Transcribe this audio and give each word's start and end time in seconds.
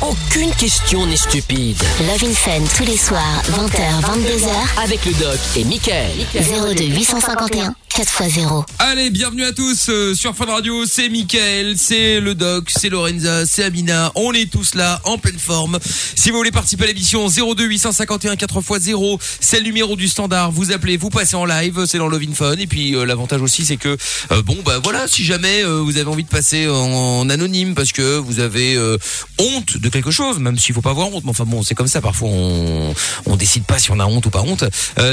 Aucune 0.00 0.50
question 0.52 1.06
n'est 1.06 1.16
stupide. 1.16 1.76
Love 2.00 2.24
in 2.24 2.34
Fun 2.34 2.64
tous 2.76 2.84
les 2.84 2.96
soirs, 2.96 3.42
20h, 3.50 4.02
22h, 4.02 4.82
Avec 4.82 5.04
le 5.06 5.12
doc 5.14 5.38
et 5.56 5.64
Michael. 5.64 6.10
02 6.34 6.84
851 6.84 7.74
4x0. 7.94 8.64
Allez, 8.80 9.10
bienvenue 9.10 9.44
à 9.44 9.52
tous 9.52 9.88
euh, 9.88 10.16
sur 10.16 10.34
Fun 10.34 10.46
Radio, 10.46 10.84
c'est 10.84 11.08
Mickaël, 11.08 11.74
c'est 11.78 12.18
le 12.18 12.34
Doc, 12.34 12.68
c'est 12.76 12.88
Lorenza, 12.88 13.46
c'est 13.46 13.62
Amina, 13.62 14.10
on 14.16 14.32
est 14.32 14.50
tous 14.50 14.74
là 14.74 15.00
en 15.04 15.16
pleine 15.16 15.38
forme. 15.38 15.78
Si 16.16 16.30
vous 16.30 16.36
voulez 16.36 16.50
participer 16.50 16.84
à 16.84 16.86
l'émission 16.88 17.28
02 17.28 17.64
851 17.64 18.34
4x0, 18.34 19.20
c'est 19.38 19.58
le 19.58 19.66
numéro 19.66 19.94
du 19.94 20.08
standard, 20.08 20.50
vous 20.50 20.72
appelez, 20.72 20.96
vous 20.96 21.08
passez 21.08 21.36
en 21.36 21.44
live, 21.44 21.84
c'est 21.86 21.98
dans 21.98 22.08
Love 22.08 22.24
Fun 22.34 22.56
et 22.56 22.66
puis 22.66 22.96
euh, 22.96 23.04
l'avantage 23.04 23.40
aussi 23.42 23.64
c'est 23.64 23.76
que 23.76 23.96
euh, 24.32 24.42
bon 24.42 24.56
bah 24.64 24.80
voilà, 24.82 25.06
si 25.06 25.24
jamais 25.24 25.62
euh, 25.62 25.80
vous 25.80 25.96
avez 25.96 26.10
envie 26.10 26.24
de 26.24 26.28
passer 26.28 26.68
en, 26.68 27.30
anonyme 27.30 27.76
parce 27.76 27.92
que 27.92 28.18
vous 28.18 28.40
avez 28.40 28.74
euh, 28.74 28.98
honte 29.38 29.78
de 29.78 29.88
quelque 29.88 30.10
chose, 30.10 30.40
même 30.40 30.58
s'il 30.58 30.74
faut 30.74 30.82
pas 30.82 30.90
avoir 30.90 31.14
honte, 31.14 31.22
mais 31.22 31.30
enfin 31.30 31.44
bon, 31.44 31.62
c'est 31.62 31.76
comme 31.76 31.86
ça 31.86 32.00
parfois 32.00 32.28
on 32.28 32.92
on 33.26 33.36
décide 33.36 33.64
pas 33.64 33.78
si 33.78 33.92
on 33.92 34.00
a 34.00 34.04
honte 34.04 34.26
ou 34.26 34.30
pas 34.30 34.42
honte. 34.42 34.64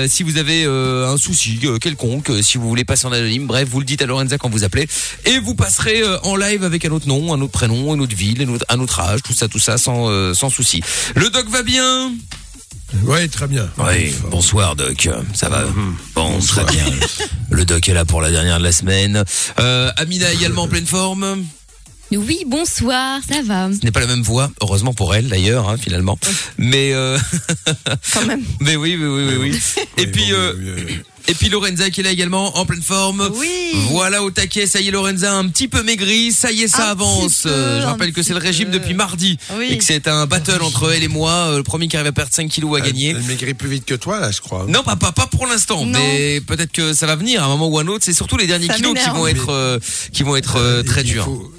Si 0.08 0.24
vous 0.24 0.38
avez 0.38 0.66
un 0.66 1.18
souci 1.18 1.60
quelconque, 1.80 2.32
si 2.42 2.58
vous 2.58 2.71
voulez 2.72 2.86
passer 2.86 3.06
en 3.06 3.12
anonyme, 3.12 3.48
bref, 3.48 3.68
vous 3.70 3.80
le 3.80 3.86
dites 3.86 4.02
à 4.02 4.06
Lorenza 4.06 4.38
quand 4.38 4.50
vous 4.50 4.64
appelez 4.64 4.88
et 5.26 5.40
vous 5.40 5.56
passerez 5.56 6.02
euh, 6.02 6.18
en 6.24 6.36
live 6.36 6.64
avec 6.64 6.86
un 6.86 6.92
autre 6.92 7.08
nom, 7.08 7.34
un 7.34 7.42
autre 7.42 7.52
prénom, 7.52 7.94
une 7.94 8.02
autre 8.02 8.16
ville, 8.16 8.48
un 8.70 8.80
autre, 8.80 9.00
âge, 9.00 9.22
tout 9.24 9.34
ça, 9.34 9.48
tout 9.48 9.60
ça, 9.60 9.78
sans 9.78 10.10
euh, 10.10 10.34
sans 10.34 10.50
souci. 10.50 10.82
Le 11.16 11.30
doc 11.30 11.50
va 11.50 11.64
bien? 11.64 12.12
Ouais, 13.04 13.28
très 13.28 13.48
bien. 13.48 13.70
Oui. 13.78 14.14
Bonsoir 14.30 14.76
doc, 14.76 15.10
ça 15.34 15.50
va? 15.50 15.64
Bon, 16.16 16.40
très 16.40 16.66
bien. 16.66 16.86
Le 17.50 17.66
doc 17.66 17.88
est 17.88 17.94
là 17.94 18.06
pour 18.06 18.22
la 18.22 18.32
dernière 18.32 18.60
de 18.60 18.64
la 18.64 18.72
semaine. 18.72 19.24
Euh, 19.60 19.92
Amina 19.98 20.32
également 20.32 20.64
en 20.64 20.68
pleine 20.68 20.86
forme? 20.86 21.46
Oui, 22.18 22.44
bonsoir, 22.46 23.22
ça 23.28 23.42
va. 23.42 23.70
Ce 23.72 23.86
n'est 23.86 23.92
pas 23.92 24.02
la 24.02 24.08
même 24.08 24.22
voix, 24.22 24.52
heureusement 24.62 24.94
pour 24.94 25.16
elle 25.16 25.28
d'ailleurs, 25.30 25.70
hein, 25.70 25.78
finalement. 25.78 26.18
Mais 26.58 26.92
euh... 26.94 27.18
Quand 28.14 28.26
même. 28.26 28.44
Mais 28.60 28.76
oui, 28.76 28.98
oui, 29.00 29.06
oui, 29.08 29.24
oui. 29.40 29.52
oui. 29.52 29.84
Et 29.98 30.02
Oui, 30.02 30.08
puis, 30.12 30.26
bon, 30.32 30.34
euh, 30.38 30.54
oui, 30.58 30.72
oui, 30.76 30.84
oui. 30.88 31.00
et 31.30 31.34
puis 31.34 31.50
Lorenza 31.50 31.90
qui 31.90 32.02
est 32.02 32.04
là 32.04 32.12
également 32.12 32.58
en 32.58 32.66
pleine 32.66 32.82
forme. 32.82 33.30
Oui. 33.36 33.50
Voilà 33.92 34.24
au 34.24 34.32
taquet, 34.32 34.68
ça 34.68 34.82
y 34.82 34.90
est 34.90 34.92
Lorenza 34.92 35.34
un 35.34 35.48
petit 35.48 35.68
peu 35.70 35.84
maigri, 35.84 36.32
ça 36.34 36.52
y 36.52 36.64
est 36.64 36.68
ça 36.68 36.90
Un 36.90 36.92
avance. 36.92 37.42
peu, 37.44 37.50
Euh, 37.50 37.82
Je 37.82 37.86
rappelle 37.86 38.12
que 38.12 38.24
c'est 38.24 38.34
le 38.34 38.40
régime 38.40 38.68
peu. 38.70 38.80
depuis 38.80 38.94
mardi 38.94 39.38
Oui. 39.58 39.68
et 39.72 39.78
que 39.78 39.84
c'est 39.84 40.08
un 40.10 40.26
battle 40.26 40.62
entre 40.64 40.92
elle 40.94 41.04
et 41.04 41.08
moi. 41.08 41.54
Le 41.56 41.64
premier 41.64 41.88
qui 41.88 41.96
arrive 41.96 42.08
à 42.10 42.12
perdre 42.12 42.34
5 42.34 42.50
kilos 42.50 42.78
à 42.78 42.82
gagner. 42.82 43.12
Elle, 43.12 43.18
elle 43.18 43.24
maigrit 43.24 43.54
plus 43.54 43.70
vite 43.70 43.86
que 43.86 43.96
toi, 43.96 44.20
là, 44.20 44.32
je 44.32 44.42
crois. 44.42 44.66
Non, 44.68 44.84
pas, 44.84 44.96
pas, 44.98 45.12
pas 45.14 45.28
pour 45.28 45.48
l'instant, 45.48 45.86
mais 45.86 46.42
peut-être 46.42 46.72
que 46.74 46.94
ça 46.94 47.08
va 47.08 47.16
venir 47.16 47.42
à 47.42 47.46
un 47.46 47.50
moment 47.50 47.68
ou 47.70 47.78
à 47.80 47.84
un 47.84 47.88
autre. 47.88 48.04
C'est 48.04 48.14
surtout 48.14 48.36
les 48.36 48.48
derniers 48.48 48.68
Ça 48.68 48.74
kilos 48.74 48.98
qui 49.02 49.10
vont 49.12 49.28
être, 49.28 49.50
euh, 49.50 49.80
qui 50.12 50.24
vont 50.24 50.36
être 50.36 50.58
euh, 50.58 50.84
très 50.84 51.04
durs. 51.04 51.24
faut- 51.26 51.52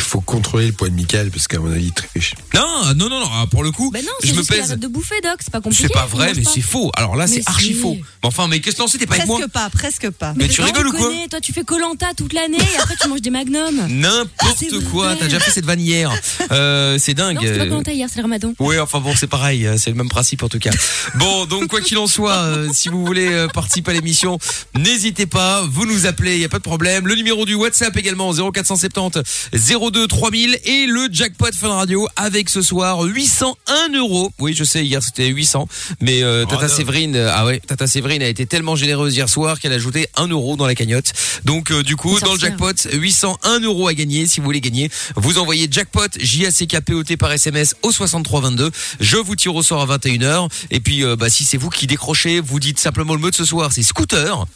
Il 0.00 0.04
faut 0.04 0.22
contrôler 0.22 0.68
le 0.68 0.72
poids 0.72 0.88
de 0.88 0.94
Michael, 0.94 1.30
parce 1.30 1.46
qu'à 1.46 1.58
mon 1.58 1.70
avis, 1.70 1.84
il 1.88 1.92
triche. 1.92 2.34
Non, 2.54 2.94
non, 2.96 3.10
non, 3.10 3.20
non. 3.20 3.28
ah, 3.34 3.44
Pour 3.50 3.62
le 3.62 3.70
coup, 3.70 3.92
non, 3.94 4.00
je 4.22 4.28
c'est 4.28 4.34
me 4.34 4.42
pèse. 4.42 4.60
arrête 4.70 4.80
de 4.80 4.88
bouffer, 4.88 5.20
Doc, 5.22 5.34
c'est 5.40 5.50
pas 5.50 5.60
compliqué. 5.60 5.88
C'est 5.88 5.92
pas 5.92 6.06
vrai, 6.06 6.32
mais 6.34 6.42
c'est 6.42 6.62
faux. 6.62 6.90
Alors 6.96 7.16
là, 7.16 7.26
c'est 7.26 7.42
archi 7.46 7.74
faux. 7.74 7.96
Mais 7.96 8.02
enfin, 8.22 8.48
mais 8.48 8.60
qu'est-ce 8.60 8.76
que 8.76 8.80
t'en 8.80 8.88
sais 8.88 8.96
T'es 8.96 9.06
pas 9.06 9.16
avec 9.16 9.26
moi 9.26 9.36
Presque 9.38 9.52
pas, 9.52 9.68
presque 9.70 10.10
pas. 10.10 10.32
Mais 10.36 10.48
tu 10.48 10.62
rigoles 10.62 10.86
ou 10.88 10.92
quoi 10.92 11.08
connais, 11.08 11.28
Toi, 11.28 11.40
tu 11.42 11.52
fais 11.52 11.64
Colanta 11.64 12.06
toute 12.16 12.32
l'année 12.32 12.56
et 12.56 12.78
après 12.78 12.94
tu 12.98 13.08
manges 13.08 13.20
des 13.20 13.28
magnums. 13.30 13.86
N'importe 13.88 14.56
C'est 14.58 14.84
quoi. 14.90 15.14
T'as 15.16 15.26
déjà 15.26 15.38
fait 15.38 15.50
cette 15.50 15.66
vanne 15.66 15.80
hier. 15.80 16.10
Euh, 16.50 16.96
c'est 16.98 17.12
dingue. 17.14 17.36
Non, 17.36 17.42
c'était 17.42 17.58
pas 17.58 17.66
Colanta 17.66 17.92
hier, 17.92 18.08
c'est 18.10 18.16
le 18.20 18.22
ramadan. 18.22 18.54
Oui, 18.58 18.78
enfin 18.78 19.00
bon, 19.00 19.12
c'est 19.14 19.26
pareil, 19.26 19.66
euh, 19.66 19.76
c'est 19.76 19.90
le 19.90 19.96
même 19.96 20.08
principe 20.08 20.42
en 20.42 20.48
tout 20.48 20.58
cas. 20.58 20.70
Bon, 21.16 21.44
donc 21.44 21.68
quoi 21.68 21.82
qu'il 21.82 21.98
en 21.98 22.06
soit, 22.06 22.36
euh, 22.36 22.68
si 22.72 22.88
vous 22.88 23.04
voulez 23.04 23.46
participer 23.52 23.90
à 23.90 23.94
l'émission, 23.94 24.38
n'hésitez 24.76 25.26
pas, 25.26 25.62
vous 25.70 25.84
nous 25.84 26.06
appelez, 26.06 26.36
il 26.36 26.40
y 26.40 26.44
a 26.44 26.48
pas 26.48 26.58
de 26.58 26.62
problème. 26.62 27.06
Le 27.06 27.14
numéro 27.16 27.44
du 27.44 27.54
WhatsApp 27.54 27.94
également 27.98 28.32
0470 28.32 29.89
02 29.90 30.06
3000 30.06 30.58
et 30.64 30.86
le 30.86 31.08
jackpot 31.10 31.52
Fun 31.52 31.68
Radio 31.68 32.08
avec 32.16 32.48
ce 32.48 32.62
soir 32.62 33.02
801 33.02 33.88
euros. 33.94 34.30
Oui, 34.38 34.54
je 34.54 34.64
sais, 34.64 34.84
hier 34.84 35.02
c'était 35.02 35.26
800, 35.26 35.68
mais 36.00 36.22
euh, 36.22 36.44
Tata 36.44 36.66
Oh. 36.66 36.68
Séverine, 36.68 37.16
euh, 37.16 37.30
ah 37.32 37.44
ouais, 37.46 37.60
Tata 37.66 37.86
Séverine 37.86 38.22
a 38.22 38.28
été 38.28 38.46
tellement 38.46 38.76
généreuse 38.76 39.16
hier 39.16 39.28
soir 39.28 39.58
qu'elle 39.58 39.72
a 39.72 39.76
ajouté 39.76 40.06
1 40.16 40.28
euro 40.28 40.56
dans 40.56 40.66
la 40.66 40.74
cagnotte. 40.74 41.12
Donc 41.44 41.70
euh, 41.72 41.82
du 41.82 41.96
coup, 41.96 42.18
dans 42.20 42.34
le 42.34 42.38
jackpot, 42.38 42.72
801 42.92 43.60
euros 43.60 43.88
à 43.88 43.94
gagner. 43.94 44.26
Si 44.26 44.40
vous 44.40 44.44
voulez 44.46 44.60
gagner, 44.60 44.90
vous 45.16 45.38
envoyez 45.38 45.68
jackpot 45.70 46.08
J 46.18 46.46
A 46.46 46.50
C 46.50 46.66
K 46.66 46.80
P 46.80 46.94
O 46.94 47.02
T 47.02 47.16
par 47.16 47.32
SMS 47.32 47.74
au 47.82 47.90
6322. 47.90 48.70
Je 49.00 49.16
vous 49.16 49.36
tire 49.36 49.54
au 49.54 49.62
sort 49.62 49.90
à 49.90 49.98
21h. 49.98 50.48
Et 50.70 50.80
puis, 50.80 51.04
euh, 51.04 51.16
bah, 51.16 51.30
si 51.30 51.44
c'est 51.44 51.56
vous 51.56 51.70
qui 51.70 51.86
décrochez, 51.86 52.40
vous 52.40 52.60
dites 52.60 52.78
simplement 52.78 53.14
le 53.14 53.20
mot 53.20 53.30
de 53.30 53.34
ce 53.34 53.44
soir, 53.44 53.72
c'est 53.72 53.82
scooter. 53.82 54.46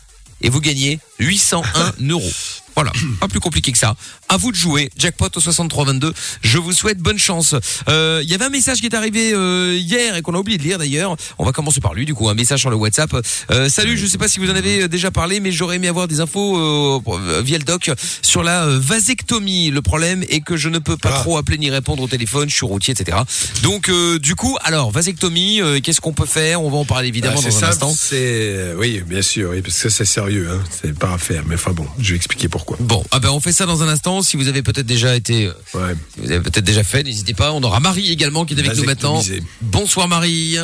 Et 0.43 0.51
vous 0.51 0.61
gagnez 0.61 1.01
801 1.19 1.95
euros. 2.11 2.31
Voilà, 2.75 2.93
pas 3.21 3.29
plus 3.29 3.41
compliqué 3.41 3.71
que 3.73 3.79
ça. 3.79 3.95
À 4.29 4.37
vous 4.37 4.51
de 4.51 4.57
jouer, 4.57 4.91
jackpot 4.99 5.29
au 5.37 5.41
6322. 5.41 6.13
Je 6.43 6.59
vous 6.59 6.73
souhaite 6.73 6.99
bonne 6.99 7.19
chance. 7.19 7.55
Euh, 7.89 8.21
Il 8.25 8.29
y 8.31 8.35
avait 8.35 8.45
un 8.47 8.51
message 8.51 8.79
qui 8.81 8.87
est 8.87 8.95
arrivé 8.95 9.33
euh, 9.33 9.77
hier 9.79 10.17
et 10.17 10.23
qu'on 10.23 10.35
a 10.35 10.39
oublié 10.39 10.59
de 10.59 10.63
lire 10.65 10.79
d'ailleurs. 10.79 11.17
On 11.39 11.45
va 11.45 11.53
commencer 11.53 11.81
par 11.81 11.95
lui, 11.95 12.05
du 12.05 12.15
coup, 12.15 12.29
un 12.29 12.35
message 12.35 12.61
sur 12.61 12.71
le 12.71 12.77
WhatsApp. 12.77 13.15
Euh, 13.51 13.69
salut, 13.69 13.97
je 13.97 14.07
sais 14.07 14.19
pas 14.19 14.29
si 14.29 14.41
vous 14.41 14.51
en 14.51 14.55
avez 14.57 14.83
euh, 14.83 14.89
déjà 14.89 15.11
parlé, 15.11 15.39
mais 15.41 15.53
j'aurais 15.53 15.77
aimé 15.77 15.89
avoir 15.89 16.09
des 16.09 16.21
infos 16.21 16.57
euh, 16.59 17.43
via 17.43 17.59
le 17.59 17.65
doc 17.65 17.91
sur 18.23 18.43
la 18.43 18.67
vasectomie. 18.67 19.71
Le 19.71 19.83
problème 19.83 20.25
est 20.29 20.41
que 20.41 20.57
je 20.57 20.69
ne 20.69 20.79
peux 20.79 20.97
pas 20.97 21.11
Ah. 21.15 21.21
trop 21.21 21.37
appeler 21.39 21.59
ni 21.59 21.71
répondre 21.71 22.03
au 22.03 22.09
téléphone, 22.09 22.49
je 22.51 22.55
suis 22.57 22.67
routier, 22.67 22.93
etc. 22.99 23.19
Donc, 23.63 23.89
euh, 23.89 24.19
du 24.19 24.35
coup, 24.35 24.57
alors 24.65 24.91
vasectomie, 24.91 25.61
euh, 25.61 25.79
qu'est-ce 25.81 26.01
qu'on 26.01 26.13
peut 26.13 26.27
faire? 26.27 26.61
On 26.63 26.71
va 26.71 26.79
en 26.79 26.85
parler 26.85 27.09
évidemment 27.09 27.37
Ah, 27.39 27.43
c'est 27.51 27.61
dans 27.61 27.65
un 27.67 27.69
instant. 27.69 27.95
c'est 27.97 28.73
oui, 28.77 29.03
bien 29.07 29.23
sûr, 29.23 29.51
oui, 29.51 29.63
parce 29.63 29.81
que 29.81 29.89
c'est 29.91 30.05
sérieux, 30.05 30.49
hein. 30.51 30.61
c'est 30.83 30.99
pas 30.99 31.13
à 31.15 31.19
faire. 31.19 31.45
Mais 31.47 31.55
enfin 31.55 31.71
bon, 31.73 31.87
je 32.01 32.11
vais 32.11 32.17
expliquer 32.17 32.49
pourquoi. 32.49 32.64
Bon, 32.81 33.05
ah 33.11 33.19
ben 33.21 33.31
on 33.31 33.41
fait 33.41 33.53
ça 33.53 33.67
dans 33.67 33.83
un 33.83 33.89
instant. 33.89 34.23
Si 34.23 34.37
vous 34.37 34.49
avez 34.49 34.63
peut-être 34.63 34.87
déjà 34.87 35.15
été, 35.15 35.47
euh, 35.47 35.53
Ouais. 35.75 35.95
si 36.15 36.21
vous 36.21 36.31
avez 36.31 36.41
peut-être 36.41 36.65
déjà 36.65 36.83
fait, 36.85 37.03
n'hésitez 37.03 37.35
pas. 37.35 37.53
On 37.53 37.63
aura 37.63 37.81
Marie 37.81 38.11
également 38.11 38.45
qui 38.45 38.55
est 38.55 38.59
avec 38.59 38.77
nous 38.77 38.85
maintenant. 38.85 39.23
Bonsoir 39.61 40.09
Marie. 40.09 40.57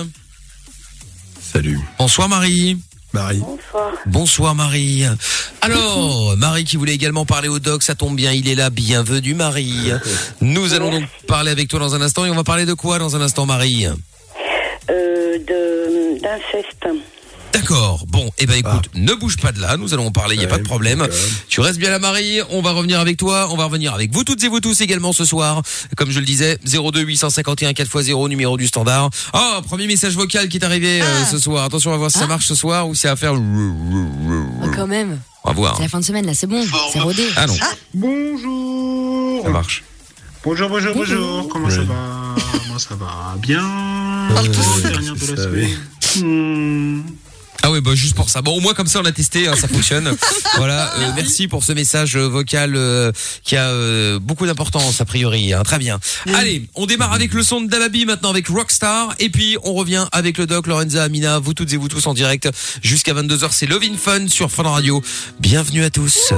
Salut, 1.53 1.79
Bonsoir 1.99 2.29
Marie. 2.29 2.79
Marie. 3.13 3.43
Bonsoir 4.07 4.55
Marie. 4.55 5.05
Alors, 5.63 6.37
Marie 6.37 6.65
qui 6.65 6.77
voulait 6.77 6.95
également 6.95 7.27
parler 7.27 7.49
au 7.49 7.59
doc, 7.59 7.83
ça 7.83 7.95
tombe 7.97 8.15
bien, 8.15 8.33
il 8.33 8.49
est 8.49 8.55
là. 8.55 8.71
Bienvenue 8.71 9.35
Marie. 9.35 9.91
Nous 10.41 10.75
allons 10.75 10.91
donc 10.93 11.05
parler 11.27 11.51
avec 11.51 11.69
toi 11.69 11.81
dans 11.81 11.95
un 11.97 12.01
instant 12.03 12.25
et 12.25 12.31
on 12.31 12.37
va 12.37 12.45
parler 12.45 12.67
de 12.67 12.75
quoi 12.75 12.99
dans 13.01 13.17
un 13.17 13.21
instant 13.21 13.47
Marie? 13.47 13.87
Euh, 13.87 15.39
de 15.39 16.21
d'inceste. 16.23 16.87
D'accord. 17.53 18.05
Bon, 18.09 18.31
eh 18.39 18.47
ben 18.47 18.55
écoute, 18.55 18.91
ne 18.95 19.13
bouge 19.15 19.37
pas 19.37 19.51
de 19.53 19.61
là, 19.61 19.77
nous 19.77 19.93
allons 19.93 20.07
en 20.07 20.11
parler, 20.13 20.37
il 20.37 20.41
y 20.41 20.45
a 20.45 20.47
Ouais, 20.47 20.51
pas 20.53 20.59
de 20.59 20.63
problème. 20.63 21.07
Tu 21.49 21.61
restes 21.61 21.79
bien 21.79 21.91
là 21.91 21.99
Marie, 21.99 22.41
on 22.51 22.63
va 22.63 22.71
revenir 22.73 23.01
avec 23.01 23.17
toi, 23.17 23.49
on 23.51 23.57
va 23.57 23.65
revenir 23.65 23.93
avec 23.93 24.13
vous 24.13 24.23
toutes 24.25 24.43
et 24.45 24.49
vous 24.49 24.61
tous 24.61 24.81
également 24.81 25.13
ce 25.13 25.25
soir. 25.25 25.63
Comme 25.97 26.11
je 26.11 26.21
le 26.21 26.25
disais, 26.25 26.59
02 26.65 27.01
851 27.01 27.73
4x0 27.73 28.29
numéro 28.29 28.57
du 28.57 28.67
standard. 28.69 29.11
Oh, 29.35 29.61
premier 29.67 29.87
message 29.87 30.15
vocal 30.15 30.49
qui 30.49 30.59
est 30.59 30.65
arrivé 30.65 31.03
euh, 31.03 31.05
Ah. 31.23 31.27
ce 31.27 31.39
soir. 31.39 31.65
Attention, 31.65 31.91
on 31.91 31.95
va 31.95 31.99
voir 31.99 32.11
si 32.11 32.19
ça 32.19 32.25
Ah. 32.25 32.29
marche 32.29 32.47
ce 32.47 32.55
soir 32.55 32.89
ou 32.89 32.95
si 32.95 33.03
ça 33.03 33.11
va 33.11 33.17
faire 33.17 33.35
Oh, 33.35 34.67
quand 34.75 34.87
même. 34.87 35.21
on 35.45 35.49
va 35.51 35.55
voir. 35.55 35.77
C'est 35.77 35.83
la 35.83 35.89
fin 35.89 36.01
de 36.01 36.05
semaine, 36.05 36.27
là, 36.27 36.35
c'est 36.35 36.47
bon. 36.47 36.65
C'est 36.93 37.01
rodé. 37.01 37.25
Ah 37.37 37.47
non, 37.47 37.55
Bonjour. 37.95 39.43
ça 39.45 39.51
marche. 39.51 39.83
Bonjour, 40.45 40.69
bonjour, 40.71 40.95
bonjour. 40.95 41.49
Comment 41.49 41.69
ça 41.69 41.83
va? 41.83 42.35
Moi, 42.69 42.79
ça 42.79 42.95
va 42.95 43.37
bien. 43.39 43.63
Euh, 43.63 44.43
Dernière 44.83 45.15
de 45.15 45.21
la 45.21 45.37
ça, 45.37 45.43
semaine. 45.43 47.05
Ah 47.63 47.71
oui, 47.71 47.81
bah 47.81 47.95
juste 47.95 48.15
pour 48.15 48.31
ça. 48.31 48.41
Bon, 48.43 48.57
au 48.57 48.61
moins 48.61 48.73
comme 48.75 48.87
ça 48.87 49.01
on 49.01 49.05
a 49.05 49.13
testé, 49.13 49.47
hein, 49.49 49.55
ça 49.57 49.69
fonctionne. 49.75 50.17
voilà, 50.57 50.95
euh, 50.99 51.13
merci 51.15 51.47
pour 51.49 51.63
ce 51.65 51.73
message 51.73 52.17
euh, 52.17 52.27
vocal 52.27 52.75
euh, 52.77 53.13
qui 53.45 53.57
a 53.57 53.69
euh, 53.69 54.19
beaucoup 54.19 54.47
d'importance 54.47 55.01
a 55.01 55.05
priori. 55.05 55.53
hein. 55.53 55.63
très 55.63 55.79
bien. 55.79 56.01
Allez, 56.35 56.67
on 56.75 56.87
démarre 56.87 57.13
avec 57.13 57.33
le 57.35 57.43
son 57.43 57.61
de 57.61 57.69
Dalabi 57.69 58.07
maintenant 58.07 58.31
avec 58.31 58.49
Rockstar 58.49 59.15
et 59.19 59.29
puis 59.31 59.57
on 59.65 59.75
revient 59.75 60.07
avec 60.13 60.39
le 60.39 60.47
doc 60.47 60.67
Lorenza 60.67 61.03
Amina, 61.03 61.39
vous 61.39 61.55
toutes 61.55 61.73
et 61.73 61.77
vous 61.77 61.89
tous 61.89 62.07
en 62.07 62.15
direct 62.15 62.49
jusqu'à 62.83 63.13
22h. 63.15 63.49
C'est 63.51 63.67
Love 63.67 63.83
in 63.85 63.97
Fun 63.97 64.29
sur 64.29 64.51
Fun 64.51 64.63
Radio. 64.63 65.03
Bienvenue 65.41 65.85
à 65.85 65.91
tous. 65.91 66.33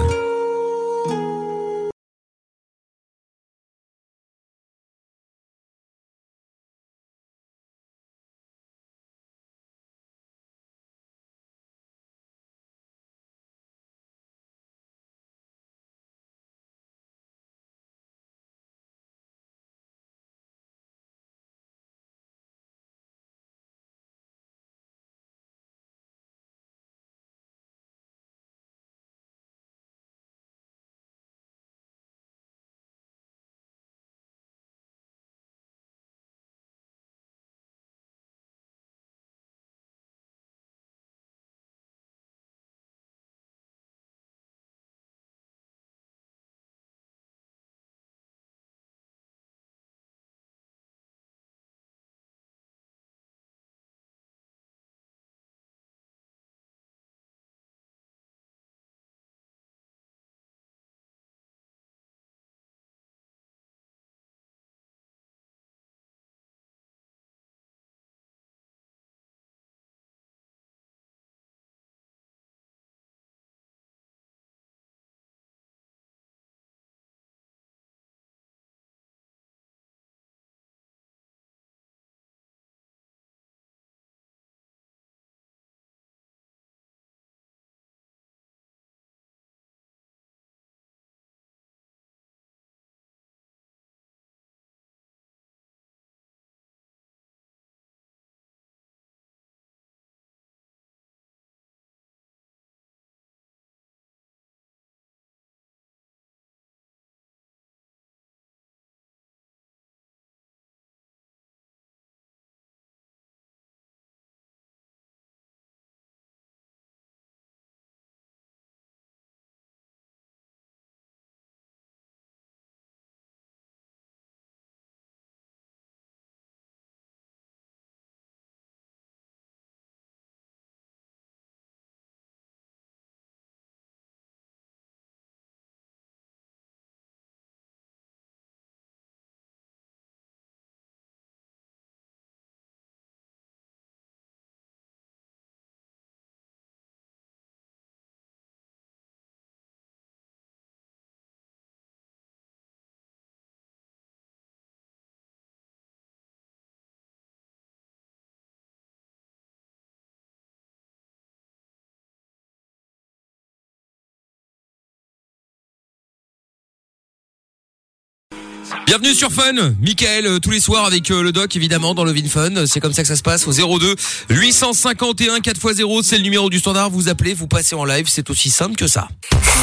Bienvenue 168.87 169.15
sur 169.15 169.31
Fun, 169.31 169.53
Michael, 169.81 170.27
euh, 170.27 170.39
tous 170.39 170.51
les 170.51 170.61
soirs 170.61 170.85
avec 170.85 171.11
euh, 171.11 171.23
le 171.23 171.33
doc 171.33 171.55
évidemment 171.57 171.95
dans 171.95 172.05
le 172.05 172.13
Vin 172.13 172.29
Fun. 172.29 172.67
C'est 172.67 172.81
comme 172.81 172.93
ça 172.93 173.03
que 173.03 173.09
ça 173.09 173.17
se 173.17 173.23
passe 173.23 173.47
au 173.47 173.53
02 173.53 173.97
851 174.31 175.39
4x0, 175.39 176.03
c'est 176.03 176.17
le 176.17 176.25
numéro 176.25 176.51
du 176.51 176.59
standard. 176.59 176.91
Vous 176.91 177.09
appelez, 177.09 177.35
vous 177.35 177.47
passez 177.47 177.75
en 177.75 177.85
live, 177.85 178.07
c'est 178.09 178.29
aussi 178.31 178.51
simple 178.51 178.77
que 178.77 178.87
ça. 178.87 179.09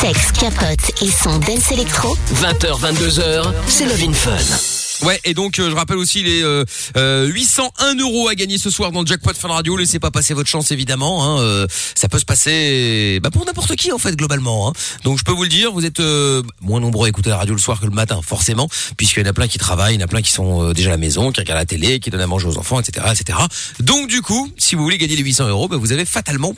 Sexe, 0.01 0.31
capote 0.31 1.01
et 1.01 1.11
son 1.11 1.37
dance 1.39 1.71
électro. 1.71 2.17
20h, 2.41 2.79
22h, 2.79 3.53
c'est 3.67 3.85
Love 3.85 4.03
in 4.09 4.13
Fun. 4.13 4.78
Ouais, 5.03 5.19
et 5.23 5.33
donc 5.33 5.59
euh, 5.59 5.69
je 5.69 5.75
rappelle 5.75 5.97
aussi 5.97 6.23
les 6.23 6.43
euh, 6.43 6.65
euh, 6.97 7.25
801 7.27 7.95
euros 7.95 8.27
à 8.27 8.35
gagner 8.35 8.57
ce 8.57 8.69
soir 8.69 8.91
dans 8.91 9.01
le 9.01 9.07
jackpot 9.07 9.33
Fun 9.33 9.47
Radio. 9.47 9.77
Laissez 9.77 9.99
pas 9.99 10.11
passer 10.11 10.33
votre 10.33 10.49
chance 10.49 10.71
évidemment. 10.71 11.23
Hein, 11.23 11.39
euh, 11.39 11.67
ça 11.95 12.09
peut 12.09 12.19
se 12.19 12.25
passer 12.25 13.19
bah, 13.23 13.31
pour 13.31 13.45
n'importe 13.45 13.75
qui 13.75 13.91
en 13.93 13.97
fait 13.97 14.15
globalement. 14.15 14.69
Hein. 14.69 14.73
Donc 15.05 15.17
je 15.17 15.23
peux 15.23 15.31
vous 15.31 15.43
le 15.43 15.49
dire, 15.49 15.71
vous 15.71 15.85
êtes 15.85 16.01
euh, 16.01 16.43
moins 16.59 16.81
nombreux 16.81 17.05
à 17.05 17.09
écouter 17.09 17.29
la 17.29 17.37
radio 17.37 17.53
le 17.53 17.61
soir 17.61 17.79
que 17.79 17.85
le 17.85 17.91
matin, 17.91 18.19
forcément, 18.21 18.67
puisqu'il 18.97 19.23
y 19.23 19.25
en 19.25 19.29
a 19.29 19.33
plein 19.33 19.47
qui 19.47 19.57
travaillent, 19.57 19.95
il 19.95 19.99
y 19.99 20.03
en 20.03 20.05
a 20.05 20.09
plein 20.09 20.21
qui 20.21 20.31
sont 20.31 20.63
euh, 20.63 20.73
déjà 20.73 20.89
à 20.89 20.91
la 20.91 20.97
maison, 20.97 21.31
qui 21.31 21.39
regardent 21.39 21.59
la 21.59 21.65
télé, 21.65 21.99
qui 21.99 22.09
donnent 22.09 22.19
à 22.21 22.27
manger 22.27 22.47
aux 22.47 22.57
enfants, 22.57 22.79
etc., 22.79 23.07
etc. 23.11 23.39
Donc 23.79 24.09
du 24.09 24.21
coup, 24.21 24.51
si 24.57 24.75
vous 24.75 24.83
voulez 24.83 24.97
gagner 24.97 25.15
les 25.15 25.23
800 25.23 25.47
euros, 25.47 25.67
bah, 25.69 25.77
vous 25.77 25.93
avez 25.93 26.05
fatalement 26.05 26.53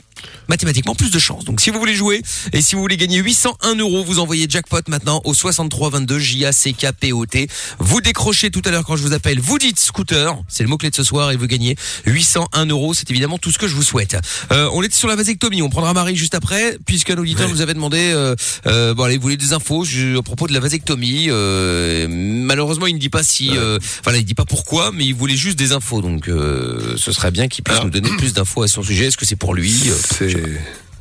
mathématiquement 0.50 0.96
plus 0.96 1.12
de 1.12 1.20
chance. 1.20 1.46
Donc 1.46 1.62
si 1.62 1.70
vous 1.70 1.80
voulez 1.80 1.96
jouer 1.96 2.22
et 2.54 2.62
si 2.62 2.76
vous 2.76 2.82
voulez 2.82 2.98
gagner 2.98 3.18
801 3.20 3.76
euros, 3.76 4.04
vous 4.04 4.20
envoyez 4.20 4.46
jackpot 4.50 4.82
maintenant 4.88 5.22
au 5.26 5.34
6322 5.34 6.20
J 6.20 6.46
A 6.46 6.52
C 6.52 6.74
K 6.74 6.88
P 6.98 7.14
O 7.14 7.26
T. 7.26 7.48
Vous 7.80 8.02
décrochez 8.02 8.52
tout 8.52 8.62
à 8.66 8.72
l'heure 8.72 8.84
quand 8.86 8.96
je 8.96 9.04
vous 9.04 9.14
appelle, 9.14 9.40
vous 9.40 9.58
dites 9.58 9.80
scooter, 9.80 10.36
c'est 10.48 10.64
le 10.64 10.70
mot 10.70 10.78
clé 10.78 10.90
de 10.90 10.96
ce 10.96 11.04
soir 11.04 11.32
et 11.32 11.36
vous 11.38 11.48
gagnez 11.48 11.76
801 12.06 12.66
euros. 12.68 12.94
C'est 12.94 13.10
évidemment 13.12 13.38
tout 13.38 13.52
ce 13.52 13.58
que 13.60 13.68
je 13.68 13.76
vous 13.76 13.84
souhaite. 13.84 14.18
Euh, 14.52 14.70
on 14.74 14.82
est 14.84 14.94
sur 14.94 15.08
la 15.08 15.16
vasectomie, 15.16 15.62
on 15.62 15.70
prendra 15.70 15.94
Marie 15.94 16.16
juste 16.16 16.36
après 16.36 16.78
puisqu'un 16.86 17.18
auditeur 17.18 17.50
nous 17.50 17.62
avait 17.62 17.74
demandé, 17.74 18.12
euh, 18.14 18.36
euh, 18.68 18.94
bon 18.94 19.04
allez, 19.04 19.16
vous 19.18 19.24
voulez 19.24 19.38
des 19.38 19.54
infos 19.54 19.84
je- 19.86 20.18
à 20.18 20.22
propos 20.22 20.48
de 20.48 20.54
la 20.54 20.60
vasectomie. 20.60 21.28
Euh, 21.30 22.08
malheureusement, 22.10 22.88
il 22.88 22.96
ne 22.96 23.00
dit 23.00 23.10
pas 23.10 23.24
si, 23.24 23.50
euh, 23.52 23.78
voilà, 24.04 24.20
il 24.20 24.26
dit 24.26 24.34
pas 24.34 24.46
pourquoi, 24.46 24.92
mais 24.92 25.06
il 25.06 25.14
voulait 25.16 25.36
juste 25.38 25.58
des 25.58 25.72
infos. 25.72 26.02
Donc 26.02 26.28
euh, 26.28 26.96
ce 26.98 27.12
serait 27.12 27.32
bien 27.32 27.48
qu'il 27.48 27.64
puisse 27.64 27.76
Alors- 27.78 27.86
nous 27.86 27.92
donner 27.92 28.10
plus 28.18 28.34
d'infos 28.34 28.64
à 28.64 28.68
son 28.68 28.84
sujet. 28.84 29.06
Est-ce 29.06 29.18
que 29.18 29.26
c'est 29.26 29.36
pour 29.36 29.54
lui 29.54 29.72
C'est 30.12 30.36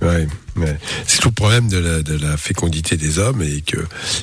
ouais, 0.03 0.27
ouais. 0.57 0.79
c'est 1.07 1.21
tout 1.21 1.29
le 1.29 1.35
problème 1.35 1.69
de 1.69 1.79
la, 1.79 2.03
de 2.03 2.17
la 2.17 2.37
fécondité 2.37 2.97
des 2.97 3.19
hommes 3.19 3.43
et 3.43 3.61
que 3.61 3.77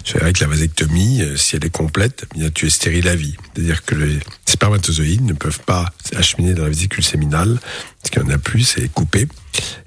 c'est 0.05 0.17
vrai 0.19 0.33
que 0.33 0.39
la 0.43 0.47
vasectomie, 0.49 1.21
euh, 1.21 1.35
si 1.37 1.55
elle 1.55 1.65
est 1.65 1.69
complète, 1.69 2.25
eh 2.35 2.39
bien 2.39 2.49
tu 2.49 2.65
es 2.65 2.69
stérile 2.69 3.07
à 3.07 3.15
vie. 3.15 3.35
C'est-à-dire 3.53 3.83
que 3.85 3.95
les 3.95 4.19
spermatozoïdes 4.45 5.23
ne 5.25 5.33
peuvent 5.33 5.59
pas 5.65 5.91
acheminer 6.15 6.53
dans 6.53 6.63
la 6.63 6.69
vésicule 6.69 7.03
séminale, 7.03 7.59
parce 8.01 8.09
qu'il 8.11 8.21
n'y 8.23 8.29
en 8.31 8.35
a 8.35 8.37
plus, 8.39 8.63
c'est 8.63 8.87
coupé. 8.91 9.27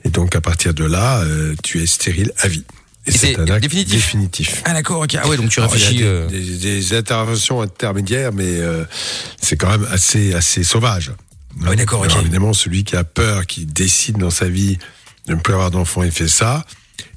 Et 0.04 0.10
donc 0.10 0.36
à 0.36 0.40
partir 0.40 0.74
de 0.74 0.84
là, 0.84 1.20
euh, 1.22 1.54
tu 1.62 1.82
es 1.82 1.86
stérile 1.86 2.32
à 2.38 2.48
vie. 2.48 2.64
Et 3.06 3.12
c'est 3.12 3.38
un 3.40 3.46
acte 3.48 3.62
définitif 3.62 3.94
définitif. 3.94 4.62
Ah 4.66 4.74
d'accord, 4.74 5.00
ok. 5.00 5.16
Ah 5.20 5.26
ouais, 5.26 5.38
donc 5.38 5.48
tu 5.48 5.58
Alors, 5.58 5.72
réfléchis. 5.72 5.96
des, 5.96 6.04
euh, 6.04 6.26
des- 6.28 6.58
des 6.58 6.94
interventions 6.94 7.62
intermédiaires, 7.62 8.30
mais 8.32 8.44
euh, 8.60 8.84
c'est 9.40 9.56
quand 9.56 9.70
même 9.70 9.88
assez, 9.90 10.34
assez 10.34 10.62
sauvage. 10.62 11.10
Oui, 11.60 11.76
d'accord. 11.76 12.04
Évidemment, 12.20 12.52
celui 12.52 12.84
qui 12.84 12.96
a 12.96 13.04
peur, 13.04 13.46
qui 13.46 13.66
décide 13.66 14.18
dans 14.18 14.30
sa 14.30 14.48
vie 14.48 14.78
de 15.26 15.34
ne 15.34 15.40
plus 15.40 15.54
avoir 15.54 15.70
d'enfant, 15.70 16.02
il 16.02 16.12
fait 16.12 16.28
ça. 16.28 16.64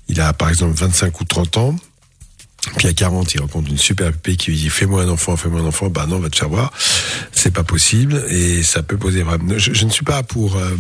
Il 0.08 0.20
a 0.22 0.34
par 0.34 0.50
exemple 0.50 0.74
25 0.78 1.22
ou 1.22 1.24
30 1.24 1.58
ans. 1.58 1.76
Puis 2.78 2.88
à 2.88 2.94
40, 2.94 3.34
il 3.34 3.42
rencontre 3.42 3.70
une 3.70 3.78
super 3.78 4.12
pépé 4.12 4.38
qui 4.38 4.52
lui 4.52 4.58
dit 4.58 4.70
fais-moi 4.70 5.04
un 5.04 5.10
enfant, 5.10 5.36
fais-moi 5.36 5.62
un 5.62 5.66
enfant. 5.66 5.90
Bah 5.90 6.06
non, 6.08 6.20
va 6.20 6.30
te 6.30 6.38
faire 6.38 6.50
voir. 6.50 6.72
C'est 7.32 7.52
pas 7.52 7.64
possible 7.64 8.24
et 8.30 8.64
ça 8.64 8.84
peut 8.84 8.98
poser 8.98 9.24
vraiment. 9.24 9.58
Je, 9.58 9.74
je 9.74 9.86
ne 9.86 9.90
suis 9.90 10.06
pas 10.06 10.24
pour 10.24 10.56
euh, 10.56 10.76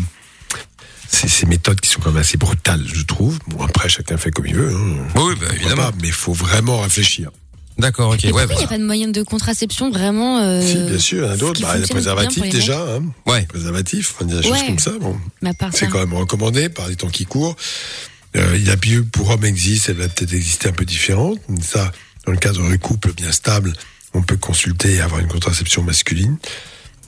ces, 1.09 1.27
ces 1.27 1.45
méthodes 1.45 1.81
qui 1.81 1.89
sont 1.89 1.99
quand 2.01 2.11
même 2.11 2.21
assez 2.21 2.37
brutales, 2.37 2.83
je 2.85 3.03
trouve. 3.03 3.37
Bon 3.47 3.63
après, 3.63 3.89
chacun 3.89 4.17
fait 4.17 4.31
comme 4.31 4.45
il 4.45 4.55
veut. 4.55 4.73
Hein. 4.73 5.07
Oui, 5.15 5.33
bah, 5.39 5.47
évidemment. 5.53 5.83
pas, 5.83 5.91
mais 6.01 6.07
il 6.07 6.13
faut 6.13 6.33
vraiment 6.33 6.81
réfléchir. 6.81 7.31
D'accord, 7.77 8.13
ok. 8.13 8.23
Et 8.25 8.31
Ouais, 8.31 8.45
pourquoi 8.45 8.55
il 8.55 8.57
n'y 8.57 8.63
bah, 8.63 8.65
a 8.65 8.67
pas 8.67 8.77
de 8.77 8.85
moyen 8.85 9.07
de 9.07 9.23
contraception 9.23 9.89
vraiment 9.91 10.39
euh, 10.39 10.61
Si, 10.61 10.75
bien 10.77 10.99
sûr, 10.99 11.23
il 11.23 11.27
y 11.27 11.29
en 11.29 11.33
a 11.33 11.37
d'autres. 11.37 11.61
Bah, 11.61 11.75
préservatif 11.89 12.49
déjà. 12.49 12.79
Hein. 12.81 13.03
ouais. 13.25 13.43
Préservatif, 13.47 14.13
on 14.21 14.25
dit 14.25 14.35
des 14.35 14.43
choses 14.43 14.63
comme 14.63 14.79
ça. 14.79 14.91
Bon. 14.99 15.17
C'est 15.71 15.87
quand 15.87 15.99
même 15.99 16.13
recommandé 16.13 16.69
par 16.69 16.87
les 16.87 16.95
temps 16.95 17.09
qui 17.09 17.25
courent. 17.25 17.55
Euh, 18.35 18.53
il 18.55 18.65
y 18.65 18.71
a 18.71 18.77
pilule 18.77 19.05
pour 19.05 19.29
hommes 19.29 19.45
existe, 19.45 19.89
elle 19.89 19.97
va 19.97 20.07
peut-être 20.07 20.33
exister 20.33 20.69
un 20.69 20.71
peu 20.71 20.85
différente. 20.85 21.39
Ça, 21.61 21.91
dans 22.25 22.31
le 22.31 22.37
cadre 22.39 22.61
d'un 22.67 22.77
couple 22.77 23.13
bien 23.13 23.31
stable, 23.31 23.73
on 24.13 24.21
peut 24.23 24.37
consulter 24.37 24.93
et 24.95 25.01
avoir 25.01 25.19
une 25.21 25.27
contraception 25.27 25.83
masculine. 25.83 26.37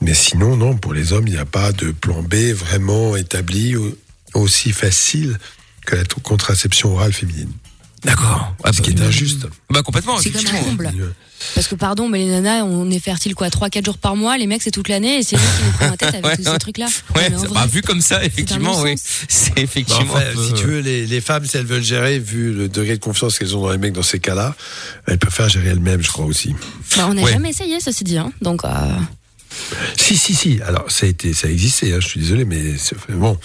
Mais 0.02 0.14
sinon, 0.14 0.56
non, 0.56 0.76
pour 0.76 0.92
les 0.94 1.12
hommes, 1.12 1.26
il 1.26 1.32
n'y 1.32 1.38
a 1.38 1.44
pas 1.46 1.72
de 1.72 1.90
plan 1.90 2.22
B 2.22 2.34
vraiment 2.52 3.16
établi 3.16 3.76
au- 3.76 3.96
aussi 4.34 4.72
facile 4.72 5.38
que 5.86 5.96
la 5.96 6.04
contraception 6.04 6.92
orale 6.94 7.12
féminine. 7.12 7.52
D'accord. 8.06 8.54
Ah, 8.64 8.72
Ce 8.72 8.80
qui 8.80 8.90
est 8.90 9.00
injuste. 9.00 9.46
Bah 9.70 9.82
complètement. 9.82 10.16
C'est 10.18 10.30
comme 10.30 10.38
un 10.40 10.44
effectivement. 10.44 10.68
comble. 10.70 10.90
Parce 11.54 11.66
que 11.68 11.74
pardon, 11.74 12.08
mais 12.08 12.20
les 12.20 12.30
nanas, 12.30 12.64
on 12.64 12.88
est 12.90 12.98
fertile 12.98 13.34
quoi 13.34 13.48
3-4 13.48 13.84
jours 13.84 13.98
par 13.98 14.16
mois, 14.16 14.38
les 14.38 14.46
mecs 14.46 14.62
c'est 14.62 14.70
toute 14.70 14.88
l'année 14.88 15.18
et 15.18 15.22
c'est 15.22 15.36
nous 15.36 15.42
qui 15.42 15.64
nous 15.66 15.72
prenons 15.72 15.90
la 15.90 15.96
tête 15.98 16.14
avec 16.14 16.24
Ouais, 16.24 16.36
tous 16.36 16.44
ouais. 16.46 16.52
ces 16.52 16.58
trucs-là. 16.58 16.86
Ouais, 17.14 17.28
vrai, 17.28 17.48
bah, 17.52 17.66
vu 17.66 17.82
comme 17.82 18.00
ça, 18.00 18.24
effectivement, 18.24 18.80
oui. 18.80 18.94
C'est 19.28 19.54
Bah, 19.54 19.60
effectivement. 19.60 20.14
enfin, 20.14 20.22
si 20.46 20.54
tu 20.54 20.64
veux, 20.66 20.80
les, 20.80 21.06
les 21.06 21.20
femmes, 21.20 21.44
si 21.44 21.56
elles 21.58 21.66
veulent 21.66 21.82
gérer, 21.82 22.18
vu 22.18 22.54
le 22.54 22.68
degré 22.68 22.96
de 22.96 23.02
confiance 23.04 23.38
qu'elles 23.38 23.54
ont 23.54 23.60
dans 23.60 23.70
les 23.72 23.76
mecs 23.78 23.92
dans 23.92 24.02
ces 24.02 24.18
cas-là, 24.18 24.54
elles 25.06 25.18
peuvent 25.18 25.32
faire 25.34 25.48
gérer 25.50 25.68
elles-mêmes, 25.70 26.02
je 26.02 26.08
crois 26.10 26.24
aussi. 26.24 26.54
Bah, 26.96 27.06
on 27.10 27.14
n'a 27.14 27.22
Ouais. 27.22 27.32
jamais 27.32 27.50
essayé, 27.50 27.80
ceci 27.80 28.04
dit. 28.04 28.16
Hein. 28.16 28.32
Donc, 28.40 28.64
euh, 28.64 28.68
Si, 29.96 30.16
si, 30.16 30.34
si. 30.34 30.60
Alors, 30.62 30.90
ça 30.90 31.06
a 31.06 31.08
été, 31.08 31.32
ça 31.34 31.48
a 31.48 31.50
existé. 31.50 31.92
Hein, 31.92 31.98
je 32.00 32.06
suis 32.08 32.20
désolé, 32.20 32.44
mais 32.44 32.76
c'est- 32.78 32.96
bon. 33.10 33.38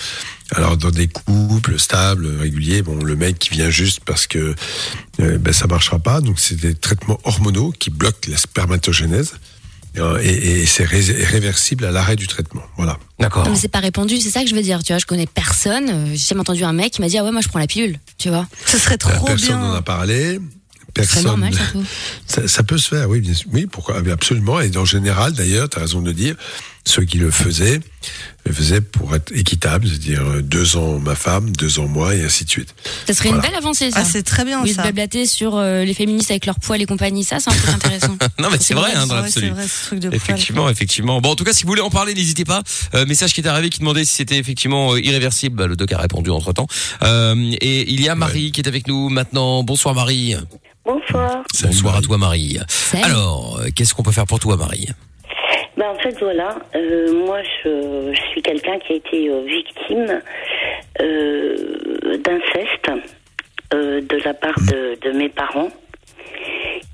Alors, 0.53 0.75
dans 0.77 0.91
des 0.91 1.07
couples 1.07 1.79
stables, 1.79 2.27
réguliers, 2.39 2.81
bon, 2.81 2.95
le 3.03 3.15
mec 3.15 3.39
qui 3.39 3.51
vient 3.51 3.69
juste 3.69 4.01
parce 4.05 4.27
que 4.27 4.53
euh, 5.19 5.37
ben, 5.37 5.53
ça 5.53 5.67
marchera 5.67 5.99
pas. 5.99 6.21
Donc, 6.21 6.39
c'est 6.39 6.55
des 6.59 6.75
traitements 6.75 7.19
hormonaux 7.23 7.71
qui 7.77 7.89
bloquent 7.89 8.29
la 8.29 8.37
spermatogénèse. 8.37 9.33
Euh, 9.97 10.19
Et, 10.23 10.61
et 10.61 10.65
c'est 10.65 10.85
ré- 10.85 11.01
réversible 11.25 11.83
à 11.83 11.91
l'arrêt 11.91 12.15
du 12.15 12.25
traitement. 12.27 12.63
Voilà. 12.77 12.97
D'accord. 13.19 13.43
non, 13.43 13.51
mais 13.51 13.57
c'est 13.57 13.67
pas 13.67 13.79
répandu, 13.81 14.17
c'est 14.21 14.29
ça 14.29 14.41
que 14.41 14.49
je 14.49 14.55
veux 14.55 14.61
dire. 14.61 14.81
Tu 14.83 14.93
vois, 14.93 14.99
je 14.99 15.05
connais 15.05 15.27
personne. 15.27 15.89
euh, 15.89 16.05
J'ai 16.11 16.17
jamais 16.29 16.39
entendu 16.41 16.63
un 16.63 16.71
mec 16.71 16.93
qui 16.93 17.01
m'a 17.01 17.09
dit 17.09 17.17
ah 17.17 17.25
ouais 17.25 17.31
moi 17.33 17.41
je 17.41 17.49
prends 17.49 17.59
la 17.59 17.67
pilule. 17.67 17.99
Tu 18.17 18.29
vois, 18.29 18.47
Ce 18.65 18.77
serait 18.77 18.97
trop 18.97 19.25
Personne 19.25 19.59
n'en 19.59 19.73
a 19.73 19.81
bien. 19.81 20.39
Parlé. 20.93 21.07
c'est 21.07 21.13
Personne. 21.13 21.23
normal 21.25 21.53
surtout. 21.53 21.83
Ça, 22.27 22.47
ça 22.47 22.63
peut 22.63 22.77
se 22.77 22.87
faire, 22.89 23.09
oui, 23.09 23.21
bien 23.21 23.33
sûr. 23.33 23.49
Oui, 23.53 23.65
pourquoi? 23.65 24.01
Absolument. 24.11 24.59
Et 24.61 24.75
en 24.77 24.85
général, 24.85 25.33
d'ailleurs, 25.33 25.69
tu 25.69 25.77
as 25.77 25.81
raison 25.81 26.01
de 26.01 26.07
le 26.07 26.13
dire, 26.13 26.35
ceux 26.85 27.03
qui 27.03 27.17
le 27.19 27.29
faisaient, 27.29 27.79
le 28.45 28.51
faisaient 28.53 28.81
pour 28.81 29.13
être 29.15 29.31
équitable, 29.35 29.87
c'est-à-dire 29.87 30.23
euh, 30.25 30.41
deux 30.41 30.75
ans 30.77 30.97
ma 30.97 31.13
femme, 31.13 31.51
deux 31.51 31.77
ans 31.77 31.87
moi, 31.87 32.15
et 32.15 32.23
ainsi 32.23 32.43
de 32.43 32.49
suite. 32.49 32.73
Ça 33.05 33.13
serait 33.13 33.29
Voilà. 33.29 33.43
une 33.43 33.49
belle 33.51 33.57
avancée 33.59 33.91
ça. 33.91 33.99
Ah, 34.01 34.03
c'est 34.03 34.23
très 34.23 34.43
bien 34.45 34.63
oui, 34.63 34.71
de 34.71 34.75
ça. 34.75 34.81
blablater 34.81 35.27
sur 35.27 35.57
euh, 35.57 35.83
les 35.85 35.93
féministes 35.93 36.31
avec 36.31 36.47
leur 36.47 36.59
poil 36.59 36.81
et 36.81 36.87
compagnie, 36.87 37.23
ça 37.23 37.37
c'est 37.39 37.51
un 37.51 37.53
truc 37.53 37.69
intéressant. 37.75 38.17
Non, 38.39 38.49
mais 38.51 38.57
c'est 38.59 38.73
vrai, 38.73 38.91
hein, 38.95 39.05
dans 39.05 39.15
l'absolu. 39.17 39.47
c'est 39.47 39.53
vrai, 39.53 39.67
ce 39.67 39.85
truc 39.85 39.99
de 39.99 40.07
poil. 40.09 40.15
Effectivement, 40.15 40.69
effectivement. 40.69 41.21
Bon, 41.21 41.29
en 41.29 41.35
tout 41.35 41.43
cas, 41.43 41.53
si 41.53 41.63
vous 41.63 41.69
voulez 41.69 41.81
en 41.81 41.91
parler, 41.91 42.15
n'hésitez 42.15 42.45
pas. 42.45 42.63
Euh, 42.95 43.05
message 43.05 43.33
qui 43.33 43.41
est 43.41 43.47
arrivé 43.47 43.69
qui 43.69 43.77
demandait 43.79 44.03
si 44.03 44.15
c'était 44.15 44.37
effectivement 44.39 44.93
euh, 44.95 44.99
irréversible. 44.99 45.55
Bah, 45.57 45.67
le 45.67 45.75
doc 45.75 45.91
a 45.91 45.99
répondu 45.99 46.31
entre 46.31 46.51
temps. 46.53 46.67
et 47.03 47.91
il 47.93 48.01
y 48.01 48.09
a 48.09 48.15
Marie 48.15 48.51
qui 48.51 48.61
est 48.61 48.67
avec 48.67 48.87
nous 48.87 49.09
maintenant. 49.09 49.61
Bonsoir 49.63 49.93
Marie. 49.93 50.35
Bonsoir. 50.85 51.43
Bonsoir 51.63 51.97
à 51.97 52.01
toi 52.01 52.17
Marie. 52.17 52.57
Salut. 52.67 53.03
Alors, 53.05 53.59
euh, 53.59 53.67
qu'est-ce 53.75 53.93
qu'on 53.93 54.03
peut 54.03 54.11
faire 54.11 54.25
pour 54.25 54.39
toi 54.39 54.57
Marie? 54.57 54.87
Ben, 55.77 55.89
en 55.89 55.99
fait, 55.99 56.17
voilà, 56.19 56.57
euh, 56.75 57.13
moi, 57.25 57.41
je, 57.43 58.11
je 58.13 58.21
suis 58.31 58.41
quelqu'un 58.41 58.77
qui 58.79 58.93
a 58.93 58.95
été 58.97 59.29
euh, 59.29 59.45
victime 59.45 60.21
euh, 61.01 62.17
d'inceste 62.17 62.91
euh, 63.73 64.01
de 64.01 64.17
la 64.25 64.33
part 64.33 64.59
de, 64.71 64.97
de 65.01 65.17
mes 65.17 65.29
parents 65.29 65.69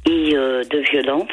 et 0.05 0.35
euh, 0.35 0.63
de 0.65 0.79
violence. 0.91 1.27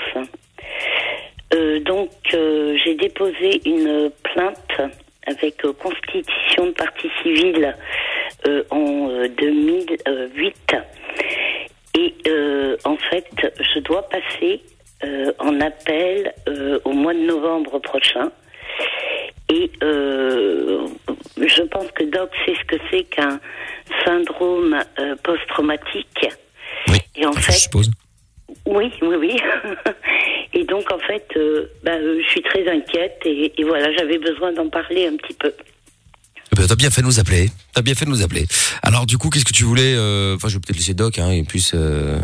Euh, 1.54 1.80
donc, 1.80 2.11
euh, 2.34 2.76
j'ai 2.84 2.94
déposé 2.94 3.61
une 3.66 4.11
plainte 4.23 4.80
avec 5.26 5.64
euh, 5.64 5.73
constitution 5.73 6.66
de 6.66 6.70
partie 6.73 7.11
civile 7.23 7.76
euh, 8.46 8.62
en 8.70 9.08
euh, 9.11 9.28
2008. 9.38 10.76
Et 11.98 12.14
euh, 12.26 12.76
en 12.84 12.96
fait, 12.96 13.28
je 13.74 13.80
dois 13.80 14.02
passer 14.08 14.62
euh, 15.04 15.32
en 15.38 15.60
appel 15.60 16.32
euh, 16.48 16.78
au 16.84 16.92
mois 16.92 17.14
de 17.14 17.20
novembre 17.20 17.78
prochain. 17.78 18.30
Et 19.52 19.70
euh, 19.82 20.86
je 21.36 21.62
pense 21.62 21.90
que 21.92 22.04
Doc 22.04 22.30
sait 22.44 22.54
ce 22.54 22.64
que 22.64 22.76
c'est 22.90 23.04
qu'un 23.04 23.38
syndrome 24.04 24.78
euh, 24.98 25.14
post-traumatique. 25.22 26.28
Oui. 26.88 26.98
Et 27.16 27.26
en 27.26 27.32
fait, 27.32 27.52
je 27.52 27.58
suppose. 27.58 27.90
oui, 28.66 28.90
oui, 29.02 29.16
oui. 29.16 29.36
et 30.54 30.64
donc, 30.64 30.90
en 30.90 30.98
fait, 30.98 31.26
euh, 31.36 31.66
bah, 31.82 31.92
euh, 31.92 32.20
je 32.24 32.28
suis 32.30 32.42
très 32.42 32.66
inquiète 32.68 33.20
et, 33.24 33.52
et 33.56 33.64
voilà, 33.64 33.92
j'avais 33.92 34.18
besoin 34.18 34.52
d'en 34.52 34.68
parler 34.68 35.06
un 35.06 35.16
petit 35.16 35.34
peu. 35.34 35.52
Eh 36.54 36.61
ben, 36.61 36.66
T'as 36.68 36.76
bien 36.76 36.90
fait 36.90 37.00
de 37.02 37.06
nous 37.06 37.18
appeler. 37.18 37.50
T'as 37.73 37.82
bien 37.82 37.94
fait 37.94 38.04
de 38.04 38.11
nous 38.11 38.23
appeler. 38.23 38.46
Alors, 38.82 39.06
du 39.06 39.18
coup, 39.18 39.28
qu'est-ce 39.28 39.44
que 39.44 39.52
tu 39.52 39.64
voulais 39.64 39.94
euh, 39.96 40.37
Enfin, 40.37 40.49
je 40.49 40.54
vais 40.54 40.61
peut-être 40.61 40.76
laisser 40.76 40.94
Doc, 40.94 41.18
hein, 41.18 41.30
et 41.30 41.42
plus. 41.42 41.73
Euh... 41.75 42.18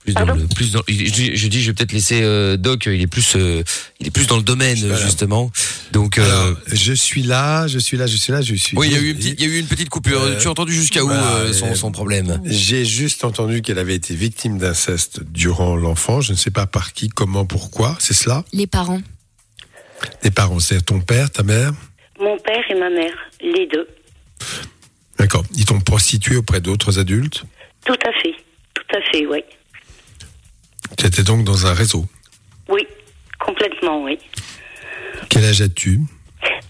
Plus 0.00 0.14
dans 0.14 0.24
le, 0.24 0.46
plus 0.46 0.70
dans, 0.70 0.82
je, 0.86 0.94
je 1.34 1.48
dis, 1.48 1.62
je 1.62 1.66
vais 1.66 1.72
peut-être 1.72 1.92
laisser 1.92 2.20
euh, 2.22 2.56
Doc. 2.56 2.86
Il 2.86 3.00
est 3.00 3.08
plus, 3.08 3.34
euh, 3.34 3.64
il 3.98 4.06
est 4.06 4.10
plus 4.12 4.28
dans 4.28 4.36
le 4.36 4.44
domaine 4.44 4.78
justement. 5.02 5.50
Donc, 5.90 6.18
euh, 6.18 6.24
Alors, 6.24 6.58
je 6.72 6.92
suis 6.92 7.24
là, 7.24 7.66
je 7.66 7.80
suis 7.80 7.96
là, 7.96 8.06
je 8.06 8.16
suis 8.16 8.32
là, 8.32 8.40
je 8.40 8.54
suis. 8.54 8.76
oui, 8.78 8.86
il 8.88 8.92
y 8.92 8.96
a 8.96 9.00
eu 9.00 9.10
une 9.10 9.16
petite, 9.16 9.40
il 9.40 9.44
y 9.44 9.50
a 9.50 9.52
eu 9.52 9.58
une 9.58 9.66
petite 9.66 9.88
coupure. 9.88 10.22
Euh, 10.22 10.38
tu 10.38 10.46
as 10.46 10.50
entendu 10.52 10.72
jusqu'à 10.72 11.02
où 11.02 11.08
voilà, 11.08 11.26
euh, 11.38 11.52
son, 11.52 11.74
son 11.74 11.90
problème? 11.90 12.40
J'ai 12.44 12.84
juste 12.84 13.24
entendu 13.24 13.62
qu'elle 13.62 13.80
avait 13.80 13.96
été 13.96 14.14
victime 14.14 14.58
d'inceste 14.58 15.24
durant 15.24 15.74
l'enfant. 15.74 16.20
Je 16.20 16.30
ne 16.30 16.36
sais 16.36 16.52
pas 16.52 16.66
par 16.66 16.92
qui, 16.92 17.08
comment, 17.08 17.44
pourquoi. 17.44 17.96
C'est 17.98 18.14
cela? 18.14 18.44
Les 18.52 18.68
parents. 18.68 19.02
Tes 20.22 20.30
parents, 20.30 20.60
c'est 20.60 20.82
ton 20.82 21.00
père, 21.00 21.30
ta 21.30 21.42
mère? 21.42 21.72
Mon 22.20 22.38
père 22.38 22.64
et 22.70 22.74
ma 22.74 22.88
mère, 22.90 23.14
les 23.40 23.66
deux. 23.66 23.86
D'accord. 25.18 25.44
Ils 25.54 25.64
t'ont 25.64 25.80
prostitué 25.80 26.36
auprès 26.36 26.60
d'autres 26.60 26.98
adultes 26.98 27.44
Tout 27.84 27.98
à 28.04 28.12
fait. 28.22 28.34
Tout 28.74 28.96
à 28.96 29.00
fait, 29.10 29.26
oui. 29.26 29.42
Tu 30.98 31.06
étais 31.06 31.22
donc 31.22 31.44
dans 31.44 31.66
un 31.66 31.74
réseau. 31.74 32.06
Oui, 32.68 32.86
complètement, 33.38 34.02
oui. 34.04 34.18
Quel 35.28 35.44
âge 35.44 35.60
as-tu 35.62 36.00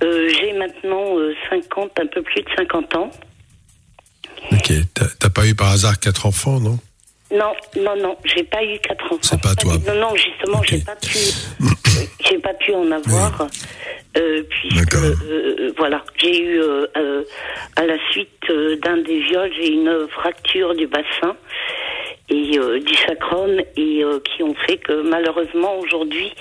Euh, 0.03 0.29
J'ai 0.41 0.53
maintenant 0.55 1.19
euh, 1.19 1.35
50, 1.51 1.91
un 2.01 2.07
peu 2.07 2.23
plus 2.23 2.43
de 2.43 2.49
50 2.57 2.95
ans. 2.97 3.11
Ok. 4.53 4.73
T'as- 4.95 5.09
T'as 5.19 5.31
pas 5.31 5.47
eu 5.47 5.55
par 5.55 5.69
hasard 5.71 5.99
quatre 5.99 6.27
enfants, 6.27 6.61
non? 6.61 6.79
Non, 7.33 7.53
non, 7.77 7.97
non, 7.97 8.17
j'ai 8.25 8.45
pas 8.45 8.63
eu 8.65 8.79
quatre 8.79 9.05
enfants. 9.07 9.19
C'est 9.23 9.41
pas 9.41 9.55
toi. 9.55 9.75
Non, 9.87 9.95
non, 10.01 10.15
justement, 10.15 10.63
j'ai 10.63 10.79
pas 10.79 10.95
pu, 10.97 11.19
j'ai 12.29 12.39
pas 12.39 12.55
pu 12.55 12.73
en 12.73 12.91
avoir, 12.93 13.49
euh, 14.17 14.43
puisque 14.49 14.77
D'accord. 14.93 15.03
euh, 15.25 15.73
voilà, 15.77 16.05
j'ai 16.19 16.41
eu 16.41 16.61
euh, 16.61 16.87
euh, 16.97 17.25
à 17.75 17.85
la 17.85 17.97
suite 18.13 18.29
euh, 18.51 18.77
d'un 18.77 18.99
des 18.99 19.21
viols, 19.21 19.51
j'ai 19.57 19.73
une 19.73 20.07
fracture 20.13 20.75
du 20.77 20.87
bassin 20.87 21.37
et 22.29 22.59
euh, 22.59 22.79
du 22.81 22.95
sacrum 22.95 23.61
et 23.77 24.05
euh, 24.05 24.21
qui 24.21 24.43
ont 24.45 24.55
fait 24.55 24.77
que 24.79 25.03
malheureusement 25.03 25.77
aujourd'hui, 25.81 26.33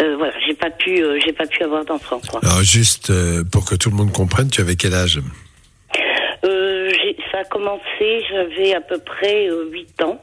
euh, 0.00 0.16
voilà, 0.16 0.32
j'ai 0.46 0.54
pas 0.54 0.70
pu, 0.70 1.02
euh, 1.02 1.18
j'ai 1.22 1.32
pas 1.34 1.46
pu 1.46 1.62
avoir 1.62 1.84
d'enfant. 1.84 2.20
Alors 2.42 2.62
juste 2.62 3.10
euh, 3.10 3.44
pour 3.44 3.66
que 3.66 3.74
tout 3.74 3.90
le 3.90 3.96
monde 3.96 4.12
comprenne, 4.12 4.48
tu 4.48 4.62
avais 4.62 4.76
quel 4.76 4.94
âge? 4.94 5.20
Euh, 6.44 6.88
j'ai- 7.02 7.16
ça 7.38 7.40
a 7.40 7.44
commencé, 7.44 8.22
j'avais 8.30 8.74
à 8.74 8.80
peu 8.80 8.98
près 8.98 9.48
euh, 9.48 9.68
8 9.70 10.02
ans. 10.02 10.20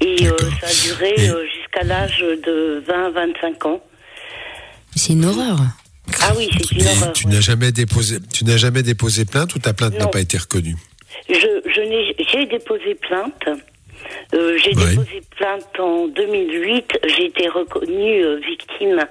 Et 0.00 0.26
euh, 0.26 0.36
ça 0.60 0.66
a 0.66 0.86
duré 0.88 1.14
euh, 1.30 1.46
jusqu'à 1.46 1.82
l'âge 1.84 2.18
de 2.20 2.82
20-25 2.86 3.68
ans. 3.68 3.80
C'est 4.94 5.12
une 5.14 5.24
horreur. 5.24 5.56
Ah 6.22 6.32
oui, 6.36 6.48
c'est 6.52 6.72
une 6.72 6.86
horreur. 6.86 7.12
tu 7.14 7.26
ouais. 7.26 7.32
n'as 7.32 7.40
jamais 7.40 7.72
déposé, 7.72 8.18
tu 8.32 8.44
n'as 8.44 8.56
jamais 8.58 8.82
déposé 8.82 9.24
plainte 9.24 9.54
ou 9.54 9.58
ta 9.58 9.72
plainte 9.72 9.98
n'a 9.98 10.06
pas 10.08 10.20
été 10.20 10.36
reconnue? 10.36 10.76
Je, 11.28 11.34
je 11.34 11.80
n'ai, 11.80 12.14
j'ai 12.30 12.46
déposé 12.46 12.94
plainte. 12.96 13.48
Euh, 14.34 14.58
j'ai 14.58 14.76
Ouais. 14.76 14.90
déposé 14.90 15.22
plainte 15.36 15.80
en 15.80 16.06
2008. 16.08 16.98
J'ai 17.16 17.26
été 17.26 17.48
reconnue 17.48 18.22
euh, 18.24 18.40
victime 18.46 19.06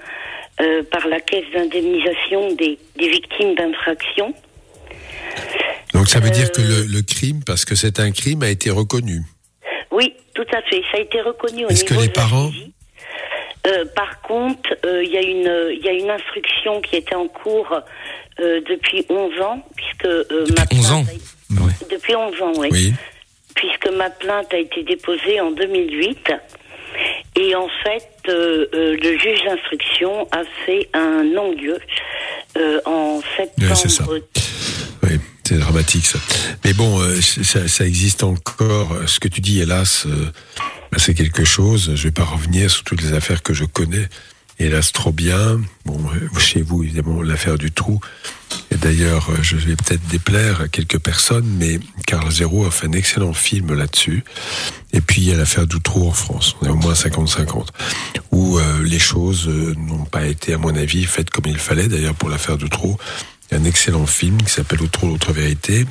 euh, 0.62 0.84
par 0.92 1.08
la 1.08 1.20
caisse 1.20 1.46
d'indemnisation 1.56 2.54
des, 2.54 2.78
des 2.98 3.10
victimes 3.10 3.56
d'infraction. 3.56 4.36
Donc 5.94 6.08
ça 6.10 6.20
veut 6.20 6.30
dire 6.32 6.52
que 6.52 6.62
Euh. 6.62 6.84
le, 6.88 6.98
le 6.98 7.02
crime, 7.02 7.42
parce 7.46 7.66
que 7.66 7.76
c'est 7.76 8.00
un 8.00 8.12
crime, 8.12 8.42
a 8.44 8.50
été 8.50 8.70
reconnu. 8.72 9.22
Oui, 9.92 10.14
tout 10.34 10.46
à 10.52 10.62
fait. 10.64 10.82
Ça 10.92 10.98
a 10.98 11.02
été 11.02 11.22
reconnu 11.22 11.66
au 11.66 11.70
Est-ce 11.70 11.84
niveau 11.84 11.96
que 11.96 12.02
les 12.02 12.08
de 12.10 12.16
la 12.16 12.22
parents-. 12.24 12.52
Euh, 13.68 13.86
par 13.96 14.22
contre, 14.22 14.70
euh, 14.86 15.04
il 15.04 15.12
y 15.12 15.18
a 15.18 15.22
une 15.22 15.72
il 15.72 15.86
y 15.86 15.88
a 15.88 15.94
une 15.94 16.10
instruction 16.10 16.82
qui 16.82 16.98
était 16.98 17.16
en 17.16 17.28
cours 17.28 17.72
euh, 18.40 18.60
depuis 18.68 19.06
11 19.10 19.40
ans 19.42 19.64
puisque 19.76 20.06
euh, 20.06 20.46
ma 20.58 20.64
Depuis 20.66 20.80
11 20.80 20.92
ans 20.92 21.04
plainte 21.06 21.82
a- 21.82 21.86
depuis 21.96 22.16
11 22.16 22.42
ans, 22.42 22.52
oui. 22.58 22.68
Oui. 22.72 22.94
Puisque 23.56 23.88
ma 23.96 24.10
plainte 24.10 24.52
a 24.54 24.58
été 24.58 24.84
déposée 24.84 25.40
en 25.40 25.52
2008 25.52 26.34
et 27.40 27.56
en 27.56 27.70
fait 27.84 28.10
euh, 28.28 28.66
euh, 28.74 28.98
le 29.02 29.18
juge 29.18 29.44
d'instruction 29.46 30.28
a 30.32 30.42
fait 30.66 30.90
un 30.94 31.24
non-lieu 31.24 31.78
euh, 32.58 32.82
en 32.86 33.22
septembre. 33.38 34.20
C'est 35.46 35.58
dramatique 35.58 36.06
ça. 36.06 36.20
Mais 36.64 36.74
bon, 36.74 37.02
euh, 37.02 37.20
ça, 37.22 37.86
existe 37.86 38.24
encore. 38.24 38.98
Ce 39.08 39.20
que 39.20 39.28
tu 39.28 39.42
dis, 39.42 39.60
hélas, 39.60 40.06
euh, 40.06 40.32
bah, 40.92 40.98
c'est 41.00 41.14
quelque 41.14 41.44
chose. 41.44 41.92
Je 41.96 42.04
vais 42.04 42.12
pas 42.12 42.24
revenir 42.24 42.72
sur 42.72 42.84
toutes 42.84 43.02
les 43.02 43.14
affaires 43.14 43.44
que 43.44 43.54
je 43.54 43.66
connais. 43.66 44.08
Hélas, 44.60 44.92
trop 44.92 45.12
bien. 45.12 45.60
Bon, 45.86 46.00
euh, 46.00 46.40
chez 46.40 46.62
vous, 46.62 46.84
évidemment, 46.84 47.22
l'affaire 47.22 47.58
du 47.58 47.72
trou. 47.72 48.00
Et 48.72 48.76
d'ailleurs, 48.76 49.30
je 49.42 49.58
vais 49.58 49.76
peut-être 49.76 50.06
déplaire 50.08 50.62
à 50.62 50.68
quelques 50.68 51.00
personnes, 51.00 51.48
mais 51.58 51.80
Carl 52.06 52.32
Zero 52.32 52.66
a 52.66 52.72
fait 52.72 52.88
un 52.88 52.92
excellent 52.94 53.34
film 53.34 53.74
là-dessus. 53.74 54.24
Et 54.94 55.02
puis, 55.02 55.22
il 55.24 55.30
y 55.30 55.34
a 55.34 55.38
l'affaire 55.38 55.66
du 55.66 55.82
trou 55.82 56.08
en 56.08 56.12
France. 56.12 56.56
On 56.62 56.68
est 56.68 56.70
au 56.70 56.76
moins 56.76 56.94
50-50. 56.94 57.70
Où 58.32 58.60
les 58.84 59.00
choses 59.00 59.48
n'ont 59.48 60.06
pas 60.06 60.26
été, 60.28 60.54
à 60.54 60.60
mon 60.60 60.76
avis, 60.76 61.04
faites 61.06 61.32
comme 61.32 61.46
il 61.48 61.58
fallait. 61.58 61.88
D'ailleurs, 61.88 62.14
pour 62.14 62.30
l'affaire 62.30 62.58
du 62.58 62.70
trou, 62.70 62.98
un 63.54 63.64
excellent 63.66 64.06
film 64.06 64.42
qui 64.42 64.52
s'appelle 64.52 64.82
Autre 64.82 65.06
l'autre 65.06 65.32
vérité, 65.32 65.86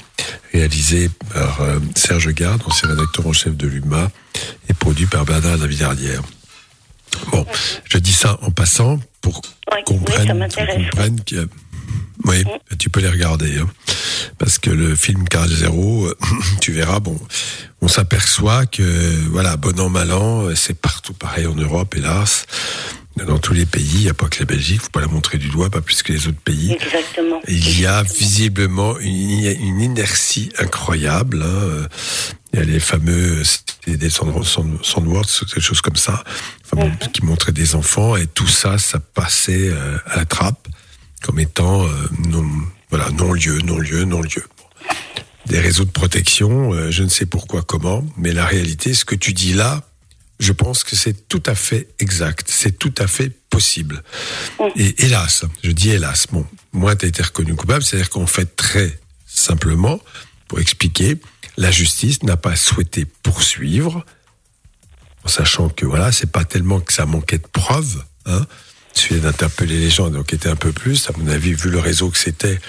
réalisé 0.52 1.10
par 1.32 1.60
euh, 1.62 1.78
Serge 1.94 2.28
Garde, 2.32 2.62
ancien 2.66 2.88
rédacteur 2.88 3.26
en 3.26 3.32
chef 3.32 3.56
de 3.56 3.66
l'UMA, 3.66 4.10
et 4.68 4.74
produit 4.74 5.06
par 5.06 5.24
Bernard 5.24 5.58
Lavillardière. 5.58 6.22
Bon, 7.30 7.46
je 7.88 7.98
dis 7.98 8.12
ça 8.12 8.38
en 8.42 8.50
passant 8.50 8.98
pour 9.20 9.42
qu'on 9.42 9.48
oui, 9.74 9.82
comprenne, 9.84 10.48
comprenne 10.48 11.20
que... 11.24 11.48
Oui, 12.24 12.44
tu 12.78 12.88
peux 12.88 13.00
les 13.00 13.08
regarder. 13.08 13.58
hein. 13.58 13.68
Parce 14.38 14.58
que 14.58 14.70
le 14.70 14.94
film 14.94 15.24
Carl 15.28 15.48
Zero, 15.48 16.06
euh, 16.06 16.16
tu 16.60 16.72
verras, 16.72 17.00
bon, 17.00 17.18
on 17.80 17.88
s'aperçoit 17.88 18.66
que, 18.66 19.28
voilà, 19.30 19.56
bon 19.56 19.78
an, 19.80 19.88
mal 19.88 20.12
an, 20.12 20.54
c'est 20.54 20.78
partout 20.80 21.12
pareil 21.12 21.46
en 21.46 21.54
Europe, 21.54 21.94
hélas. 21.96 22.46
Dans 23.16 23.38
tous 23.38 23.52
les 23.52 23.66
pays, 23.66 23.90
il 23.94 24.00
n'y 24.04 24.08
a 24.08 24.14
pas 24.14 24.28
que 24.28 24.38
la 24.40 24.46
Belgique, 24.46 24.80
faut 24.82 24.88
pas 24.90 25.00
la 25.00 25.06
montrer 25.06 25.38
du 25.38 25.48
doigt, 25.48 25.68
pas 25.70 25.80
plus 25.82 26.02
que 26.02 26.12
les 26.12 26.28
autres 26.28 26.40
pays. 26.40 26.72
Exactement. 26.72 27.40
Il 27.46 27.80
y 27.80 27.86
a 27.86 28.02
visiblement 28.02 28.98
une, 28.98 29.80
inertie 29.80 30.50
incroyable. 30.58 31.42
hein. 31.42 31.86
Il 32.52 32.58
y 32.58 32.62
a 32.62 32.64
les 32.64 32.80
fameux 32.80 33.42
des 33.86 34.10
Sand- 34.10 34.42
Sand- 34.44 34.78
Sandwords, 34.82 35.26
quelque 35.40 35.60
chose 35.60 35.80
comme 35.82 35.96
ça, 35.96 36.24
enfin, 36.64 36.84
bon, 36.86 36.92
qui 37.12 37.24
montraient 37.24 37.52
des 37.52 37.74
enfants 37.74 38.16
et 38.16 38.26
tout 38.26 38.46
ça, 38.48 38.78
ça 38.78 38.98
passait 39.00 39.68
euh, 39.68 39.96
à 40.06 40.16
la 40.16 40.24
trappe 40.24 40.68
comme 41.22 41.38
étant 41.38 41.84
euh, 41.84 41.88
non, 42.26 42.44
voilà, 42.90 43.10
non 43.10 43.32
lieu, 43.32 43.58
non 43.60 43.78
lieu, 43.78 44.04
non 44.04 44.20
lieu. 44.20 44.42
Des 45.46 45.60
réseaux 45.60 45.84
de 45.84 45.90
protection, 45.90 46.72
euh, 46.72 46.90
je 46.90 47.02
ne 47.02 47.08
sais 47.08 47.26
pourquoi, 47.26 47.62
comment, 47.62 48.04
mais 48.16 48.32
la 48.32 48.44
réalité, 48.46 48.94
ce 48.94 49.04
que 49.04 49.14
tu 49.14 49.32
dis 49.32 49.52
là, 49.54 49.82
je 50.42 50.52
pense 50.52 50.82
que 50.82 50.96
c'est 50.96 51.28
tout 51.28 51.42
à 51.46 51.54
fait 51.54 51.88
exact, 51.98 52.48
c'est 52.50 52.78
tout 52.78 52.94
à 52.98 53.06
fait 53.06 53.30
possible. 53.48 54.02
Et 54.76 55.04
hélas, 55.04 55.44
je 55.62 55.70
dis 55.70 55.90
hélas, 55.90 56.26
bon, 56.32 56.46
moi 56.72 56.96
tu 56.96 57.06
as 57.06 57.08
été 57.08 57.22
reconnu 57.22 57.54
coupable, 57.54 57.82
c'est-à-dire 57.82 58.10
qu'en 58.10 58.26
fait 58.26 58.56
très 58.56 58.98
simplement, 59.26 60.00
pour 60.48 60.58
expliquer, 60.58 61.16
la 61.56 61.70
justice 61.70 62.22
n'a 62.24 62.36
pas 62.36 62.56
souhaité 62.56 63.04
poursuivre, 63.04 64.04
en 65.24 65.28
sachant 65.28 65.68
que 65.68 65.86
voilà, 65.86 66.10
c'est 66.10 66.30
pas 66.30 66.44
tellement 66.44 66.80
que 66.80 66.92
ça 66.92 67.06
manquait 67.06 67.38
de 67.38 67.46
preuves, 67.46 68.04
hein. 68.26 68.46
Suffisait 68.94 69.20
d'interpeller 69.20 69.78
les 69.78 69.88
gens, 69.88 70.10
d'enquêter 70.10 70.50
un 70.50 70.56
peu 70.56 70.70
plus. 70.70 71.08
À 71.08 71.12
mon 71.16 71.26
avis, 71.28 71.54
vu 71.54 71.70
le 71.70 71.78
réseau 71.78 72.10
que 72.10 72.18
c'était, 72.18 72.60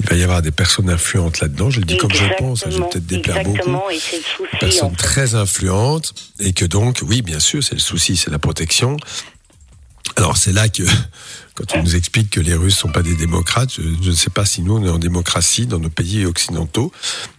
il 0.00 0.06
va 0.08 0.16
y 0.16 0.22
avoir 0.22 0.42
des 0.42 0.50
personnes 0.50 0.90
influentes 0.90 1.40
là-dedans. 1.40 1.70
Je 1.70 1.78
le 1.80 1.84
dis 1.86 1.96
comme 1.96 2.12
je 2.12 2.24
le 2.24 2.34
pense, 2.38 2.66
hein, 2.66 2.70
je 2.70 2.78
vais 2.78 2.88
peut-être 2.88 3.06
déplaire 3.06 3.36
beaucoup 3.44 3.50
Exactement, 3.56 3.90
et 3.90 3.98
c'est 3.98 4.16
le 4.16 4.22
souci. 4.22 4.54
en 4.54 4.58
personnes 4.58 4.90
fait. 4.90 4.96
très 4.96 5.34
influentes 5.34 6.14
et 6.40 6.52
que 6.52 6.64
donc, 6.64 7.00
oui, 7.06 7.22
bien 7.22 7.38
sûr, 7.40 7.62
c'est 7.62 7.74
le 7.74 7.80
souci, 7.80 8.16
c'est 8.16 8.30
la 8.30 8.38
protection. 8.38 8.96
Alors 10.16 10.36
c'est 10.36 10.52
là 10.52 10.68
que, 10.68 10.82
quand 11.54 11.74
on 11.76 11.82
nous 11.82 11.94
explique 11.96 12.30
que 12.30 12.40
les 12.40 12.54
Russes 12.54 12.76
sont 12.76 12.90
pas 12.90 13.02
des 13.02 13.14
démocrates, 13.14 13.72
je, 13.74 13.82
je 14.02 14.10
ne 14.10 14.14
sais 14.14 14.30
pas 14.30 14.44
si 14.44 14.62
nous 14.62 14.76
on 14.76 14.84
est 14.84 14.90
en 14.90 14.98
démocratie 14.98 15.66
dans 15.66 15.78
nos 15.78 15.88
pays 15.90 16.26
occidentaux 16.26 16.92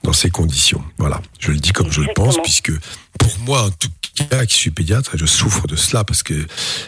dans 0.03 0.13
ces 0.13 0.29
conditions. 0.29 0.83
Voilà, 0.98 1.22
je 1.39 1.51
le 1.51 1.57
dis 1.57 1.72
comme 1.72 1.91
je 1.91 2.01
le 2.01 2.10
pense, 2.15 2.41
puisque 2.41 2.72
pour 3.19 3.38
moi, 3.39 3.63
en 3.63 3.72
tout 3.72 3.89
cas, 4.13 4.46
qui 4.46 4.55
suis 4.55 4.72
pédiatre, 4.72 5.15
et 5.15 5.17
je 5.17 5.25
souffre 5.25 5.67
de 5.67 5.75
cela 5.75 6.03
parce 6.03 6.24
que 6.24 6.34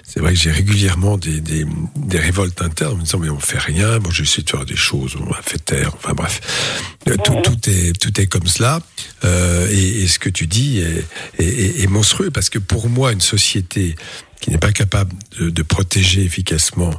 c'est 0.03 0.19
vrai 0.19 0.33
que 0.33 0.39
j'ai 0.39 0.51
régulièrement 0.51 1.17
des, 1.17 1.39
des, 1.41 1.65
des 1.95 2.19
révoltes 2.19 2.61
internes 2.61 2.93
en 2.93 2.97
me 2.97 3.03
disant 3.03 3.19
mais 3.19 3.29
on 3.29 3.39
fait 3.39 3.57
rien, 3.57 3.99
moi 3.99 4.11
j'essaie 4.11 4.41
de 4.43 4.49
faire 4.49 4.65
des 4.65 4.75
choses, 4.75 5.15
on 5.19 5.31
a 5.31 5.41
fait 5.41 5.57
taire, 5.63 5.93
enfin 5.95 6.13
bref, 6.13 6.39
Euh, 7.07 7.17
tout, 7.23 7.35
tout 7.43 7.69
est 7.69 7.93
tout 7.99 8.19
est 8.19 8.25
comme 8.27 8.47
cela. 8.47 8.79
Euh, 9.23 9.67
et, 9.71 10.01
et 10.03 10.07
ce 10.07 10.17
que 10.19 10.29
tu 10.29 10.47
dis 10.47 10.79
est, 10.79 11.05
est- 11.39 11.43
est- 11.45 11.81
est 11.83 11.87
monstrueux 11.87 12.31
parce 12.31 12.49
que 12.49 12.59
pour 12.59 12.89
moi 12.89 13.11
une 13.11 13.21
société 13.21 13.95
qui 14.41 14.49
n'est 14.51 14.57
pas 14.57 14.71
capable 14.71 15.11
de, 15.39 15.49
de 15.49 15.63
protéger 15.63 16.23
efficacement 16.23 16.91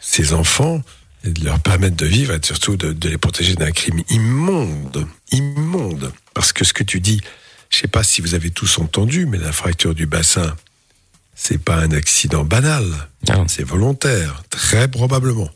ses 0.00 0.32
enfants 0.32 0.82
et 1.24 1.30
de 1.30 1.44
leur 1.44 1.60
permettre 1.60 1.96
de 1.96 2.06
vivre 2.06 2.34
et 2.34 2.40
surtout 2.42 2.76
de, 2.76 2.92
de 2.92 3.08
les 3.08 3.18
protéger 3.18 3.54
d'un 3.54 3.70
crime 3.70 4.02
immonde, 4.10 5.06
immonde. 5.30 6.12
Parce 6.34 6.52
que 6.52 6.64
ce 6.64 6.72
que 6.72 6.82
tu 6.84 6.98
dis, 7.00 7.20
je 7.72 7.78
sais 7.78 7.88
pas 7.88 8.02
si 8.02 8.20
vous 8.20 8.34
avez 8.34 8.50
tous 8.50 8.78
entendu, 8.78 9.26
mais 9.26 9.38
la 9.38 9.50
fracture 9.52 9.94
du 9.94 10.06
bassin, 10.06 10.54
c'est 11.34 11.62
pas 11.62 11.76
un 11.76 11.90
accident 11.92 12.44
banal, 12.44 12.84
c'est 13.48 13.64
volontaire, 13.64 14.42
très 14.50 14.88
probablement. 14.88 15.48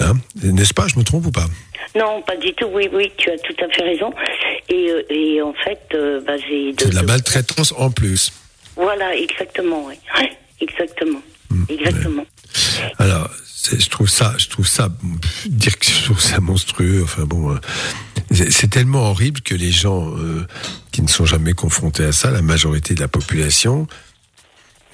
Hein? 0.00 0.14
N'est-ce 0.42 0.74
pas? 0.74 0.88
Je 0.88 0.98
me 0.98 1.04
trompe 1.04 1.26
ou 1.26 1.30
pas? 1.30 1.46
Non, 1.94 2.22
pas 2.22 2.36
du 2.36 2.54
tout. 2.54 2.66
Oui, 2.72 2.88
oui, 2.92 3.12
tu 3.18 3.30
as 3.30 3.38
tout 3.38 3.54
à 3.62 3.68
fait 3.68 3.82
raison. 3.82 4.12
Et, 4.70 4.90
euh, 4.90 5.02
et 5.10 5.42
en 5.42 5.52
fait, 5.52 5.80
euh, 5.94 6.22
bah, 6.26 6.38
j'ai 6.38 6.74
C'est 6.78 6.88
de 6.88 6.94
la 6.94 7.02
maltraitance 7.02 7.74
en 7.76 7.90
plus. 7.90 8.32
Voilà, 8.76 9.14
exactement, 9.14 9.86
oui. 9.86 9.94
Ouais, 10.18 10.32
exactement. 10.60 11.20
Exactement. 11.68 12.24
Alors, 12.98 13.28
je 13.70 13.88
trouve 13.90 14.08
ça, 14.08 14.34
je 14.38 14.48
trouve 14.48 14.66
ça, 14.66 14.88
dire 15.44 15.78
que 15.78 15.86
je 15.86 16.04
trouve 16.04 16.20
ça 16.20 16.40
monstrueux. 16.40 17.02
Enfin 17.04 17.24
bon, 17.24 17.52
euh, 17.52 17.58
c'est 18.32 18.70
tellement 18.70 19.10
horrible 19.10 19.40
que 19.40 19.54
les 19.54 19.70
gens 19.70 20.16
euh, 20.16 20.46
qui 20.90 21.02
ne 21.02 21.08
sont 21.08 21.26
jamais 21.26 21.52
confrontés 21.52 22.04
à 22.04 22.12
ça, 22.12 22.30
la 22.30 22.42
majorité 22.42 22.94
de 22.94 23.00
la 23.00 23.08
population, 23.08 23.86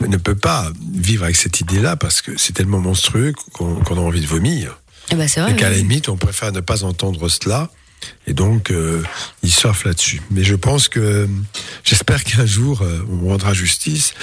ne 0.01 0.17
peut 0.17 0.37
pas 0.37 0.71
vivre 0.93 1.25
avec 1.25 1.37
cette 1.37 1.61
idée-là 1.61 1.97
parce 1.97 2.23
que 2.23 2.37
c'est 2.37 2.53
tellement 2.53 2.79
monstrueux 2.79 3.33
qu'on 3.53 3.77
qu'on 3.77 3.97
a 3.97 4.01
envie 4.01 4.21
de 4.21 4.27
vomir. 4.27 4.79
Eh 5.11 5.15
ben, 5.15 5.27
c'est 5.27 5.41
vrai. 5.41 5.53
Et 5.53 5.57
qu'à 5.57 5.71
la 5.71 5.77
limite, 5.77 6.09
on 6.09 6.17
préfère 6.17 6.53
ne 6.53 6.61
pas 6.61 6.85
entendre 6.85 7.29
cela. 7.29 7.71
Et 8.27 8.35
donc, 8.35 8.71
euh, 8.71 9.03
ils 9.43 9.51
surfent 9.51 9.85
là-dessus. 9.85 10.21
Mais 10.31 10.45
je 10.45 10.55
pense 10.55 10.89
que, 10.89 11.29
j'espère 11.83 12.23
qu'un 12.25 12.47
jour, 12.47 12.83
euh, 12.83 13.05
on 13.11 13.29
rendra 13.29 13.55
justice. 13.55 14.15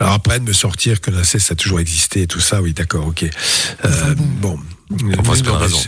Alors 0.00 0.14
après, 0.14 0.40
de 0.40 0.44
me 0.44 0.52
sortir 0.52 1.00
que 1.00 1.10
l'inceste 1.10 1.52
a 1.52 1.54
toujours 1.54 1.80
existé 1.80 2.22
et 2.22 2.26
tout 2.26 2.40
ça, 2.40 2.62
oui, 2.62 2.72
d'accord, 2.72 3.06
ok. 3.06 3.24
Euh, 3.84 4.14
bon. 4.40 4.58
Enfin, 5.18 5.34
c'est 5.36 5.44
pas 5.44 5.58
raison. 5.58 5.78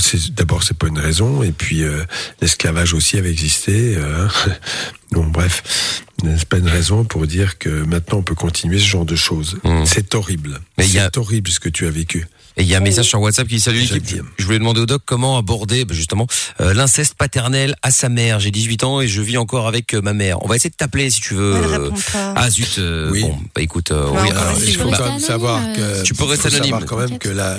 C'est- 0.00 0.16
euh, 0.16 0.20
c'est- 0.20 0.34
D'abord, 0.34 0.62
c'est 0.62 0.76
pas 0.76 0.86
une 0.88 0.98
raison, 0.98 1.42
et 1.42 1.52
puis 1.52 1.82
euh, 1.82 2.04
l'esclavage 2.40 2.94
aussi 2.94 3.16
avait 3.18 3.30
existé. 3.30 3.94
euh, 3.96 4.26
bon, 5.12 5.24
bref, 5.26 6.02
c'est 6.22 6.48
pas 6.48 6.58
une 6.58 6.68
raison 6.68 7.04
pour 7.04 7.26
dire 7.26 7.58
que 7.58 7.68
maintenant 7.68 8.18
on 8.18 8.22
peut 8.22 8.34
continuer 8.34 8.78
ce 8.78 8.86
genre 8.86 9.04
de 9.04 9.16
choses? 9.16 9.58
Mmh. 9.64 9.84
C'est 9.86 10.14
horrible. 10.14 10.60
Mais 10.78 10.86
y 10.86 10.98
a- 10.98 11.04
C'est 11.04 11.18
horrible 11.18 11.50
ce 11.50 11.60
que 11.60 11.68
tu 11.68 11.86
as 11.86 11.90
vécu. 11.90 12.26
Et 12.56 12.62
il 12.62 12.68
y 12.68 12.74
a 12.74 12.78
un 12.78 12.80
message 12.82 13.06
sur 13.06 13.20
WhatsApp 13.20 13.48
qui 13.48 13.54
dit 13.56 13.60
salut 13.60 13.80
Je 13.84 13.94
l'équipe. 13.94 14.22
Je 14.38 14.44
voulais 14.44 14.58
demander 14.58 14.80
au 14.80 14.86
doc 14.86 15.02
comment 15.06 15.38
aborder 15.38 15.84
bah, 15.84 15.94
justement 15.94 16.26
euh, 16.60 16.74
l'inceste 16.74 17.14
paternel 17.14 17.74
à 17.82 17.90
sa 17.90 18.08
mère. 18.08 18.40
J'ai 18.40 18.50
18 18.50 18.84
ans 18.84 19.00
et 19.00 19.08
je 19.08 19.22
vis 19.22 19.38
encore 19.38 19.66
avec 19.68 19.94
euh, 19.94 20.02
ma 20.02 20.12
mère. 20.12 20.42
On 20.44 20.48
va 20.48 20.56
essayer 20.56 20.70
de 20.70 20.76
t'appeler 20.76 21.08
si 21.10 21.20
tu 21.20 21.34
veux. 21.34 21.56
Elle 21.56 21.66
répond 21.82 21.94
pas. 22.12 22.34
Ah 22.36 22.50
zut. 22.50 22.78
euh, 22.78 23.10
Oui. 23.10 23.22
Bon, 23.22 23.38
bah 23.54 23.62
écoute, 23.62 23.90
euh, 23.90 24.04
Bah, 24.12 24.20
oui, 24.22 24.28
on 24.30 24.34
va 24.34 24.40
alors, 24.42 24.58
il 24.62 24.74
faut 24.74 24.82
quand 24.84 24.90
même 24.90 25.00
anonyme, 25.02 25.20
savoir 25.20 25.60
que 25.74 26.02
Tu 26.02 26.14
peux 26.14 26.24
rester 26.24 26.50
faut 26.50 26.56
savoir 26.56 26.66
anonyme. 26.82 26.86
quand 26.88 26.96
même 26.98 27.18
que 27.18 27.28
la 27.30 27.58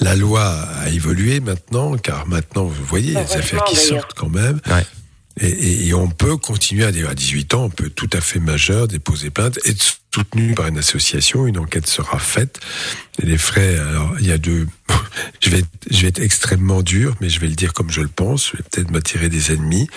la 0.00 0.16
loi 0.16 0.44
a 0.82 0.88
évolué 0.90 1.40
maintenant, 1.40 1.96
car 1.96 2.26
maintenant 2.26 2.64
vous 2.64 2.84
voyez 2.84 3.08
il 3.08 3.14
y 3.14 3.16
a 3.16 3.24
des 3.24 3.36
affaires 3.36 3.64
qui 3.64 3.76
sortent 3.76 4.14
quand 4.14 4.28
même. 4.28 4.60
Ouais. 4.70 4.84
Et, 5.40 5.94
on 5.94 6.08
peut 6.08 6.36
continuer 6.36 6.84
à, 6.84 6.88
à 6.88 7.14
18 7.14 7.54
ans, 7.54 7.64
on 7.64 7.70
peut 7.70 7.88
tout 7.88 8.10
à 8.12 8.20
fait 8.20 8.40
majeur 8.40 8.88
déposer 8.88 9.30
plainte, 9.30 9.58
être 9.64 9.82
soutenu 10.14 10.54
par 10.54 10.66
une 10.66 10.78
association, 10.78 11.46
une 11.46 11.58
enquête 11.58 11.86
sera 11.86 12.18
faite. 12.18 12.60
Les 13.22 13.38
frais, 13.38 13.78
alors 13.78 14.14
il 14.20 14.26
y 14.26 14.32
a 14.32 14.38
deux. 14.38 14.66
je 15.40 15.50
vais 15.50 15.62
je 15.90 16.02
vais 16.02 16.08
être 16.08 16.20
extrêmement 16.20 16.82
dur, 16.82 17.16
mais 17.20 17.30
je 17.30 17.40
vais 17.40 17.48
le 17.48 17.54
dire 17.54 17.72
comme 17.72 17.90
je 17.90 18.02
le 18.02 18.08
pense. 18.08 18.50
Je 18.50 18.56
vais 18.58 18.62
peut-être 18.70 18.90
m'attirer 18.90 19.28
des 19.28 19.52
ennemis. 19.52 19.88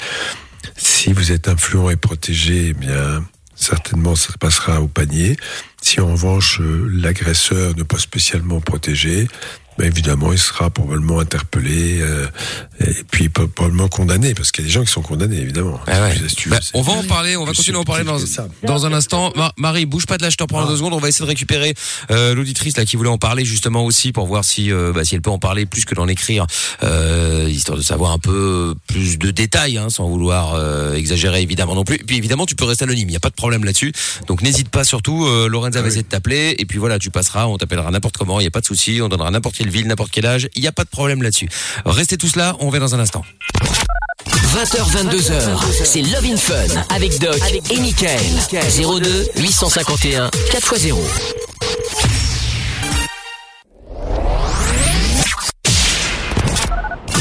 Si 0.77 1.12
vous 1.12 1.32
êtes 1.32 1.49
influent 1.49 1.89
et 1.89 1.97
protégé, 1.97 2.67
eh 2.69 2.73
bien 2.73 3.23
certainement 3.56 4.15
ça 4.15 4.34
passera 4.39 4.82
au 4.82 4.88
panier. 4.88 5.38
Si 5.82 5.99
en 5.99 6.12
revanche 6.12 6.60
euh, 6.62 6.89
l'agresseur 6.91 7.75
n'est 7.75 7.84
pas 7.84 7.99
spécialement 7.99 8.62
protégé, 8.62 9.27
ben 9.77 9.88
évidemment 9.88 10.31
il 10.31 10.38
sera 10.39 10.69
probablement 10.69 11.19
interpellé 11.19 11.99
euh, 12.01 12.27
et 12.79 13.03
puis 13.12 13.29
probablement 13.29 13.88
condamné 13.88 14.33
parce 14.33 14.51
qu'il 14.51 14.63
y 14.63 14.65
a 14.65 14.67
des 14.67 14.73
gens 14.73 14.83
qui 14.83 14.91
sont 14.91 15.01
condamnés 15.01 15.38
évidemment. 15.38 15.79
Ah 15.88 16.01
ouais. 16.03 16.15
Bah, 16.47 16.59
on 16.73 16.81
va 16.81 16.93
en 16.93 17.03
parler, 17.03 17.36
on 17.38 17.45
va 17.45 17.53
continuer 17.53 17.77
à 17.77 17.81
en 17.81 17.83
parler 17.83 18.03
dans, 18.03 18.17
dans 18.63 18.86
un 18.86 18.93
instant. 18.93 19.31
Ma- 19.36 19.51
Marie, 19.57 19.86
bouge 19.86 20.05
pas 20.05 20.17
de 20.17 20.23
là, 20.23 20.29
je 20.29 20.36
te 20.38 20.43
reprends 20.43 20.62
dans 20.62 20.67
Ah. 20.67 20.71
deux 20.71 20.77
secondes. 20.77 20.93
On 20.93 20.99
va 20.99 21.09
essayer 21.09 21.25
de 21.25 21.29
récupérer 21.29 21.73
euh, 22.12 22.36
l'auditrice 22.36 22.77
là 22.77 22.86
qui 22.86 22.95
voulait 22.97 23.09
en 23.09 23.17
parler 23.17 23.45
justement 23.45 23.83
aussi 23.86 24.12
pour 24.12 24.27
voir 24.27 24.43
si 24.45 24.71
euh, 24.71 24.91
bah, 24.93 25.03
si 25.03 25.15
elle 25.15 25.21
peut 25.21 25.29
en 25.31 25.39
parler 25.39 25.65
plus 25.65 25.86
que 25.86 25.95
d'en 25.95 26.07
écrire, 26.07 26.45
histoire 27.47 27.77
de 27.77 27.83
savoir 27.83 28.12
un 28.12 28.19
peu 28.19 28.75
plus 28.88 29.17
de 29.17 29.31
détails, 29.31 29.77
hein, 29.77 29.89
sans 29.89 30.07
vouloir 30.07 30.55
exagérer 30.95 31.41
évidemment 31.41 31.75
non 31.75 31.83
plus. 31.83 31.95
Et 31.95 32.03
puis 32.03 32.17
évidemment, 32.17 32.45
tu 32.45 32.55
peux 32.55 32.65
rester 32.65 32.83
anonyme, 32.83 33.09
il 33.09 33.13
y 33.13 33.17
a 33.17 33.19
pas 33.19 33.29
de 33.29 33.36
problème 33.36 33.63
là-dessus. 33.63 33.91
Donc 34.27 34.41
n'hésite 34.41 34.69
pas 34.69 34.83
surtout. 34.83 35.25
Lorenza 35.47 35.79
va 35.79 35.79
Ah 35.79 35.83
oui. 35.83 35.88
essayer 35.89 36.03
de 36.03 36.07
t'appeler 36.07 36.55
et 36.57 36.65
puis 36.65 36.77
voilà, 36.79 36.99
tu 36.99 37.09
passeras, 37.09 37.47
on 37.47 37.57
t'appellera 37.57 37.89
n'importe 37.91 38.17
comment, 38.17 38.39
il 38.39 38.43
y 38.43 38.47
a 38.47 38.51
pas 38.51 38.62
de 38.62 38.65
souci, 38.65 38.99
on 39.01 39.09
donnera 39.09 39.31
n'importe 39.31 39.57
quelle 39.63 39.71
ville, 39.71 39.88
n'importe 39.88 40.12
quel 40.12 40.26
âge, 40.26 40.49
il 40.56 40.63
y 40.63 40.67
a 40.67 40.73
pas 40.73 40.84
de 40.84 40.89
problème 40.89 41.23
là-dessus. 41.23 41.47
Restez 41.86 42.17
tous 42.17 42.36
là, 42.36 42.58
on 42.60 42.69
va 42.69 42.80
dans 42.80 42.95
un 42.95 42.99
instant. 42.99 43.23
20h, 44.28 45.10
22h, 45.10 45.86
c'est 45.86 46.02
Love 46.02 46.26
in 46.26 46.36
Fun 46.36 46.84
avec 46.89 47.17
Doc 47.19 47.39
et 47.71 47.80
Michael. 47.80 48.19
02 48.52 49.30
851 49.38 50.30
4x0. 50.52 50.97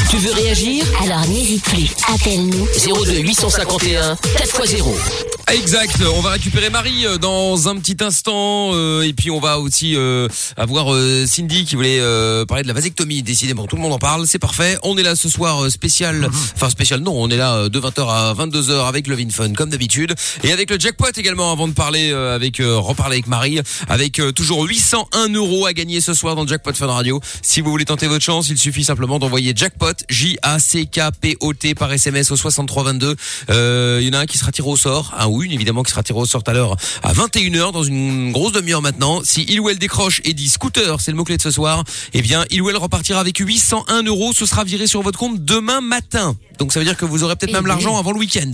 Tu 0.09 0.17
veux 0.17 0.33
réagir? 0.33 0.85
Alors 1.01 1.25
n'hésite 1.27 1.63
plus, 1.63 1.87
appelle-nous. 2.13 2.67
02 3.05 3.19
851 3.19 4.15
4x0. 4.15 5.32
Exact. 5.51 6.01
On 6.15 6.21
va 6.21 6.31
récupérer 6.31 6.69
Marie 6.69 7.05
euh, 7.05 7.17
dans 7.17 7.67
un 7.67 7.75
petit 7.77 7.97
instant 8.01 8.71
euh, 8.73 9.01
et 9.03 9.13
puis 9.13 9.29
on 9.29 9.39
va 9.39 9.59
aussi 9.59 9.95
euh, 9.95 10.27
avoir 10.57 10.93
euh, 10.93 11.25
Cindy 11.27 11.65
qui 11.65 11.75
voulait 11.75 11.99
euh, 11.99 12.45
parler 12.45 12.63
de 12.63 12.67
la 12.67 12.73
vasectomie. 12.73 13.21
Décidément, 13.23 13.67
tout 13.67 13.75
le 13.75 13.81
monde 13.81 13.93
en 13.93 13.99
parle, 13.99 14.25
c'est 14.25 14.39
parfait. 14.39 14.77
On 14.83 14.97
est 14.97 15.03
là 15.03 15.15
ce 15.15 15.29
soir 15.29 15.63
euh, 15.63 15.69
spécial, 15.69 16.27
enfin 16.55 16.69
spécial 16.69 17.01
non, 17.01 17.13
on 17.15 17.29
est 17.29 17.37
là 17.37 17.69
de 17.69 17.79
20h 17.79 18.07
à 18.09 18.33
22h 18.33 18.87
avec 18.87 19.05
le 19.07 19.17
Fun 19.29 19.53
comme 19.53 19.69
d'habitude 19.69 20.15
et 20.43 20.51
avec 20.51 20.69
le 20.69 20.79
jackpot 20.79 21.11
également 21.15 21.51
avant 21.51 21.67
de 21.67 21.73
parler 21.73 22.11
euh, 22.11 22.35
avec 22.35 22.59
euh, 22.59 22.77
reparler 22.77 23.15
avec 23.15 23.27
Marie 23.27 23.59
avec 23.89 24.19
euh, 24.19 24.31
toujours 24.31 24.63
801 24.63 25.29
euros 25.33 25.65
à 25.65 25.73
gagner 25.73 26.01
ce 26.01 26.13
soir 26.13 26.35
dans 26.35 26.43
le 26.43 26.47
jackpot 26.47 26.73
Fun 26.73 26.87
Radio. 26.87 27.19
Si 27.41 27.61
vous 27.61 27.69
voulez 27.69 27.85
tenter 27.85 28.07
votre 28.07 28.23
chance, 28.23 28.49
il 28.49 28.57
suffit 28.57 28.83
simplement 28.83 29.19
d'envoyer 29.19 29.53
jackpot 29.55 29.93
J 30.09 30.37
A 30.41 30.59
C 30.59 30.85
K 30.85 31.01
P 31.19 31.37
O 31.41 31.53
T 31.53 31.75
par 31.75 31.91
SMS 31.91 32.31
au 32.31 32.37
6322. 32.37 33.15
Euh, 33.49 33.99
il 34.01 34.07
y 34.07 34.09
en 34.09 34.13
a 34.13 34.21
un 34.21 34.25
qui 34.25 34.37
sera 34.37 34.51
tiré 34.51 34.67
au 34.67 34.77
sort, 34.77 35.13
un 35.17 35.27
ou 35.33 35.43
une 35.43 35.51
évidemment 35.51 35.83
qui 35.83 35.91
sera 35.91 36.03
tiré 36.03 36.19
au 36.19 36.25
sort 36.25 36.43
à 36.47 36.53
l'heure 36.53 36.75
à 37.03 37.13
21h 37.13 37.71
dans 37.71 37.83
une 37.83 38.31
grosse 38.31 38.51
demi-heure 38.53 38.81
maintenant. 38.81 39.21
Si 39.23 39.45
il 39.49 39.59
ou 39.59 39.69
elle 39.69 39.79
décroche 39.79 40.21
et 40.23 40.33
dit 40.33 40.47
scooter, 40.49 41.01
c'est 41.01 41.11
le 41.11 41.17
mot 41.17 41.23
clé 41.23 41.37
de 41.37 41.41
ce 41.41 41.51
soir, 41.51 41.83
eh 42.13 42.21
bien 42.21 42.45
il 42.49 42.61
ou 42.61 42.69
elle 42.69 42.77
repartira 42.77 43.19
avec 43.19 43.37
801 43.37 44.03
euros. 44.03 44.31
Ce 44.35 44.45
sera 44.45 44.63
viré 44.63 44.87
sur 44.87 45.01
votre 45.01 45.19
compte 45.19 45.43
demain 45.43 45.81
matin. 45.81 46.35
Donc 46.59 46.71
ça 46.71 46.79
veut 46.79 46.85
dire 46.85 46.95
que 46.95 47.05
vous 47.05 47.23
aurez 47.23 47.35
peut-être 47.35 47.49
Eh 47.49 47.53
même 47.53 47.65
l'argent 47.65 47.97
avant 47.97 48.11
le 48.11 48.19
week-end, 48.19 48.51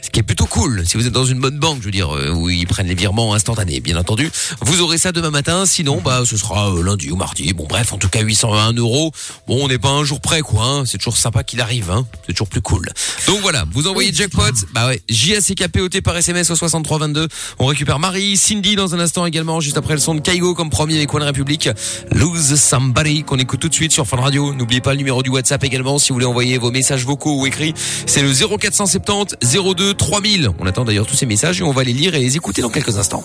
ce 0.00 0.08
qui 0.10 0.20
est 0.20 0.22
plutôt 0.22 0.46
cool. 0.46 0.84
Si 0.86 0.96
vous 0.96 1.06
êtes 1.06 1.12
dans 1.12 1.26
une 1.26 1.38
bonne 1.38 1.58
banque, 1.58 1.80
je 1.80 1.84
veux 1.84 1.90
dire, 1.90 2.10
euh, 2.16 2.30
où 2.30 2.48
ils 2.48 2.66
prennent 2.66 2.86
les 2.88 2.94
virements 2.94 3.34
instantanés, 3.34 3.80
bien 3.80 3.96
entendu, 3.98 4.30
vous 4.62 4.80
aurez 4.80 4.96
ça 4.96 5.12
demain 5.12 5.30
matin. 5.30 5.66
Sinon, 5.66 6.00
bah 6.02 6.22
ce 6.24 6.36
sera 6.38 6.70
euh, 6.74 6.82
lundi 6.82 7.10
ou 7.10 7.16
mardi. 7.16 7.52
Bon 7.52 7.66
bref, 7.68 7.92
en 7.92 7.98
tout 7.98 8.08
cas 8.08 8.22
801 8.22 8.72
euros. 8.74 9.12
Bon, 9.46 9.62
on 9.64 9.68
n'est 9.68 9.78
pas 9.78 9.90
un 9.90 10.02
jour 10.04 10.20
près 10.20 10.40
quoi. 10.40 10.64
hein. 10.64 10.84
C'est 10.86 10.96
toujours 10.98 11.16
sympa 11.18 11.44
qu'il 11.44 11.60
arrive. 11.60 11.90
Hein. 11.90 12.06
C'est 12.26 12.32
toujours 12.32 12.48
plus 12.48 12.62
cool. 12.62 12.88
Donc 13.26 13.40
voilà, 13.42 13.64
vous 13.72 13.86
envoyez 13.86 14.12
jackpot. 14.12 14.42
Bah 14.72 14.86
ouais, 14.88 15.02
J-A-C-K-P-O-T 15.10 16.00
par 16.00 16.16
SMS 16.22 16.50
au 16.50 16.54
6322. 16.54 17.26
On 17.58 17.66
récupère 17.66 17.98
Marie, 17.98 18.36
Cindy 18.36 18.76
dans 18.76 18.94
un 18.94 19.00
instant 19.00 19.26
également, 19.26 19.60
juste 19.60 19.76
après 19.76 19.94
le 19.94 19.98
son 19.98 20.14
de 20.14 20.20
Kaigo 20.20 20.54
comme 20.54 20.70
premier 20.70 20.96
avec 20.96 21.12
One 21.12 21.24
Republic. 21.24 21.68
Lose 22.12 22.54
Somebody 22.54 23.24
qu'on 23.24 23.38
écoute 23.38 23.58
tout 23.58 23.68
de 23.68 23.74
suite 23.74 23.90
sur 23.90 24.06
Fun 24.06 24.18
Radio. 24.18 24.54
N'oubliez 24.54 24.80
pas 24.80 24.92
le 24.92 24.98
numéro 24.98 25.24
du 25.24 25.30
WhatsApp 25.30 25.64
également 25.64 25.98
si 25.98 26.10
vous 26.10 26.14
voulez 26.14 26.26
envoyer 26.26 26.58
vos 26.58 26.70
messages 26.70 27.04
vocaux 27.04 27.40
ou 27.40 27.46
écrits. 27.46 27.74
C'est 28.06 28.22
le 28.22 28.32
0470 28.32 29.36
02 29.74 29.94
3000. 29.94 30.50
On 30.60 30.66
attend 30.66 30.84
d'ailleurs 30.84 31.06
tous 31.06 31.16
ces 31.16 31.26
messages 31.26 31.60
et 31.60 31.64
on 31.64 31.72
va 31.72 31.82
les 31.82 31.92
lire 31.92 32.14
et 32.14 32.20
les 32.20 32.36
écouter 32.36 32.62
dans 32.62 32.70
quelques 32.70 32.96
instants. 32.98 33.24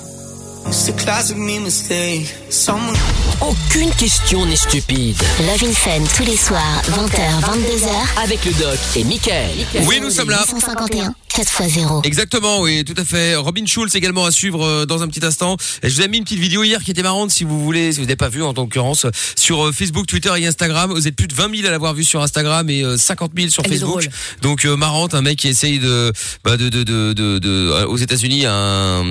Aucune 3.40 3.92
question 3.92 4.46
n'est 4.46 4.56
stupide. 4.56 5.16
Love 5.40 5.64
in 5.64 5.72
Fun 5.72 6.04
tous 6.18 6.30
les 6.30 6.36
soirs, 6.36 6.82
20h, 6.90 7.42
22h. 7.42 8.24
Avec 8.24 8.44
le 8.44 8.52
doc 8.54 8.78
et 8.96 9.04
Michael. 9.06 9.52
Oui, 9.86 10.00
nous 10.02 10.10
sommes 10.10 10.30
là. 10.30 10.44
151, 10.46 11.14
4x0. 11.38 12.02
Exactement, 12.04 12.62
oui, 12.62 12.84
tout 12.84 12.96
à 12.98 13.06
fait. 13.06 13.36
Robin 13.36 13.66
Schulz 13.66 13.96
également 13.96 14.26
à 14.26 14.32
suivre 14.32 14.66
euh, 14.66 14.86
dans 14.88 15.04
un 15.04 15.08
petit 15.08 15.24
instant. 15.24 15.56
Je 15.84 15.90
vous 15.90 16.02
ai 16.02 16.08
mis 16.08 16.18
une 16.18 16.24
petite 16.24 16.40
vidéo 16.40 16.64
hier 16.64 16.84
qui 16.84 16.90
était 16.90 17.04
marrante 17.04 17.30
si 17.30 17.44
vous 17.44 17.64
voulez, 17.64 17.92
si 17.92 18.00
vous 18.00 18.06
n'avez 18.06 18.16
pas 18.16 18.30
vu 18.30 18.42
en 18.42 18.54
l'occurrence, 18.54 19.06
sur 19.36 19.68
euh, 19.68 19.72
Facebook, 19.72 20.08
Twitter 20.08 20.32
et 20.38 20.48
Instagram. 20.48 20.92
Vous 20.92 21.08
êtes 21.08 21.16
plus 21.16 21.28
de 21.28 21.36
20 21.36 21.56
000 21.56 21.68
à 21.68 21.72
l'avoir 21.72 21.94
vu 21.94 22.04
sur 22.04 22.22
Instagram 22.24 22.68
et 22.72 22.84
euh, 22.84 22.98
50 22.98 23.34
000 23.38 23.50
sur 23.50 23.64
Elle 23.66 23.72
Facebook. 23.72 24.08
Donc 24.42 24.66
euh, 24.66 24.76
marrante, 24.76 25.14
un 25.14 25.22
mec 25.22 25.38
qui 25.38 25.48
essaye 25.48 25.78
de, 25.78 26.12
bah, 26.44 26.58
de, 26.58 26.70
de, 26.70 26.84
de, 26.84 27.14
de, 27.14 27.40
euh, 27.44 27.86
aux 27.86 27.98
États-Unis, 27.98 28.46
un, 28.48 29.04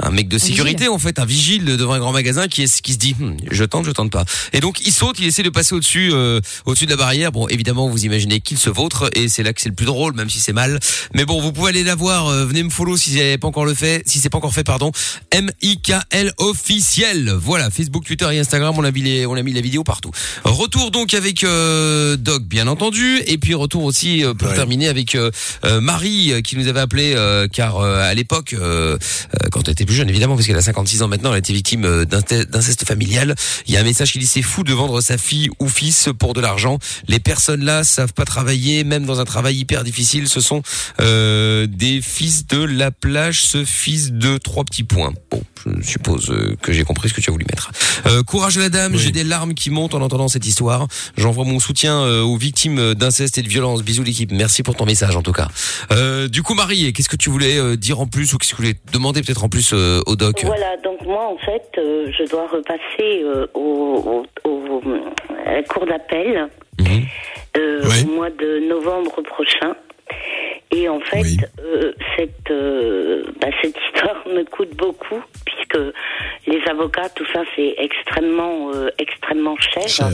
un 0.00 0.10
mec 0.10 0.28
de 0.28 0.38
sécurité 0.38 0.88
en 0.88 0.98
fait, 0.98 1.20
un 1.20 1.24
vigile 1.24 1.64
devant 1.64 1.92
un 1.92 2.00
grand 2.00 2.12
magasin 2.12 2.48
qui, 2.48 2.62
est, 2.62 2.80
qui 2.80 2.94
se 2.94 2.98
dit, 2.98 3.12
Hmm, 3.18 3.36
je 3.50 3.64
tente, 3.64 3.86
je 3.86 3.90
tente 3.90 4.10
pas. 4.10 4.24
Et 4.52 4.60
donc 4.60 4.80
il 4.86 4.92
saute, 4.92 5.18
il 5.18 5.26
essaie 5.26 5.42
de 5.42 5.50
passer 5.50 5.74
au-dessus, 5.74 6.10
euh, 6.12 6.40
au-dessus 6.64 6.86
de 6.86 6.90
la 6.90 6.96
barrière. 6.96 7.30
Bon, 7.30 7.46
évidemment, 7.48 7.88
vous 7.88 8.04
imaginez 8.04 8.40
qu'il 8.40 8.58
se 8.58 8.70
vautre 8.70 9.10
et 9.14 9.28
c'est 9.28 9.42
là 9.42 9.52
que 9.52 9.60
c'est 9.60 9.68
le 9.68 9.74
plus 9.74 9.86
drôle, 9.86 10.14
même 10.14 10.30
si 10.30 10.40
c'est 10.40 10.52
mal. 10.52 10.80
Mais 11.14 11.24
bon, 11.24 11.40
vous 11.40 11.51
pouvez 11.52 11.70
aller 11.70 11.84
la 11.84 11.94
voir. 11.94 12.28
euh, 12.28 12.44
venez 12.44 12.62
me 12.62 12.70
follow 12.70 12.96
si 12.96 13.10
vous 13.10 13.16
n'avez 13.18 13.38
pas 13.38 13.48
encore 13.48 13.64
le 13.64 13.74
fait, 13.74 14.02
si 14.06 14.18
c'est 14.18 14.28
pas 14.30 14.38
encore 14.38 14.52
fait, 14.54 14.64
pardon. 14.64 14.90
M 15.30 15.50
I 15.62 15.78
K 15.80 15.92
L 16.10 16.32
officiel. 16.38 17.30
Voilà, 17.38 17.70
Facebook, 17.70 18.04
Twitter 18.04 18.28
et 18.32 18.38
Instagram, 18.38 18.74
on 18.76 18.84
a 18.84 18.90
mis 18.90 19.02
les, 19.02 19.26
on 19.26 19.34
a 19.34 19.42
mis 19.42 19.52
la 19.52 19.60
vidéo 19.60 19.84
partout. 19.84 20.10
Retour 20.44 20.90
donc 20.90 21.14
avec 21.14 21.44
euh, 21.44 22.16
Doc, 22.16 22.42
bien 22.44 22.66
entendu, 22.68 23.20
et 23.26 23.38
puis 23.38 23.54
retour 23.54 23.84
aussi 23.84 24.24
euh, 24.24 24.34
pour 24.34 24.48
Ouais. 24.48 24.54
terminer 24.54 24.88
avec 24.88 25.14
euh, 25.14 25.30
euh, 25.64 25.80
Marie 25.80 26.32
euh, 26.32 26.40
qui 26.40 26.56
nous 26.56 26.66
avait 26.68 26.80
appelé 26.80 27.14
euh, 27.14 27.46
car 27.48 27.78
euh, 27.78 28.02
à 28.02 28.12
l'époque, 28.14 28.52
euh, 28.54 28.96
euh, 29.42 29.48
quand 29.50 29.62
elle 29.66 29.72
était 29.72 29.84
plus 29.86 29.94
jeune 29.94 30.08
évidemment, 30.08 30.34
parce 30.34 30.46
qu'elle 30.46 30.56
a 30.56 30.62
56 30.62 31.02
ans 31.02 31.08
maintenant, 31.08 31.32
elle 31.32 31.38
était 31.38 31.52
victime 31.52 32.04
d'inceste 32.04 32.86
familial. 32.86 33.34
Il 33.66 33.74
y 33.74 33.76
a 33.76 33.80
un 33.80 33.84
message 33.84 34.12
qui 34.12 34.18
dit 34.18 34.26
c'est 34.26 34.42
fou 34.42 34.62
de 34.64 34.72
vendre 34.72 35.00
sa 35.00 35.18
fille 35.18 35.48
ou 35.58 35.68
fils 35.68 36.08
pour 36.18 36.34
de 36.34 36.40
l'argent. 36.40 36.78
Les 37.08 37.20
personnes 37.20 37.64
là 37.64 37.84
savent 37.84 38.12
pas 38.12 38.24
travailler, 38.24 38.84
même 38.84 39.04
dans 39.06 39.20
un 39.20 39.24
travail 39.24 39.56
hyper 39.56 39.84
difficile. 39.84 40.28
Ce 40.28 40.40
sont 40.40 40.62
euh, 41.00 41.41
Euh, 41.42 41.66
des 41.66 42.00
fils 42.00 42.46
de 42.46 42.62
la 42.62 42.90
plage, 42.92 43.42
ce 43.42 43.64
fils 43.64 44.12
de 44.12 44.38
trois 44.38 44.62
petits 44.64 44.84
points. 44.84 45.12
Bon, 45.30 45.42
je 45.66 45.82
suppose 45.82 46.30
euh, 46.30 46.54
que 46.62 46.72
j'ai 46.72 46.84
compris 46.84 47.08
ce 47.08 47.14
que 47.14 47.20
tu 47.20 47.30
as 47.30 47.32
voulu 47.32 47.44
mettre. 47.50 47.72
Euh, 48.06 48.22
courage 48.22 48.58
à 48.58 48.60
la 48.60 48.68
dame, 48.68 48.96
j'ai 48.96 49.10
des 49.10 49.24
larmes 49.24 49.54
qui 49.54 49.70
montent 49.70 49.94
en 49.94 50.02
entendant 50.02 50.28
cette 50.28 50.46
histoire. 50.46 50.86
J'envoie 51.16 51.44
mon 51.44 51.58
soutien 51.58 52.00
euh, 52.02 52.22
aux 52.22 52.36
victimes 52.36 52.94
d'inceste 52.94 53.38
et 53.38 53.42
de 53.42 53.48
violence. 53.48 53.82
Bisous 53.82 54.04
l'équipe. 54.04 54.30
Merci 54.30 54.62
pour 54.62 54.76
ton 54.76 54.86
message 54.86 55.16
en 55.16 55.22
tout 55.22 55.32
cas. 55.32 55.48
Euh, 55.90 56.28
du 56.28 56.42
coup, 56.44 56.54
Marie, 56.54 56.92
qu'est-ce 56.92 57.08
que 57.08 57.16
tu 57.16 57.28
voulais 57.30 57.76
dire 57.76 57.98
en 58.00 58.06
plus 58.06 58.32
ou 58.34 58.38
qu'est-ce 58.38 58.52
que 58.52 58.56
tu 58.56 58.62
voulais 58.62 58.76
demander 58.92 59.20
peut-être 59.22 59.42
en 59.44 59.48
plus 59.48 59.72
euh, 59.72 60.00
au 60.06 60.14
doc? 60.14 60.42
Voilà, 60.44 60.76
donc 60.84 61.02
moi 61.04 61.26
en 61.28 61.38
fait, 61.38 61.64
euh, 61.78 62.06
je 62.16 62.28
dois 62.30 62.46
repasser 62.48 63.22
euh, 63.24 63.46
au, 63.54 64.24
au, 64.44 64.48
au- 64.48 64.82
à 65.46 65.54
la 65.54 65.62
cour 65.64 65.86
d'appel 65.86 66.48
Mhm. 66.80 67.02
euh, 67.58 67.82
au 68.06 68.14
mois 68.16 68.30
de 68.30 68.66
novembre 68.68 69.20
prochain. 69.22 69.74
Et 70.74 70.88
en 70.88 71.00
fait, 71.00 71.26
euh, 71.60 71.92
cette, 72.16 72.50
euh, 72.50 73.24
bah, 73.40 73.48
cette 73.60 73.76
histoire 73.86 74.26
me 74.26 74.42
coûte 74.44 74.74
beaucoup 74.76 75.22
puisque 75.44 75.94
les 76.46 76.62
avocats, 76.68 77.10
tout 77.10 77.26
ça, 77.32 77.42
c'est 77.54 77.74
extrêmement, 77.76 78.72
euh, 78.72 78.88
extrêmement 78.98 79.56
cher. 79.58 80.10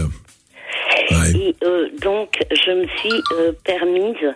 Et 1.11 1.55
donc, 2.03 2.39
je 2.51 2.73
me 2.73 2.87
suis 2.99 3.23
permise, 3.65 4.35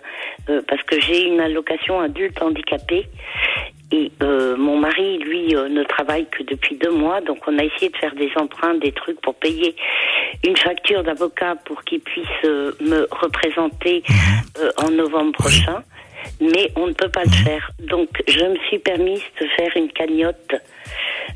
parce 0.67 0.81
que 0.83 0.99
j'ai 1.01 1.25
une 1.25 1.39
allocation 1.39 1.99
adulte 1.99 2.41
handicapé, 2.41 3.05
et 3.93 4.11
euh, 4.23 4.57
mon 4.57 4.79
mari, 4.79 5.19
lui, 5.19 5.55
euh, 5.55 5.69
ne 5.69 5.83
travaille 5.83 6.25
que 6.25 6.41
depuis 6.41 6.75
deux 6.77 6.89
mois, 6.89 7.21
donc 7.21 7.37
on 7.45 7.59
a 7.59 7.63
essayé 7.63 7.89
de 7.89 7.97
faire 7.97 8.15
des 8.15 8.31
emprunts, 8.37 8.73
des 8.73 8.91
trucs 8.91 9.21
pour 9.21 9.35
payer 9.35 9.75
une 10.43 10.57
facture 10.57 11.03
d'avocat 11.03 11.57
pour 11.63 11.83
qu'il 11.83 11.99
puisse 11.99 12.25
euh, 12.43 12.71
me 12.81 13.07
représenter 13.11 14.01
euh, 14.57 14.71
en 14.77 14.89
novembre 14.89 15.33
prochain. 15.33 15.83
Mais 16.41 16.71
on 16.75 16.87
ne 16.87 16.93
peut 16.93 17.09
pas 17.09 17.23
le 17.23 17.29
faire. 17.43 17.69
Donc, 17.81 18.09
je 18.27 18.43
me 18.43 18.57
suis 18.67 18.79
permise 18.79 19.21
de 19.39 19.45
faire 19.57 19.71
une 19.75 19.91
cagnotte 19.91 20.55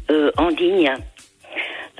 euh, 0.10 0.32
en 0.38 0.48
ligne. 0.48 0.92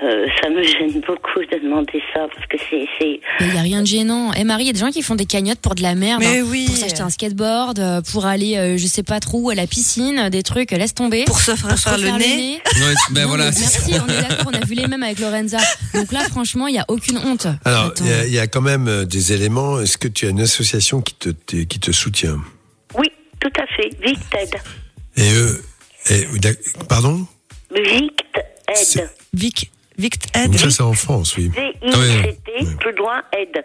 Euh, 0.00 0.26
ça 0.40 0.48
me 0.48 0.62
gêne 0.62 1.00
beaucoup 1.08 1.40
de 1.40 1.58
demander 1.60 2.00
ça 2.14 2.28
parce 2.32 2.46
que 2.46 2.56
c'est 2.70 2.86
c'est 3.00 3.20
Il 3.40 3.50
n'y 3.50 3.58
a 3.58 3.62
rien 3.62 3.80
de 3.82 3.86
gênant. 3.86 4.32
Et 4.32 4.44
Marie, 4.44 4.62
il 4.62 4.66
y 4.68 4.70
a 4.70 4.72
des 4.72 4.78
gens 4.78 4.90
qui 4.92 5.02
font 5.02 5.16
des 5.16 5.26
cagnottes 5.26 5.58
pour 5.58 5.74
de 5.74 5.82
la 5.82 5.96
merde. 5.96 6.20
Mais 6.20 6.38
hein, 6.38 6.44
oui. 6.46 6.66
Pour 6.68 6.76
s'acheter 6.76 7.00
un 7.00 7.10
skateboard, 7.10 7.80
euh, 7.80 8.00
pour 8.12 8.24
aller, 8.24 8.56
euh, 8.56 8.76
je 8.78 8.86
sais 8.86 9.02
pas 9.02 9.18
trop, 9.18 9.40
où, 9.40 9.50
à 9.50 9.56
la 9.56 9.66
piscine, 9.66 10.28
des 10.30 10.44
trucs, 10.44 10.70
laisse 10.70 10.94
tomber. 10.94 11.24
Pour 11.24 11.40
se 11.40 11.56
faire 11.56 11.76
faire 11.76 11.98
le 11.98 12.10
nez. 12.16 12.60
Ouais, 12.76 12.94
ben 13.10 13.22
Non, 13.22 13.28
voilà. 13.28 13.46
mais 13.46 13.52
c'est 13.52 13.90
Merci, 13.90 14.04
on 14.06 14.12
est 14.12 14.22
d'accord, 14.28 14.52
on 14.52 14.54
a 14.56 14.64
vu 14.64 14.74
les 14.74 14.86
mêmes 14.86 15.02
avec 15.02 15.18
Lorenza. 15.18 15.58
Donc 15.94 16.12
là, 16.12 16.20
franchement, 16.30 16.68
il 16.68 16.74
n'y 16.74 16.78
a 16.78 16.84
aucune 16.86 17.18
honte. 17.18 17.48
Alors, 17.64 17.92
il 18.00 18.06
y 18.06 18.12
a- 18.12 18.24
il 18.26 18.32
y, 18.32 18.38
a 18.38 18.46
quand 18.46 18.60
même 18.62 18.86
euh, 18.86 19.04
des 19.04 19.32
éléments. 19.32 19.80
Est-ce 19.80 19.98
que 19.98 20.06
tu 20.06 20.26
as 20.26 20.30
une 20.30 20.40
association 20.40 21.00
qui 21.02 21.14
te, 21.14 21.30
qui 21.30 21.80
te 21.80 21.90
soutient? 21.90 22.38
Oui, 22.96 23.08
tout 23.40 23.50
à 23.60 23.66
fait. 23.74 23.90
Victed. 24.00 24.60
Et 25.16 25.32
eux, 25.34 25.60
et, 26.10 26.38
d'ac- 26.38 26.58
pardon? 26.88 27.26
Victed. 27.74 29.08
Vic, 29.38 29.70
Vict 29.98 30.26
Donc 30.34 30.58
ça, 30.58 30.70
c'est 30.70 30.82
en 30.82 30.92
France, 30.94 31.36
oui. 31.36 31.48
V-I-C-T, 31.48 32.76
plus 32.80 32.94
loin, 32.96 33.22
aide. 33.32 33.62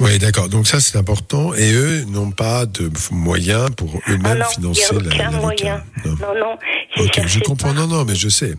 Oui, 0.00 0.18
d'accord. 0.18 0.48
Donc 0.48 0.66
ça, 0.66 0.80
c'est 0.80 0.96
important. 0.96 1.54
Et 1.54 1.72
eux 1.72 2.04
n'ont 2.04 2.30
pas 2.30 2.64
de 2.66 2.90
moyens 3.12 3.68
pour 3.76 3.90
Ah 4.06 4.10
eux-mêmes 4.12 4.38
non, 4.38 4.44
n'y 4.48 4.54
financer 4.54 4.94
la- 4.94 5.14
aucun 5.14 5.30
moyen. 5.30 5.84
Non, 6.04 6.16
non, 6.38 6.58
j'ai 6.96 7.02
Ok, 7.04 7.20
je 7.26 7.40
comprends. 7.40 7.74
Non, 7.74 7.86
non, 7.86 8.04
mais 8.04 8.14
je 8.14 8.28
sais. 8.28 8.54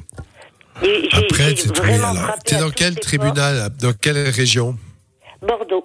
Et 0.84 1.10
Après, 1.12 1.56
c'est 1.56 1.74
t'es 2.46 2.58
dans 2.58 2.70
quel 2.72 2.96
tribunal 3.00 3.70
Dans 3.80 3.94
quelle 3.94 4.30
région? 4.30 4.78
Bordeaux. 5.42 5.84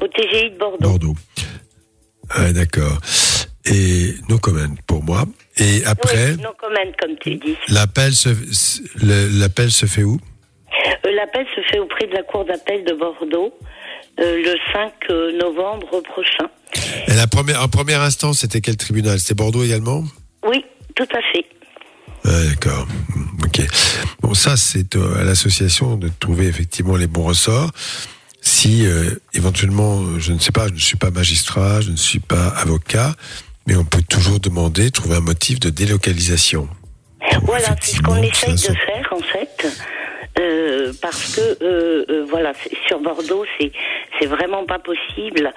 Au 0.00 0.06
TGI 0.08 0.50
de 0.50 0.58
Bordeaux. 0.58 0.78
Bordeaux. 0.88 1.14
Ah, 2.30 2.52
d'accord. 2.52 2.98
Et 3.64 4.14
no 4.28 4.38
comment 4.38 4.74
pour 4.86 5.02
moi. 5.02 5.24
Et 5.58 5.84
après, 5.84 6.32
Oui, 6.32 6.42
non 6.42 6.50
comment, 6.58 6.80
comme 7.00 7.16
tu 7.20 7.36
dis. 7.36 7.56
l'appel 7.68 8.12
se, 8.14 8.28
l'appel 9.40 9.70
se 9.70 9.86
fait 9.86 10.02
où? 10.02 10.18
Euh, 11.06 11.10
L'appel 11.14 11.46
se 11.54 11.60
fait 11.70 11.78
auprès 11.78 12.06
de 12.06 12.12
la 12.12 12.22
Cour 12.24 12.44
d'appel 12.44 12.84
de 12.84 12.92
Bordeaux 12.94 13.54
euh, 14.20 14.42
le 14.42 14.54
5 14.72 14.92
novembre 15.40 16.00
prochain. 16.02 16.48
Et 17.08 17.14
la 17.14 17.26
première, 17.26 17.62
en 17.62 17.68
première 17.68 18.00
instance, 18.00 18.40
c'était 18.40 18.60
quel 18.60 18.76
tribunal? 18.76 19.20
C'était 19.20 19.34
Bordeaux 19.34 19.62
également? 19.62 20.02
Oui, 20.44 20.64
tout 20.96 21.06
à 21.14 21.20
fait. 21.32 21.46
Ah, 22.24 22.44
D'accord. 22.48 22.86
Hmm, 23.14 23.44
Ok. 23.44 23.60
Bon, 24.22 24.34
ça, 24.34 24.56
c'est 24.56 24.96
euh, 24.96 25.20
à 25.20 25.24
l'association 25.24 25.96
de 25.96 26.10
trouver 26.18 26.46
effectivement 26.46 26.96
les 26.96 27.06
bons 27.06 27.24
ressorts. 27.24 27.70
Si 28.40 28.86
euh, 28.86 29.10
éventuellement, 29.34 30.02
euh, 30.02 30.18
je 30.18 30.32
ne 30.32 30.38
sais 30.38 30.52
pas, 30.52 30.66
je 30.68 30.72
ne 30.74 30.78
suis 30.78 30.96
pas 30.96 31.10
magistrat, 31.10 31.80
je 31.80 31.90
ne 31.90 31.96
suis 31.96 32.18
pas 32.20 32.48
avocat, 32.48 33.14
mais 33.66 33.76
on 33.76 33.84
peut 33.84 34.02
toujours 34.02 34.40
demander, 34.40 34.90
trouver 34.90 35.16
un 35.16 35.20
motif 35.20 35.60
de 35.60 35.70
délocalisation. 35.70 36.68
Voilà, 37.42 37.74
c'est 37.80 37.96
ce 37.96 38.02
qu'on 38.02 38.22
essaye 38.22 38.54
de 38.54 38.58
faire 38.58 39.12
en 39.12 39.20
fait. 39.20 39.66
Euh, 40.38 40.92
parce 41.00 41.36
que 41.36 41.64
euh, 41.64 42.04
euh, 42.10 42.24
voilà, 42.28 42.52
sur 42.86 42.98
Bordeaux, 42.98 43.44
c'est 43.58 43.70
c'est 44.18 44.26
vraiment 44.26 44.64
pas 44.64 44.78
possible. 44.80 45.52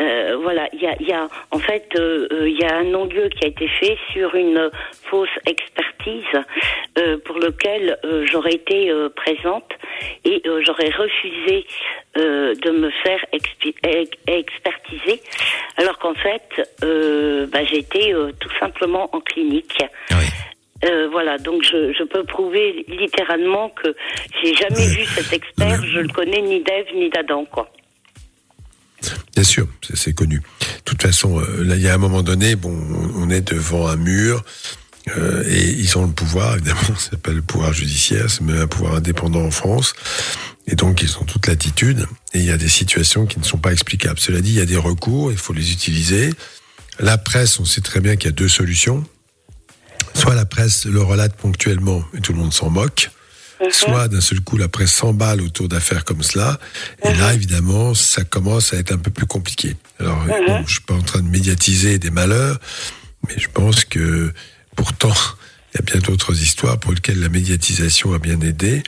Euh, 0.00 0.36
voilà, 0.42 0.68
il 0.72 0.82
y 0.82 0.86
a, 0.86 0.96
y 1.00 1.12
a 1.12 1.28
en 1.52 1.58
fait 1.58 1.88
il 1.96 2.58
y 2.58 2.64
a 2.64 2.76
un 2.76 2.84
non-lieu 2.84 3.28
qui 3.28 3.44
a 3.44 3.48
été 3.48 3.68
fait 3.68 3.96
sur 4.12 4.34
une 4.34 4.70
fausse 5.04 5.28
expertise 5.46 6.24
pour 7.24 7.38
lequel 7.38 7.98
j'aurais 8.30 8.54
été 8.54 8.92
présente 9.14 9.70
et 10.24 10.42
j'aurais 10.64 10.90
refusé 10.90 11.66
de 12.14 12.70
me 12.70 12.90
faire 12.90 13.24
expertiser, 14.26 15.20
alors 15.76 15.98
qu'en 15.98 16.14
fait 16.14 16.68
bah, 17.50 17.64
j'étais 17.64 18.14
tout 18.40 18.52
simplement 18.60 19.08
en 19.12 19.20
clinique. 19.20 19.78
Euh, 20.84 21.08
voilà, 21.10 21.38
donc 21.38 21.62
je, 21.62 22.04
peux 22.04 22.22
prouver 22.24 22.84
littéralement 22.88 23.70
que 23.70 23.94
j'ai 24.42 24.54
jamais 24.54 24.86
vu 24.88 25.04
cet 25.06 25.32
expert, 25.32 25.82
je 25.84 25.98
le 26.00 26.08
connais 26.08 26.42
ni 26.42 26.62
d'Ève 26.62 26.86
ni 26.94 27.08
d'Adam, 27.10 27.44
quoi. 27.50 27.70
Bien 29.34 29.44
sûr, 29.44 29.66
c'est- 29.86 29.96
c'est 29.96 30.12
connu. 30.14 30.38
De 30.38 30.82
toute 30.84 31.02
façon, 31.02 31.40
euh, 31.40 31.62
là, 31.64 31.76
il 31.76 31.82
y 31.82 31.88
a 31.88 31.94
un 31.94 31.98
moment 31.98 32.22
donné, 32.22 32.56
bon, 32.56 32.74
on 33.16 33.30
est 33.30 33.40
devant 33.52 33.86
un 33.88 33.96
mur. 33.96 34.44
euh, 35.16 35.44
et 35.48 35.62
ils 35.70 35.96
ont 35.98 36.04
le 36.04 36.12
pouvoir, 36.12 36.54
évidemment, 36.56 36.80
ça 36.98 37.10
s'appelle 37.12 37.36
le 37.36 37.42
pouvoir 37.42 37.72
judiciaire, 37.72 38.28
c'est 38.28 38.40
même 38.40 38.60
un 38.62 38.66
pouvoir 38.66 38.96
indépendant 38.96 39.42
en 39.44 39.52
France. 39.52 39.94
Et 40.66 40.74
donc, 40.74 41.00
ils 41.00 41.16
ont 41.18 41.24
toute 41.24 41.46
l'attitude. 41.46 42.06
Et 42.34 42.38
il 42.38 42.44
y 42.44 42.50
a 42.50 42.56
des 42.56 42.68
situations 42.68 43.24
qui 43.24 43.38
ne 43.38 43.44
sont 43.44 43.58
pas 43.58 43.72
explicables. 43.72 44.18
Cela 44.18 44.40
dit, 44.40 44.50
il 44.50 44.56
y 44.58 44.60
a 44.60 44.66
des 44.66 44.76
recours, 44.76 45.30
il 45.30 45.38
faut 45.38 45.52
les 45.52 45.70
utiliser. 45.70 46.30
La 46.98 47.18
presse, 47.18 47.60
on 47.60 47.64
sait 47.64 47.82
très 47.82 48.00
bien 48.00 48.16
qu'il 48.16 48.26
y 48.26 48.32
a 48.32 48.32
deux 48.32 48.48
solutions. 48.48 49.04
Soit 50.16 50.34
la 50.34 50.46
presse 50.46 50.86
le 50.86 51.02
relate 51.02 51.36
ponctuellement 51.36 52.02
et 52.16 52.20
tout 52.20 52.32
le 52.32 52.38
monde 52.38 52.52
s'en 52.52 52.70
moque. 52.70 53.10
Soit 53.70 54.08
d'un 54.08 54.20
seul 54.20 54.40
coup 54.40 54.56
la 54.56 54.68
presse 54.68 54.92
s'emballe 54.92 55.40
autour 55.40 55.68
d'affaires 55.68 56.04
comme 56.04 56.22
cela. 56.22 56.58
Et 57.04 57.14
là, 57.14 57.34
évidemment, 57.34 57.94
ça 57.94 58.24
commence 58.24 58.72
à 58.72 58.78
être 58.78 58.92
un 58.92 58.98
peu 58.98 59.10
plus 59.10 59.26
compliqué. 59.26 59.76
Alors, 59.98 60.24
bon, 60.26 60.64
je 60.66 60.72
suis 60.72 60.82
pas 60.82 60.94
en 60.94 61.02
train 61.02 61.20
de 61.20 61.28
médiatiser 61.28 61.98
des 61.98 62.10
malheurs, 62.10 62.58
mais 63.28 63.34
je 63.38 63.48
pense 63.48 63.84
que 63.84 64.32
pourtant, 64.74 65.12
il 65.74 65.78
y 65.78 65.78
a 65.78 65.82
bien 65.82 66.00
d'autres 66.00 66.40
histoires 66.40 66.78
pour 66.78 66.92
lesquelles 66.92 67.20
la 67.20 67.28
médiatisation 67.28 68.12
a 68.12 68.18
bien 68.18 68.40
aidé. 68.40 68.82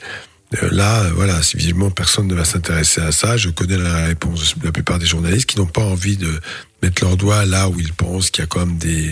Euh, 0.63 0.69
là, 0.71 1.03
voilà, 1.13 1.41
si 1.43 1.57
visiblement 1.57 1.91
personne 1.91 2.27
ne 2.27 2.33
va 2.33 2.45
s'intéresser 2.45 3.01
à 3.01 3.11
ça, 3.11 3.37
je 3.37 3.49
connais 3.49 3.77
la 3.77 4.05
réponse 4.05 4.57
de 4.57 4.65
la 4.65 4.71
plupart 4.71 4.97
des 4.97 5.05
journalistes 5.05 5.47
qui 5.47 5.57
n'ont 5.57 5.67
pas 5.67 5.83
envie 5.83 6.17
de 6.17 6.39
mettre 6.81 7.03
leur 7.03 7.17
doigt 7.17 7.45
là 7.45 7.67
où 7.69 7.79
ils 7.79 7.93
pensent 7.93 8.31
qu'il 8.31 8.41
y 8.41 8.45
a 8.45 8.47
quand 8.47 8.65
même 8.65 8.77
des 8.77 9.11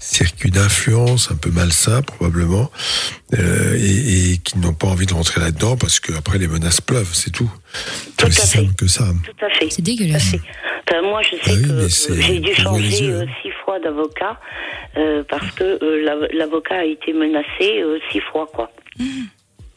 circuits 0.00 0.50
d'influence 0.50 1.30
un 1.30 1.36
peu 1.36 1.50
malsains 1.50 2.02
probablement, 2.02 2.70
euh, 3.38 3.74
et, 3.78 4.32
et 4.32 4.36
qui 4.38 4.58
n'ont 4.58 4.74
pas 4.74 4.88
envie 4.88 5.06
de 5.06 5.14
rentrer 5.14 5.40
là-dedans 5.40 5.76
parce 5.76 6.00
que 6.00 6.12
après 6.12 6.38
les 6.38 6.48
menaces 6.48 6.80
pleuvent, 6.80 7.10
c'est 7.12 7.30
tout. 7.30 7.50
C'est 8.18 8.26
aussi 8.28 8.46
simple 8.46 8.74
que 8.74 8.86
ça. 8.86 9.04
Tout 9.24 9.44
à 9.46 9.50
fait. 9.50 9.68
C'est 9.70 9.82
dégueulasse. 9.82 10.34
Enfin, 10.88 11.02
moi, 11.02 11.22
je 11.22 11.30
sais 11.30 11.40
Ah 11.46 11.50
oui, 11.54 11.62
que 11.62 12.20
j'ai 12.22 12.40
dû 12.40 12.54
changer 12.54 13.02
yeux, 13.04 13.14
euh, 13.14 13.22
hein. 13.26 13.32
six 13.42 13.50
fois 13.64 13.78
d'avocat 13.80 14.38
euh, 14.96 15.24
parce 15.28 15.50
que 15.52 15.64
euh, 15.82 16.04
l'av- 16.04 16.28
l'avocat 16.32 16.76
a 16.80 16.84
été 16.84 17.12
menacé 17.14 17.80
euh, 17.82 17.98
six 18.12 18.20
fois, 18.20 18.46
quoi. 18.52 18.70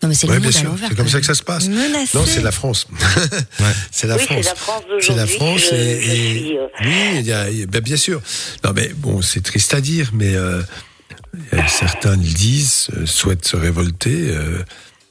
Non, 0.03 0.09
mais 0.09 0.13
c'est 0.15 0.27
Ouais, 0.27 0.35
le 0.35 0.39
bien 0.41 0.49
monde 0.49 0.55
à 0.55 0.59
sûr, 0.59 0.69
l'envers. 0.69 0.89
c'est 0.89 0.95
comme 0.95 1.07
ça 1.09 1.19
que 1.19 1.25
ça 1.25 1.33
se 1.33 1.41
passe. 1.43 1.67
Menacé. 1.67 2.17
Non, 2.17 2.23
c'est 2.25 2.41
la 2.41 2.51
France. 2.51 2.87
c'est 3.91 4.05
la 4.07 4.15
Oui, 4.15 4.25
la 4.43 4.55
France 4.55 4.83
C'est 5.01 5.15
la 5.15 5.25
France 5.27 5.61
je- 5.71 5.75
et, 5.75 6.01
je 6.01 6.11
et- 6.11 6.37
suis, 6.37 6.57
euh, 6.57 6.67
oui, 6.81 7.19
il 7.19 7.25
y 7.25 7.31
a- 7.31 7.49
il 7.49 7.59
y 7.59 7.63
a- 7.63 7.65
ben, 7.65 7.81
bien 7.81 7.97
sûr. 7.97 8.21
Non, 8.63 8.73
mais 8.75 8.89
bon, 8.95 9.21
c'est 9.23 9.41
triste 9.41 9.73
à 9.73 9.81
dire, 9.81 10.11
mais 10.13 10.35
euh, 10.35 10.61
a 11.51 11.67
certains 11.67 12.15
le 12.15 12.23
disent, 12.23 12.89
euh, 12.95 13.05
souhaitent 13.05 13.47
se 13.47 13.55
révolter. 13.57 14.29
euh, 14.29 14.63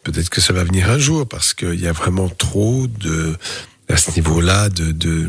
Peut-être 0.05 0.31
que 0.31 0.41
ça 0.41 0.53
va 0.53 0.63
venir 0.63 0.89
un 0.89 0.99
jour 1.01 1.27
parce 1.29 1.53
qu'il 1.53 1.81
y 1.81 1.89
a 1.89 1.93
vraiment 1.93 2.29
trop 2.29 2.87
de 2.87 3.37
à 3.89 3.97
ce 3.97 4.13
niveau-là 4.13 4.69
de, 4.69 4.93
de 4.93 5.29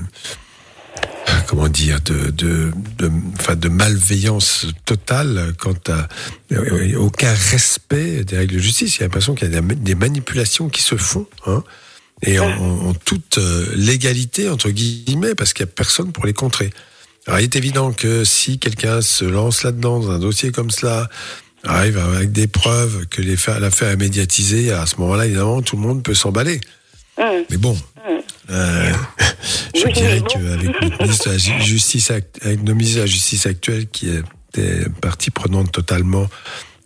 comment 1.47 1.67
dire 1.69 1.99
de 2.01 2.29
de 2.31 2.71
de, 2.97 3.11
enfin, 3.39 3.55
de 3.55 3.69
malveillance 3.69 4.67
totale 4.85 5.53
quant 5.59 5.73
à 5.87 6.07
euh, 6.53 6.95
aucun 6.97 7.33
respect 7.33 8.23
des 8.23 8.37
règles 8.37 8.55
de 8.55 8.59
justice. 8.59 8.95
Il 8.97 8.99
y 8.99 9.03
a 9.03 9.05
l'impression 9.05 9.35
qu'il 9.35 9.51
y 9.51 9.55
a 9.55 9.61
des, 9.61 9.95
manipulations 9.95 10.69
qui 10.69 10.81
se 10.81 10.95
font. 10.95 11.27
Hein, 11.45 11.63
et 12.23 12.39
en, 12.39 12.49
en- 12.49 12.87
en 12.89 12.93
toute 12.93 13.37
euh, 13.37 13.67
légalité 13.75 14.49
entre 14.49 14.69
guillemets 14.69 15.35
parce 15.35 15.53
qu'il 15.53 15.65
y 15.65 15.69
a 15.69 15.71
personne 15.71 16.11
pour 16.11 16.25
les 16.25 16.33
contrer. 16.33 16.71
Alors, 17.27 17.39
il 17.39 17.43
est 17.43 17.55
évident 17.57 17.91
que 17.91 18.23
si 18.23 18.57
quelqu'un 18.57 19.01
se 19.01 19.25
lance 19.25 19.63
là-dedans, 19.63 19.99
dans 19.99 20.11
un 20.11 20.19
dossier 20.19 20.51
comme 20.53 20.71
cela, 20.71 21.09
arrive 21.65 21.97
avec 21.97 22.31
des 22.31 22.47
preuves 22.47 23.05
que 23.07 23.21
l'affaire 23.59 23.89
est 23.89 23.97
médiatisée, 23.97 24.71
à 24.71 24.85
ce 24.85 24.95
moment-là, 24.97 25.25
évidemment, 25.25 25.61
tout 25.61 25.75
le 25.75 25.81
monde 25.81 26.03
peut 26.03 26.13
s'emballer. 26.13 26.61
Hum, 27.17 27.43
Mais 27.49 27.57
bon. 27.57 27.77
Euh, 28.49 28.93
je 29.75 29.85
Oui, 29.85 29.93
dirais 29.93 30.19
bon. 30.19 30.25
qu'avec 30.27 30.81
notre 30.81 31.01
ministre 31.01 31.25
de 31.27 31.31
la 31.31 31.37
Ju- 31.37 31.61
justice, 31.61 32.11
avec 32.11 32.63
nos 32.63 32.73
ministres 32.73 32.97
de 32.97 33.01
la 33.01 33.05
justice 33.07 33.45
actuelle, 33.45 33.87
qui 33.87 34.09
était 34.09 34.89
partie 35.01 35.31
prenante 35.31 35.71
totalement 35.71 36.27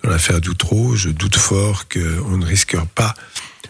dans 0.04 0.10
l'affaire 0.10 0.42
d'Outreau, 0.42 0.96
je 0.96 1.10
doute 1.10 1.36
fort 1.38 1.88
qu'on 1.88 2.38
ne 2.38 2.46
risque 2.46 2.76
pas, 2.96 3.14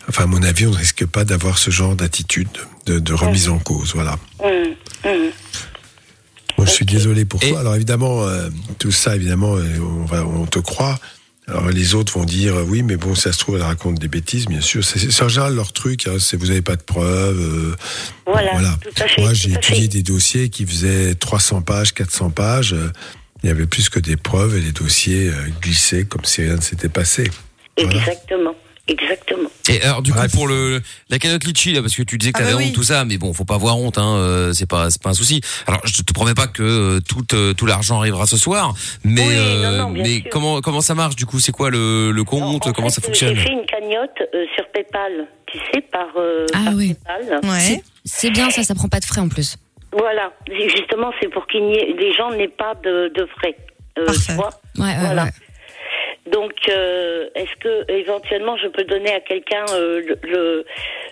enfin, 0.09 0.23
à 0.23 0.27
mon 0.27 0.41
avis, 0.43 0.65
on 0.67 0.71
ne 0.71 0.77
risque 0.77 1.05
pas 1.05 1.25
d'avoir 1.25 1.57
ce 1.57 1.71
genre 1.71 1.95
d'attitude 1.95 2.47
de, 2.85 2.99
de 2.99 3.13
remise 3.13 3.49
en 3.49 3.59
cause. 3.59 3.93
Voilà. 3.93 4.17
Hum, 4.39 4.49
hum. 5.05 5.31
Moi, 6.57 6.67
je 6.67 6.71
suis 6.71 6.85
désolé 6.85 7.25
pour 7.25 7.39
toi. 7.39 7.59
Alors 7.59 7.75
évidemment, 7.75 8.23
euh, 8.27 8.49
tout 8.77 8.91
ça, 8.91 9.15
évidemment, 9.15 9.55
euh, 9.57 9.63
on, 9.79 10.05
va, 10.05 10.23
on 10.25 10.45
te 10.45 10.59
croit. 10.59 10.99
Alors 11.51 11.69
les 11.69 11.95
autres 11.95 12.13
vont 12.17 12.23
dire 12.25 12.55
euh, 12.55 12.63
oui, 12.63 12.81
mais 12.81 12.95
bon, 12.95 13.13
ça 13.13 13.31
se 13.33 13.37
trouve, 13.37 13.55
elle 13.57 13.61
raconte 13.63 13.99
des 13.99 14.07
bêtises, 14.07 14.45
bien 14.47 14.61
sûr. 14.61 14.83
C'est 14.83 15.21
en 15.21 15.27
général 15.27 15.53
leur 15.55 15.73
truc. 15.73 16.07
Hein, 16.07 16.15
c'est 16.19 16.37
vous 16.37 16.47
n'avez 16.47 16.61
pas 16.61 16.77
de 16.77 16.81
preuves. 16.81 17.39
euh, 17.39 17.75
Voilà, 18.25 18.51
tout 18.81 19.03
à 19.03 19.07
fait. 19.07 19.21
Moi, 19.21 19.33
j'ai 19.33 19.51
étudié 19.51 19.87
des 19.89 20.01
dossiers 20.03 20.49
qui 20.49 20.65
faisaient 20.65 21.13
300 21.15 21.61
pages, 21.61 21.93
400 21.93 22.29
pages. 22.29 22.73
euh, 22.73 22.89
il 23.43 23.47
y 23.47 23.49
avait 23.51 23.65
plus 23.65 23.89
que 23.89 23.99
des 23.99 24.17
preuves 24.17 24.55
et 24.55 24.61
les 24.61 24.71
dossiers 24.71 25.29
euh, 25.29 25.33
glissaient 25.61 26.05
comme 26.05 26.23
si 26.25 26.41
rien 26.43 26.55
ne 26.57 26.61
s'était 26.61 26.89
passé. 26.89 27.29
Voilà. 27.77 27.99
Exactement, 27.99 28.55
exactement. 28.91 29.49
Et 29.69 29.81
alors 29.81 30.01
du 30.01 30.11
Bref. 30.11 30.31
coup 30.31 30.37
pour 30.37 30.47
le 30.47 30.81
la 31.09 31.19
cagnotte 31.19 31.43
litchi 31.45 31.71
là 31.73 31.81
parce 31.81 31.95
que 31.95 32.03
tu 32.03 32.17
disais 32.17 32.31
que 32.31 32.37
Ah 32.39 32.41
t'avais 32.43 32.53
bah 32.53 32.59
oui. 32.59 32.67
honte 32.67 32.73
tout 32.75 32.83
ça 32.83 33.05
mais 33.05 33.17
bon 33.17 33.33
faut 33.33 33.45
pas 33.45 33.55
avoir 33.55 33.77
honte 33.77 33.97
hein 33.97 34.15
euh, 34.17 34.53
c'est 34.53 34.65
pas 34.69 34.89
c'est 34.89 35.01
pas 35.01 35.09
un 35.11 35.13
souci. 35.13 35.41
Alors 35.67 35.81
je 35.85 36.01
te 36.01 36.13
promets 36.13 36.33
pas 36.33 36.47
que 36.47 36.61
euh, 36.63 36.99
tout 36.99 37.25
euh, 37.33 37.53
tout 37.53 37.65
l'argent 37.65 37.99
arrivera 37.99 38.25
ce 38.27 38.37
soir 38.37 38.73
mais 39.03 39.21
Oui, 39.21 39.27
non, 39.35 39.41
euh, 39.41 39.77
non, 39.77 39.89
bien 39.91 40.03
mais 40.03 40.15
sûr. 40.21 40.29
comment 40.31 40.61
comment 40.61 40.81
ça 40.81 40.95
marche 40.95 41.15
du 41.15 41.25
coup? 41.25 41.39
C'est 41.39 41.51
quoi 41.51 41.69
le 41.69 42.11
le 42.11 42.23
compte? 42.23 42.67
En 42.67 42.71
comment 42.73 42.89
fait, 42.89 42.95
ça 42.95 43.01
fonctionne? 43.01 43.35
J'ai 43.35 43.41
fait 43.43 43.51
une 43.53 43.65
cagnotte 43.65 44.17
euh, 44.33 44.45
sur 44.55 44.65
PayPal, 44.73 45.27
tu 45.47 45.57
sais, 45.71 45.81
par, 45.81 46.07
euh, 46.17 46.45
Ah 46.53 46.61
par 46.65 46.73
oui. 46.75 46.93
PayPal. 46.95 47.39
Ouais. 47.49 47.81
C'est- 48.05 48.29
bien 48.31 48.49
ça, 48.49 48.63
ça 48.63 48.73
prend 48.75 48.87
pas 48.89 48.99
de 48.99 49.05
frais 49.05 49.21
en 49.21 49.29
plus. 49.29 49.57
Voilà, 49.93 50.31
justement, 50.73 51.11
c'est 51.21 51.27
pour 51.29 51.45
qu'il 51.47 51.63
n'y 51.65 51.75
ait, 51.77 51.93
les 51.99 52.13
gens 52.13 52.31
n'aient 52.31 52.47
pas 52.47 52.73
de, 52.83 53.11
de 53.13 53.25
frais. 53.37 53.55
Euh, 53.99 54.05
Parfait. 54.05 54.21
tu 54.27 54.33
vois 54.33 54.49
Ouais, 54.77 54.85
ouais, 54.85 54.95
Voilà. 55.01 55.23
ouais. 55.25 55.31
Donc, 56.31 56.53
euh, 56.69 57.29
est-ce 57.35 57.55
que 57.59 57.91
éventuellement 57.91 58.55
je 58.57 58.67
peux 58.67 58.83
donner 58.83 59.11
à 59.13 59.19
quelqu'un 59.19 59.65
euh, 59.73 60.01
le, 60.01 60.17
le, 60.23 60.65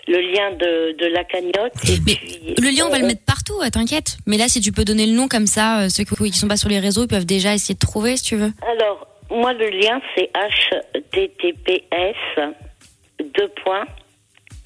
le 0.08 0.20
lien 0.20 0.50
de, 0.52 0.96
de 0.96 1.06
la 1.06 1.24
cagnotte 1.24 1.74
et 1.88 1.98
Mais 2.06 2.14
puis, 2.14 2.54
le 2.58 2.70
lien, 2.70 2.86
on 2.86 2.90
va 2.90 2.96
euh, 2.96 3.00
le 3.00 3.06
mettre 3.06 3.24
partout, 3.26 3.60
t'inquiète. 3.70 4.16
Mais 4.26 4.38
là, 4.38 4.48
si 4.48 4.60
tu 4.60 4.72
peux 4.72 4.84
donner 4.84 5.06
le 5.06 5.12
nom 5.12 5.28
comme 5.28 5.46
ça, 5.46 5.82
euh, 5.82 5.88
ceux 5.88 6.04
qui 6.04 6.14
qui 6.30 6.38
sont 6.38 6.48
pas 6.48 6.56
sur 6.56 6.70
les 6.70 6.78
réseaux, 6.78 7.02
ils 7.02 7.08
peuvent 7.08 7.26
déjà 7.26 7.54
essayer 7.54 7.74
de 7.74 7.80
trouver, 7.80 8.16
si 8.16 8.24
tu 8.24 8.36
veux. 8.36 8.52
Alors, 8.72 9.08
moi, 9.30 9.52
le 9.52 9.68
lien, 9.68 10.00
c'est 10.14 10.30
https 10.34 11.76
deux 13.34 13.48
points 13.62 13.84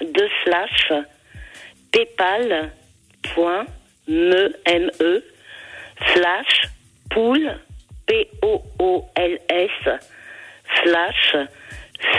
deux 0.01 0.29
slash 0.43 0.93
paypal 1.91 2.71
point 3.33 3.65
me 4.07 4.53
m 4.65 4.89
e 5.01 5.23
slash 6.13 6.69
pool 7.09 7.59
p 8.05 8.27
o 8.41 8.61
o 8.79 9.05
l 9.15 9.39
s 9.49 9.71
slash 10.83 11.35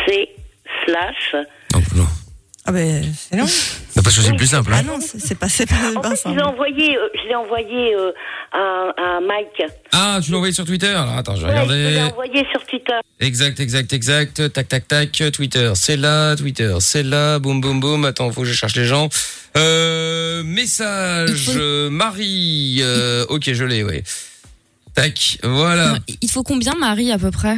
c 0.06 0.28
slash 0.84 1.34
Non, 1.74 1.82
non. 1.96 2.06
Ah 2.68 2.72
ben, 2.72 3.04
c'est 3.16 3.36
long. 3.36 3.46
T'as 3.94 4.02
pas 4.02 4.10
choisi 4.10 4.28
le 4.32 4.36
plus 4.36 4.48
simple 4.48 4.72
Ah 4.74 4.78
hein. 4.78 4.82
non, 4.84 4.98
c'est 5.00 5.20
c'est 5.20 5.36
pas, 5.36 5.48
c'est 5.48 5.66
pas, 5.66 5.76
en 5.96 6.00
pas 6.00 6.10
fait, 6.10 6.16
ça. 6.16 6.30
je 6.30 6.34
l'ai 6.34 6.42
envoyé, 6.42 6.96
euh, 6.96 7.08
je 7.14 7.28
l'ai 7.28 7.34
envoyé 7.36 7.94
euh, 7.94 8.10
à, 8.52 9.18
à 9.18 9.20
Mike. 9.20 9.62
Ah 9.92 10.18
tu 10.20 10.32
l'as 10.32 10.36
envoyé 10.38 10.52
sur 10.52 10.64
Twitter? 10.64 10.88
Alors 10.88 11.16
attends 11.16 11.36
je 11.36 11.46
vais 11.46 11.52
Ouais, 11.52 11.64
je 11.64 11.72
l'ai 11.72 11.88
regarder 11.90 12.12
envoyé 12.12 12.44
sur 12.50 12.66
Twitter. 12.66 12.98
Exact, 13.20 13.60
exact, 13.60 13.92
exact. 13.92 14.52
Tac, 14.52 14.66
tac, 14.66 14.88
tac. 14.88 15.12
Twitter, 15.32 15.70
c'est 15.76 15.96
là. 15.96 16.34
Twitter, 16.34 16.74
c'est 16.80 17.04
là. 17.04 17.38
Boum, 17.38 17.60
boum, 17.60 17.78
boum. 17.78 18.04
Attends, 18.04 18.32
faut 18.32 18.40
que 18.40 18.48
je 18.48 18.52
cherche 18.52 18.74
les 18.74 18.84
gens. 18.84 19.08
Euh, 19.56 20.42
message, 20.42 21.44
faut- 21.46 21.58
euh, 21.58 21.88
Marie. 21.88 22.78
Euh, 22.80 23.24
ok, 23.28 23.52
je 23.52 23.64
l'ai, 23.64 23.84
oui. 23.84 24.02
Tac, 24.94 25.38
voilà. 25.44 25.92
Non, 25.92 25.98
il 26.20 26.30
faut 26.30 26.42
combien, 26.42 26.74
Marie, 26.74 27.12
à 27.12 27.18
peu 27.18 27.30
près? 27.30 27.56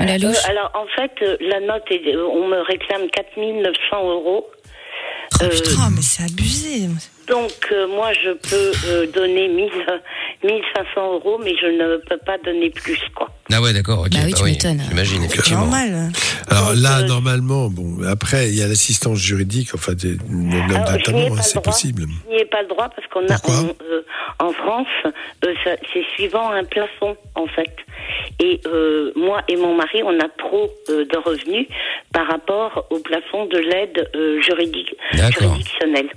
À 0.00 0.06
la 0.06 0.14
Euh, 0.14 0.32
alors, 0.48 0.70
en 0.74 0.86
fait, 0.96 1.12
euh, 1.22 1.36
la 1.40 1.60
note, 1.60 1.82
est, 1.90 2.16
on 2.16 2.48
me 2.48 2.58
réclame 2.62 3.08
4900 3.10 4.10
euros. 4.10 4.46
Oh, 4.50 5.44
Euh, 5.44 5.48
putain, 5.50 5.90
mais 5.94 6.02
c'est 6.02 6.24
abusé. 6.24 6.88
Donc, 7.30 7.52
euh, 7.72 7.86
moi, 7.86 8.12
je 8.12 8.30
peux 8.32 8.72
euh, 8.88 9.06
donner 9.06 9.46
1000, 9.48 9.70
euh, 9.88 9.98
1500 10.44 11.14
euros, 11.14 11.40
mais 11.42 11.54
je 11.60 11.66
ne 11.66 11.96
peux 11.98 12.18
pas 12.18 12.36
donner 12.38 12.70
plus, 12.70 12.98
quoi. 13.14 13.28
Ah 13.52 13.60
ouais, 13.62 13.72
d'accord, 13.72 14.00
ok. 14.00 14.10
Bah 14.10 14.18
oui, 14.24 14.34
tu 14.34 14.42
m'étonnes. 14.44 14.82
J'imagine, 14.88 15.20
C'est 15.22 15.26
effectivement. 15.34 15.60
normal. 15.60 16.10
Alors 16.48 16.72
Donc, 16.72 16.82
là, 16.82 16.98
euh, 17.00 17.06
normalement, 17.06 17.68
bon, 17.68 18.02
après, 18.08 18.48
il 18.48 18.56
y 18.58 18.62
a 18.62 18.66
l'assistance 18.66 19.18
juridique, 19.18 19.70
enfin, 19.74 19.92
des, 19.94 20.10
Alors, 20.10 20.18
je 20.28 20.34
n'y 20.34 20.54
ai 20.54 20.68
notamment, 20.68 21.18
pas 21.28 21.34
hein, 21.34 21.36
le 21.36 21.42
c'est 21.42 21.54
droit. 21.54 21.62
possible. 21.62 22.02
Je 22.28 22.34
n'y 22.34 22.40
ai 22.40 22.44
pas 22.46 22.62
le 22.62 22.68
droit 22.68 22.88
parce 22.88 23.06
qu'on 23.08 23.22
a, 23.28 23.38
Pourquoi 23.38 23.54
on, 23.60 23.84
euh, 23.84 24.02
en 24.40 24.52
France, 24.52 24.86
euh, 25.44 25.54
ça- 25.64 25.76
c'est 25.92 26.04
suivant 26.14 26.50
un 26.50 26.64
plafond, 26.64 27.16
en 27.36 27.46
fait. 27.46 27.76
Et 28.40 28.60
euh, 28.66 29.12
moi 29.14 29.42
et 29.48 29.56
mon 29.56 29.74
mari, 29.76 30.02
on 30.02 30.18
a 30.18 30.28
trop 30.38 30.70
euh, 30.88 31.04
de 31.04 31.16
revenus 31.18 31.66
par 32.12 32.26
rapport 32.26 32.86
au 32.90 32.98
plafond 32.98 33.46
de 33.46 33.58
l'aide 33.58 34.10
euh, 34.16 34.40
juridique, 34.42 34.94
D'accord. 35.14 35.42
juridictionnelle. 35.48 36.08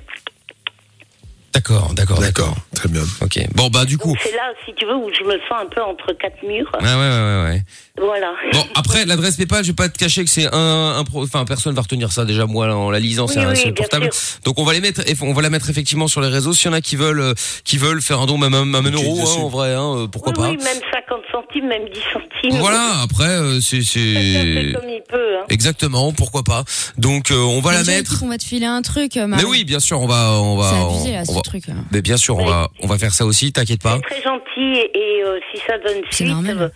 D'accord, 1.54 1.94
d'accord, 1.94 2.20
d'accord. 2.20 2.56
Très 2.74 2.90
bien. 2.90 3.04
Ok. 3.22 3.40
Bon, 3.54 3.70
bah, 3.70 3.86
du 3.86 3.98
coup. 4.00 4.16
C'est 4.24 4.32
là, 4.32 4.52
si 4.66 4.74
tu 4.74 4.86
veux, 4.86 4.96
où 4.96 5.10
je 5.18 5.24
me 5.24 5.34
sens 5.48 5.60
un 5.62 5.68
peu 5.68 5.82
entre 5.84 6.12
quatre 6.14 6.42
murs. 6.44 6.70
Ah 6.74 6.80
ouais, 6.80 6.88
ouais, 6.88 6.98
ouais, 6.98 7.44
ouais. 7.54 7.64
Voilà. 8.00 8.34
Bon, 8.54 8.64
après, 8.74 9.06
l'adresse 9.06 9.38
PayPal, 9.38 9.64
je 9.64 9.70
vais 9.70 9.76
pas 9.76 9.88
te 9.88 9.98
cacher 9.98 10.24
que 10.24 10.30
c'est 10.32 10.48
un, 10.52 10.96
un 10.98 11.04
pro- 11.04 11.24
enfin, 11.24 11.46
personne 11.46 11.76
va 11.76 11.84
retenir 11.84 12.12
ça 12.12 12.26
déjà, 12.26 12.48
moi, 12.48 12.74
en 12.76 12.90
la 12.90 13.00
lisant, 13.00 13.28
c'est 13.28 13.38
Oui, 13.40 13.46
un 13.46 13.52
oui. 13.54 14.10
Donc, 14.46 14.58
on 14.58 14.64
va 14.64 14.74
les 14.74 14.82
mettre, 14.82 15.08
et 15.08 15.14
on 15.22 15.32
va 15.34 15.44
la 15.44 15.52
mettre 15.52 15.70
effectivement 15.70 16.08
sur 16.08 16.22
les 16.22 16.28
réseaux. 16.28 16.54
S'il 16.54 16.68
y 16.68 16.70
en 16.70 16.74
a 16.74 16.82
qui 16.82 16.96
veulent, 16.96 17.22
euh, 17.22 17.34
qui 17.64 17.78
veulent 17.78 18.02
faire 18.02 18.20
un 18.20 18.26
don, 18.26 18.40
même 18.40 18.56
un, 18.56 18.66
même 18.66 18.88
un 18.88 18.92
euro, 18.92 19.20
hein, 19.22 19.42
en 19.44 19.48
vrai, 19.50 19.74
hein, 19.76 19.96
euh, 20.00 20.08
pourquoi 20.08 20.32
oui, 20.34 20.38
pas. 20.38 20.50
oui, 20.50 20.58
même 20.58 20.82
50 20.92 21.23
centimes, 21.34 21.68
même 21.68 21.84
10 21.90 22.00
centimes. 22.14 22.60
Voilà, 22.62 23.02
après, 23.04 23.28
euh, 23.30 23.60
c'est, 23.60 23.82
c'est, 23.82 24.72
comme 24.74 24.88
il 24.90 25.02
peut. 25.10 25.38
Hein. 25.40 25.46
exactement, 25.50 26.14
pourquoi 26.14 26.44
pas. 26.44 26.64
Donc, 26.98 27.32
euh, 27.32 27.36
on 27.36 27.60
va 27.60 27.74
la 27.74 27.84
mettre. 27.84 28.22
On 28.24 28.30
va 28.30 28.38
te 28.38 28.44
filer 28.46 28.66
un 28.68 28.82
truc, 28.82 29.18
euh, 29.18 29.28
Marie. 29.28 29.44
Mais 29.44 29.50
oui, 29.50 29.64
bien 29.66 29.80
sûr, 29.80 30.00
on 30.00 30.08
va, 30.08 30.32
on 30.40 30.56
va, 30.58 30.70
C'est 30.70 30.76
on, 30.78 30.90
abusé, 30.90 31.12
là, 31.14 31.22
on 31.22 31.26
ce 31.26 31.36
va- 31.36 31.42
truc. 31.42 31.68
là. 31.68 31.74
mais 31.92 32.02
bien 32.02 32.18
sûr, 32.18 32.38
on 32.38 32.46
va, 32.46 32.70
on 32.82 32.88
va 32.88 32.98
faire 32.98 33.12
ça 33.14 33.26
aussi, 33.26 33.52
t'inquiète 33.52 33.82
pas. 33.82 33.98
C'est 34.08 34.16
très 34.16 34.24
gentil 34.24 34.80
et, 34.80 34.92
et, 34.98 35.24
euh, 35.24 35.40
si 35.54 35.60
ça 35.68 35.78
donne 35.80 36.02
C'est 36.12 36.26
suite, 36.26 36.36
euh, 36.50 36.70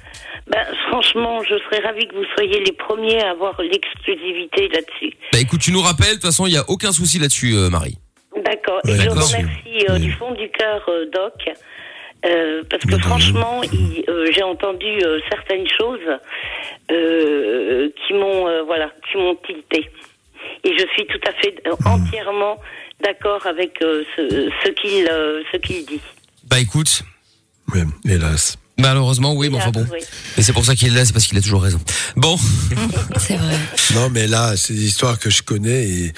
ben, 0.50 0.66
franchement, 0.90 1.42
je 1.44 1.56
serais 1.66 1.86
ravie 1.86 2.08
que 2.08 2.16
vous 2.16 2.26
soyez 2.36 2.64
les 2.64 2.72
premiers 2.72 3.22
à 3.22 3.32
avoir 3.32 3.54
l'exclusivité 3.62 4.68
là-dessus. 4.70 5.14
Bah 5.34 5.40
écoute, 5.40 5.60
tu 5.62 5.72
nous 5.72 5.82
rappelles, 5.82 6.08
de 6.10 6.14
toute 6.14 6.24
façon, 6.24 6.46
il 6.48 6.54
y 6.54 6.58
a 6.58 6.64
aucun 6.70 6.92
souci 6.92 7.20
là-dessus, 7.20 7.54
euh, 7.56 7.70
Marie. 7.70 7.98
D'accord. 8.46 8.80
Et 8.86 8.92
Ouais, 8.92 8.98
je 8.98 9.08
d'accord. 9.10 9.28
remercie 9.28 9.86
euh, 9.90 9.94
Oui. 9.94 10.00
du 10.00 10.12
fond 10.14 10.32
du 10.34 10.48
cœur, 10.50 10.82
euh, 10.90 11.06
Doc, 11.14 11.34
euh, 12.26 12.64
parce 12.70 12.84
que 12.84 12.98
franchement, 12.98 13.62
euh, 14.10 14.28
j'ai 14.34 14.44
entendu 14.44 14.88
euh, 15.04 15.20
certaines 15.30 15.68
choses 15.68 16.00
euh, 16.92 17.90
qui 18.06 18.14
m'ont, 18.14 18.48
euh, 18.48 18.64
voilà, 18.64 18.92
qui 19.12 19.18
m'ont 19.18 19.36
tilté. 19.36 19.90
Et 20.64 20.78
je 20.78 20.86
suis 20.94 21.06
tout 21.08 21.20
à 21.28 21.32
fait 21.34 21.56
euh, 21.68 21.72
Hmm. 21.82 21.88
entièrement 21.88 22.58
d'accord 23.02 23.46
avec 23.46 23.82
euh, 23.82 24.04
ce, 24.16 24.50
ce 24.64 24.70
qu'il, 24.72 25.08
euh, 25.10 25.44
ce 25.52 25.58
qu'il 25.58 25.86
dit. 25.86 26.02
Bah 26.50 26.60
écoute, 26.60 27.04
Oui, 27.74 27.82
hélas. 28.10 28.58
Malheureusement, 28.80 29.34
oui, 29.34 29.50
mais 29.50 29.58
enfin 29.58 29.72
bon. 29.72 29.86
Et 30.38 30.42
c'est 30.44 30.54
pour 30.54 30.66
ça 30.66 30.76
qu'il 30.76 30.88
est 30.90 30.96
là, 30.96 31.06
c'est 31.06 31.14
parce 31.14 31.26
qu'il 31.26 31.38
a 31.38 31.42
toujours 31.42 31.62
raison. 31.64 31.80
Bon. 32.16 32.38
C'est 33.20 33.36
vrai. 33.38 33.56
Non, 33.96 34.10
mais 34.10 34.28
là, 34.28 34.56
c'est 34.58 34.74
des 34.74 34.86
histoires 34.86 35.18
que 35.20 35.30
je 35.30 35.42
connais 35.42 35.88
et 35.88 36.14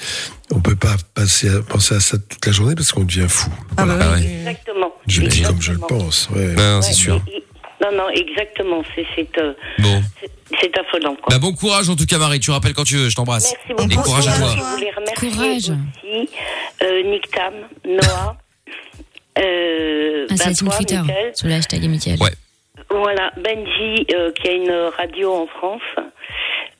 on 0.52 0.60
peut 0.60 0.76
pas 0.76 0.96
passer 1.14 1.48
à, 1.48 1.62
penser 1.62 1.94
à 1.94 2.00
ça 2.00 2.18
toute 2.18 2.44
la 2.44 2.52
journée 2.52 2.74
parce 2.74 2.92
qu'on 2.92 3.04
devient 3.04 3.26
fou. 3.28 3.50
Ah 3.76 3.84
bah 3.86 3.96
Ah 4.00 4.12
oui. 4.16 4.26
Exactement. 4.26 4.92
Je 5.06 5.22
le 5.22 5.28
dis 5.28 5.42
comme 5.42 5.60
je 5.62 5.72
le 5.72 5.78
pense. 5.78 6.28
Ouais. 6.34 6.54
Non, 6.54 6.82
c'est 6.82 6.88
Ouais, 6.88 6.94
sûr. 6.94 7.22
et- 7.28 7.36
et- 7.36 7.44
non, 7.82 7.96
non, 7.96 8.08
exactement. 8.10 8.82
C'est, 8.94 9.06
c'est, 9.16 9.38
euh, 9.38 9.54
Bon. 9.78 10.02
c'est, 10.20 10.30
c'est 10.60 10.78
affolant, 10.78 11.14
quoi. 11.16 11.26
Bah 11.30 11.38
bon 11.38 11.54
courage 11.54 11.88
en 11.88 11.96
tout 11.96 12.04
cas 12.04 12.18
Marie, 12.18 12.38
tu 12.40 12.50
rappelles 12.50 12.74
quand 12.74 12.84
tu 12.84 12.96
veux, 12.96 13.08
je 13.08 13.14
t'embrasse. 13.16 13.54
Merci 13.68 13.88
beaucoup. 13.88 13.90
Et 13.90 14.04
courage 14.04 14.28
à 14.28 14.36
toi. 14.36 14.54
Je 14.54 14.62
voulais 14.62 14.90
remercier 14.94 15.30
Courage. 15.30 15.70
aussi 15.70 16.28
euh, 16.82 17.02
Nick 17.10 17.30
Tam, 17.30 17.54
Noah, 17.86 18.36
euh, 19.38 20.26
Ah, 20.28 20.34
ben, 20.34 20.36
c'est 20.36 20.54
sur 20.54 20.66
toi, 20.66 20.76
Twitter, 20.76 20.98
Mickaël. 21.00 21.32
sur 21.34 21.48
le 21.48 21.54
hashtag 21.54 21.82
Mickaël. 21.88 22.18
Ouais. 22.20 22.32
Voilà, 22.90 23.30
Benji, 23.36 24.06
euh, 24.14 24.32
qui 24.32 24.48
a 24.48 24.52
une 24.52 24.72
radio 24.96 25.32
en 25.32 25.46
France, 25.46 25.82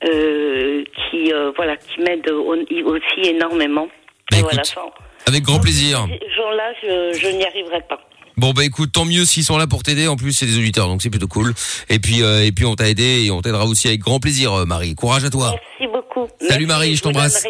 euh, 0.05 0.83
qui, 1.11 1.33
euh, 1.33 1.53
voilà, 1.57 1.77
qui 1.77 2.01
m'aide 2.01 2.29
au- 2.31 2.55
aussi 2.57 3.21
énormément. 3.23 3.87
Bah, 4.31 4.37
Et 4.37 4.41
écoute, 4.41 4.51
voilà, 4.53 4.65
sans- 4.65 4.93
Avec 5.27 5.43
grand 5.45 5.61
plaisir. 5.61 5.99
Ces 6.09 6.31
gens-là, 6.35 6.73
je, 6.83 7.13
je 7.19 7.29
n'y 7.29 7.45
arriverai 7.45 7.81
pas. 7.83 8.01
Bon 8.41 8.55
bah 8.55 8.65
écoute, 8.65 8.91
tant 8.91 9.05
mieux 9.05 9.27
s'ils 9.27 9.45
sont 9.45 9.59
là 9.59 9.67
pour 9.67 9.83
t'aider. 9.83 10.09
En 10.09 10.17
plus, 10.17 10.33
c'est 10.33 10.47
des 10.47 10.57
auditeurs, 10.57 10.87
donc 10.87 11.03
c'est 11.03 11.11
plutôt 11.11 11.29
cool. 11.29 11.53
Et 11.91 11.99
puis 11.99 12.23
euh, 12.23 12.43
et 12.43 12.53
puis 12.53 12.65
on 12.65 12.75
t'a 12.75 12.89
aidé 12.89 13.25
et 13.27 13.31
on 13.31 13.43
t'aidera 13.43 13.67
aussi 13.67 13.87
avec 13.87 14.01
grand 14.01 14.19
plaisir, 14.19 14.55
euh, 14.55 14.65
Marie. 14.65 14.95
Courage 14.95 15.25
à 15.25 15.29
toi. 15.31 15.51
Merci 15.79 15.93
beaucoup. 15.93 16.27
Salut 16.41 16.65
Merci, 16.65 16.67
Marie, 16.67 16.97
je 16.97 17.03
t'embrasse. 17.03 17.45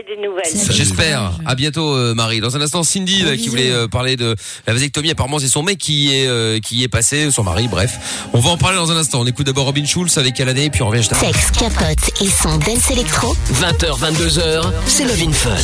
J'espère. 0.70 1.32
À 1.46 1.54
bientôt, 1.54 1.94
euh, 1.94 2.12
Marie. 2.14 2.40
Dans 2.40 2.56
un 2.56 2.60
instant, 2.60 2.82
Cindy 2.82 3.22
là, 3.22 3.36
qui 3.36 3.48
voulait 3.48 3.70
euh, 3.70 3.86
parler 3.86 4.16
de 4.16 4.34
la 4.66 4.72
vasectomie. 4.72 5.10
Apparemment, 5.10 5.38
c'est 5.38 5.48
son 5.48 5.62
mec 5.62 5.78
qui 5.78 6.12
est 6.12 6.26
euh, 6.26 6.58
qui 6.58 6.76
y 6.76 6.82
est 6.82 6.88
passé, 6.88 7.30
son 7.30 7.44
mari. 7.44 7.68
Bref, 7.68 8.26
on 8.32 8.40
va 8.40 8.50
en 8.50 8.56
parler 8.56 8.76
dans 8.76 8.90
un 8.90 8.96
instant. 8.96 9.20
On 9.20 9.26
écoute 9.26 9.46
d'abord 9.46 9.66
Robin 9.66 9.84
Schulz 9.84 10.18
avec 10.18 10.40
Alané, 10.40 10.64
et 10.64 10.70
puis 10.70 10.82
on 10.82 10.88
revient 10.88 10.98
juste 11.02 11.12
après. 11.12 11.32
Sex, 11.32 11.52
capote 11.52 12.10
et 12.20 12.26
son 12.28 12.56
dance 12.58 12.90
électro. 12.90 13.36
20h, 13.60 14.00
22h, 14.00 14.72
c'est 14.88 15.04
Love 15.04 15.22
in 15.28 15.32
Fun. 15.32 15.56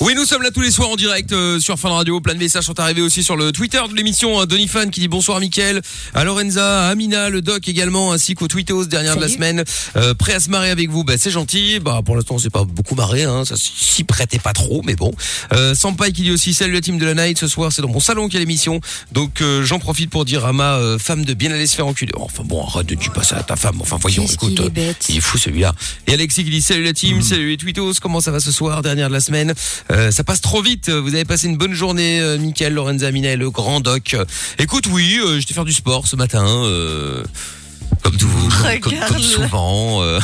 Oui, 0.00 0.14
nous 0.14 0.24
sommes 0.26 0.42
là 0.42 0.50
tous 0.50 0.60
les 0.60 0.70
soirs 0.70 0.90
en 0.90 0.96
direct 0.96 1.32
euh, 1.32 1.58
sur 1.58 1.78
Fun 1.78 1.88
Radio. 1.90 2.20
Plein 2.20 2.34
de 2.34 2.38
messages 2.38 2.64
sont 2.64 2.78
arrivés 2.78 3.00
aussi 3.00 3.22
sur 3.22 3.36
le 3.36 3.52
Twitter 3.52 3.80
de 3.90 3.94
l'émission. 3.96 4.38
hein. 4.40 4.46
Denis 4.46 4.68
Qui 4.74 4.98
dit 5.00 5.08
bonsoir 5.08 5.38
Mickaël, 5.38 5.80
à 6.14 6.24
Lorenza, 6.24 6.86
à 6.86 6.88
Amina, 6.88 7.30
le 7.30 7.42
doc 7.42 7.68
également, 7.68 8.12
ainsi 8.12 8.34
qu'au 8.34 8.48
Tweetos 8.48 8.86
dernière 8.86 9.14
de 9.14 9.20
la 9.20 9.28
semaine. 9.28 9.62
Euh, 9.94 10.14
prêt 10.14 10.34
à 10.34 10.40
se 10.40 10.50
marrer 10.50 10.70
avec 10.70 10.90
vous, 10.90 11.04
bah, 11.04 11.14
c'est 11.16 11.30
gentil. 11.30 11.78
Bah, 11.78 12.00
pour 12.04 12.16
l'instant, 12.16 12.34
on 12.34 12.38
s'est 12.38 12.50
pas 12.50 12.64
beaucoup 12.64 12.96
marré, 12.96 13.22
hein. 13.22 13.44
ça 13.44 13.54
s'y 13.56 14.02
prêtait 14.02 14.40
pas 14.40 14.52
trop, 14.52 14.82
mais 14.84 14.96
bon. 14.96 15.12
Euh, 15.52 15.76
Sampai 15.76 16.10
qui 16.10 16.22
dit 16.22 16.32
aussi 16.32 16.54
salut 16.54 16.72
la 16.72 16.80
team 16.80 16.98
de 16.98 17.06
la 17.06 17.14
night. 17.14 17.38
Ce 17.38 17.46
soir, 17.46 17.72
c'est 17.72 17.82
dans 17.82 17.88
mon 17.88 18.00
salon 18.00 18.24
qu'il 18.26 18.34
y 18.34 18.36
a 18.38 18.40
l'émission. 18.40 18.80
Donc, 19.12 19.40
euh, 19.42 19.64
j'en 19.64 19.78
profite 19.78 20.10
pour 20.10 20.24
dire 20.24 20.44
à 20.44 20.52
ma 20.52 20.74
euh, 20.74 20.98
femme 20.98 21.24
de 21.24 21.34
bien 21.34 21.52
aller 21.52 21.68
se 21.68 21.76
faire 21.76 21.86
enculer. 21.86 22.12
Enfin 22.16 22.42
bon, 22.44 22.66
arrête 22.66 22.86
de 22.86 22.96
tu 22.96 23.10
pas 23.10 23.22
ça 23.22 23.36
à 23.36 23.42
ta 23.44 23.54
femme. 23.54 23.80
Enfin 23.80 23.96
voyons, 24.00 24.22
Qu'est-ce 24.22 24.34
écoute, 24.34 24.54
qu'il 24.56 24.60
est 24.62 24.66
euh, 24.66 24.70
bête. 24.70 25.06
il 25.08 25.16
est 25.18 25.20
fou 25.20 25.38
celui-là. 25.38 25.72
Et 26.08 26.14
Alexis 26.14 26.44
qui 26.44 26.50
dit 26.50 26.62
salut 26.62 26.82
la 26.82 26.92
team, 26.92 27.22
salut 27.22 27.50
les 27.50 27.56
tweetos, 27.56 27.94
comment 28.02 28.20
ça 28.20 28.32
va 28.32 28.40
ce 28.40 28.50
soir, 28.50 28.82
dernière 28.82 29.08
de 29.08 29.14
la 29.14 29.20
semaine? 29.20 29.54
Euh, 29.92 30.10
ça 30.10 30.24
passe 30.24 30.40
trop 30.40 30.62
vite. 30.62 30.88
Vous 30.90 31.14
avez 31.14 31.24
passé 31.24 31.46
une 31.46 31.56
bonne 31.56 31.74
journée, 31.74 32.20
euh, 32.20 32.38
Mickaël, 32.38 32.72
Lorenza, 32.74 33.10
Mina 33.12 33.30
et 33.30 33.36
le 33.36 33.50
grand 33.50 33.80
doc. 33.80 34.16
Euh, 34.58 34.62
Écoute, 34.62 34.86
oui, 34.90 35.18
euh, 35.20 35.38
j'étais 35.40 35.54
faire 35.54 35.64
du 35.64 35.72
sport 35.72 36.06
ce 36.06 36.16
matin. 36.16 36.44
Euh, 38.04 38.10
comme 38.10 38.16
tout, 38.16 38.28
comme, 38.28 38.80
comme- 38.80 39.08
comme 39.08 39.22
souvent, 39.22 40.02
euh, 40.02 40.20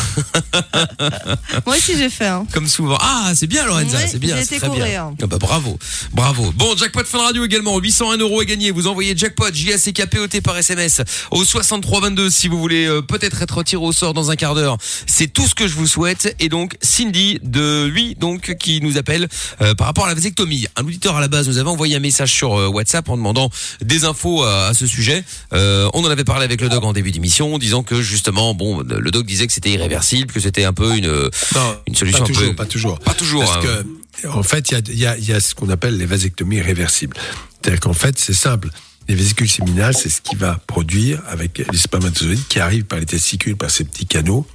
Moi 1.67 1.77
aussi, 1.77 1.97
j'ai 1.97 2.11
fait. 2.11 2.27
Hein. 2.27 2.47
comme 2.53 2.67
souvent. 2.67 2.99
Ah, 3.01 3.33
c'est 3.35 3.47
bien, 3.47 3.65
Lorenza, 3.67 3.99
Oui, 3.99 4.05
c'est 4.11 4.19
bien, 4.19 4.37
j'ai 4.37 4.45
c'est 4.45 4.57
été 4.57 4.67
très 4.67 4.77
bien. 4.77 5.13
Ah 5.23 5.27
bah, 5.27 5.39
bravo, 5.39 5.79
bravo. 6.13 6.53
Bon, 6.57 6.77
jackpot 6.77 7.05
Fun 7.05 7.19
Radio 7.23 7.45
également, 7.45 7.79
801 7.79 8.19
euros 8.19 8.41
à 8.41 8.45
gagner. 8.45 8.71
Vous 8.71 8.87
envoyez 8.87 9.17
jackpot 9.17 9.53
J 9.53 9.73
A 9.73 9.79
C 9.79 9.93
K 9.93 10.07
P 10.07 10.19
O 10.19 10.27
T 10.27 10.41
par 10.41 10.57
SMS 10.57 11.03
au 11.31 11.45
6322 11.45 12.31
si 12.31 12.49
vous 12.49 12.59
voulez 12.59 12.87
euh, 12.87 13.03
peut-être 13.03 13.43
être 13.43 13.63
tiré 13.63 13.83
au 13.83 13.93
sort 13.93 14.15
dans 14.15 14.31
un 14.31 14.37
quart 14.37 14.55
d'heure. 14.55 14.77
C'est 15.07 15.29
tout 15.29 15.47
ce 15.47 15.55
que 15.55 15.67
je 15.67 15.75
vous 15.75 15.87
souhaite. 15.87 16.35
Et 16.41 16.49
donc 16.49 16.77
Cindy 16.83 17.39
de 17.43 17.87
lui 17.87 18.15
donc 18.15 18.55
qui 18.59 18.81
nous 18.81 18.99
appelle 18.99 19.29
euh, 19.61 19.75
par 19.75 19.87
rapport 19.87 20.05
à 20.05 20.09
la 20.09 20.15
vasectomie. 20.15 20.67
Un 20.77 20.83
auditeur 20.85 21.17
à 21.17 21.21
la 21.21 21.29
base 21.29 21.49
nous 21.49 21.59
avait 21.59 21.69
envoyé 21.69 21.97
un 21.97 22.01
message 22.01 22.33
sur 22.33 22.59
euh, 22.59 22.67
WhatsApp 22.69 23.09
en 23.09 23.17
demandant 23.17 23.51
des 23.81 24.05
infos 24.05 24.43
à, 24.45 24.67
à 24.69 24.75
ce 24.75 24.87
sujet. 24.87 25.25
Euh, 25.53 25.89
on 25.95 26.05
en 26.05 26.11
avait 26.11 26.25
parlé 26.25 26.45
avec 26.45 26.61
le 26.61 26.69
dog 26.69 26.85
en 26.85 26.93
début 26.93 27.11
d'émission, 27.11 27.59
disant 27.71 27.83
que 27.83 28.03
justement 28.03 28.55
bon 28.55 28.81
le 28.81 29.11
dog 29.11 29.25
disait 29.25 29.47
que 29.47 29.53
c'était 29.53 29.71
irréversible, 29.71 30.33
que 30.33 30.41
c'était 30.41 30.65
un 30.65 30.73
peu 30.73 30.97
une 30.97 31.07
Non, 31.55 31.77
une 31.87 31.95
solution 31.95 32.25
pas 32.25 32.25
un 32.25 32.27
toujours, 32.27 32.49
peu 32.49 32.55
pas 32.57 32.67
toujours. 32.67 32.99
pas 32.99 33.15
toujours. 33.15 33.45
Parce 33.45 33.65
hein. 33.65 33.85
que, 34.23 34.29
en 34.29 34.43
fait, 34.43 34.71
il 34.71 34.75
y 34.75 34.77
a, 34.77 34.81
y, 34.93 35.07
a, 35.07 35.19
il 35.19 35.25
y 35.25 35.33
a 35.33 35.41
ce 35.41 35.55
qu'on 35.55 35.69
appelle 35.69 35.97
les 35.97 36.07
vasectomies 36.07 36.61
réversibles. 36.61 37.17
C'est-à-dire 37.61 37.81
qu'en 37.81 37.93
fait, 37.93 38.19
c'est 38.19 38.35
simple. 38.35 38.69
Les 39.09 39.15
vésicules 39.15 39.49
séminales, 39.49 39.95
c'est 39.95 40.09
ce 40.09 40.21
qui 40.21 40.37
va 40.37 40.61
produire 40.67 41.23
avec 41.29 41.59
les 41.59 41.79
spermatozoïdes 41.79 42.47
qui 42.49 42.61
arrivent 42.61 42.85
par 42.85 42.99
les 42.99 43.07
testicules, 43.07 43.57
par 43.57 43.71
ces 43.71 43.85
petits 43.85 44.07
canaux. 44.07 44.47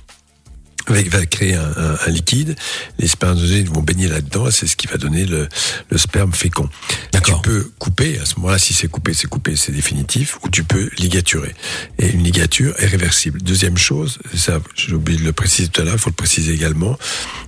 Va 0.88 1.26
créer 1.26 1.56
un, 1.56 1.64
un- 1.78 1.98
un 2.06 2.10
liquide, 2.12 2.56
les 3.00 3.08
spermatozoïdes 3.08 3.70
vont 3.70 3.82
baigner 3.82 4.08
là-dedans, 4.08 4.52
c'est 4.52 4.68
ce 4.68 4.76
qui 4.76 4.86
va 4.88 4.98
donner 4.98 5.26
le, 5.26 5.48
le 5.90 5.98
sperme 5.98 6.32
fécond. 6.34 6.70
Tu 7.24 7.32
peux 7.42 7.72
couper, 7.80 8.20
à 8.20 8.26
ce 8.26 8.36
moment-là, 8.38 8.60
si 8.60 8.74
c'est 8.76 8.88
coupé, 8.88 9.14
c'est 9.16 9.28
coupé, 9.28 9.56
c'est 9.56 9.72
définitif, 9.72 10.38
ou 10.44 10.50
tu 10.50 10.64
peux 10.64 10.90
ligaturer. 11.00 11.56
Et 11.98 12.10
une 12.12 12.24
ligature 12.24 12.76
est 12.78 12.86
réversible. 12.86 13.42
Deuxième 13.42 13.78
chose, 13.78 14.20
ça, 14.36 14.60
j'ai 14.76 14.94
oublié 14.94 15.18
de 15.20 15.24
le 15.26 15.34
préciser 15.34 15.70
tout 15.70 15.82
à 15.82 15.86
l'heure, 15.86 15.96
il 15.96 16.00
faut 16.00 16.12
le 16.12 16.16
préciser 16.16 16.54
également, 16.54 16.98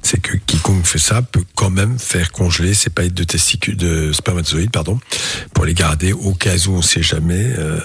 c'est 0.02 0.20
que 0.20 0.36
quiconque 0.48 0.86
fait 0.88 0.98
ça 1.00 1.22
peut 1.22 1.44
quand 1.56 1.70
même 1.70 2.00
faire 2.00 2.32
congeler 2.32 2.74
ses 2.74 2.90
paillettes 2.90 3.14
de 3.14 3.24
testicules, 3.24 3.78
de 3.78 4.12
spermatozoïdes, 4.14 4.72
pardon, 4.72 5.00
pour 5.54 5.66
les 5.66 5.76
garder 5.76 6.12
au 6.12 6.34
cas 6.34 6.58
où 6.68 6.72
on 6.72 6.82
sait 6.82 7.04
jamais, 7.04 7.54
euh, 7.60 7.80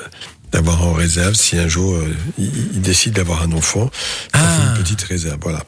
d'avoir 0.53 0.87
en 0.87 0.93
réserve 0.93 1.35
si 1.35 1.59
un 1.59 1.69
jour 1.69 1.95
euh, 1.95 2.15
il, 2.39 2.47
il 2.75 2.81
décide 2.83 3.15
d'avoir 3.15 3.43
un 3.43 3.53
enfant, 3.53 3.91
ça 4.35 4.39
fait 4.41 4.69
une 4.77 4.83
petite 4.83 5.03
réserve, 5.03 5.39
voilà. 5.43 5.63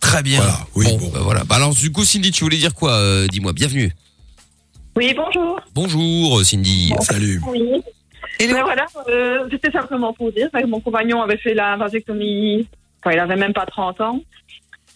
Très 0.00 0.22
bien. 0.22 0.38
Voilà, 0.40 0.58
oui, 0.76 0.86
bon, 0.90 0.98
bon. 0.98 1.10
bah 1.12 1.20
voilà. 1.22 1.44
Bah 1.44 1.56
alors 1.56 1.74
du 1.74 1.90
coup 1.90 2.04
Cindy, 2.04 2.30
tu 2.30 2.44
voulais 2.44 2.58
dire 2.58 2.74
quoi 2.74 2.92
Euh, 2.92 3.26
Dis-moi. 3.26 3.52
Bienvenue. 3.52 3.90
Oui, 4.96 5.12
bonjour. 5.16 5.60
Bonjour 5.74 6.38
euh, 6.38 6.44
Cindy. 6.44 6.92
Salut. 7.00 7.40
Oui. 7.48 7.62
Et 8.40 8.46
ben 8.48 8.62
voilà, 8.62 8.86
euh, 9.08 9.46
c'était 9.50 9.70
simplement 9.70 10.12
pour 10.12 10.30
dire 10.32 10.50
que 10.52 10.66
mon 10.66 10.80
compagnon 10.80 11.22
avait 11.22 11.36
fait 11.36 11.54
la 11.54 11.76
vasectomie 11.76 12.66
quand 13.00 13.10
il 13.10 13.18
avait 13.18 13.36
même 13.36 13.52
pas 13.52 13.66
30 13.66 14.00
ans. 14.00 14.20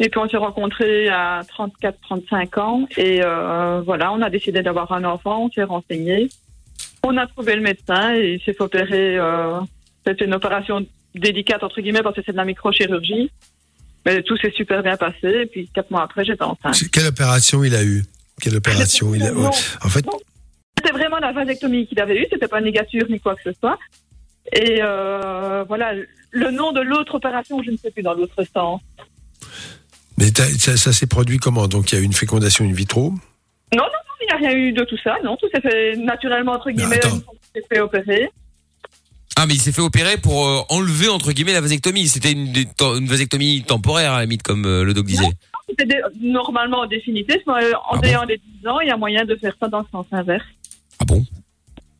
Et 0.00 0.08
puis 0.08 0.20
on 0.20 0.28
s'est 0.28 0.36
rencontrés 0.36 1.08
à 1.08 1.42
34-35 1.56 2.60
ans. 2.60 2.88
Et 2.96 3.20
euh, 3.22 3.80
voilà, 3.84 4.12
on 4.12 4.22
a 4.22 4.30
décidé 4.30 4.62
d'avoir 4.62 4.92
un 4.92 5.04
enfant, 5.04 5.44
on 5.46 5.50
s'est 5.50 5.64
renseigné. 5.64 6.28
On 7.02 7.16
a 7.16 7.26
trouvé 7.26 7.54
le 7.56 7.62
médecin 7.62 8.14
et 8.14 8.34
il 8.34 8.40
s'est 8.40 8.52
fait 8.54 8.62
opérer. 8.62 9.16
Euh, 9.18 9.60
C'était 10.06 10.24
une 10.24 10.34
opération 10.34 10.84
délicate, 11.14 11.62
entre 11.62 11.80
guillemets, 11.80 12.02
parce 12.02 12.16
que 12.16 12.22
c'est 12.24 12.32
de 12.32 12.36
la 12.36 12.44
microchirurgie. 12.44 13.30
Mais 14.06 14.22
tout 14.22 14.36
s'est 14.38 14.52
super 14.56 14.82
bien 14.82 14.96
passé. 14.96 15.28
Et 15.42 15.46
puis 15.46 15.68
quatre 15.74 15.90
mois 15.90 16.02
après, 16.02 16.24
j'étais 16.24 16.42
enceinte. 16.42 16.74
C'est- 16.74 16.90
Quelle 16.90 17.06
opération 17.06 17.62
il 17.64 17.74
a 17.74 17.84
eu? 17.84 18.04
Quelle 18.40 18.56
opération 18.56 19.14
il 19.14 19.22
a 19.22 19.32
Non. 19.32 19.50
En 19.84 19.88
fait, 19.88 20.04
C'était 20.78 20.92
vraiment 20.92 21.18
la 21.18 21.32
vasectomie 21.32 21.86
qu'il 21.88 22.00
avait 22.00 22.20
eue, 22.20 22.26
c'était 22.30 22.46
pas 22.46 22.60
une 22.60 22.66
ligature 22.66 23.04
ni 23.10 23.18
quoi 23.18 23.34
que 23.34 23.42
ce 23.42 23.52
soit. 23.58 23.76
Et 24.52 24.78
euh, 24.80 25.64
voilà, 25.66 25.92
le 26.30 26.50
nom 26.52 26.70
de 26.72 26.80
l'autre 26.80 27.16
opération, 27.16 27.60
je 27.64 27.70
ne 27.72 27.76
sais 27.76 27.90
plus 27.90 28.02
dans 28.04 28.14
l'autre 28.14 28.42
sens. 28.54 28.80
mais 30.16 30.26
ça, 30.58 30.76
ça 30.76 30.92
s'est 30.92 31.06
produit 31.08 31.38
comment? 31.38 31.66
Donc 31.68 31.90
il 31.92 31.96
y 31.96 31.98
a 31.98 32.00
eu 32.00 32.04
une 32.04 32.12
fécondation 32.12 32.64
in 32.64 32.72
vitro? 32.72 33.10
Non, 33.74 33.82
non, 33.82 33.88
il 34.22 34.26
n'y 34.26 34.32
a 34.46 34.48
rien 34.50 34.56
eu 34.58 34.72
de 34.72 34.84
tout 34.84 34.98
ça, 35.02 35.16
non, 35.24 35.36
tout 35.36 35.46
s'est 35.54 35.60
fait 35.60 35.96
naturellement, 35.96 36.52
entre 36.52 36.70
guillemets, 36.70 36.98
attends. 36.98 37.18
qu'il 37.18 37.62
s'est 37.62 37.66
fait 37.70 37.80
opérer. 37.80 38.30
Ah 39.36 39.46
mais 39.46 39.54
il 39.54 39.60
s'est 39.60 39.70
fait 39.70 39.82
opérer 39.82 40.16
pour 40.16 40.46
euh, 40.48 40.60
enlever 40.68 41.08
entre 41.08 41.30
guillemets 41.30 41.52
la 41.52 41.60
vasectomie. 41.60 42.08
C'était 42.08 42.32
une, 42.32 42.52
une 42.52 43.06
vasectomie 43.06 43.62
temporaire 43.62 44.12
à 44.14 44.16
la 44.16 44.22
limite 44.24 44.42
comme 44.42 44.64
euh, 44.66 44.82
le 44.82 44.94
doc 44.94 45.06
disait. 45.06 45.30
C'était 45.68 46.00
normalement 46.20 46.86
définitif, 46.86 47.36
mais 47.46 47.52
euh, 47.64 47.72
en 47.88 48.00
Ah 48.02 48.06
ayant 48.06 48.26
des 48.26 48.40
10 48.62 48.66
ans, 48.66 48.80
il 48.80 48.88
y 48.88 48.90
a 48.90 48.96
moyen 48.96 49.24
de 49.24 49.36
faire 49.36 49.54
ça 49.60 49.68
dans 49.68 49.78
le 49.80 49.84
sens 49.92 50.06
inverse. 50.10 50.44
Ah 50.98 51.04
bon 51.04 51.24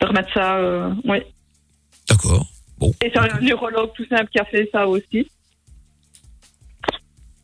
De 0.00 0.06
remettre 0.06 0.32
ça, 0.34 0.56
euh, 0.56 0.90
oui. 1.04 1.18
D'accord. 2.08 2.44
Bon. 2.78 2.90
Et 3.04 3.10
c'est 3.14 3.18
un 3.18 3.40
neurologue 3.40 3.92
tout 3.94 4.06
simple 4.08 4.28
qui 4.32 4.40
a 4.40 4.44
fait 4.44 4.68
ça 4.72 4.88
aussi. 4.88 5.28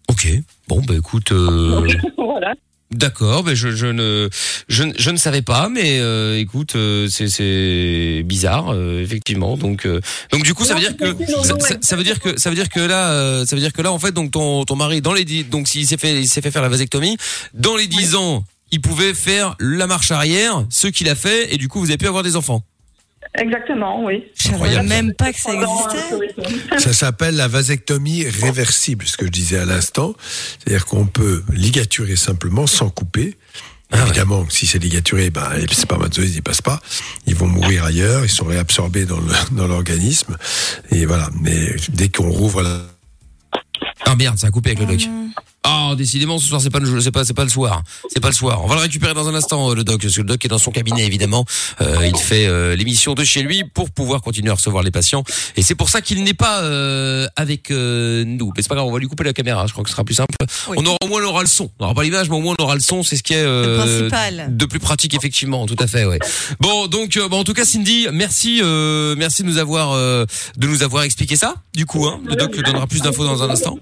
Ok. 0.09 0.29
Bon 0.69 0.81
bah 0.83 0.95
écoute. 0.97 1.31
euh, 1.33 1.87
voilà. 2.19 2.55
D'accord, 2.95 3.43
ben 3.43 3.55
je, 3.55 3.71
je 3.71 3.87
ne 3.87 4.29
je, 4.69 4.85
ne- 4.85 4.93
je 4.97 5.11
ne 5.11 5.17
savais 5.17 5.43
pas, 5.43 5.69
mais 5.69 5.99
euh, 5.99 6.39
écoute, 6.39 6.77
euh, 6.77 7.09
c'est 7.11 7.29
c'est 7.29 8.23
bizarre 8.25 8.73
euh, 8.73 9.03
effectivement. 9.03 9.57
Donc 9.57 9.85
euh, 9.85 10.01
donc 10.33 10.43
du 10.45 10.55
coup 10.55 10.65
ça 10.65 10.75
veut 10.75 10.81
dire 10.81 10.97
que 10.97 11.05
ça, 11.83 11.97
veut 11.97 12.05
dire 12.05 12.21
que 12.21 12.39
ça 12.39 12.51
veut 12.51 12.57
dire 12.57 12.69
que 12.69 12.81
là 12.81 13.11
euh, 13.11 13.45
ça 13.47 13.57
veut 13.57 13.61
dire 13.63 13.73
que 13.73 13.83
là 13.83 13.91
en 13.91 13.99
fait 13.99 14.13
donc 14.13 14.31
ton 14.31 14.65
ton 14.65 14.77
mari 14.77 15.01
dans 15.03 15.13
les 15.13 15.25
dix- 15.25 15.45
donc 15.45 15.67
s'il 15.69 15.87
s'est 15.87 15.97
fait 15.97 16.21
il 16.21 16.29
s'est 16.29 16.41
fait 16.41 16.51
faire 16.53 16.63
la 16.63 16.69
vasectomie 16.69 17.17
dans 17.53 17.77
les 17.77 17.87
10 17.89 18.15
ans 18.15 18.45
il 18.71 18.81
pouvait 18.81 19.15
faire 19.15 19.57
la 19.61 19.87
marche 19.87 20.11
arrière, 20.11 20.65
ce 20.71 20.87
qu'il 20.89 21.09
a 21.09 21.15
fait 21.15 21.53
et 21.53 21.59
du 21.59 21.69
coup 21.69 21.81
vous 21.81 21.87
avez 21.91 21.99
pu 21.99 22.07
avoir 22.07 22.23
des 22.23 22.37
enfants. 22.37 22.63
Exactement, 23.37 24.05
oui. 24.05 24.25
Je 24.37 24.49
savais 24.51 24.83
même 24.85 25.13
pas 25.15 25.33
que 25.33 25.39
ça 25.41 25.51
existait. 25.53 26.79
Ça 26.79 26.93
s'appelle 26.93 27.35
la 27.37 27.49
vasectomie 27.49 28.25
réversible, 28.29 29.07
ce 29.07 29.17
que 29.17 29.27
je 29.27 29.31
disais 29.33 29.59
à 29.59 29.65
l'instant. 29.65 30.15
C'est-à-dire 30.59 30.85
qu'on 30.87 31.07
peut 31.07 31.43
ligaturer 31.53 32.15
simplement 32.17 32.67
sans 32.69 32.91
couper. 32.91 33.37
Évidemment, 33.93 34.45
si 34.51 34.67
c'est 34.67 34.79
ligaturé, 34.79 35.31
ben, 35.31 35.49
les 35.57 35.67
spermatozoïdes, 35.73 36.35
ils 36.35 36.43
passent 36.43 36.63
pas. 36.63 36.81
Ils 37.27 37.35
vont 37.35 37.47
mourir 37.47 37.85
ailleurs, 37.85 38.25
ils 38.25 38.29
sont 38.31 38.45
réabsorbés 38.47 39.05
dans 39.05 39.21
le- 39.21 39.33
dans 39.57 39.67
l'organisme. 39.69 40.37
Et 40.91 41.05
voilà. 41.07 41.29
Mais 41.41 41.75
dès 41.91 42.09
qu'on 42.09 42.31
rouvre 42.31 42.63
la, 42.63 42.81
Ah 44.07 44.17
merde, 44.17 44.39
ça 44.39 44.49
a 44.49 44.51
coupé 44.51 44.71
avec 44.71 44.81
le 44.81 44.87
doc. 44.97 45.07
Ah, 45.67 45.95
décidément, 45.97 46.39
ce 46.39 46.47
soir, 46.47 46.61
c'est 46.61 46.71
pas 46.71 46.79
le, 46.79 47.01
c'est 47.01 47.11
pas, 47.11 47.25
c'est 47.25 47.33
pas 47.35 47.45
le 47.45 47.49
soir. 47.51 47.83
C'est 48.13 48.21
pas 48.21 48.29
le 48.29 48.35
soir. 48.35 48.63
On 48.65 48.67
va 48.67 48.75
le 48.75 48.83
récupérer 48.83 49.15
dans 49.15 49.29
un 49.29 49.35
instant, 49.35 49.71
euh, 49.71 49.75
le 49.75 49.83
doc, 49.83 50.03
parce 50.03 50.15
que 50.15 50.21
le 50.21 50.27
doc 50.27 50.45
est 50.45 50.49
dans 50.49 50.59
son 50.59 50.71
cabinet, 50.71 51.05
évidemment. 51.07 51.45
Euh, 51.81 52.07
il 52.07 52.17
fait 52.19 52.47
euh, 52.47 52.77
l'émission 52.77 53.15
de 53.15 53.25
chez 53.25 53.43
lui 53.43 53.65
pour 53.65 53.91
pouvoir 53.91 54.21
continuer 54.21 54.51
à 54.51 54.55
recevoir 54.55 54.83
les 54.83 54.91
patients. 54.91 55.25
Et 55.57 55.63
c'est 55.63 55.75
pour 55.75 55.89
ça 55.89 56.03
qu'il 56.03 56.23
n'est 56.23 56.35
pas 56.35 56.61
euh, 56.63 57.27
avec 57.37 57.71
euh, 57.71 58.25
nous. 58.27 58.53
Mais 58.57 58.63
c'est 58.63 58.69
pas 58.69 58.75
grave, 58.75 58.87
on 58.87 58.93
va 58.93 58.99
lui 58.99 59.09
couper 59.09 59.25
la 59.25 59.33
caméra. 59.33 59.67
Je 59.67 59.73
crois 59.73 59.83
que 59.85 59.89
ce 59.91 59.95
sera 59.95 60.05
plus 60.05 60.15
simple. 60.15 60.35
On 60.69 60.85
aura 60.85 60.97
au 61.03 61.07
moins 61.09 61.23
on 61.23 61.29
aura 61.29 61.41
le 61.43 61.49
son. 61.49 61.71
On 61.79 61.85
n'aura 61.85 61.95
pas 61.95 62.03
l'image, 62.03 62.29
mais 62.29 62.37
au 62.37 62.41
moins 62.41 62.55
on 62.59 62.63
aura 62.63 62.75
le 62.75 62.81
son. 62.81 63.03
C'est 63.03 63.17
ce 63.17 63.23
qui 63.23 63.33
est 63.33 63.39
euh, 63.43 63.79
Le 63.79 64.09
principal. 64.09 64.57
de 64.57 64.65
plus 64.67 64.81
pratique, 64.81 65.15
effectivement. 65.15 65.65
Tout 65.67 65.77
à 65.79 65.87
fait, 65.87 66.05
ouais. 66.05 66.19
Bon, 66.61 66.89
donc, 66.89 67.17
euh, 67.17 67.29
bon, 67.29 67.39
en 67.41 67.45
tout 67.45 67.55
cas, 67.55 67.65
Cindy, 67.65 68.07
merci, 68.13 68.61
euh, 68.63 69.15
merci 69.17 69.43
de 69.43 69.49
nous 69.49 69.59
avoir, 69.59 69.93
euh, 69.93 70.27
de 70.59 70.67
nous 70.67 70.83
avoir 70.83 71.05
expliqué 71.05 71.37
ça. 71.37 71.55
Du 71.75 71.87
coup, 71.87 72.07
hein, 72.07 72.21
le 72.27 72.37
doc 72.37 72.55
donnera 72.55 72.87
plus 72.87 73.01
d'infos 73.01 73.25
dans 73.25 73.43
un 73.43 73.49
instant. 73.49 73.79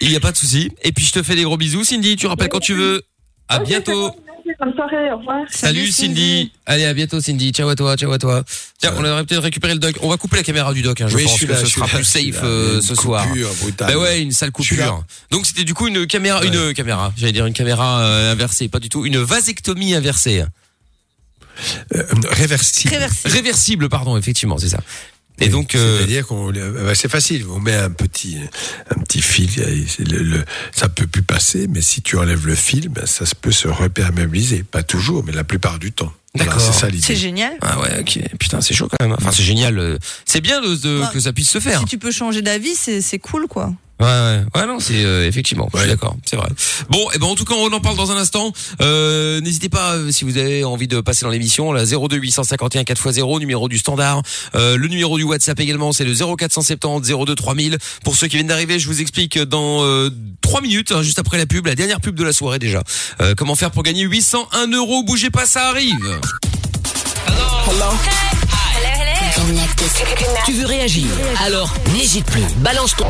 Il 0.00 0.10
n'y 0.10 0.16
a 0.16 0.20
pas 0.20 0.32
de 0.32 0.36
souci. 0.36 0.70
Et 0.82 0.92
puis 0.92 1.04
je 1.04 1.12
te 1.12 1.22
fais 1.22 1.34
des 1.34 1.42
gros 1.42 1.56
bisous, 1.56 1.84
Cindy. 1.84 2.16
Tu 2.16 2.26
rappelles 2.26 2.48
quand 2.48 2.60
tu 2.60 2.74
veux. 2.74 3.02
À 3.48 3.58
bientôt. 3.60 4.14
bonne 4.60 4.74
soirée, 4.74 5.10
au 5.12 5.18
revoir. 5.18 5.44
Salut, 5.50 5.88
Cindy. 5.90 6.52
Allez, 6.66 6.84
à 6.84 6.92
bientôt 6.94 7.20
Cindy. 7.20 7.50
Ciao 7.52 7.68
à 7.68 7.74
toi, 7.76 7.96
ciao 7.96 8.12
à 8.12 8.18
toi. 8.18 8.44
Tiens, 8.78 8.92
on 8.96 9.04
aurait 9.04 9.24
peut-être 9.24 9.42
récupéré 9.42 9.72
le 9.74 9.78
doc. 9.80 9.96
On 10.02 10.08
va 10.08 10.16
couper 10.16 10.36
la 10.36 10.42
caméra 10.42 10.72
du 10.74 10.82
doc, 10.82 11.00
hein, 11.00 11.08
je 11.08 11.16
Oui, 11.16 11.22
je 11.22 11.26
pense 11.28 11.36
suis 11.36 11.46
que 11.46 11.52
là, 11.52 11.58
ce 11.58 11.64
je 11.64 11.70
suis 11.70 11.74
sera 11.80 11.86
là, 11.86 11.94
plus 11.94 12.04
je 12.04 12.08
suis 12.10 12.32
safe 12.32 12.40
euh, 12.44 12.76
Une 12.76 12.82
ce 12.82 12.94
soir. 12.94 13.26
coupure 13.26 13.54
brutale. 13.54 13.92
Bah 13.92 13.98
ouais, 13.98 14.20
une 14.22 14.32
sale 14.32 14.50
Je 14.58 14.62
suis 14.62 14.76
coupure. 14.76 15.04
Donc 15.30 15.46
c'était 15.46 15.64
du 15.64 15.74
coup 15.74 15.88
une 15.88 16.06
caméra, 16.06 16.44
une 16.44 16.74
caméra. 16.74 17.12
J'allais 17.16 17.32
dire 17.32 17.46
une 17.46 17.52
caméra 17.54 18.00
euh, 18.02 18.32
inversée, 18.32 18.68
pas 18.68 18.80
du 18.80 18.88
tout, 18.88 19.04
une 19.06 19.18
vasectomie 19.18 19.94
inversée. 19.94 20.44
Euh, 21.94 22.04
réversible. 22.30 22.96
Réversible, 23.24 23.88
pardon, 23.88 24.16
effectivement, 24.16 24.58
c'est 24.58 24.68
ça. 24.68 24.80
Et 25.40 25.48
donc, 25.48 25.74
euh, 25.74 25.98
c'est-à-dire 25.98 26.26
qu'on, 26.26 26.50
bah, 26.52 26.94
c'est 26.94 27.08
facile. 27.10 27.44
On 27.50 27.60
met 27.60 27.74
un 27.74 27.90
petit, 27.90 28.38
un 28.90 29.00
petit 29.02 29.22
fil. 29.22 29.50
Le, 30.10 30.18
le- 30.18 30.44
ça 30.72 30.88
peut 30.88 31.06
plus 31.06 31.22
passer, 31.22 31.66
mais 31.68 31.80
si 31.80 32.02
tu 32.02 32.16
enlèves 32.16 32.46
le 32.46 32.54
fil, 32.54 32.88
ben, 32.88 33.06
ça 33.06 33.24
peut 33.40 33.52
se 33.52 33.68
reperméabiliser. 33.68 34.64
Pas 34.64 34.82
toujours, 34.82 35.22
mais 35.24 35.32
la 35.32 35.44
plupart 35.44 35.78
du 35.78 35.92
temps. 35.92 36.12
D'accord. 36.34 36.60
c'est 36.60 36.72
ça 36.72 36.88
l'idée. 36.88 37.02
C'est 37.04 37.16
génial. 37.16 37.52
Ah 37.62 37.80
ouais, 37.80 38.00
ok. 38.00 38.18
Putain, 38.38 38.60
c'est 38.60 38.74
chaud 38.74 38.88
quand 38.88 39.04
même. 39.06 39.16
Enfin, 39.18 39.30
c'est 39.32 39.42
génial. 39.42 39.78
euh, 39.78 39.98
C'est 40.24 40.40
bien 40.40 40.60
de, 40.60 40.74
de- 40.76 41.00
Ouais. 41.00 41.06
que 41.12 41.20
ça 41.20 41.32
puisse 41.32 41.48
se 41.50 41.58
faire. 41.60 41.80
Si 41.80 41.86
tu 41.86 41.98
peux 41.98 42.12
changer 42.12 42.42
d'avis, 42.42 42.74
c'est 42.74 43.00
c'est 43.00 43.18
cool, 43.18 43.46
quoi. 43.48 43.72
Ouais, 44.00 44.06
ouais, 44.06 44.42
ouais, 44.54 44.66
non, 44.68 44.78
c'est 44.78 45.04
euh, 45.04 45.26
effectivement, 45.26 45.68
je 45.74 45.80
suis 45.80 45.88
d'accord, 45.88 46.16
c'est 46.24 46.36
vrai. 46.36 46.48
Bon, 46.88 47.10
et 47.12 47.18
ben 47.18 47.26
en 47.26 47.34
tout 47.34 47.44
cas, 47.44 47.54
on 47.58 47.72
en 47.72 47.80
parle 47.80 47.96
dans 47.96 48.12
un 48.12 48.16
instant. 48.16 48.52
Euh, 48.80 49.40
N'hésitez 49.40 49.68
pas 49.68 49.94
euh, 49.94 50.12
si 50.12 50.22
vous 50.24 50.38
avez 50.38 50.62
envie 50.62 50.86
de 50.86 51.00
passer 51.00 51.24
dans 51.24 51.32
l'émission, 51.32 51.72
la 51.72 51.84
02 51.84 52.14
851 52.16 52.82
4x0, 52.82 53.40
numéro 53.40 53.68
du 53.68 53.76
standard. 53.76 54.22
Euh, 54.54 54.76
le 54.76 54.86
numéro 54.86 55.18
du 55.18 55.24
WhatsApp 55.24 55.58
également, 55.58 55.92
c'est 55.92 56.04
le 56.04 56.14
0470 56.14 57.12
02 57.26 57.34
3000. 57.34 57.78
Pour 58.04 58.14
ceux 58.14 58.28
qui 58.28 58.36
viennent 58.36 58.46
d'arriver, 58.46 58.78
je 58.78 58.86
vous 58.86 59.00
explique 59.00 59.36
dans 59.36 59.82
euh, 59.84 60.10
3 60.42 60.60
minutes, 60.60 60.92
hein, 60.92 61.02
juste 61.02 61.18
après 61.18 61.36
la 61.36 61.46
pub, 61.46 61.66
la 61.66 61.74
dernière 61.74 62.00
pub 62.00 62.14
de 62.14 62.22
la 62.22 62.32
soirée 62.32 62.60
déjà. 62.60 62.84
Euh, 63.20 63.34
comment 63.36 63.56
faire 63.56 63.72
pour 63.72 63.82
gagner 63.82 64.02
801 64.04 64.68
euros? 64.76 65.02
Bougez 65.02 65.30
pas, 65.30 65.44
ça 65.44 65.66
arrive. 65.70 66.17
Tu 70.44 70.52
veux 70.52 70.66
réagir? 70.66 71.06
Alors 71.44 71.72
n'hésite 71.92 72.24
plus, 72.26 72.42
balance 72.58 72.94
ton 72.96 73.06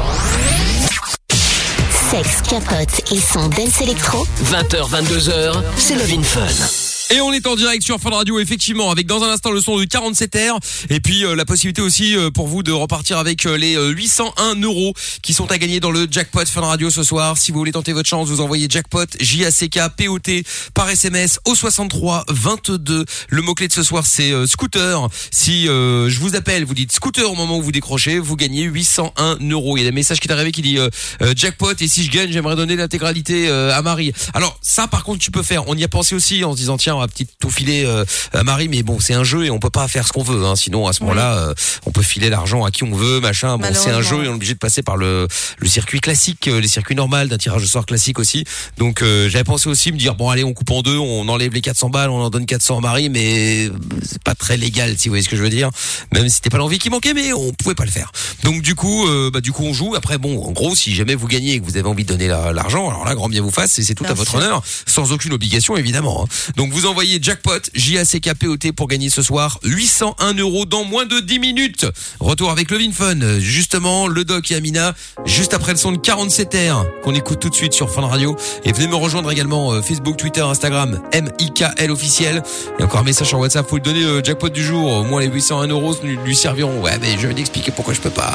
Sexe, 2.10 2.42
capote 2.48 3.12
et 3.12 3.20
son 3.20 3.48
dance 3.48 3.80
électro. 3.80 4.26
20h 4.44 4.88
22h, 4.88 5.62
c'est 5.76 5.94
Love 5.94 6.12
in 6.18 6.22
Fun. 6.22 6.87
Et 7.10 7.22
on 7.22 7.32
est 7.32 7.46
en 7.46 7.56
direct 7.56 7.82
sur 7.82 7.98
Fun 7.98 8.10
Radio, 8.10 8.38
effectivement, 8.38 8.90
avec 8.90 9.06
dans 9.06 9.22
un 9.22 9.30
instant 9.30 9.50
le 9.50 9.62
son 9.62 9.78
de 9.78 9.84
47 9.84 10.34
r 10.34 10.58
et 10.90 11.00
puis 11.00 11.24
euh, 11.24 11.34
la 11.34 11.46
possibilité 11.46 11.80
aussi 11.80 12.14
euh, 12.14 12.30
pour 12.30 12.48
vous 12.48 12.62
de 12.62 12.70
repartir 12.70 13.16
avec 13.16 13.46
euh, 13.46 13.56
les 13.56 13.76
euh, 13.76 13.88
801 13.88 14.60
euros 14.60 14.92
qui 15.22 15.32
sont 15.32 15.50
à 15.50 15.56
gagner 15.56 15.80
dans 15.80 15.90
le 15.90 16.06
jackpot 16.10 16.44
Fun 16.44 16.60
Radio 16.60 16.90
ce 16.90 17.02
soir. 17.02 17.38
Si 17.38 17.50
vous 17.50 17.58
voulez 17.58 17.72
tenter 17.72 17.94
votre 17.94 18.08
chance, 18.08 18.28
vous 18.28 18.42
envoyez 18.42 18.66
jackpot 18.68 19.06
J 19.20 19.46
A 19.46 19.50
C 19.50 19.70
K 19.70 19.80
P 19.96 20.08
O 20.08 20.18
T 20.18 20.44
par 20.74 20.90
SMS 20.90 21.40
au 21.46 21.54
63 21.54 22.24
22. 22.28 23.06
Le 23.28 23.42
mot 23.42 23.54
clé 23.54 23.68
de 23.68 23.72
ce 23.72 23.82
soir 23.82 24.04
c'est 24.06 24.30
euh, 24.30 24.46
scooter. 24.46 25.08
Si 25.30 25.66
euh, 25.68 26.10
je 26.10 26.18
vous 26.20 26.36
appelle, 26.36 26.64
vous 26.64 26.74
dites 26.74 26.92
scooter 26.92 27.30
au 27.30 27.34
moment 27.34 27.58
où 27.58 27.62
vous 27.62 27.72
décrochez, 27.72 28.18
vous 28.18 28.36
gagnez 28.36 28.64
801 28.64 29.38
euros. 29.50 29.76
Il 29.76 29.80
y 29.80 29.86
a 29.86 29.88
des 29.88 29.94
messages 29.94 30.20
qui 30.20 30.28
est 30.28 30.32
arrivé 30.32 30.52
qui 30.52 30.62
dit 30.62 30.78
euh, 30.78 30.90
euh, 31.22 31.32
jackpot 31.34 31.72
et 31.80 31.88
si 31.88 32.04
je 32.04 32.10
gagne, 32.10 32.30
j'aimerais 32.30 32.56
donner 32.56 32.76
l'intégralité 32.76 33.48
euh, 33.48 33.74
à 33.74 33.80
Marie. 33.80 34.12
Alors 34.34 34.58
ça, 34.62 34.88
par 34.88 35.04
contre, 35.04 35.20
tu 35.20 35.30
peux 35.30 35.42
faire. 35.42 35.68
On 35.68 35.76
y 35.76 35.84
a 35.84 35.88
pensé 35.88 36.14
aussi 36.14 36.44
en 36.44 36.52
se 36.52 36.58
disant 36.58 36.76
tiens, 36.76 36.97
on 36.98 37.00
va 37.00 37.08
petit 37.08 37.26
tout 37.38 37.50
filer 37.50 37.84
euh, 37.86 38.04
à 38.32 38.42
Marie, 38.42 38.68
mais 38.68 38.82
bon, 38.82 38.98
c'est 39.00 39.14
un 39.14 39.24
jeu 39.24 39.44
et 39.46 39.50
on 39.50 39.58
peut 39.58 39.70
pas 39.70 39.88
faire 39.88 40.06
ce 40.06 40.12
qu'on 40.12 40.22
veut. 40.22 40.44
Hein. 40.44 40.56
Sinon, 40.56 40.86
à 40.86 40.92
ce 40.92 41.00
moment-là, 41.02 41.34
euh, 41.38 41.54
on 41.86 41.90
peut 41.90 42.02
filer 42.02 42.28
l'argent 42.30 42.64
à 42.64 42.70
qui 42.70 42.84
on 42.84 42.94
veut, 42.94 43.20
machin. 43.20 43.56
Bon, 43.58 43.64
c'est 43.74 43.90
un 43.90 44.02
jeu 44.02 44.24
et 44.24 44.28
on 44.28 44.32
est 44.32 44.34
obligé 44.36 44.54
de 44.54 44.58
passer 44.58 44.82
par 44.82 44.96
le, 44.96 45.26
le 45.58 45.68
circuit 45.68 46.00
classique, 46.00 46.48
euh, 46.48 46.60
les 46.60 46.68
circuits 46.68 46.94
normaux 46.94 47.24
d'un 47.26 47.38
tirage 47.38 47.62
au 47.62 47.66
sort 47.66 47.86
classique 47.86 48.18
aussi. 48.18 48.44
Donc 48.76 49.02
j'avais 49.02 49.44
pensé 49.44 49.68
aussi 49.68 49.92
me 49.92 49.96
dire 49.98 50.14
bon 50.14 50.28
allez, 50.30 50.44
on 50.44 50.52
coupe 50.52 50.70
en 50.70 50.82
deux, 50.82 50.96
on 50.98 51.28
enlève 51.28 51.52
les 51.52 51.60
400 51.60 51.88
balles, 51.90 52.10
on 52.10 52.20
en 52.20 52.30
donne 52.30 52.46
400 52.46 52.78
à 52.78 52.80
Marie, 52.80 53.08
mais 53.08 53.70
c'est 54.04 54.22
pas 54.22 54.34
très 54.34 54.56
légal 54.56 54.94
si 54.98 55.08
vous 55.08 55.12
voyez 55.12 55.24
ce 55.24 55.28
que 55.28 55.36
je 55.36 55.42
veux 55.42 55.48
dire. 55.50 55.70
Même 56.12 56.28
si 56.28 56.36
c'était 56.36 56.50
pas 56.50 56.58
l'envie 56.58 56.78
qui 56.78 56.90
manquait, 56.90 57.14
mais 57.14 57.32
on 57.32 57.52
pouvait 57.52 57.74
pas 57.74 57.84
le 57.84 57.90
faire. 57.90 58.12
Donc 58.44 58.62
du 58.62 58.74
coup, 58.74 59.06
bah 59.32 59.40
du 59.40 59.52
coup 59.52 59.64
on 59.64 59.72
joue. 59.72 59.94
Après 59.94 60.18
bon, 60.18 60.42
en 60.44 60.52
gros, 60.52 60.74
si 60.74 60.94
jamais 60.94 61.14
vous 61.14 61.26
gagnez 61.28 61.54
et 61.54 61.60
que 61.60 61.64
vous 61.64 61.76
avez 61.76 61.88
envie 61.88 62.04
de 62.04 62.08
donner 62.08 62.28
la- 62.28 62.52
l'argent, 62.52 62.88
alors 62.88 63.04
là 63.04 63.14
grand 63.14 63.28
bien 63.28 63.42
vous 63.42 63.50
fasse 63.50 63.72
c'est 63.80 63.94
tout 63.94 64.04
à 64.04 64.12
votre 64.14 64.34
honneur, 64.36 64.62
sans 64.86 65.12
aucune 65.12 65.32
obligation 65.32 65.76
évidemment. 65.76 66.24
hein. 66.24 66.52
Donc 66.56 66.72
vous 66.72 66.86
envoyez 66.88 67.18
jackpot 67.20 67.60
J 67.74 67.98
A 67.98 68.04
C 68.04 68.20
K 68.20 68.34
P 68.34 68.46
O 68.46 68.56
T 68.56 68.72
pour 68.72 68.88
gagner 68.88 69.10
ce 69.10 69.22
soir 69.22 69.58
801 69.64 70.34
euros 70.34 70.64
dans 70.64 70.84
moins 70.84 71.06
de 71.06 71.20
10 71.20 71.38
minutes. 71.38 71.86
Retour 72.20 72.50
avec 72.50 72.70
le 72.70 72.78
Fun, 72.92 73.20
euh, 73.20 73.38
justement 73.40 74.06
le 74.06 74.24
doc 74.24 74.50
et 74.50 74.54
Amina, 74.54 74.94
juste 75.24 75.52
après 75.52 75.72
le 75.72 75.78
son 75.78 75.92
de 75.92 75.98
47 75.98 76.56
r 76.70 76.84
qu'on 77.02 77.14
écoute 77.14 77.40
tout 77.40 77.50
de 77.50 77.54
suite 77.54 77.72
sur 77.72 77.92
Fun 77.92 78.06
Radio. 78.06 78.36
Et 78.64 78.72
venez 78.72 78.86
me 78.86 78.94
rejoindre 78.94 79.30
également 79.30 79.72
euh, 79.72 79.82
Facebook, 79.82 80.16
Twitter, 80.16 80.40
Instagram, 80.40 81.00
M 81.12 81.30
I 81.38 81.52
K 81.52 81.64
L 81.76 81.90
officiel. 81.90 82.42
Et 82.78 82.82
encore 82.82 83.00
un 83.00 83.04
message 83.04 83.28
sur 83.28 83.38
WhatsApp, 83.38 83.68
faut 83.68 83.76
lui 83.76 83.82
donner 83.82 84.02
le 84.02 84.24
jackpot 84.24 84.48
du 84.48 84.64
jour. 84.64 84.90
Au 84.92 85.04
moins 85.04 85.20
les 85.20 85.28
801 85.28 85.66
euros 85.68 85.96
lui, 86.02 86.34
serviront. 86.34 86.80
Ouais, 86.80 86.98
mais 87.00 87.18
je 87.18 87.26
vais 87.26 87.34
l'expliquer 87.34 87.70
pourquoi 87.70 87.94
je 87.94 88.00
peux 88.00 88.10
pas. 88.10 88.34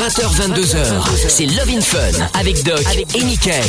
20h 0.00 0.48
22h, 0.48 1.28
c'est 1.28 1.44
Love 1.44 1.68
in 1.68 1.82
Fun 1.82 1.98
avec 2.32 2.64
Doc 2.64 2.80
et 3.14 3.22
Michael. 3.22 3.62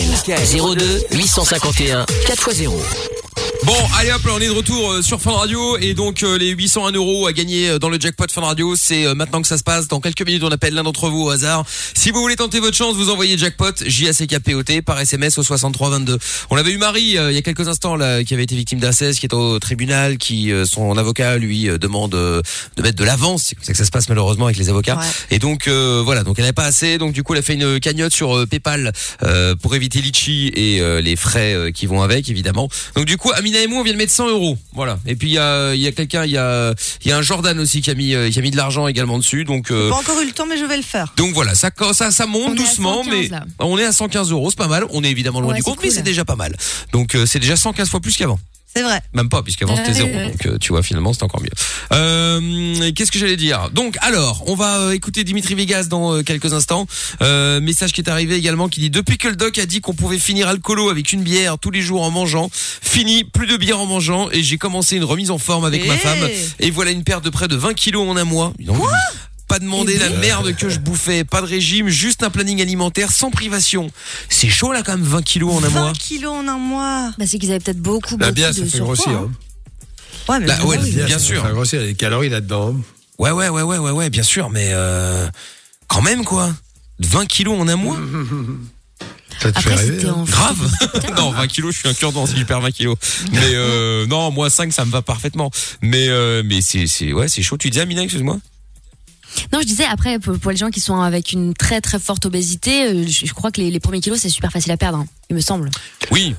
02 0.78 1.04
851 1.12 2.06
4x0. 2.06 3.21
Bon, 3.64 3.78
allez 4.00 4.12
hop, 4.12 4.24
là, 4.26 4.32
on 4.36 4.40
est 4.40 4.48
de 4.48 4.52
retour 4.52 4.92
euh, 4.92 5.02
sur 5.04 5.22
Fun 5.22 5.34
Radio 5.34 5.78
et 5.78 5.94
donc 5.94 6.24
euh, 6.24 6.36
les 6.36 6.50
801 6.50 6.94
euros 6.94 7.28
à 7.28 7.32
gagner 7.32 7.70
euh, 7.70 7.78
dans 7.80 7.90
le 7.90 8.00
jackpot 8.00 8.26
Fun 8.32 8.42
Radio, 8.42 8.76
c'est 8.76 9.06
euh, 9.06 9.14
maintenant 9.14 9.40
que 9.40 9.48
ça 9.48 9.58
se 9.60 9.64
passe. 9.64 9.88
Dans 9.88 10.00
quelques 10.00 10.26
minutes, 10.26 10.44
on 10.44 10.50
appelle 10.50 10.74
l'un 10.74 10.82
d'entre 10.82 11.10
vous 11.10 11.26
au 11.26 11.30
hasard. 11.30 11.64
Si 11.94 12.10
vous 12.10 12.20
voulez 12.22 12.36
tenter 12.36 12.60
votre 12.60 12.76
chance, 12.76 12.96
vous 12.96 13.12
envoyez 13.12 13.38
jackpot 13.38 13.72
J 13.86 14.08
A 14.10 14.14
C 14.14 14.26
K 14.26 14.40
P 14.40 14.56
O 14.56 14.64
T 14.64 14.82
par 14.82 15.00
SMS 15.00 15.38
au 15.38 15.44
63 15.44 15.92
22. 15.92 16.18
On 16.50 16.58
avait 16.58 16.72
eu 16.72 16.78
Marie 16.80 17.20
euh, 17.20 17.32
il 17.32 17.36
y 17.36 17.38
a 17.38 17.44
quelques 17.44 17.68
instants 17.68 17.96
là 17.96 18.24
qui 18.24 18.34
avait 18.34 18.44
été 18.44 18.56
victime 18.56 18.80
d'inceste, 18.80 19.20
qui 19.20 19.28
est 19.28 19.34
au 19.34 19.60
tribunal, 19.60 20.18
qui 20.18 20.52
euh, 20.52 20.66
son 20.66 20.98
avocat 20.98 21.38
lui 21.38 21.70
euh, 21.70 21.78
demande 21.78 22.16
euh, 22.16 22.42
de 22.78 22.82
mettre 22.82 22.98
de 22.98 23.04
l'avance. 23.04 23.44
C'est 23.46 23.56
comme 23.56 23.64
ça 23.64 23.74
que 23.74 23.78
ça 23.78 23.86
se 23.86 23.92
passe 23.92 24.10
malheureusement 24.10 24.46
avec 24.46 24.58
les 24.58 24.70
avocats. 24.70 25.00
Et 25.30 25.38
donc 25.38 25.68
euh, 25.68 26.02
voilà, 26.04 26.24
donc 26.24 26.40
elle 26.40 26.46
n'avait 26.46 26.54
pas 26.54 26.66
assez, 26.66 26.98
donc 26.98 27.14
du 27.14 27.22
coup 27.22 27.34
elle 27.34 27.40
a 27.40 27.44
fait 27.44 27.54
une 27.54 27.80
cagnotte 27.80 28.14
sur 28.14 28.48
PayPal 28.48 28.92
euh, 29.22 29.56
pour 29.56 29.76
éviter 29.76 30.02
litchi 30.02 30.52
et 30.56 30.82
euh, 30.82 31.00
les 31.00 31.16
frais 31.16 31.72
qui 31.76 31.86
vont 31.86 32.02
avec 32.02 32.28
évidemment. 32.28 32.68
Donc 32.96 33.06
du 33.06 33.18
coup 33.18 33.32
Amina 33.52 33.64
et 33.64 33.68
moi 33.68 33.80
on 33.80 33.84
vient 33.84 33.94
de 33.94 33.98
mettre 33.98 34.12
100 34.14 34.30
euros, 34.30 34.58
voilà. 34.74 35.00
Et 35.06 35.16
puis 35.16 35.30
il 35.30 35.34
y 35.34 35.38
a 35.38 35.76
y 35.76 35.88
a 35.88 35.92
quelqu'un, 35.92 36.26
il 36.26 36.32
y 36.32 36.38
a 36.38 36.74
y 37.06 37.12
a 37.12 37.18
un 37.18 37.22
Jordan 37.22 37.60
aussi 37.60 37.82
qui 37.82 37.90
a 37.92 37.94
mis 37.96 38.14
euh, 38.16 38.30
qui 38.30 38.40
a 38.40 38.42
mis 38.42 38.52
de 38.52 38.58
l'argent 38.58 38.88
également 38.88 39.18
dessus, 39.18 39.44
donc 39.44 39.72
euh, 39.72 39.90
Pas 39.90 39.96
encore 39.96 40.20
eu 40.22 40.26
le 40.26 40.32
temps, 40.32 40.46
mais 40.46 40.58
je 40.58 40.66
vais 40.66 40.78
le 40.78 40.84
faire. 40.84 41.14
donc 41.18 41.34
voilà, 41.34 41.54
ça 41.56 41.70
ça 41.94 42.12
ça 42.12 42.26
monte 42.26 42.42
On 42.44 42.56
est 42.56 42.60
à 42.60 42.64
doucement, 42.64 43.04
115 43.04 43.14
mais 43.14 43.28
là. 43.28 43.44
on 43.60 43.78
est 43.78 43.86
à 43.86 43.92
115 43.92 44.32
euros, 44.32 44.50
c'est 44.50 44.58
pas 44.58 44.68
mal. 44.68 44.86
On 44.92 45.04
est 45.04 45.10
évidemment 45.12 45.42
loin 45.42 45.50
Ouais, 45.52 45.56
du 45.58 45.62
c'est 45.62 45.70
compte, 45.70 45.80
mais 45.82 45.90
cool. 45.90 45.96
c'est 45.96 46.02
déjà 46.04 46.24
pas 46.26 46.36
mal. 46.36 46.56
Donc 46.94 47.16
euh, 47.16 47.26
c'est 47.26 47.40
déjà 47.40 47.56
115 47.56 47.90
fois 47.90 48.00
plus 48.00 48.16
qu'avant. 48.16 48.40
C'est 48.74 48.84
vrai. 48.84 49.02
Même 49.14 49.28
pas, 49.30 49.42
puisqu'avant 49.44 49.76
c'était 49.76 49.94
zéro. 49.94 50.08
ouais. 50.10 50.28
Donc 50.32 50.46
euh, 50.46 50.58
tu 50.58 50.70
vois, 50.72 50.82
finalement, 50.82 51.14
c'est 51.14 51.24
encore 51.24 51.42
mieux. 51.42 51.50
Euh, 51.92 52.92
Qu'est-ce 52.96 53.12
que 53.12 53.20
j'allais 53.20 53.36
dire? 53.38 53.70
Donc 53.72 53.98
alors, 54.02 54.44
on 54.48 54.56
va 54.56 54.78
euh, 54.80 54.92
écouter 54.92 55.24
Dimitri 55.24 55.56
Vegas 55.56 55.86
dans 55.90 56.14
euh, 56.14 56.24
quelques 56.24 56.54
instants. 56.54 56.88
Euh, 57.22 57.60
message 57.60 57.92
qui 57.92 58.02
est 58.02 58.10
arrivé 58.10 58.36
également 58.36 58.70
qui 58.70 58.80
dit 58.80 58.90
depuis 58.90 59.18
que 59.18 59.28
le 59.28 59.36
doc 59.36 59.58
a 59.58 59.66
dit 59.66 59.82
qu'on 59.82 59.94
pouvait 59.94 60.20
finir 60.20 60.48
alcoolo 60.48 60.90
avec 60.90 61.12
une 61.12 61.22
bière 61.22 61.58
tous 61.60 61.72
les 61.72 61.82
jours 61.82 62.04
en 62.04 62.12
mangeant, 62.12 62.50
fini 62.54 63.24
plus 63.26 63.48
de 63.48 63.58
bière 63.58 63.80
en 63.80 63.86
mangeant 63.86 64.30
et 64.32 64.42
j'ai 64.44 64.58
commencé 64.58 64.96
une 64.96 65.04
remise 65.04 65.32
en 65.32 65.38
forme 65.38 65.66
avec 65.66 65.86
ma 65.88 65.96
Eh. 65.96 65.98
femme 65.98 66.30
et 66.60 66.72
voilà 66.72 66.92
une 66.92 67.04
perte 67.04 67.24
de 67.26 67.30
près 67.30 67.48
de 67.48 67.56
20 67.56 67.74
kilos 67.74 68.08
en 68.08 68.16
un 68.16 68.24
mois. 68.24 68.54
Pas 69.52 69.60
demander 69.60 69.98
la 69.98 70.10
merde 70.10 70.56
que 70.56 70.70
je 70.70 70.80
bouffais, 70.80 71.24
pas 71.24 71.42
de 71.42 71.46
régime, 71.48 71.88
juste 71.90 72.24
un 72.24 72.30
planning 72.30 72.62
alimentaire 72.62 73.12
sans 73.12 73.32
privation. 73.32 73.92
C'est 74.30 74.50
chaud 74.50 74.72
là 74.72 74.82
quand 74.84 74.94
même 74.98 75.06
20 75.06 75.22
kilos 75.24 75.54
en 75.54 75.64
un 75.64 75.68
20 75.70 75.80
mois. 75.82 75.94
kilos 75.94 76.34
en 76.34 76.48
un 76.48 76.58
mois. 76.58 77.12
Bah, 77.18 77.26
c'est 77.28 77.38
qu'ils 77.40 77.50
avaient 77.52 77.60
peut-être 77.60 77.82
beaucoup, 77.82 78.18
La 78.18 78.28
beaucoup 78.28 78.36
bière, 78.36 78.50
de 78.52 78.56
ça 78.56 78.64
fait 78.64 78.70
surpoids, 78.70 78.96
grossir. 78.96 79.12
hein. 79.12 79.30
hein. 79.32 80.32
Ouais, 80.34 80.40
mais 80.40 80.46
Bah, 80.48 80.58
bon, 80.62 80.68
ouais, 80.70 80.80
oui. 80.82 80.92
bien 80.92 81.08
Ça 81.10 81.20
sûr. 81.20 81.46
fait 81.46 81.52
grossir, 81.52 81.80
il 81.80 81.84
y 81.84 81.88
a 81.88 81.92
des 81.92 81.96
calories 81.96 82.30
là-dedans. 82.30 82.76
Ouais, 83.20 83.32
ouais, 83.32 83.50
ouais, 83.50 83.62
ouais, 83.62 83.78
ouais, 83.78 83.92
ouais, 83.92 84.10
bien 84.10 84.24
sûr, 84.24 84.50
mais 84.50 84.70
euh, 84.72 85.28
quand 85.88 86.02
même 86.02 86.24
quoi. 86.24 86.54
20 87.00 87.26
kilos 87.26 87.60
en 87.60 87.68
un 87.68 87.76
mois 87.76 87.98
Ça 89.42 89.52
te 89.52 89.58
Après, 89.58 89.72
fait 89.72 89.76
rêver. 89.76 89.94
c'était 89.96 90.08
hein. 90.10 90.14
en 90.14 90.24
Grave 90.24 90.72
Non, 91.18 91.32
20 91.32 91.48
kilos, 91.48 91.74
je 91.74 91.80
suis 91.80 91.90
un 91.90 91.94
cure-dent 91.96 92.28
si 92.28 92.38
je 92.38 92.44
perds 92.44 92.62
20 92.62 92.72
kilos. 92.72 92.96
Mais 93.32 93.40
euh, 93.56 94.06
non, 94.06 94.30
moi 94.30 94.50
5, 94.52 94.72
ça 94.72 94.86
me 94.86 94.92
va 94.92 95.02
parfaitement. 95.02 95.50
Mais 95.82 96.10
euh, 96.10 96.44
mais 96.46 96.62
c'est 96.62 96.86
c'est 96.86 97.12
ouais, 97.12 97.28
c'est 97.28 97.42
chaud. 97.42 97.58
Tu 97.58 97.70
disais 97.72 97.82
Amina, 97.82 98.04
excuse-moi? 98.04 98.38
Non, 99.54 99.60
je 99.62 99.66
disais 99.66 99.86
après 99.86 100.20
pour, 100.20 100.38
pour 100.40 100.52
les 100.52 100.58
gens 100.58 100.70
qui 100.70 100.80
sont 100.82 101.00
avec 101.02 101.32
une 101.32 101.54
très 101.54 101.82
très 101.82 102.00
forte 102.00 102.26
obésité, 102.26 102.86
euh, 102.88 103.06
je, 103.08 103.26
je 103.26 103.34
crois 103.34 103.52
que 103.52 103.62
les, 103.62 103.72
les 103.72 103.80
premiers 103.80 104.02
kilos 104.02 104.20
c'est 104.20 104.30
super 104.30 104.52
facile 104.52 104.72
à 104.72 104.78
perdre, 104.78 105.00
hein, 105.00 105.08
il 105.30 105.36
me 105.36 105.42
semble. 105.42 105.70
Oui. 106.12 106.36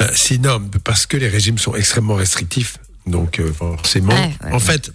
Euh, 0.00 0.08
C'est 0.14 0.34
énorme 0.34 0.70
parce 0.82 1.06
que 1.06 1.16
les 1.16 1.28
régimes 1.28 1.58
sont 1.58 1.74
extrêmement 1.74 2.14
restrictifs. 2.14 2.78
Donc 3.06 3.38
euh, 3.38 3.52
forcément, 3.52 4.12
Ouais, 4.14 4.34
ouais, 4.44 4.52
en 4.52 4.58
fait, 4.58 4.90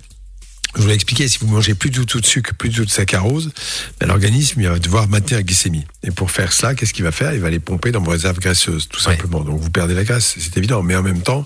je 0.76 0.82
voulais 0.82 0.94
expliquer, 0.94 1.28
si 1.28 1.40
vous 1.40 1.48
mangez 1.48 1.74
plus 1.74 1.90
du 1.90 2.06
tout 2.06 2.22
de 2.22 2.26
sucre, 2.26 2.54
plus 2.54 2.70
du 2.70 2.76
tout 2.78 2.86
de 2.86 2.90
saccharose, 2.92 3.52
ben, 4.00 4.08
l'organisme 4.08 4.62
va 4.62 4.78
devoir 4.78 5.08
maintenir 5.08 5.38
la 5.40 5.44
glycémie. 5.44 5.84
Et 6.04 6.12
pour 6.12 6.30
faire 6.30 6.54
cela, 6.54 6.76
qu'est-ce 6.76 6.94
qu'il 6.94 7.04
va 7.04 7.12
faire? 7.12 7.34
Il 7.34 7.40
va 7.40 7.50
les 7.50 7.60
pomper 7.60 7.92
dans 7.92 8.02
vos 8.02 8.12
réserves 8.12 8.40
graisseuses, 8.40 8.88
tout 8.88 9.00
simplement. 9.00 9.42
Donc 9.42 9.60
vous 9.60 9.70
perdez 9.72 9.96
la 9.96 10.04
graisse, 10.04 10.36
c'est 10.38 10.56
évident. 10.58 10.84
Mais 10.84 10.96
en 10.96 11.02
même 11.02 11.22
temps, 11.22 11.44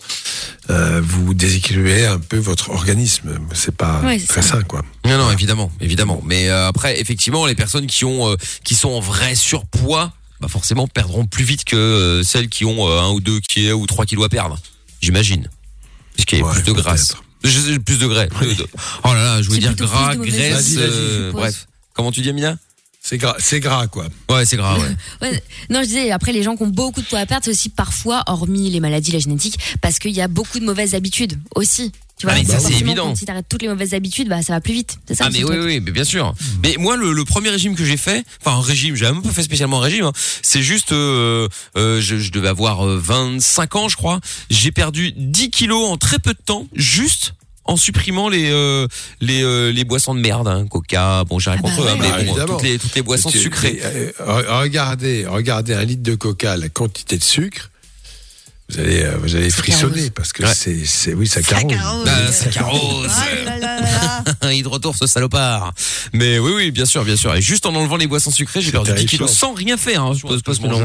euh, 0.70 1.02
vous 1.04 1.34
déséquilibrez 1.34 2.06
un 2.06 2.20
peu 2.20 2.38
votre 2.38 2.70
organisme. 2.72 3.40
C'est 3.54 3.76
pas 3.76 4.02
Ouais, 4.02 4.20
très 4.20 4.42
ça. 4.42 4.58
sain, 4.58 4.64
quoi. 4.64 4.84
Non, 5.06 5.18
non, 5.18 5.32
évidemment, 5.32 5.72
évidemment. 5.80 6.22
Mais 6.26 6.50
euh, 6.50 6.68
après, 6.68 7.00
effectivement, 7.00 7.46
les 7.46 7.56
personnes 7.56 7.88
qui 7.88 8.04
ont, 8.06 8.30
euh, 8.30 8.36
qui 8.66 8.76
sont 8.76 8.90
en 8.90 9.00
vrai 9.00 9.36
surpoids. 9.36 10.12
bah 10.42 10.50
forcément 10.50 10.88
perdront 10.88 11.26
plus 11.26 11.46
vite 11.46 11.64
que 11.64 11.78
euh, 11.78 12.24
celles 12.24 12.50
qui 12.50 12.66
ont 12.66 12.90
euh, 12.90 13.00
un 13.00 13.10
ou 13.12 13.22
deux 13.22 13.40
qui 13.40 13.72
ou 13.72 13.86
trois 13.88 14.06
kilos 14.06 14.26
à 14.26 14.30
perdre. 14.30 14.60
J'imagine. 15.02 15.48
Parce 16.18 16.26
qu'il 16.26 16.40
y 16.40 16.42
a 16.42 16.46
plus 16.52 16.64
de 16.64 16.72
graisse. 16.74 17.16
Plus 17.44 18.00
de 18.00 18.08
graisse. 18.08 18.30
de- 18.56 18.66
Oh 19.04 19.14
là 19.14 19.24
là, 19.24 19.42
je 19.42 19.48
voulais 19.48 19.60
dire 19.60 19.76
gras, 19.86 20.16
graisse, 20.32 20.76
euh, 20.78 21.32
bref. 21.32 21.68
Comment 21.94 22.12
tu 22.12 22.22
dis 22.22 22.30
Amina? 22.30 22.58
C'est 23.06 23.18
gras, 23.18 23.36
c'est 23.38 23.60
gras, 23.60 23.88
quoi. 23.88 24.08
Ouais, 24.30 24.46
c'est 24.46 24.56
gras, 24.56 24.78
ouais. 24.80 24.88
Ouais. 25.22 25.44
Non, 25.70 25.82
je 25.82 25.88
disais, 25.88 26.12
après, 26.12 26.32
les 26.32 26.42
gens 26.42 26.56
qui 26.56 26.64
ont 26.64 26.68
beaucoup 26.68 27.02
de 27.02 27.06
poids 27.06 27.20
à 27.20 27.26
perdre, 27.26 27.44
c'est 27.44 27.52
aussi 27.52 27.68
parfois, 27.68 28.24
hormis 28.28 28.70
les 28.70 28.80
maladies, 28.80 29.12
la 29.12 29.20
génétique, 29.20 29.60
parce 29.82 30.00
qu'il 30.00 30.12
y 30.12 30.22
a 30.22 30.30
beaucoup 30.30 30.58
de 30.60 30.64
mauvaises 30.66 30.96
habitudes 30.96 31.38
aussi. 31.54 31.92
Tu 32.18 32.28
vois, 32.28 32.36
Ah, 32.38 32.40
c'est 32.46 32.54
forcément, 32.54 32.78
évident. 32.80 33.08
quand 33.08 33.16
Si 33.16 33.26
t'arrêtes 33.26 33.48
toutes 33.50 33.62
les 33.62 33.68
mauvaises 33.68 33.94
habitudes, 33.94 34.30
bah, 34.30 34.42
ça 34.42 34.54
va 34.54 34.62
plus 34.62 34.72
vite. 34.74 35.00
C'est 35.06 35.16
ça 35.16 35.26
Ah 35.28 35.30
mais 35.32 35.44
oui 35.44 35.58
oui 35.58 35.80
mais 35.82 35.92
bien 35.92 36.04
sûr. 36.06 36.34
Mais 36.62 36.76
moi 36.80 36.96
le, 36.96 37.12
le 37.12 37.26
premier 37.26 37.50
régime 37.50 37.76
que 37.76 37.84
j'ai 37.84 37.98
fait, 37.98 38.24
enfin 38.40 38.56
un 38.58 38.62
régime, 38.62 38.96
j'ai 38.96 39.06
même 39.06 39.22
pas 39.24 39.32
fait 39.32 39.42
spécialement 39.44 39.80
un 39.80 39.84
régime, 39.84 40.06
hein. 40.06 40.14
c'est 40.44 40.62
juste 40.62 40.92
euh, 40.92 41.50
euh, 41.76 42.00
je, 42.00 42.18
je 42.20 42.32
devais 42.32 42.48
avoir 42.50 42.86
euh, 42.88 42.98
25 43.04 43.76
ans 43.76 43.90
je 43.90 43.98
crois, 43.98 44.20
j'ai 44.52 44.72
perdu 44.72 45.12
10 45.18 45.50
kilos 45.50 45.90
en 45.90 45.98
très 45.98 46.20
peu 46.20 46.34
de 46.34 46.40
temps 46.46 46.68
juste 46.76 47.34
en 47.66 47.78
supprimant 47.78 48.30
les 48.30 48.50
euh, 48.52 48.88
les 49.22 49.42
euh, 49.44 49.72
les 49.72 49.84
boissons 49.86 50.14
de 50.16 50.20
merde, 50.20 50.48
hein, 50.48 50.66
Coca, 50.70 51.24
bon 51.24 51.40
j'ai 51.40 51.52
rien 51.52 51.60
Ah 51.64 51.68
bah 51.68 51.70
contre 51.76 51.88
eux, 51.88 51.90
hein, 51.92 51.98
mais 52.00 52.08
Ah, 52.12 52.18
bon, 52.18 52.22
évidemment. 52.22 52.54
toutes 52.58 52.64
les 52.64 52.78
toutes 52.80 52.96
les 52.96 53.02
boissons 53.02 53.30
Tu- 53.32 53.40
sucrées. 53.40 53.80
euh, 53.84 54.12
regardez, 54.20 55.26
regardez 55.26 55.74
un 55.74 55.84
litre 55.84 56.04
de 56.04 56.16
coca, 56.16 56.58
la 56.58 56.70
quantité 56.70 57.18
de 57.18 57.24
sucre. 57.24 57.70
Vous 58.74 58.80
allez, 58.80 59.04
euh, 59.04 59.18
vous 59.22 59.36
allez 59.36 59.50
Ça 59.50 59.58
frissonner 59.58 59.94
carose. 59.96 60.10
parce 60.16 60.34
que 60.34 60.44
Ouais. 60.44 60.54
c'est, 60.54 60.86
c'est, 60.86 61.14
oui, 61.14 61.28
ça 61.28 61.42
Ça 61.42 61.62
carose. 61.62 61.74
Ah, 62.08 62.32
ça 62.32 62.50
carose. 62.50 63.08
Ah 63.10 63.26
là 63.46 63.58
là 63.60 63.82
là 63.82 64.24
là. 64.42 64.52
il 64.52 64.64
de 64.64 64.68
retour 64.68 64.96
ce 64.96 65.08
salopard. 65.08 65.74
Mais 66.14 66.38
oui 66.40 66.52
oui 66.56 66.72
bien 66.72 66.86
sûr 66.86 67.04
bien 67.06 67.16
sûr 67.16 67.34
et 67.36 67.42
juste 67.42 67.66
en 67.66 67.74
enlevant 67.76 67.96
les 67.98 68.08
boissons 68.08 68.30
sucrées 68.32 68.62
j'ai 68.62 68.72
perdu 68.72 68.90
10 68.92 68.96
terrifiant. 68.96 69.18
kilos 69.26 69.32
sans 69.38 69.54
rien 69.54 69.78
faire. 69.78 70.04
Hein. 70.04 70.14
Je 70.16 70.22
pose 70.22 70.42
pas 70.44 70.54
de 70.54 70.60
mangeais- 70.60 70.76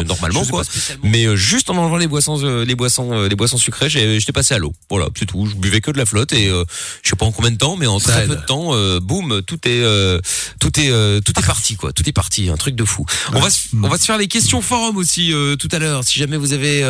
je 0.00 0.04
normalement 0.06 0.44
quoi. 0.46 0.62
Mais 1.02 1.26
euh, 1.26 1.36
juste 1.36 1.70
en 1.70 1.76
enlevant 1.76 1.96
les 1.98 2.06
boissons, 2.08 2.40
euh, 2.42 2.64
les 2.64 2.74
boissons, 2.74 3.12
euh, 3.12 3.28
les 3.28 3.36
boissons 3.36 3.58
sucrées, 3.58 3.88
j'ai- 3.88 4.18
j'étais 4.18 4.32
passé 4.32 4.54
à 4.54 4.58
l'eau. 4.58 4.72
Voilà, 4.90 5.08
c'est 5.18 5.26
tout. 5.26 5.46
Je 5.46 5.54
buvais 5.56 5.80
que 5.80 5.90
de 5.90 5.98
la 5.98 6.06
flotte 6.06 6.32
et 6.32 6.48
euh, 6.48 6.64
je 7.02 7.10
sais 7.10 7.16
pas 7.16 7.26
en 7.26 7.32
combien 7.32 7.50
de 7.50 7.56
temps, 7.56 7.76
mais 7.76 7.86
en 7.86 7.98
Ça 7.98 8.12
très 8.12 8.26
peu 8.26 8.36
de 8.36 8.40
temps, 8.46 8.74
euh, 8.74 8.98
boum, 9.00 9.42
tout 9.46 9.58
est, 9.68 9.82
euh, 9.82 10.18
tout 10.60 10.78
est, 10.80 10.90
euh, 10.90 11.20
tout 11.20 11.32
est 11.38 11.46
parti 11.46 11.76
quoi. 11.76 11.92
Tout 11.92 12.08
est 12.08 12.12
parti, 12.12 12.48
un 12.48 12.56
truc 12.56 12.74
de 12.74 12.84
fou. 12.84 13.04
On 13.32 13.40
va, 13.40 13.50
se- 13.50 13.68
on 13.82 13.88
va 13.88 13.98
se 13.98 14.04
faire 14.04 14.18
les 14.18 14.28
questions 14.28 14.60
forum 14.62 14.96
aussi 14.96 15.32
euh, 15.32 15.56
tout 15.56 15.68
à 15.72 15.78
l'heure. 15.78 16.02
Si 16.04 16.18
jamais 16.18 16.36
vous 16.36 16.52
avez 16.52 16.82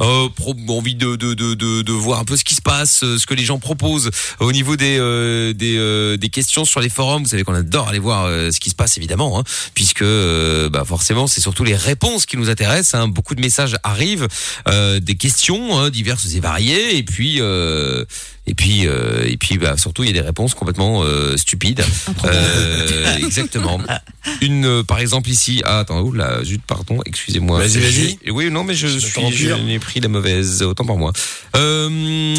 euh, 0.00 0.28
envie 0.68 0.94
de, 0.94 1.16
de, 1.16 1.34
de, 1.34 1.54
de, 1.54 1.92
voir 1.92 2.20
un 2.20 2.24
peu 2.24 2.36
ce 2.36 2.44
qui 2.44 2.54
se 2.54 2.62
passe, 2.62 3.02
euh, 3.02 3.18
ce 3.18 3.26
que 3.26 3.34
les 3.34 3.44
gens 3.44 3.58
proposent 3.58 4.10
au 4.40 4.52
niveau 4.52 4.76
des, 4.76 4.98
euh, 4.98 5.52
des, 5.52 5.76
euh, 5.78 6.16
des 6.16 6.28
questions 6.28 6.64
sur 6.64 6.80
les 6.80 6.88
forums. 6.88 7.22
Vous 7.22 7.28
savez 7.28 7.44
qu'on 7.44 7.54
adore 7.54 7.88
aller 7.88 7.98
voir 7.98 8.24
euh, 8.24 8.50
ce 8.50 8.60
qui 8.60 8.70
se 8.70 8.74
passe 8.74 8.96
évidemment, 8.96 9.38
hein, 9.38 9.44
puisque 9.74 10.02
euh, 10.02 10.68
bah, 10.68 10.84
forcément 10.84 11.26
c'est 11.26 11.40
surtout 11.40 11.64
les 11.64 11.76
réponses 11.76 12.26
qui 12.26 12.36
nous 12.36 12.50
intéressent. 12.50 13.00
hein. 13.00 13.08
Beaucoup 13.08 13.34
de 13.34 13.40
messages 13.40 13.76
arrivent, 13.82 14.28
des 14.66 15.14
questions 15.16 15.78
hein, 15.78 15.90
diverses 15.90 16.34
et 16.34 16.40
variées, 16.40 16.96
et 16.96 17.02
puis 17.02 17.40
et 18.46 18.54
puis 18.54 18.86
euh, 18.86 19.24
et 19.26 19.36
puis 19.36 19.58
bah, 19.58 19.76
surtout 19.76 20.02
il 20.02 20.06
y 20.06 20.10
a 20.10 20.12
des 20.12 20.20
réponses 20.26 20.54
complètement 20.54 21.02
euh, 21.04 21.36
stupides. 21.36 21.82
Euh, 22.24 23.16
exactement. 23.18 23.80
Une 24.40 24.64
euh, 24.66 24.82
par 24.82 24.98
exemple 25.00 25.28
ici. 25.30 25.62
Ah 25.64 25.80
attends, 25.80 26.00
oh 26.00 26.12
là, 26.12 26.42
zut, 26.44 26.62
pardon, 26.66 27.00
excusez-moi. 27.06 27.58
Vas-y, 27.58 27.78
vas-y. 27.78 28.30
Oui, 28.30 28.50
non, 28.50 28.64
mais 28.64 28.74
je 28.74 28.86
Je 28.86 28.98
suis, 28.98 29.10
je 29.32 29.46
pire. 29.46 29.58
n'ai 29.58 29.78
pris 29.78 30.00
la 30.00 30.08
mauvaise, 30.08 30.62
autant 30.62 30.84
pour 30.84 30.98
moi. 30.98 31.12
Euh, 31.56 31.88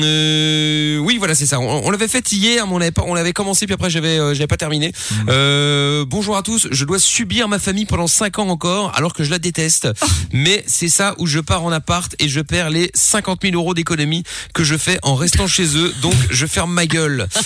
euh, 0.02 0.98
oui, 1.00 1.18
voilà, 1.18 1.36
c'est 1.36 1.46
ça. 1.46 1.60
On, 1.60 1.86
on 1.86 1.92
l'avait 1.92 2.08
fait 2.08 2.32
hier, 2.32 2.68
mais 2.68 2.74
on 2.74 2.78
l'avait 2.78 2.92
pas, 2.92 3.04
on 3.06 3.14
l'avait 3.14 3.34
commencé, 3.34 3.66
puis 3.66 3.74
après 3.74 3.90
j'avais, 3.90 4.20
euh, 4.20 4.34
j'avais 4.34 4.48
pas 4.48 4.58
terminé. 4.58 4.92
Euh, 5.30 6.06
bonjour 6.08 6.38
à 6.38 6.44
tous. 6.44 6.68
Je 6.72 6.86
dois 6.86 7.00
subir 7.00 7.48
ma 7.48 7.60
famille 7.60 7.86
pendant 7.86 8.08
5 8.08 8.40
ans 8.40 8.50
encore, 8.50 8.92
alors 8.96 9.14
que 9.14 9.24
je 9.24 9.32
la 9.32 9.40
déteste. 9.40 9.88
Mais 10.34 10.64
c'est 10.68 10.90
ça 10.90 11.16
où 11.18 11.26
je 11.28 11.40
pars 11.40 11.64
en 11.64 11.72
appart 11.72 12.14
et 12.20 12.30
je 12.30 12.42
perds 12.42 12.70
les 12.70 12.92
50 12.94 13.42
000 13.44 13.56
euros 13.56 13.74
d'économie 13.74 14.24
que 14.54 14.64
je 14.64 14.76
fais 14.78 15.00
en 15.04 15.16
restant 15.16 15.48
chez 15.48 15.78
eux. 15.78 15.94
Donc 16.02 16.14
je 16.30 16.46
ferme 16.46 16.74
ma 16.74 16.86
gueule. 16.86 17.28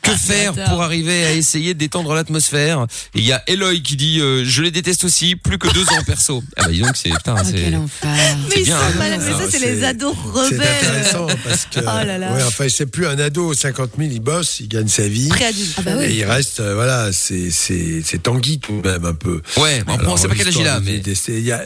Que 0.00 0.10
faire 0.16 0.52
pour 0.54 0.82
arriver 0.82 1.24
à 1.26 1.32
essayer 1.32 1.74
de 1.74 1.78
détendre 1.78 2.12
l'atmosphère? 2.14 2.86
Et 3.14 3.18
Il 3.20 3.24
y 3.24 3.30
a 3.32 3.40
Eloy 3.46 3.82
qui 3.82 3.94
dit, 3.94 4.18
euh, 4.20 4.42
je 4.44 4.60
les 4.62 4.72
déteste 4.72 5.04
aussi, 5.04 5.36
plus 5.36 5.58
que 5.58 5.72
deux 5.72 5.84
ans 5.90 6.02
perso. 6.04 6.42
Ah 6.56 6.64
bah 6.64 6.70
dis 6.72 6.80
donc 6.80 6.96
c'est 6.96 7.10
putain, 7.10 7.36
Ah, 7.38 7.44
c'est. 7.44 7.52
quel 7.52 7.76
enfer. 7.76 8.10
Mais 8.48 8.56
ils 8.56 8.64
bien, 8.64 8.78
sont 8.78 8.84
hein. 8.84 8.90
Mais 8.98 9.18
ça, 9.20 9.26
Ah, 9.38 9.40
c'est 9.48 9.58
c'est- 9.58 9.66
les 9.74 9.84
ados 9.84 10.16
C'est 10.24 10.30
rebelles. 10.56 10.60
intéressant 10.80 11.26
parce 11.44 11.66
que, 11.66 11.80
Oh 11.80 12.04
là 12.06 12.18
là. 12.18 12.32
ouais, 12.32 12.42
enfin, 12.42 12.66
c'est 12.68 12.86
plus 12.86 13.06
un 13.06 13.18
ado, 13.20 13.54
50 13.54 13.90
000, 13.96 14.10
il 14.12 14.20
bosse, 14.20 14.58
il 14.58 14.68
gagne 14.68 14.88
sa 14.88 15.06
vie. 15.06 15.28
Préadulte. 15.28 15.74
Ah 15.78 15.82
bah 15.82 15.92
oui. 15.98 16.04
Et 16.06 16.12
il 16.14 16.24
reste, 16.24 16.58
euh, 16.58 16.74
voilà, 16.74 17.12
c'est, 17.12 17.50
c'est, 17.52 18.02
c'est 18.04 18.22
Tanguy 18.24 18.58
tout 18.58 18.80
de 18.82 18.88
même 18.90 19.04
un 19.04 19.14
peu. 19.14 19.40
Ouais, 19.58 19.84
bon, 19.84 19.94
Alors, 19.98 20.14
on 20.14 20.16
sait 20.16 20.26
pas 20.26 20.34
quel 20.34 20.48
âge 20.48 20.56
il 20.58 20.66
a, 20.66 20.80
mais. 20.80 20.94
détester, 20.98 21.38
il 21.38 21.44
y 21.44 21.52
a- 21.52 21.62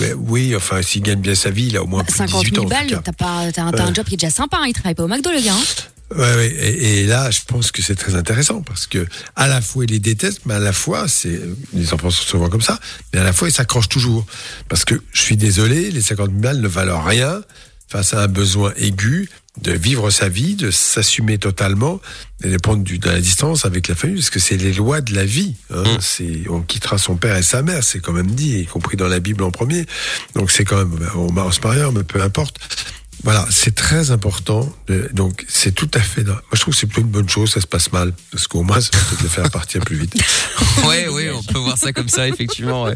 mais 0.00 0.12
oui, 0.14 0.54
enfin, 0.56 0.82
s'il 0.82 1.02
gagne 1.02 1.20
bien 1.20 1.34
sa 1.34 1.50
vie, 1.50 1.66
il 1.66 1.76
a 1.76 1.82
au 1.82 1.86
moins 1.86 2.02
plus 2.04 2.12
de 2.12 2.18
50 2.18 2.42
18 2.44 2.58
ans. 2.58 2.62
000 2.62 2.64
en 2.66 2.68
tout 2.68 2.74
balles, 2.90 3.02
t'as 3.04 3.12
pas, 3.12 3.52
t'as 3.52 3.62
un, 3.64 3.70
t'as 3.72 3.82
un 3.84 3.88
Ouais. 3.88 3.94
job 3.94 4.06
qui 4.06 4.14
est 4.14 4.16
déjà 4.18 4.30
sympa, 4.30 4.58
hein. 4.60 4.66
il 4.66 4.72
travaille 4.72 4.94
pas 4.94 5.04
au 5.04 5.08
McDo, 5.08 5.30
le 5.30 5.40
gars. 5.40 5.52
hein. 5.54 5.64
Ouais, 6.16 6.34
ouais. 6.36 6.46
Et, 6.48 7.00
et 7.00 7.06
là, 7.06 7.30
je 7.30 7.40
pense 7.46 7.72
que 7.72 7.82
c'est 7.82 7.94
très 7.96 8.14
intéressant 8.14 8.62
parce 8.62 8.86
que 8.86 9.06
à 9.36 9.48
la 9.48 9.60
fois 9.60 9.84
il 9.84 9.90
les 9.90 9.98
déteste, 9.98 10.42
mais 10.44 10.54
à 10.54 10.58
la 10.58 10.72
fois 10.72 11.08
c'est 11.08 11.40
les 11.72 11.92
enfants 11.94 12.10
sont 12.10 12.22
souvent 12.24 12.48
comme 12.50 12.60
ça, 12.60 12.78
mais 13.12 13.20
à 13.20 13.24
la 13.24 13.32
fois 13.32 13.48
ils 13.48 13.52
s'accrochent 13.52 13.88
toujours 13.88 14.24
parce 14.68 14.84
que 14.84 14.94
je 15.12 15.20
suis 15.22 15.36
désolé, 15.36 15.90
les 15.90 16.02
50 16.02 16.28
000 16.28 16.38
balles 16.40 16.60
ne 16.60 16.68
valent 16.68 17.00
rien 17.02 17.40
face 17.88 18.12
à 18.14 18.20
un 18.22 18.28
besoin 18.28 18.72
aigu 18.76 19.28
de 19.60 19.72
vivre 19.72 20.10
sa 20.10 20.28
vie, 20.28 20.56
de 20.56 20.70
s'assumer 20.70 21.38
totalement 21.38 22.00
et 22.42 22.50
de 22.50 22.56
prendre 22.58 22.82
du, 22.82 22.98
de 22.98 23.08
la 23.08 23.20
distance 23.20 23.64
avec 23.64 23.86
la 23.86 23.94
famille 23.94 24.16
parce 24.16 24.30
que 24.30 24.40
c'est 24.40 24.56
les 24.56 24.72
lois 24.72 25.00
de 25.00 25.14
la 25.14 25.24
vie. 25.24 25.54
Hein. 25.70 25.84
Mm. 25.84 25.98
C'est 26.00 26.48
on 26.50 26.60
quittera 26.60 26.98
son 26.98 27.16
père 27.16 27.36
et 27.36 27.42
sa 27.42 27.62
mère, 27.62 27.84
c'est 27.84 28.00
quand 28.00 28.12
même 28.12 28.30
dit, 28.30 28.60
y 28.60 28.66
compris 28.66 28.96
dans 28.96 29.08
la 29.08 29.20
Bible 29.20 29.44
en 29.44 29.50
premier. 29.50 29.86
Donc 30.34 30.50
c'est 30.50 30.64
quand 30.64 30.78
même 30.78 30.98
on, 31.14 31.36
on 31.36 31.50
se 31.52 31.60
marie, 31.60 31.80
mais 31.94 32.02
peu 32.04 32.20
importe. 32.20 32.58
Voilà, 33.24 33.46
c'est 33.50 33.74
très 33.74 34.10
important. 34.10 34.70
Donc, 35.12 35.46
c'est 35.48 35.74
tout 35.74 35.90
à 35.94 36.00
fait. 36.00 36.24
Moi, 36.24 36.42
je 36.52 36.60
trouve 36.60 36.74
que 36.74 36.80
c'est 36.80 36.86
plutôt 36.86 37.00
une 37.00 37.10
bonne 37.10 37.28
chose. 37.28 37.50
Ça 37.50 37.60
se 37.62 37.66
passe 37.66 37.90
mal, 37.90 38.12
parce 38.30 38.46
qu'au 38.46 38.62
moins, 38.62 38.80
ça 38.82 38.90
les 39.22 39.28
faire 39.30 39.50
partir 39.50 39.80
plus 39.80 39.96
vite. 39.96 40.14
Ouais, 40.84 41.08
ouais, 41.08 41.30
on 41.30 41.42
peut 41.42 41.58
voir 41.58 41.78
ça 41.78 41.92
comme 41.92 42.08
ça, 42.08 42.28
effectivement. 42.28 42.88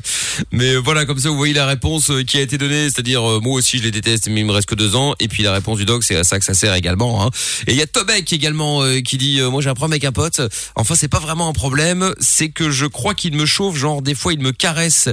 Mais 0.53 0.75
euh, 0.75 0.79
voilà, 0.79 1.07
comme 1.07 1.19
ça, 1.19 1.31
vous 1.31 1.37
voyez 1.37 1.55
la 1.55 1.67
réponse 1.67 2.11
euh, 2.11 2.23
qui 2.23 2.37
a 2.37 2.43
été 2.43 2.59
donnée, 2.59 2.91
c'est-à-dire 2.91 3.23
euh, 3.23 3.41
moi 3.41 3.55
aussi 3.55 3.79
je 3.79 3.85
les 3.85 3.91
déteste, 3.91 4.29
mais 4.29 4.41
il 4.41 4.47
me 4.47 4.53
reste 4.53 4.69
que 4.69 4.75
deux 4.75 4.95
ans. 4.95 5.15
Et 5.21 5.29
puis 5.29 5.43
la 5.43 5.53
réponse 5.53 5.79
du 5.79 5.85
doc, 5.85 6.05
c'est 6.05 6.17
à 6.17 6.25
ça 6.25 6.39
que 6.39 6.45
ça 6.45 6.55
sert 6.55 6.75
également. 6.75 7.25
Hein. 7.25 7.31
Et 7.67 7.73
il 7.73 7.79
y 7.79 7.83
a 7.83 7.87
Tobek 7.87 8.31
également 8.33 8.83
qui 9.03 9.17
dit, 9.17 9.41
moi 9.43 9.63
j'ai 9.63 9.71
un 9.71 9.75
problème 9.75 9.93
avec 9.93 10.05
un 10.05 10.13
pote. 10.13 10.41
Enfin, 10.75 10.95
c'est 10.95 11.09
pas 11.09 11.21
vraiment 11.21 11.49
un 11.49 11.53
problème, 11.53 12.13
c'est 12.21 12.51
que 12.51 12.71
je 12.71 12.87
crois 12.87 13.15
qu'il 13.15 13.35
me 13.35 13.47
chauffe, 13.47 13.77
genre 13.77 14.03
des 14.03 14.15
fois 14.15 14.33
il 14.33 14.41
me 14.41 14.53
caresse. 14.53 15.09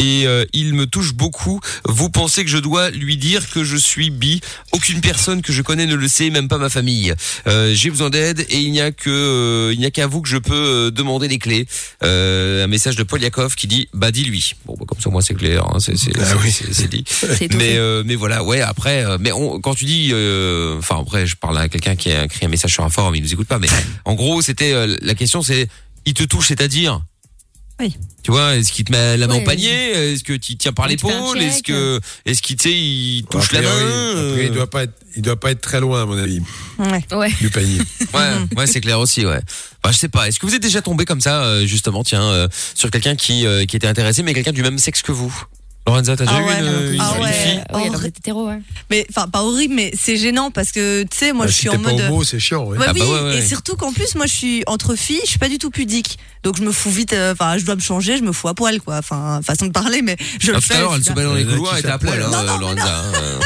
Et 0.00 0.26
euh, 0.26 0.44
il 0.52 0.74
me 0.74 0.86
touche 0.86 1.12
beaucoup. 1.14 1.60
Vous 1.84 2.10
pensez 2.10 2.42
que 2.44 2.50
je 2.50 2.58
dois 2.58 2.90
lui 2.90 3.16
dire 3.16 3.48
que 3.50 3.62
je 3.64 3.76
suis 3.76 4.10
bi? 4.10 4.40
Aucune 4.72 5.00
personne 5.00 5.42
que 5.42 5.52
je 5.52 5.62
connais 5.62 5.86
ne 5.86 5.94
le 5.94 6.08
sait, 6.08 6.30
même 6.30 6.48
pas 6.48 6.58
ma 6.58 6.70
famille. 6.70 7.14
Euh, 7.46 7.72
J'ai 7.74 7.90
besoin 7.90 8.10
d'aide 8.10 8.46
et 8.48 8.58
il 8.58 8.72
n'y 8.72 8.80
a 8.80 8.92
que 8.92 9.10
euh, 9.10 9.72
il 9.72 9.78
n'y 9.78 9.84
a 9.86 9.90
qu'à 9.90 10.06
vous 10.06 10.22
que 10.22 10.28
je 10.28 10.38
peux 10.38 10.54
euh, 10.54 10.90
demander 10.90 11.28
les 11.28 11.38
clés. 11.38 11.66
Euh, 12.02 12.64
un 12.64 12.66
message 12.66 12.96
de 12.96 13.02
Poliakov 13.02 13.54
qui 13.54 13.66
dit 13.66 13.88
bah 13.92 14.10
dis-lui. 14.10 14.54
Bon 14.66 14.74
bah, 14.78 14.86
comme 14.88 15.00
ça 15.00 15.10
moi 15.10 15.20
c'est 15.22 15.34
clair, 15.34 15.64
hein, 15.66 15.78
c'est 15.80 15.96
c'est 15.98 16.12
Ah 16.18 16.34
oui. 16.42 16.50
dit. 16.88 17.04
Mais 17.56 17.76
euh, 17.76 18.02
mais 18.06 18.14
voilà 18.16 18.42
ouais 18.42 18.60
après 18.62 19.04
euh, 19.04 19.18
mais 19.20 19.32
on, 19.32 19.60
quand 19.60 19.74
tu 19.74 19.84
dis 19.84 20.10
euh, 20.12 20.78
enfin 20.78 20.98
après 21.00 21.26
je 21.26 21.36
parle 21.36 21.58
à 21.58 21.68
quelqu'un 21.68 21.94
qui 21.94 22.10
a 22.10 22.24
écrit 22.24 22.46
un 22.46 22.48
message 22.48 22.72
sur 22.72 22.84
un 22.84 22.88
forum 22.90 23.14
il 23.14 23.22
nous 23.22 23.32
écoute 23.32 23.46
pas 23.48 23.58
mais 23.58 23.68
en 24.06 24.14
gros 24.14 24.40
c'était 24.40 24.72
euh, 24.72 24.96
la 25.02 25.14
question 25.14 25.42
c'est 25.42 25.68
il 26.06 26.14
te 26.14 26.24
touche 26.24 26.48
c'est-à-dire? 26.48 27.02
Oui. 27.80 27.96
tu 28.22 28.30
vois, 28.30 28.54
est-ce 28.56 28.70
qu'il 28.72 28.84
te 28.84 28.92
met 28.92 29.16
la 29.16 29.26
main 29.26 29.36
au 29.36 29.40
panier? 29.40 29.90
Est-ce 30.12 30.22
que 30.22 30.34
tu 30.34 30.56
tiens 30.56 30.72
par 30.72 30.90
Il 30.90 30.96
te 30.96 31.06
l'épaule? 31.06 31.40
Est-ce 31.40 31.62
que, 31.62 31.98
est-ce 32.26 32.42
qu'il, 32.42 32.56
tu 32.56 32.68
sais, 32.68 32.74
il 32.76 33.24
touche 33.30 33.50
la 33.52 33.62
main 33.62 33.68
priori, 33.70 33.92
euh, 33.92 34.42
il 34.44 34.50
doit 34.52 34.68
pas 34.70 34.82
être, 34.84 34.92
il 35.16 35.22
doit 35.22 35.40
pas 35.40 35.50
être 35.50 35.60
très 35.62 35.80
loin, 35.80 36.02
à 36.02 36.06
mon 36.06 36.18
avis, 36.18 36.40
Ouais. 36.78 37.02
Ouais. 37.16 37.30
du 37.40 37.50
panier. 37.50 37.78
Ouais, 38.14 38.30
ouais, 38.56 38.66
c'est 38.66 38.80
clair 38.80 39.00
aussi, 39.00 39.24
ouais. 39.24 39.40
Bah, 39.82 39.90
je 39.92 39.96
sais 39.98 40.08
pas. 40.08 40.28
Est-ce 40.28 40.38
que 40.38 40.46
vous 40.46 40.54
êtes 40.54 40.62
déjà 40.62 40.82
tombé 40.82 41.04
comme 41.06 41.20
ça, 41.20 41.42
euh, 41.42 41.64
justement, 41.66 42.04
tiens, 42.04 42.22
euh, 42.24 42.48
sur 42.74 42.90
quelqu'un 42.90 43.16
qui, 43.16 43.46
euh, 43.46 43.64
qui 43.64 43.76
était 43.76 43.86
intéressé, 43.86 44.22
mais 44.22 44.34
quelqu'un 44.34 44.52
du 44.52 44.62
même 44.62 44.78
sexe 44.78 45.00
que 45.02 45.12
vous? 45.12 45.32
Lorenza, 45.86 46.14
t'as 46.16 46.24
déjà 46.26 46.36
Ah 46.38 46.40
eu 46.40 46.44
ouais, 46.44 46.60
une, 46.60 46.66
alors, 46.68 46.80
une, 46.82 47.00
ah 47.00 47.12
une 47.16 47.22
ouais. 47.24 47.32
fille 47.32 47.60
Ouais, 47.74 47.86
alors 47.88 48.04
hétéro, 48.04 48.46
ouais. 48.48 48.58
Mais 48.90 49.06
enfin, 49.10 49.26
pas 49.28 49.42
horrible, 49.42 49.74
mais 49.74 49.90
c'est 49.98 50.16
gênant 50.16 50.50
parce 50.50 50.72
que 50.72 51.02
tu 51.04 51.16
sais, 51.16 51.32
moi, 51.32 51.46
Ah, 51.46 51.48
je 51.48 51.52
si 51.54 51.60
suis 51.60 51.68
t'es 51.70 51.76
en 51.76 51.80
pas 51.82 51.90
mode. 51.92 52.00
homo, 52.02 52.22
c'est 52.22 52.38
chiant. 52.38 52.64
ouais. 52.66 52.76
Ah 52.80 52.92
oui, 52.94 53.00
bah 53.00 53.06
ouais, 53.06 53.20
ouais. 53.30 53.38
et 53.38 53.46
surtout 53.46 53.76
qu'en 53.76 53.92
plus, 53.92 54.14
moi, 54.14 54.26
je 54.26 54.32
suis 54.32 54.62
entre 54.66 54.94
filles, 54.94 55.20
je 55.24 55.30
suis 55.30 55.38
pas 55.38 55.48
du 55.48 55.58
tout 55.58 55.70
pudique. 55.70 56.18
Donc, 56.42 56.56
je 56.56 56.62
me 56.62 56.72
fous 56.72 56.90
vite, 56.90 57.12
euh, 57.12 57.32
enfin, 57.32 57.58
je 57.58 57.64
dois 57.64 57.74
me 57.76 57.80
changer, 57.80 58.16
je 58.18 58.22
me 58.22 58.32
fous 58.32 58.48
à 58.48 58.54
poil, 58.54 58.80
quoi. 58.80 58.98
Enfin, 58.98 59.40
façon 59.44 59.66
de 59.66 59.72
parler, 59.72 60.00
mais 60.02 60.16
je 60.38 60.52
Ah, 60.52 60.54
le 60.56 60.60
tout 60.60 60.68
fais. 60.68 60.74
à 60.74 60.80
l'heure, 60.80 60.94
elle 60.94 61.04
se 61.04 61.12
bat 61.12 61.24
dans 61.24 61.34
les 61.34 61.44
couloirs 61.44 61.72
qui 61.74 61.80
et 61.80 61.82
t'es 61.82 61.88
à 61.88 61.98
poil, 61.98 62.12
s'appellent, 62.20 62.34
hein, 62.34 62.44
Non, 62.46 62.58
Lorenza. 62.58 63.02
hein. 63.04 63.38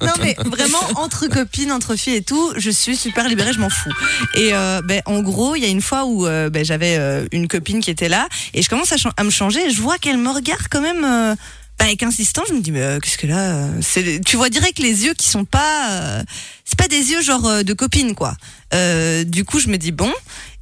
Non, 0.02 0.12
mais 0.20 0.36
vraiment, 0.44 0.78
entre 0.96 1.26
copines, 1.28 1.72
entre 1.72 1.96
filles 1.96 2.16
et 2.16 2.22
tout, 2.22 2.52
je 2.56 2.70
suis 2.70 2.96
super 2.96 3.28
libérée, 3.28 3.52
je 3.52 3.60
m'en 3.60 3.70
fous. 3.70 3.92
Et 4.34 4.50
euh, 4.52 4.80
ben, 4.82 5.00
en 5.06 5.20
gros, 5.20 5.54
il 5.56 5.62
y 5.62 5.64
a 5.64 5.68
une 5.68 5.80
fois 5.82 6.04
où 6.06 6.26
euh, 6.26 6.50
ben, 6.50 6.64
j'avais 6.64 6.96
euh, 6.98 7.26
une 7.32 7.48
copine 7.48 7.80
qui 7.80 7.90
était 7.90 8.08
là, 8.08 8.28
et 8.54 8.62
je 8.62 8.68
commence 8.68 8.92
à, 8.92 8.96
à 9.16 9.24
me 9.24 9.30
changer, 9.30 9.66
et 9.66 9.70
je 9.70 9.80
vois 9.80 9.98
qu'elle 9.98 10.18
me 10.18 10.30
regarde 10.30 10.62
quand 10.70 10.80
même. 10.80 11.36
Bah, 11.78 11.84
avec 11.86 12.02
insistance, 12.02 12.46
je 12.48 12.54
me 12.54 12.60
dis 12.60 12.70
mais 12.72 12.80
euh, 12.82 12.98
qu'est-ce 13.00 13.18
que 13.18 13.26
là 13.26 13.52
euh, 13.54 13.78
c'est 13.82 14.20
tu 14.24 14.36
vois 14.36 14.48
direct 14.48 14.78
les 14.78 15.04
yeux 15.04 15.14
qui 15.14 15.28
sont 15.28 15.44
pas 15.44 15.90
euh, 15.90 16.22
c'est 16.64 16.78
pas 16.78 16.88
des 16.88 17.10
yeux 17.10 17.22
genre 17.22 17.46
euh, 17.46 17.62
de 17.62 17.72
copine 17.74 18.14
quoi. 18.14 18.34
Euh, 18.74 19.22
du 19.24 19.44
coup, 19.44 19.60
je 19.60 19.68
me 19.68 19.76
dis 19.76 19.92
bon 19.92 20.12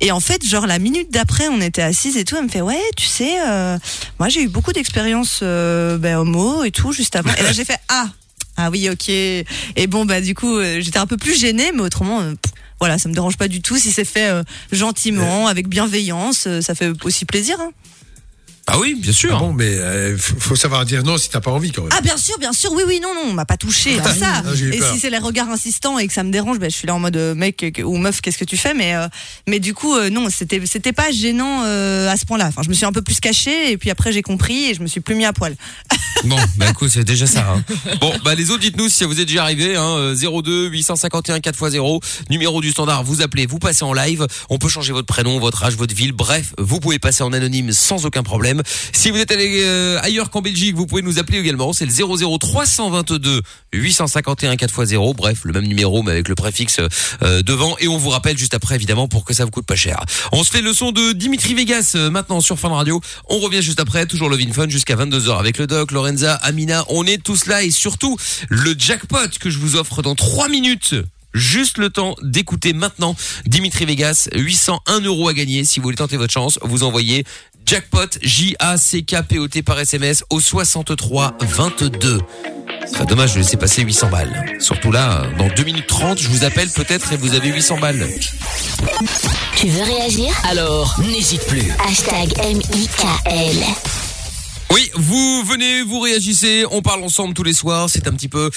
et 0.01 0.12
en 0.12 0.21
fait, 0.21 0.45
genre 0.47 0.67
la 0.67 0.79
minute 0.79 1.11
d'après, 1.12 1.49
on 1.49 1.61
était 1.61 1.83
assises 1.83 2.17
et 2.17 2.25
tout, 2.25 2.37
elle 2.37 2.45
me 2.45 2.49
fait 2.49 2.61
ouais, 2.61 2.83
tu 2.97 3.07
sais 3.07 3.37
euh, 3.47 3.79
moi 4.19 4.29
j'ai 4.29 4.43
eu 4.43 4.49
beaucoup 4.49 4.73
d'expériences 4.73 5.41
euh, 5.43 5.97
ben, 5.99 6.17
homo 6.19 6.65
et 6.65 6.71
tout 6.71 6.93
juste 6.93 7.17
avant. 7.17 7.33
Et 7.39 7.43
là, 7.43 7.53
j'ai 7.53 7.65
fait 7.65 7.79
ah 7.89 8.09
ah 8.57 8.71
oui, 8.71 8.89
OK. 8.91 9.09
Et 9.09 9.45
bon 9.89 10.05
bah 10.05 10.21
du 10.21 10.35
coup, 10.35 10.61
j'étais 10.81 10.99
un 10.99 11.07
peu 11.07 11.17
plus 11.17 11.39
gênée 11.39 11.71
mais 11.75 11.81
autrement 11.83 12.21
euh, 12.21 12.35
voilà, 12.81 12.99
ça 12.99 13.09
me 13.09 13.15
dérange 13.15 13.37
pas 13.39 13.49
du 13.49 13.62
tout 13.62 13.79
si 13.79 13.91
c'est 13.93 14.05
fait 14.05 14.29
euh, 14.29 14.43
gentiment, 14.73 15.47
avec 15.47 15.69
bienveillance, 15.69 16.47
euh, 16.49 16.61
ça 16.61 16.75
fait 16.75 16.91
aussi 17.05 17.25
plaisir. 17.25 17.57
hein. 17.61 17.71
Ah 18.67 18.79
oui, 18.79 18.95
bien 18.95 19.12
sûr. 19.12 19.35
Ah 19.37 19.41
bon, 19.41 19.53
mais 19.53 19.77
euh, 19.79 20.17
faut 20.17 20.57
savoir 20.57 20.85
dire 20.87 21.03
non 21.03 21.19
si 21.19 21.29
t'as 21.29 21.41
pas 21.41 21.51
envie 21.51 21.71
quand 21.71 21.83
même. 21.83 21.91
Ah 21.95 22.01
bien 22.01 22.17
sûr, 22.17 22.39
bien 22.39 22.53
sûr, 22.55 22.73
oui, 22.73 22.83
oui, 22.87 22.99
non, 23.03 23.15
non, 23.15 23.23
on 23.27 23.33
m'a 23.35 23.45
pas 23.45 23.59
touché, 23.59 23.99
Ah, 24.03 24.09
tout 24.09 24.19
ça. 24.19 24.27
ah, 24.47 24.51
Et 24.73 24.79
peur. 24.79 24.93
si 24.93 24.99
c'est 25.01 25.11
les 25.11 25.19
regards 25.19 25.51
insistants 25.51 25.99
et 25.99 26.07
que 26.07 26.12
ça 26.15 26.23
me 26.23 26.31
dérange, 26.31 26.59
ben, 26.59 26.71
je 26.71 26.77
suis 26.77 26.87
là 26.87 26.95
en 26.95 26.99
mode 26.99 27.17
euh, 27.17 27.35
mec 27.35 27.83
ou 27.85 27.97
meuf, 27.99 28.21
qu'est-ce 28.23 28.39
que 28.39 28.45
tu 28.45 28.57
fais? 28.57 28.73
Mais 28.73 28.95
euh, 28.95 29.07
mais 29.47 29.61
du 29.61 29.75
coup, 29.75 29.95
euh, 29.95 30.09
non, 30.09 30.29
c'était 30.31 30.62
c'était 30.65 30.93
pas 30.95 31.11
gênant 31.11 31.62
euh, 31.65 32.09
à 32.11 32.17
ce 32.17 32.25
point-là. 32.25 32.47
Enfin, 32.49 32.62
je 32.65 32.69
me 32.71 32.75
suis 32.75 32.87
un 32.87 32.93
peu 32.93 33.03
plus 33.03 33.21
cachée 33.21 33.71
et 33.73 33.77
puis 33.77 33.91
après 33.91 34.12
j'ai 34.12 34.23
compris 34.23 34.65
et 34.71 34.75
je 34.75 34.81
me 34.81 34.87
suis 34.87 35.01
plus 35.01 35.15
mis 35.15 35.25
à 35.27 35.33
poil. 35.33 35.55
Bon, 36.25 36.39
bah 36.57 36.67
écoute, 36.71 36.89
c'est 36.91 37.05
déjà 37.05 37.27
ça. 37.27 37.45
hein. 37.55 37.65
Bon, 38.01 38.11
bah 38.25 38.35
les 38.35 38.51
autres, 38.51 38.61
dites-nous 38.61 38.89
si 38.89 38.97
ça 38.99 39.07
vous 39.07 39.21
est 39.21 39.27
déjà 39.27 39.43
arrivé. 39.43 39.77
Hein, 39.77 39.97
euh, 39.99 40.15
02 40.43 40.69
851 40.69 41.39
4x0, 41.39 42.01
numéro 42.31 42.62
du 42.62 42.71
standard. 42.71 43.03
Vous 43.05 43.21
appelez, 43.21 43.45
vous 43.47 43.59
passez 43.59 43.85
en 43.85 43.93
live. 43.93 44.27
On 44.49 44.57
peut 44.59 44.69
changer 44.69 44.93
votre 44.93 45.07
prénom, 45.07 45.39
votre 45.39 45.65
âge, 45.65 45.75
votre 45.77 45.95
ville. 45.95 46.12
Bref, 46.12 46.55
vous 46.57 46.81
pouvez 46.81 46.99
passer 46.99 47.25
en 47.25 47.33
anonyme 47.35 47.73
sans 47.73 48.07
aucun 48.07 48.23
problème. 48.23 48.54
Si 48.93 49.11
vous 49.11 49.19
êtes 49.19 49.31
allé 49.31 49.63
euh, 49.65 49.99
ailleurs 50.03 50.31
qu'en 50.31 50.41
Belgique, 50.41 50.75
vous 50.75 50.87
pouvez 50.87 51.03
nous 51.03 51.19
appeler 51.19 51.39
également. 51.39 51.73
C'est 51.73 51.87
le 51.87 51.93
00 51.93 52.39
322 52.39 53.43
851 53.73 54.55
4x0. 54.55 55.15
Bref, 55.15 55.41
le 55.45 55.53
même 55.53 55.67
numéro 55.67 56.03
mais 56.03 56.13
avec 56.13 56.29
le 56.29 56.35
préfixe 56.35 56.81
euh, 57.23 57.43
devant. 57.43 57.77
Et 57.79 57.89
on 57.89 57.97
vous 57.97 58.11
rappelle 58.11 58.39
juste 58.39 58.55
après, 58.55 58.75
évidemment, 58.75 59.09
pour 59.09 59.25
que 59.25 59.35
ça 59.35 59.45
vous 59.45 59.51
coûte 59.51 59.67
pas 59.67 59.77
cher. 59.77 60.01
On 60.33 60.45
se 60.45 60.51
fait 60.51 60.63
le 60.63 60.73
son 60.73 60.93
de 60.93 61.13
Dimitri 61.13 61.55
Vegas 61.55 61.93
euh, 61.95 62.11
maintenant 62.11 62.41
sur 62.41 62.59
Fun 62.59 62.71
Radio. 62.71 63.01
On 63.29 63.39
revient 63.39 63.63
juste 63.63 63.81
après, 63.81 64.07
toujours 64.07 64.29
le 64.29 64.39
Fun 64.53 64.69
jusqu'à 64.69 64.95
22h 64.95 65.39
avec 65.39 65.59
le 65.59 65.67
doc, 65.67 65.91
Lorenza, 65.91 66.35
Amina. 66.35 66.85
On 66.89 67.07
est 67.07 67.23
tous 67.23 67.47
là 67.47 67.63
et 67.63 67.71
surtout 67.71 68.17
le 68.49 68.75
jackpot 68.77 69.39
que 69.41 69.49
je 69.49 69.59
vous 69.59 69.77
offre 69.77 70.03
dans 70.03 70.15
3 70.15 70.49
minutes. 70.49 70.95
Juste 71.35 71.78
le 71.78 71.91
temps 71.91 72.14
d'écouter 72.22 72.72
maintenant 72.72 73.16
Dimitri 73.45 73.85
Vegas, 73.85 74.28
801 74.35 75.01
euros 75.01 75.28
à 75.28 75.35
gagner. 75.35 75.64
Si 75.64 75.80
vous 75.80 75.85
voulez 75.85 75.97
tenter 75.97 76.16
votre 76.16 76.32
chance, 76.32 76.59
vous 76.62 76.85
envoyez 76.85 77.24
jackpot 77.66 78.07
J-A-C-K-P-O-T 78.22 79.62
par 79.62 79.80
SMS 79.80 80.24
au 80.30 80.41
63 80.41 81.37
22. 81.41 82.20
Ce 82.87 82.93
serait 82.93 83.07
dommage 83.07 83.32
de 83.32 83.39
laisser 83.39 83.57
passer 83.57 83.82
800 83.82 84.11
balles. 84.11 84.57
Surtout 84.61 84.93
là, 84.93 85.26
dans 85.39 85.49
2 85.49 85.64
minutes 85.64 85.87
30, 85.87 86.20
je 86.20 86.28
vous 86.28 86.45
appelle 86.45 86.70
peut-être 86.70 87.12
et 87.12 87.16
vous 87.16 87.35
avez 87.35 87.49
800 87.49 87.78
balles. 87.80 88.07
Tu 89.57 89.66
veux 89.68 89.82
réagir? 89.82 90.28
Alors, 90.45 91.01
n'hésite 91.01 91.45
plus. 91.47 91.72
Hashtag 91.89 92.32
M-I-K-L. 92.39 94.14
Oui, 94.75 94.91
vous 94.95 95.45
venez, 95.45 95.83
vous 95.83 96.01
réagissez, 96.01 96.64
on 96.72 96.83
parle 96.83 97.05
ensemble 97.05 97.33
tous 97.33 97.45
les 97.45 97.53
soirs, 97.55 97.89
c'est 97.89 98.09
un 98.09 98.12
petit 98.12 98.29
peu 98.29 98.51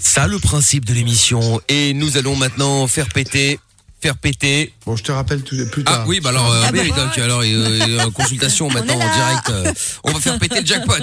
ça 0.00 0.26
le 0.26 0.38
principe 0.40 0.84
de 0.84 0.92
l'émission. 0.92 1.60
Et 1.68 1.94
nous 1.94 2.16
allons 2.16 2.34
maintenant 2.34 2.88
faire 2.88 3.08
péter, 3.08 3.60
faire 4.00 4.16
péter. 4.16 4.72
Bon, 4.84 4.96
je 4.96 5.04
te 5.04 5.12
rappelle 5.12 5.42
tout, 5.42 5.54
plus 5.70 5.84
tard. 5.84 6.00
Ah 6.00 6.04
oui, 6.08 6.18
bah 6.18 6.30
alors, 6.30 6.50
euh, 6.50 6.62
Ah 6.66 6.72
bah 6.72 6.78
oui, 6.82 6.88
donc, 6.90 7.16
alors 7.16 7.42
euh, 7.42 7.44
euh, 7.46 8.10
consultation 8.10 8.68
maintenant 8.70 8.94
en 8.94 8.98
direct. 8.98 9.50
euh, 9.50 9.72
on 10.02 10.10
va 10.10 10.18
faire 10.18 10.36
péter 10.40 10.60
le 10.60 10.66
jackpot. 10.66 10.94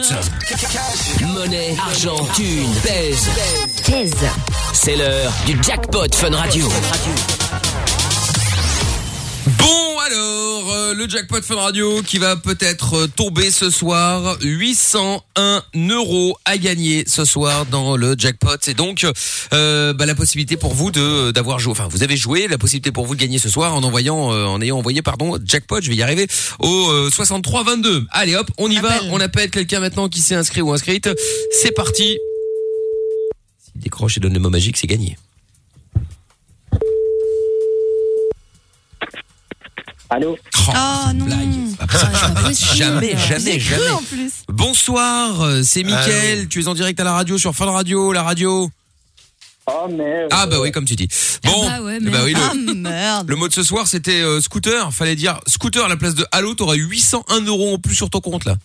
Monnaie, 1.22 1.78
argent, 1.80 2.28
thune, 2.36 2.70
pèse. 2.84 3.30
Pèse. 3.86 4.14
C'est 4.74 4.98
l'heure 4.98 5.32
du 5.46 5.58
jackpot 5.64 6.14
Fun 6.14 6.36
Radio. 6.36 6.70
Bon 9.58 9.89
alors, 10.12 10.74
euh, 10.74 10.94
le 10.96 11.08
jackpot 11.08 11.42
Fun 11.42 11.56
Radio 11.56 12.02
qui 12.02 12.18
va 12.18 12.36
peut-être 12.36 12.96
euh, 12.96 13.08
tomber 13.08 13.52
ce 13.52 13.70
soir. 13.70 14.38
801 14.42 15.64
euros 15.76 16.38
à 16.46 16.58
gagner 16.58 17.04
ce 17.08 17.26
soir 17.26 17.66
dans 17.68 17.96
le 17.96 18.16
jackpot. 18.18 18.58
C'est 18.62 18.74
donc 18.74 19.06
euh, 19.54 19.94
bah, 19.94 20.06
la 20.08 20.16
possibilité 20.16 20.58
pour 20.58 20.74
vous 20.74 20.92
de 20.92 21.32
d'avoir 21.32 21.60
joué. 21.60 21.72
Enfin, 21.72 21.88
vous 21.88 22.02
avez 22.02 22.18
joué. 22.18 22.48
La 22.48 22.58
possibilité 22.58 22.92
pour 22.92 23.06
vous 23.06 23.14
de 23.16 23.20
gagner 23.20 23.38
ce 23.38 23.50
soir 23.50 23.76
en 23.76 23.84
envoyant, 23.84 24.32
euh, 24.32 24.46
en 24.46 24.62
ayant 24.62 24.78
envoyé, 24.78 25.02
pardon, 25.02 25.38
jackpot. 25.44 25.82
Je 25.82 25.90
vais 25.90 25.96
y 25.96 26.02
arriver 26.02 26.28
au 26.60 26.90
euh, 26.90 27.10
63 27.12 27.64
22. 27.64 28.06
Allez 28.10 28.36
hop, 28.36 28.50
on 28.58 28.70
y 28.70 28.78
va. 28.78 28.94
Appel. 28.94 29.10
On 29.12 29.20
appelle 29.20 29.52
quelqu'un 29.52 29.80
maintenant 29.80 30.10
qui 30.10 30.22
s'est 30.22 30.36
inscrit 30.36 30.62
ou 30.62 30.72
inscrite. 30.72 31.10
C'est 31.52 31.72
parti. 31.72 32.18
S'il 33.64 33.82
décroche 33.82 34.18
et 34.18 34.20
donne 34.20 34.34
le 34.34 34.40
mot 34.40 34.50
magique, 34.50 34.78
c'est 34.78 34.88
gagné. 34.88 35.18
Allô 40.10 40.38
Oh, 40.68 40.72
Oh, 40.72 41.12
une 41.12 41.18
non. 41.20 41.26
Ah, 41.80 41.86
ça, 41.98 42.76
jamais, 42.76 43.16
jamais, 43.18 43.60
jamais. 43.60 43.90
en 43.90 44.02
plus. 44.04 44.32
Bonsoir, 44.48 45.42
euh, 45.42 45.62
c'est 45.64 45.84
Mickaël, 45.84 46.48
tu 46.50 46.62
es 46.62 46.68
en 46.68 46.74
direct 46.74 47.00
à 47.00 47.04
la 47.04 47.14
radio 47.14 47.38
sur 47.38 47.54
Fun 47.56 47.66
Radio, 47.72 48.12
la 48.12 48.24
radio. 48.24 48.70
Oh 49.68 49.88
merde. 49.88 50.30
Ah 50.32 50.48
bah 50.48 50.58
oui, 50.62 50.72
comme 50.72 50.86
tu 50.86 50.96
dis. 50.96 51.08
Bon, 51.44 51.68
bah 51.68 51.82
ouais, 51.82 52.00
eh 52.02 52.10
bah 52.10 52.20
oui, 52.26 52.34
le, 52.34 52.40
Ah 52.42 52.54
merde. 52.76 53.30
le 53.30 53.36
mot 53.36 53.48
de 53.48 53.54
ce 53.54 53.62
soir 53.62 53.88
c'était 53.88 54.22
euh, 54.22 54.42
scooter, 54.42 54.92
fallait 54.92 55.16
dire 55.16 55.40
scooter 55.48 55.86
à 55.86 55.88
la 55.88 55.96
place 55.96 56.16
de 56.16 56.26
Halo, 56.32 56.56
t'auras 56.56 56.74
801 56.74 57.42
euros 57.46 57.76
en 57.76 57.78
plus 57.78 57.94
sur 57.94 58.10
ton 58.10 58.20
compte 58.20 58.46
là. 58.46 58.56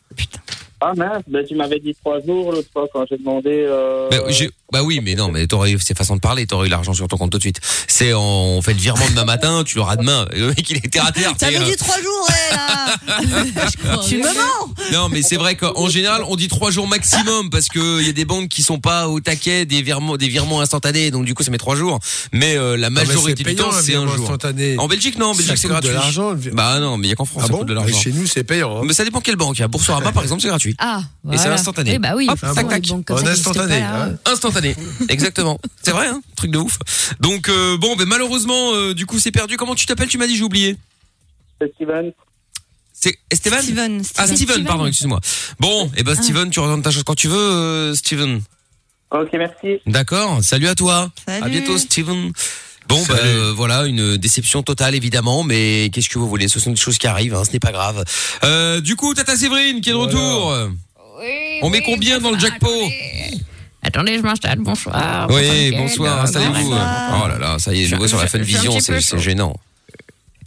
Ah 0.80 0.92
mince, 0.96 1.22
ben, 1.28 1.44
tu 1.46 1.54
m'avais 1.54 1.78
dit 1.78 1.94
trois 2.02 2.20
jours 2.20 2.52
l'autre 2.52 2.68
fois 2.72 2.86
quand 2.92 3.04
j'ai 3.10 3.18
demandé. 3.18 3.66
Euh... 3.68 4.08
Bah, 4.10 4.16
j'ai- 4.28 4.50
bah 4.72 4.82
oui, 4.82 5.00
mais 5.02 5.14
non, 5.14 5.30
mais 5.30 5.46
t'aurais 5.46 5.72
eu, 5.72 5.78
c'est 5.80 5.96
façon 5.96 6.16
de 6.16 6.20
parler, 6.20 6.46
t'aurais 6.46 6.66
eu 6.66 6.70
l'argent 6.70 6.94
sur 6.94 7.06
ton 7.06 7.16
compte 7.16 7.30
tout 7.30 7.38
de 7.38 7.42
suite. 7.42 7.60
C'est 7.86 8.12
en- 8.12 8.20
on 8.22 8.62
fait 8.62 8.72
le 8.74 8.80
virement 8.80 9.04
demain 9.10 9.24
matin, 9.24 9.62
tu 9.64 9.76
l'auras 9.76 9.96
demain. 9.96 10.26
Et 10.32 10.40
le 10.40 10.48
mec 10.48 10.68
il 10.70 10.76
est 10.78 10.90
terre 10.92 11.06
à 11.06 11.12
terre. 11.12 11.32
t'es, 11.34 11.46
T'avais 11.46 11.58
euh, 11.58 11.64
dit 11.64 11.76
trois 11.76 11.96
jours, 12.00 12.28
ouais, 12.28 12.56
là. 12.56 12.94
tu 14.08 14.18
me 14.18 14.24
mens. 14.24 14.74
Non, 14.92 15.08
mais 15.08 15.22
c'est 15.22 15.36
vrai 15.36 15.54
qu'en 15.56 15.88
général, 15.88 16.22
on 16.26 16.36
dit 16.36 16.48
trois 16.48 16.70
jours 16.70 16.88
maximum 16.88 17.50
parce 17.50 17.66
que 17.68 18.00
il 18.00 18.06
y 18.06 18.10
a 18.10 18.12
des 18.12 18.24
banques 18.24 18.48
qui 18.48 18.62
sont 18.62 18.78
pas 18.80 19.08
au 19.08 19.20
taquet 19.20 19.64
des 19.66 19.82
virements, 19.82 20.16
des 20.16 20.28
virements 20.28 20.60
instantanés, 20.60 21.10
donc 21.10 21.24
du 21.24 21.34
coup 21.34 21.42
ça 21.42 21.50
met 21.50 21.58
trois 21.58 21.76
jours. 21.76 22.00
Mais 22.32 22.56
euh, 22.56 22.76
la 22.76 22.90
majorité 22.90 23.44
du 23.44 23.54
temps, 23.54 23.70
c'est 23.72 23.94
un 23.94 24.06
jour. 24.06 24.24
instantané. 24.24 24.76
En 24.78 24.88
Belgique, 24.88 25.18
non, 25.18 25.26
en 25.28 25.34
Belgique 25.34 25.58
c'est 25.58 25.68
gratuit. 25.68 25.90
de 25.90 25.94
l'argent, 25.94 26.34
Bah 26.52 26.80
non, 26.80 26.96
mais 26.96 27.06
il 27.06 27.10
y 27.10 27.12
a 27.12 27.16
qu'en 27.16 27.24
France 27.24 27.42
Ah 27.44 27.46
ça 27.46 27.52
bon 27.52 27.58
coûte 27.60 27.68
de 27.68 27.72
Et 27.72 27.76
l'argent. 27.76 27.98
Chez 28.00 28.12
nous, 28.12 28.26
c'est 28.26 28.44
payant. 28.44 28.78
hein. 28.78 28.82
Mais 28.84 28.92
ça 28.94 29.04
dépend 29.04 29.20
quelle 29.20 29.36
banque. 29.36 29.60
À 29.60 29.68
Boursorama, 29.68 30.10
par 30.12 30.22
exemple, 30.22 30.42
c'est 30.42 30.48
gratuit. 30.48 30.74
Ah, 30.78 31.02
Et 31.30 31.32
c'est 31.36 31.42
voilà. 31.42 31.54
instantané. 31.54 31.92
Oui, 31.92 31.98
bah 31.98 32.14
oui. 32.16 32.26
Hop, 32.30 32.40
tac, 32.40 32.68
tac. 32.68 32.84
En 33.10 33.26
instantané, 33.26 33.80
là. 33.80 34.04
hein. 34.04 34.16
Instantané, 34.56 34.76
exactement. 35.08 35.58
C'est 35.82 35.90
vrai, 35.92 36.06
hein 36.08 36.20
truc 36.36 36.50
de 36.50 36.58
ouf. 36.58 36.78
Donc 37.20 37.48
euh, 37.48 37.76
bon, 37.76 37.96
ben 37.96 38.06
malheureusement, 38.06 38.72
euh, 38.74 38.94
du 38.94 39.06
coup, 39.06 39.18
c'est 39.18 39.30
perdu. 39.32 39.56
Comment 39.56 39.74
tu 39.74 39.86
t'appelles? 39.86 40.08
Tu 40.08 40.18
m'as 40.18 40.26
dit, 40.26 40.36
j'ai 40.36 40.42
oublié. 40.44 40.76
C'est 41.60 41.72
Steven. 41.74 42.12
C'est 42.92 43.18
Esteban? 43.30 43.60
Steven. 43.60 44.02
Ah, 44.16 44.26
Steven. 44.26 44.36
Steven, 44.36 44.64
pardon, 44.64 44.86
excuse-moi. 44.86 45.20
Bon, 45.60 45.90
et 45.96 46.02
ben 46.02 46.14
Steven, 46.14 46.48
tu 46.50 46.60
retournes 46.60 46.82
ta 46.82 46.90
chose 46.90 47.02
quand 47.02 47.14
tu 47.14 47.28
veux, 47.28 47.36
euh, 47.36 47.94
Steven. 47.94 48.40
Ok, 49.10 49.28
merci. 49.34 49.80
D'accord. 49.86 50.42
Salut 50.42 50.68
à 50.68 50.74
toi. 50.74 51.10
Salut. 51.26 51.44
À 51.44 51.48
bientôt, 51.48 51.76
Steven. 51.76 52.32
Bon, 52.88 53.02
bah, 53.08 53.16
euh, 53.22 53.52
voilà, 53.54 53.84
une 53.86 54.16
déception 54.16 54.62
totale 54.62 54.94
évidemment, 54.94 55.42
mais 55.42 55.90
qu'est-ce 55.92 56.08
que 56.08 56.18
vous 56.18 56.28
voulez? 56.28 56.48
Ce 56.48 56.60
sont 56.60 56.70
des 56.70 56.76
choses 56.80 56.98
qui 56.98 57.06
arrivent, 57.06 57.34
hein, 57.34 57.44
ce 57.44 57.52
n'est 57.52 57.60
pas 57.60 57.72
grave. 57.72 58.04
Euh, 58.42 58.80
du 58.80 58.96
coup, 58.96 59.14
Tata 59.14 59.36
Séverine 59.36 59.80
qui 59.80 59.90
est 59.90 59.92
de 59.92 59.98
Voilà. 59.98 60.12
retour. 60.14 60.70
On 61.62 61.70
met 61.70 61.82
combien 61.82 62.20
dans 62.20 62.30
le 62.30 62.38
jackpot? 62.38 62.68
Attendez, 63.84 64.16
je 64.16 64.22
m'installe. 64.22 64.58
Bonsoir. 64.60 65.28
Oui,Nickel. 65.30 65.78
bonsoir, 65.78 66.22
installez-vous. 66.22 66.72
Oh 66.72 67.28
là 67.28 67.38
là, 67.38 67.56
ça 67.58 67.72
y 67.74 67.82
est, 67.82 67.86
je 67.86 67.96
vois 67.96 68.08
sur 68.08 68.18
la 68.18 68.26
suis 68.26 68.38
un 68.38 68.42
Vision, 68.42 68.80
c'est 68.80 69.00
c'est 69.00 69.18
gênant. 69.18 69.54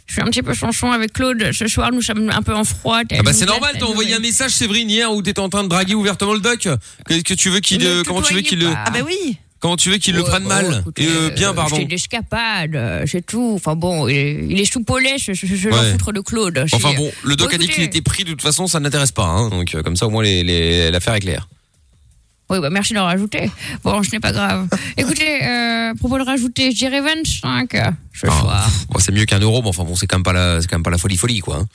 Je 0.07 0.13
suis 0.13 0.21
un 0.21 0.25
petit 0.25 0.41
peu 0.41 0.53
chanchon 0.53 0.91
avec 0.91 1.11
Claude. 1.13 1.51
Ce 1.51 1.67
soir, 1.67 1.91
nous 1.91 2.01
sommes 2.01 2.29
un 2.29 2.41
peu 2.41 2.55
en 2.55 2.63
froid. 2.63 3.01
Ah 3.11 3.21
bah 3.23 3.33
c'est 3.33 3.45
normal, 3.45 3.75
t'as 3.77 3.85
envoyé 3.85 4.13
un 4.15 4.19
message 4.19 4.51
Séverine 4.51 4.89
hier 4.89 5.11
où 5.11 5.21
t'étais 5.21 5.41
en 5.41 5.49
train 5.49 5.63
de 5.63 5.67
draguer 5.67 5.95
ouvertement 5.95 6.33
le 6.33 6.39
doc. 6.39 6.67
Qu'est-ce 7.07 7.23
que 7.23 7.33
tu 7.33 7.49
veux 7.49 7.59
qu'il 7.59 7.85
euh, 7.85 8.03
comment 8.05 8.21
tu 8.21 8.33
veux 8.33 8.41
qu'il 8.41 8.59
le 8.59 8.69
Ah 8.73 8.89
bah 8.89 8.99
oui. 9.05 9.37
comment 9.59 9.75
tu 9.75 9.89
veux 9.89 9.97
qu'il 9.97 10.15
le 10.15 10.23
prenne 10.23 10.45
mal 10.45 10.83
et 10.95 11.05
euh, 11.07 11.29
bien 11.31 11.53
pardon. 11.53 11.75
J'ai 11.75 11.83
d'escapade, 11.85 12.73
euh, 12.75 13.03
c'est 13.05 13.25
tout. 13.25 13.51
Enfin 13.55 13.75
bon, 13.75 14.07
il 14.07 14.15
est, 14.15 14.45
il 14.49 14.59
est 14.61 14.71
soupolé, 14.71 15.17
je, 15.19 15.33
je, 15.33 15.45
je 15.45 15.69
Ouais. 15.69 15.91
foutre 15.91 16.13
de 16.13 16.21
Claude. 16.21 16.65
Enfin 16.71 16.91
C'est- 16.91 16.97
bon, 16.97 17.11
le 17.25 17.35
doc 17.35 17.53
a 17.53 17.57
dit 17.57 17.65
qu'il 17.65 17.83
écoutez. 17.83 17.97
était 17.97 18.01
pris 18.01 18.23
de 18.23 18.29
toute 18.29 18.41
façon, 18.41 18.65
ça 18.67 18.79
n'intéresse 18.79 19.11
pas 19.11 19.25
hein. 19.25 19.49
Donc 19.49 19.75
euh, 19.75 19.83
comme 19.83 19.97
ça 19.97 20.07
au 20.07 20.09
moins 20.09 20.23
les 20.23 20.41
les 20.43 20.89
l'affaire 20.89 21.15
est 21.15 21.19
claire. 21.19 21.49
Oui, 22.49 22.59
bah 22.61 22.69
merci 22.69 22.93
d'en 22.93 23.05
rajouter. 23.05 23.51
Bon, 23.83 24.01
ce 24.03 24.11
n'est 24.11 24.19
pas 24.21 24.31
grave. 24.31 24.67
Écoutez, 24.97 25.43
euh, 25.43 25.91
à 25.91 25.95
propos 25.95 26.17
de 26.17 26.23
rajouter, 26.23 26.71
je 26.71 26.77
dirais 26.77 27.01
25 27.01 27.75
euh, 27.75 27.91
ce 28.13 28.27
Ah, 28.27 28.39
soir. 28.39 28.69
bon, 28.89 28.99
c'est 28.99 29.11
mieux 29.11 29.25
qu'un 29.25 29.39
euro, 29.39 29.61
mais 29.61 29.67
enfin 29.69 29.83
bon, 29.83 29.95
c'est 29.95 30.07
quand 30.07 30.17
même 30.17 30.23
pas 30.23 30.33
la 30.33 30.61
c'est 30.61 30.67
quand 30.67 30.77
même 30.77 30.83
pas 30.83 30.89
la 30.91 30.97
folie 30.97 31.17
folie 31.17 31.39
quoi. 31.39 31.57
hein. 31.57 31.67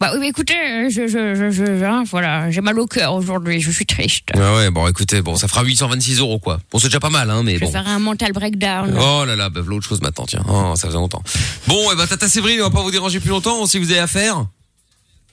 Bah 0.00 0.10
oui, 0.14 0.18
mais 0.20 0.28
écoutez, 0.30 0.90
je, 0.90 1.06
je, 1.06 1.34
je, 1.36 1.50
je- 1.52 1.84
hein, 1.84 2.02
voilà, 2.10 2.50
j'ai 2.50 2.60
mal 2.60 2.76
au 2.80 2.86
cœur 2.88 3.14
aujourd'hui, 3.14 3.60
je 3.60 3.70
suis 3.70 3.86
triste. 3.86 4.30
Ouais 4.34 4.54
ouais, 4.56 4.70
bon 4.70 4.88
écoutez, 4.88 5.22
bon 5.22 5.36
ça 5.36 5.46
fera 5.46 5.62
826 5.62 6.18
euros 6.18 6.40
quoi. 6.40 6.58
Bon 6.72 6.78
c'est 6.80 6.88
déjà 6.88 6.98
pas 6.98 7.10
mal 7.10 7.30
hein, 7.30 7.42
mais 7.44 7.54
Je 7.54 7.60
vais 7.60 7.66
bon. 7.66 7.72
faire 7.72 7.86
un 7.86 8.00
mental 8.00 8.32
breakdown. 8.32 8.96
Oh 9.00 9.24
là 9.24 9.36
là, 9.36 9.48
bah 9.48 9.60
voilà 9.62 9.76
autre 9.76 9.86
chose 9.88 10.00
maintenant, 10.02 10.24
tiens. 10.26 10.42
Oh, 10.48 10.74
ça 10.76 10.88
faisait 10.88 10.98
longtemps. 10.98 11.22
Bon, 11.68 11.92
et 11.92 11.96
bah 11.96 12.06
Tata 12.08 12.28
Séverine, 12.28 12.60
on 12.60 12.64
va 12.64 12.70
pas 12.70 12.82
vous 12.82 12.90
déranger 12.90 13.20
plus 13.20 13.30
longtemps 13.30 13.64
si 13.66 13.78
vous 13.78 13.90
avez 13.92 14.00
affaire. 14.00 14.44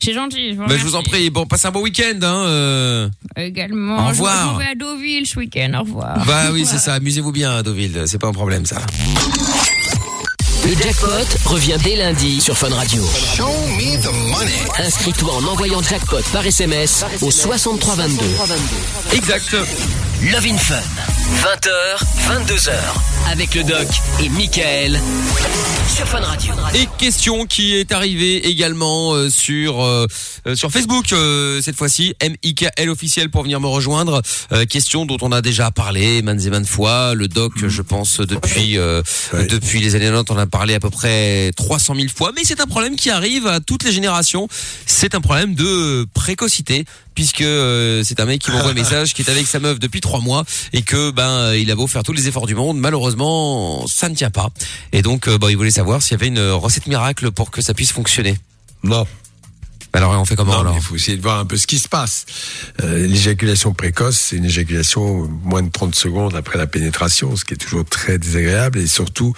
C'est 0.01 0.13
gentil. 0.13 0.51
Je 0.51 0.55
vous 0.55 0.65
Bah, 0.65 0.75
je 0.77 0.83
vous 0.83 0.95
en 0.95 1.03
prie. 1.03 1.29
Bon, 1.29 1.45
passez 1.45 1.67
un 1.67 1.71
bon 1.71 1.81
week-end. 1.81 2.19
Hein, 2.21 2.45
euh. 2.45 3.09
Également. 3.35 4.05
Au 4.05 4.09
revoir. 4.09 4.53
Je, 4.53 4.59
vais 4.59 4.71
à 4.71 4.75
Deauville 4.75 5.27
ce 5.27 5.39
week-end. 5.39 5.71
Au 5.75 5.81
revoir. 5.81 6.25
Bah 6.25 6.51
oui, 6.51 6.65
c'est 6.65 6.77
ça. 6.77 6.93
Amusez-vous 6.95 7.31
bien 7.31 7.51
à 7.57 7.63
Deauville. 7.63 8.03
C'est 8.05 8.19
pas 8.19 8.27
un 8.27 8.33
problème, 8.33 8.65
ça. 8.65 8.77
Le 10.65 10.75
jackpot 10.75 11.09
revient 11.45 11.77
dès 11.83 11.95
lundi 11.95 12.39
sur 12.39 12.57
Fun 12.57 12.69
Radio. 12.69 13.03
Inscris-toi 14.77 15.33
en 15.33 15.43
envoyant 15.45 15.81
jackpot 15.81 16.21
par 16.31 16.45
SMS 16.45 17.05
au 17.21 17.31
6322. 17.31 18.25
Exact. 19.13 19.55
Love 20.31 20.45
in 20.45 20.57
Fun. 20.57 21.18
20h, 21.37 21.69
22h. 22.27 22.71
Avec 23.31 23.53
le 23.53 23.63
doc 23.63 23.87
et 24.21 24.29
Michael 24.29 24.99
sur 25.95 26.07
Fun 26.07 26.19
Radio. 26.21 26.53
Et 26.73 26.87
question 26.97 27.45
qui 27.45 27.75
est 27.75 27.91
arrivée 27.91 28.47
également 28.49 29.13
euh, 29.13 29.29
sur 29.29 29.81
euh, 29.83 30.07
euh, 30.47 30.55
sur 30.55 30.71
Facebook 30.71 31.13
euh, 31.13 31.61
cette 31.61 31.75
fois-ci 31.75 32.15
MIKL 32.21 32.89
officiel 32.89 33.29
pour 33.29 33.43
venir 33.43 33.59
me 33.59 33.67
rejoindre. 33.67 34.21
Euh, 34.51 34.65
question 34.65 35.05
dont 35.05 35.17
on 35.21 35.31
a 35.31 35.41
déjà 35.41 35.69
parlé 35.71 36.21
maintes 36.23 36.43
et 36.45 36.49
maintes 36.49 36.67
fois. 36.67 37.13
Le 37.13 37.27
doc, 37.27 37.53
je 37.67 37.81
pense 37.83 38.19
depuis 38.19 38.77
euh, 38.77 39.01
depuis 39.49 39.79
les 39.81 39.95
années 39.95 40.05
90, 40.05 40.33
on 40.33 40.37
a 40.37 40.47
parlé 40.47 40.73
à 40.73 40.79
peu 40.79 40.89
près 40.89 41.51
300 41.55 41.95
000 41.95 42.07
fois. 42.13 42.31
Mais 42.35 42.41
c'est 42.43 42.59
un 42.59 42.67
problème 42.67 42.95
qui 42.95 43.11
arrive 43.11 43.45
à 43.45 43.59
toutes 43.59 43.83
les 43.83 43.91
générations. 43.91 44.47
C'est 44.87 45.13
un 45.15 45.21
problème 45.21 45.53
de 45.53 46.07
précocité 46.13 46.85
puisque 47.19 47.41
euh, 47.41 48.01
c'est 48.05 48.21
un 48.21 48.25
mec 48.25 48.39
qui 48.39 48.49
m'envoie 48.49 48.71
un 48.71 48.73
message 48.73 49.13
qui 49.13 49.23
est 49.23 49.29
avec 49.29 49.45
sa 49.45 49.59
meuf 49.59 49.77
depuis 49.77 49.99
trois 49.99 50.21
mois 50.21 50.45
et 50.71 50.83
que 50.83 51.11
ben 51.11 51.27
euh, 51.27 51.57
il 51.57 51.69
a 51.69 51.75
beau 51.75 51.85
faire 51.85 52.01
tous 52.01 52.13
les 52.13 52.29
efforts 52.29 52.47
du 52.47 52.55
monde, 52.55 52.77
malheureusement 52.77 53.85
ça 53.87 54.07
ne 54.07 54.15
tient 54.15 54.29
pas. 54.29 54.47
Et 54.93 55.01
donc 55.01 55.27
euh, 55.27 55.37
bon, 55.37 55.49
il 55.49 55.57
voulait 55.57 55.69
savoir 55.69 56.01
s'il 56.01 56.13
y 56.13 56.15
avait 56.15 56.27
une 56.27 56.39
recette 56.39 56.87
miracle 56.87 57.29
pour 57.31 57.51
que 57.51 57.61
ça 57.61 57.73
puisse 57.73 57.91
fonctionner. 57.91 58.37
Non. 58.83 59.05
Alors 59.93 60.19
on 60.19 60.25
fait 60.25 60.35
comment 60.35 60.53
Non, 60.53 60.59
alors 60.59 60.75
Il 60.75 60.81
faut 60.81 60.95
essayer 60.95 61.17
de 61.17 61.21
voir 61.21 61.39
un 61.39 61.45
peu 61.45 61.57
ce 61.57 61.65
qui 61.67 61.79
se 61.79 61.87
passe. 61.87 62.25
Euh, 62.81 63.07
L'éjaculation 63.07 63.73
précoce, 63.73 64.17
c'est 64.17 64.35
une 64.35 64.45
éjaculation 64.45 65.27
moins 65.43 65.63
de 65.63 65.69
30 65.69 65.95
secondes 65.95 66.35
après 66.35 66.57
la 66.57 66.67
pénétration, 66.67 67.35
ce 67.35 67.43
qui 67.43 67.55
est 67.55 67.57
toujours 67.57 67.85
très 67.85 68.17
désagréable. 68.19 68.79
Et 68.79 68.87
surtout, 68.87 69.33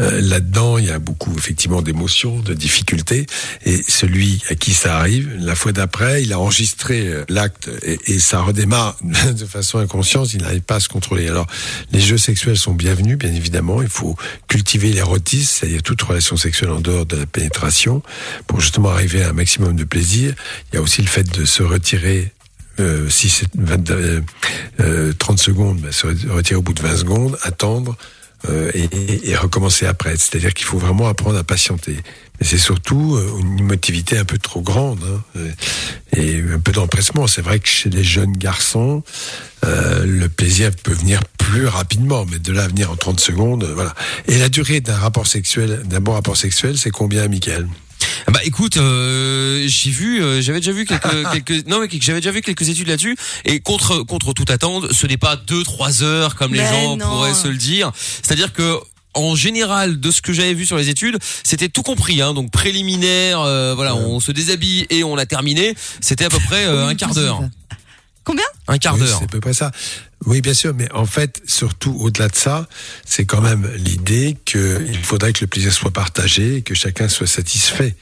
euh, 0.00 0.20
là-dedans, 0.20 0.78
il 0.78 0.86
y 0.86 0.90
a 0.90 0.98
beaucoup 0.98 1.32
effectivement 1.36 1.82
d'émotions, 1.82 2.40
de 2.40 2.54
difficultés. 2.54 3.26
Et 3.64 3.80
celui 3.86 4.42
à 4.50 4.54
qui 4.56 4.74
ça 4.74 4.96
arrive, 4.98 5.32
la 5.38 5.54
fois 5.54 5.72
d'après, 5.72 6.22
il 6.22 6.32
a 6.32 6.40
enregistré 6.40 7.06
euh, 7.06 7.24
l'acte 7.28 7.70
et, 7.82 7.98
et 8.06 8.18
ça 8.18 8.40
redémarre 8.40 8.96
de 9.02 9.46
façon 9.46 9.78
inconsciente. 9.78 10.32
Il 10.32 10.42
n'arrive 10.42 10.62
pas 10.62 10.76
à 10.76 10.80
se 10.80 10.88
contrôler. 10.88 11.28
Alors, 11.28 11.46
les 11.92 12.00
jeux 12.00 12.18
sexuels 12.18 12.58
sont 12.58 12.74
bienvenus, 12.74 13.18
bien 13.18 13.32
évidemment. 13.32 13.82
Il 13.82 13.88
faut 13.88 14.16
cultiver 14.48 14.92
l'érotisme, 14.92 15.58
c'est-à-dire 15.60 15.82
toute 15.82 16.02
relation 16.02 16.36
sexuelle 16.36 16.70
en 16.70 16.80
dehors 16.80 17.06
de 17.06 17.16
la 17.16 17.26
pénétration, 17.26 18.02
pour 18.48 18.60
justement 18.60 18.90
arriver 18.90 19.22
à 19.22 19.30
un 19.30 19.32
maximum 19.32 19.75
de 19.76 19.84
plaisir. 19.84 20.34
Il 20.72 20.76
y 20.76 20.78
a 20.78 20.82
aussi 20.82 21.02
le 21.02 21.08
fait 21.08 21.24
de 21.24 21.44
se 21.44 21.62
retirer 21.62 22.32
euh, 22.78 23.08
si 23.08 23.30
c'est 23.30 23.48
20, 23.56 23.90
euh, 23.90 24.20
euh, 24.80 25.12
30 25.18 25.38
secondes, 25.38 25.90
se 25.90 26.06
retirer 26.06 26.56
au 26.56 26.62
bout 26.62 26.74
de 26.74 26.82
20 26.82 26.96
secondes, 26.96 27.38
attendre 27.42 27.96
euh, 28.48 28.70
et, 28.74 29.34
recommencer 29.36 29.86
après. 29.86 30.16
C'est-à-dire 30.16 30.54
qu'il 30.54 30.66
faut 30.66 30.78
vraiment 30.78 31.08
apprendre 31.08 31.38
à 31.38 31.44
patienter. 31.44 31.96
Mais 32.38 32.46
c'est 32.46 32.58
surtout 32.58 33.16
euh, 33.16 33.38
une 33.40 33.58
émotivité 33.58 34.18
un 34.18 34.24
peu 34.24 34.38
trop 34.38 34.60
grande 34.60 35.00
hein, 35.04 35.22
euh, 35.36 35.50
et 36.16 36.42
un 36.54 36.60
peu 36.60 36.72
d'empressement. 36.72 37.26
C'est 37.26 37.42
vrai 37.42 37.58
que 37.58 37.68
chez 37.68 37.90
les 37.90 38.04
jeunes 38.04 38.32
garçons, 38.32 39.02
euh, 39.64 40.04
le 40.04 40.28
plaisir 40.28 40.70
peut 40.82 40.92
venir 40.92 41.22
plus 41.38 41.66
rapidement, 41.66 42.26
mais 42.30 42.38
de 42.38 42.52
là 42.52 42.64
à 42.64 42.68
venir 42.68 42.90
en 42.90 42.96
30 42.96 43.20
secondes, 43.20 43.64
euh, 43.64 43.74
voilà. 43.74 43.94
Et 44.28 44.38
la 44.38 44.48
durée 44.48 44.80
d'un 44.80 44.96
rapport 44.96 45.26
sexuel, 45.26 45.82
d'un 45.84 46.00
bon 46.00 46.12
rapport 46.12 46.36
sexuel, 46.36 46.76
c'est 46.76 46.90
combien, 46.90 47.28
Michael? 47.28 47.66
Bah 48.32 48.40
écoute, 48.44 48.76
euh, 48.76 49.64
j'ai 49.66 49.90
vu, 49.90 50.22
euh, 50.22 50.40
j'avais 50.40 50.60
déjà 50.60 50.72
vu 50.72 50.84
quelques, 50.84 51.30
quelques, 51.32 51.66
non 51.66 51.80
mais 51.80 51.88
j'avais 52.00 52.20
déjà 52.20 52.30
vu 52.30 52.42
quelques 52.42 52.68
études 52.68 52.88
là-dessus. 52.88 53.16
Et 53.44 53.60
contre 53.60 53.98
contre 54.02 54.32
toute 54.32 54.50
attente, 54.50 54.92
ce 54.92 55.06
n'est 55.06 55.16
pas 55.16 55.36
deux 55.36 55.62
trois 55.62 56.02
heures 56.02 56.34
comme 56.34 56.54
les 56.54 56.60
Mais 56.60 56.70
gens 56.70 56.96
non. 56.96 57.08
pourraient 57.08 57.34
se 57.34 57.48
le 57.48 57.56
dire. 57.56 57.92
C'est-à-dire 58.22 58.52
que 58.52 58.80
en 59.16 59.34
général, 59.34 59.98
de 59.98 60.10
ce 60.10 60.20
que 60.20 60.32
j'avais 60.32 60.54
vu 60.54 60.66
sur 60.66 60.76
les 60.76 60.88
études, 60.88 61.18
c'était 61.42 61.68
tout 61.68 61.82
compris, 61.82 62.20
hein, 62.20 62.34
donc 62.34 62.50
préliminaire, 62.50 63.40
euh, 63.40 63.74
voilà, 63.74 63.96
on 63.96 64.20
se 64.20 64.30
déshabille 64.30 64.86
et 64.90 65.04
on 65.04 65.16
a 65.16 65.26
terminé. 65.26 65.74
C'était 66.00 66.26
à 66.26 66.28
peu 66.28 66.38
près 66.46 66.66
euh, 66.66 66.86
un 66.86 66.94
quart 66.94 67.14
d'heure. 67.14 67.40
Combien? 68.26 68.44
Un 68.66 68.78
quart 68.78 68.94
Oui, 68.94 69.00
d'heure. 69.00 69.18
C'est 69.18 69.24
à 69.24 69.28
peu 69.28 69.40
près 69.40 69.54
ça. 69.54 69.70
Oui, 70.26 70.40
bien 70.40 70.52
sûr, 70.52 70.74
mais 70.74 70.90
en 70.90 71.06
fait, 71.06 71.40
surtout 71.46 71.96
au-delà 72.00 72.26
de 72.26 72.34
ça, 72.34 72.66
c'est 73.04 73.24
quand 73.24 73.40
même 73.40 73.70
l'idée 73.76 74.36
qu'il 74.44 74.98
faudrait 75.04 75.32
que 75.32 75.42
le 75.42 75.46
plaisir 75.46 75.72
soit 75.72 75.92
partagé 75.92 76.56
et 76.56 76.62
que 76.62 76.74
chacun 76.74 77.08
soit 77.08 77.28
satisfait. 77.28 77.94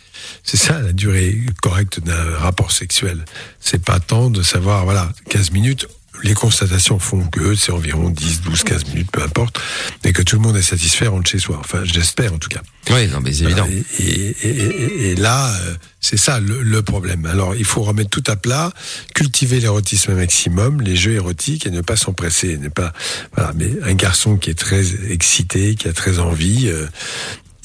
C'est 0.43 0.57
ça 0.57 0.81
la 0.81 0.93
durée 0.93 1.39
correcte 1.61 2.01
d'un 2.01 2.37
rapport 2.39 2.73
sexuel. 2.73 3.27
C'est 3.61 3.85
pas 3.85 4.01
tant 4.01 4.31
de 4.31 4.43
savoir, 4.43 4.85
voilà, 4.85 5.13
15 5.29 5.51
minutes. 5.51 5.87
Les 6.25 6.35
constatations 6.35 6.99
font 6.99 7.25
que 7.27 7.55
c'est 7.55 7.71
environ 7.71 8.11
10, 8.11 8.41
12, 8.41 8.65
15 8.65 8.87
minutes, 8.87 9.11
peu 9.13 9.23
importe, 9.23 9.61
et 10.05 10.13
que 10.13 10.23
tout 10.23 10.37
le 10.37 10.43
monde 10.43 10.57
est 10.57 10.63
satisfait, 10.63 11.07
rentre 11.07 11.31
chez 11.31 11.39
soi. 11.39 11.59
Enfin, 11.61 11.83
j'espère 11.85 12.33
en 12.33 12.39
tout 12.39 12.49
cas. 12.49 12.63
Oui, 12.91 13.07
non, 13.09 13.21
mais 13.21 13.33
c'est 13.33 13.45
évident. 13.45 13.69
Et, 13.71 14.03
et- 14.03 14.37
et- 14.43 14.49
et- 14.49 15.11
et 15.11 15.15
là, 15.17 15.55
euh, 15.55 15.75
c'est 16.01 16.17
ça 16.19 16.41
le, 16.41 16.63
le 16.63 16.83
problème. 16.83 17.27
Alors, 17.27 17.55
il 17.55 17.65
faut 17.65 17.83
remettre 17.83 18.11
tout 18.11 18.25
à 18.27 18.37
plat, 18.37 18.73
cultiver 19.15 19.61
l'érotisme 19.61 20.15
maximum, 20.15 20.81
les 20.81 20.97
jeux 20.97 21.13
érotiques 21.13 21.67
et 21.67 21.71
ne 21.71 21.83
pas 21.83 21.97
s'empresser, 21.97 22.57
ne 22.59 22.69
pas. 22.69 22.93
Voilà. 23.37 23.53
Mais 23.55 23.71
un 23.85 23.95
garçon 23.95 24.37
qui 24.37 24.49
est 24.51 24.59
très 24.59 24.83
excité, 25.13 25.75
qui 25.77 25.89
a 25.89 25.93
très 25.93 26.19
envie. 26.19 26.69
euh, 26.69 26.87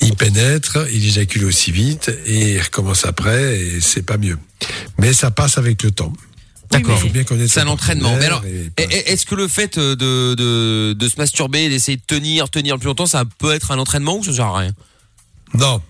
il 0.01 0.15
pénètre, 0.15 0.77
il 0.93 1.05
éjacule 1.05 1.43
aussi 1.43 1.73
vite 1.73 2.09
et 2.25 2.53
il 2.55 2.61
recommence 2.61 3.05
après 3.05 3.59
et 3.59 3.81
c'est 3.81 4.01
pas 4.01 4.17
mieux. 4.17 4.37
Mais 4.97 5.11
ça 5.11 5.29
passe 5.29 5.57
avec 5.57 5.83
le 5.83 5.91
temps. 5.91 6.13
D'accord. 6.71 6.95
Il 6.97 7.07
faut 7.07 7.13
bien 7.13 7.23
connaître 7.23 7.51
C'est 7.51 7.61
un 7.61 7.67
entraînement. 7.67 8.15
Mais 8.17 8.25
alors, 8.25 8.43
est-ce 8.77 9.25
que 9.25 9.35
le 9.35 9.47
fait 9.47 9.77
euh, 9.77 9.95
de, 9.95 10.35
de, 10.35 10.93
de 10.93 11.09
se 11.09 11.17
masturber, 11.17 11.67
d'essayer 11.69 11.97
de 11.97 12.03
tenir, 12.05 12.49
tenir 12.49 12.75
le 12.75 12.79
plus 12.79 12.87
longtemps, 12.87 13.07
ça 13.07 13.23
peut 13.39 13.53
être 13.53 13.71
un 13.71 13.79
entraînement 13.79 14.17
ou 14.17 14.23
ça 14.23 14.33
sert 14.33 14.45
à 14.45 14.59
rien? 14.59 14.71
Non. 15.55 15.81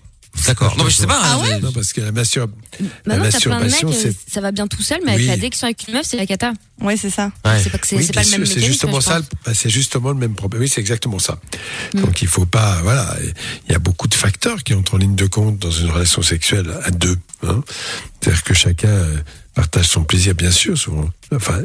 D'accord. 0.46 0.76
Non, 0.78 0.84
mais 0.84 0.90
je 0.90 0.96
sais 0.96 1.06
pas. 1.08 1.20
hein, 1.22 1.58
Non, 1.60 1.72
parce 1.72 1.92
que 1.92 2.00
la, 2.00 2.12
mastur... 2.12 2.46
la 2.78 2.86
plein 3.02 3.16
de 3.16 3.20
mecs, 3.22 3.32
masturbation, 3.32 3.88
euh, 3.88 3.92
c'est 3.92 4.16
ça 4.32 4.40
va 4.40 4.52
bien 4.52 4.68
tout 4.68 4.80
seul, 4.80 5.00
mais 5.04 5.12
avec 5.14 5.28
Oui. 5.28 5.48
la 5.50 5.56
sont 5.58 5.64
avec 5.66 5.88
une 5.88 5.94
meuf, 5.94 6.06
c'est 6.06 6.16
la 6.16 6.24
cata. 6.24 6.52
Ouais, 6.80 6.96
c'est 6.96 7.10
ça. 7.10 7.32
Ouais. 7.44 7.60
C'est 7.62 7.68
pas 7.70 7.78
que 7.78 7.86
c'est 7.86 7.96
Oui, 7.96 8.06
pas 8.06 8.22
le 8.22 8.30
même 8.30 8.46
C'est 8.46 8.60
justement 8.60 9.00
ça. 9.00 9.20
bah, 9.44 9.52
c'est 9.54 9.68
justement 9.70 10.10
le 10.10 10.14
même 10.18 10.34
problème. 10.36 10.62
Oui, 10.62 10.68
c'est 10.68 10.80
exactement 10.80 11.18
ça. 11.18 11.40
Mm. 11.94 12.00
Donc 12.02 12.22
il 12.22 12.28
faut 12.28 12.46
pas. 12.46 12.80
Voilà, 12.82 13.16
il 13.68 13.72
y 13.72 13.74
a 13.74 13.80
beaucoup 13.80 14.06
de 14.06 14.14
facteurs 14.14 14.62
qui 14.62 14.72
entrent 14.72 14.94
en 14.94 14.98
ligne 14.98 15.16
de 15.16 15.26
compte 15.26 15.58
dans 15.58 15.72
une 15.72 15.90
relation 15.90 16.22
sexuelle 16.22 16.70
à 16.84 16.90
deux. 16.92 17.18
Hein. 17.42 17.62
C'est-à-dire 18.20 18.44
que 18.44 18.54
chacun 18.54 18.88
euh, 18.88 19.16
partage 19.54 19.88
son 19.88 20.04
plaisir, 20.04 20.34
bien 20.34 20.50
sûr. 20.50 20.76
Souvent, 20.76 21.08
enfin, 21.34 21.60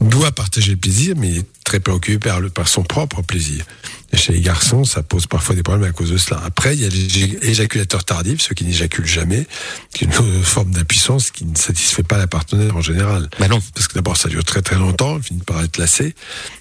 doit 0.00 0.32
partager 0.32 0.72
le 0.72 0.76
plaisir, 0.76 1.14
mais 1.16 1.28
il 1.28 1.38
est 1.38 1.46
très 1.64 1.80
préoccupé 1.80 2.28
par, 2.28 2.40
le, 2.40 2.50
par 2.50 2.68
son 2.68 2.82
propre 2.82 3.22
plaisir. 3.22 3.64
Et 4.12 4.16
chez 4.16 4.32
les 4.32 4.40
garçons, 4.40 4.84
ça 4.84 5.02
pose 5.02 5.26
parfois 5.26 5.54
des 5.54 5.62
problèmes 5.62 5.90
à 5.90 5.92
cause 5.92 6.10
de 6.10 6.16
cela. 6.16 6.40
Après, 6.44 6.74
il 6.74 6.80
y 6.80 6.86
a 6.86 6.88
les 6.88 7.50
éjaculateurs 7.50 8.04
tardifs, 8.04 8.40
ceux 8.40 8.54
qui 8.54 8.64
n'éjaculent 8.64 9.06
jamais, 9.06 9.46
qui 9.92 10.04
est 10.04 10.06
une 10.06 10.42
forme 10.42 10.70
d'impuissance 10.70 11.30
qui 11.30 11.44
ne 11.44 11.56
satisfait 11.56 12.02
pas 12.02 12.16
la 12.16 12.26
partenaire 12.26 12.74
en 12.74 12.80
général. 12.80 13.28
Bah 13.38 13.48
non. 13.48 13.60
Parce 13.74 13.86
que 13.86 13.94
d'abord, 13.94 14.16
ça 14.16 14.30
dure 14.30 14.44
très 14.44 14.62
très 14.62 14.76
longtemps, 14.76 15.16
on 15.16 15.22
finit 15.22 15.42
par 15.42 15.62
être 15.62 15.76
lassé. 15.76 16.14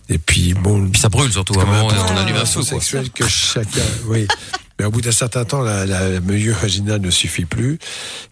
Et 0.10 0.18
puis, 0.18 0.54
bon. 0.54 0.90
Puis 0.90 1.00
ça 1.00 1.10
brûle 1.10 1.32
surtout. 1.32 1.58
À 1.60 1.64
un 1.64 1.66
moment, 1.66 1.88
on 1.88 2.18
allume 2.18 2.36
un 2.36 2.46
feu, 2.46 2.60
quoi. 2.60 2.64
sexuelle 2.64 3.10
que 3.12 3.28
chacun, 3.28 3.82
oui. 4.08 4.28
Mais 4.80 4.86
au 4.86 4.92
bout 4.92 5.02
d'un 5.02 5.12
certain 5.12 5.44
temps, 5.44 5.62
la, 5.62 5.86
la 5.86 6.20
mouillure 6.20 6.56
vaginale 6.58 7.02
ne 7.02 7.10
suffit 7.10 7.46
plus. 7.46 7.80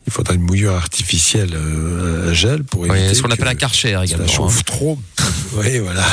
Il 0.05 0.13
faudra 0.13 0.35
une 0.35 0.41
mouillure 0.41 0.73
artificielle, 0.73 1.51
euh, 1.55 2.29
un 2.29 2.33
gel 2.33 2.63
pour 2.63 2.81
Oui, 2.81 2.89
éviter. 2.99 3.15
ce 3.15 3.21
qu'on 3.23 3.31
appelle 3.31 3.47
un 3.47 3.55
karcher 3.55 3.93
ça 3.93 4.03
également. 4.05 4.27
chauffe 4.27 4.59
hein. 4.59 4.63
trop. 4.65 4.99
oui, 5.53 5.79
voilà. 5.79 6.05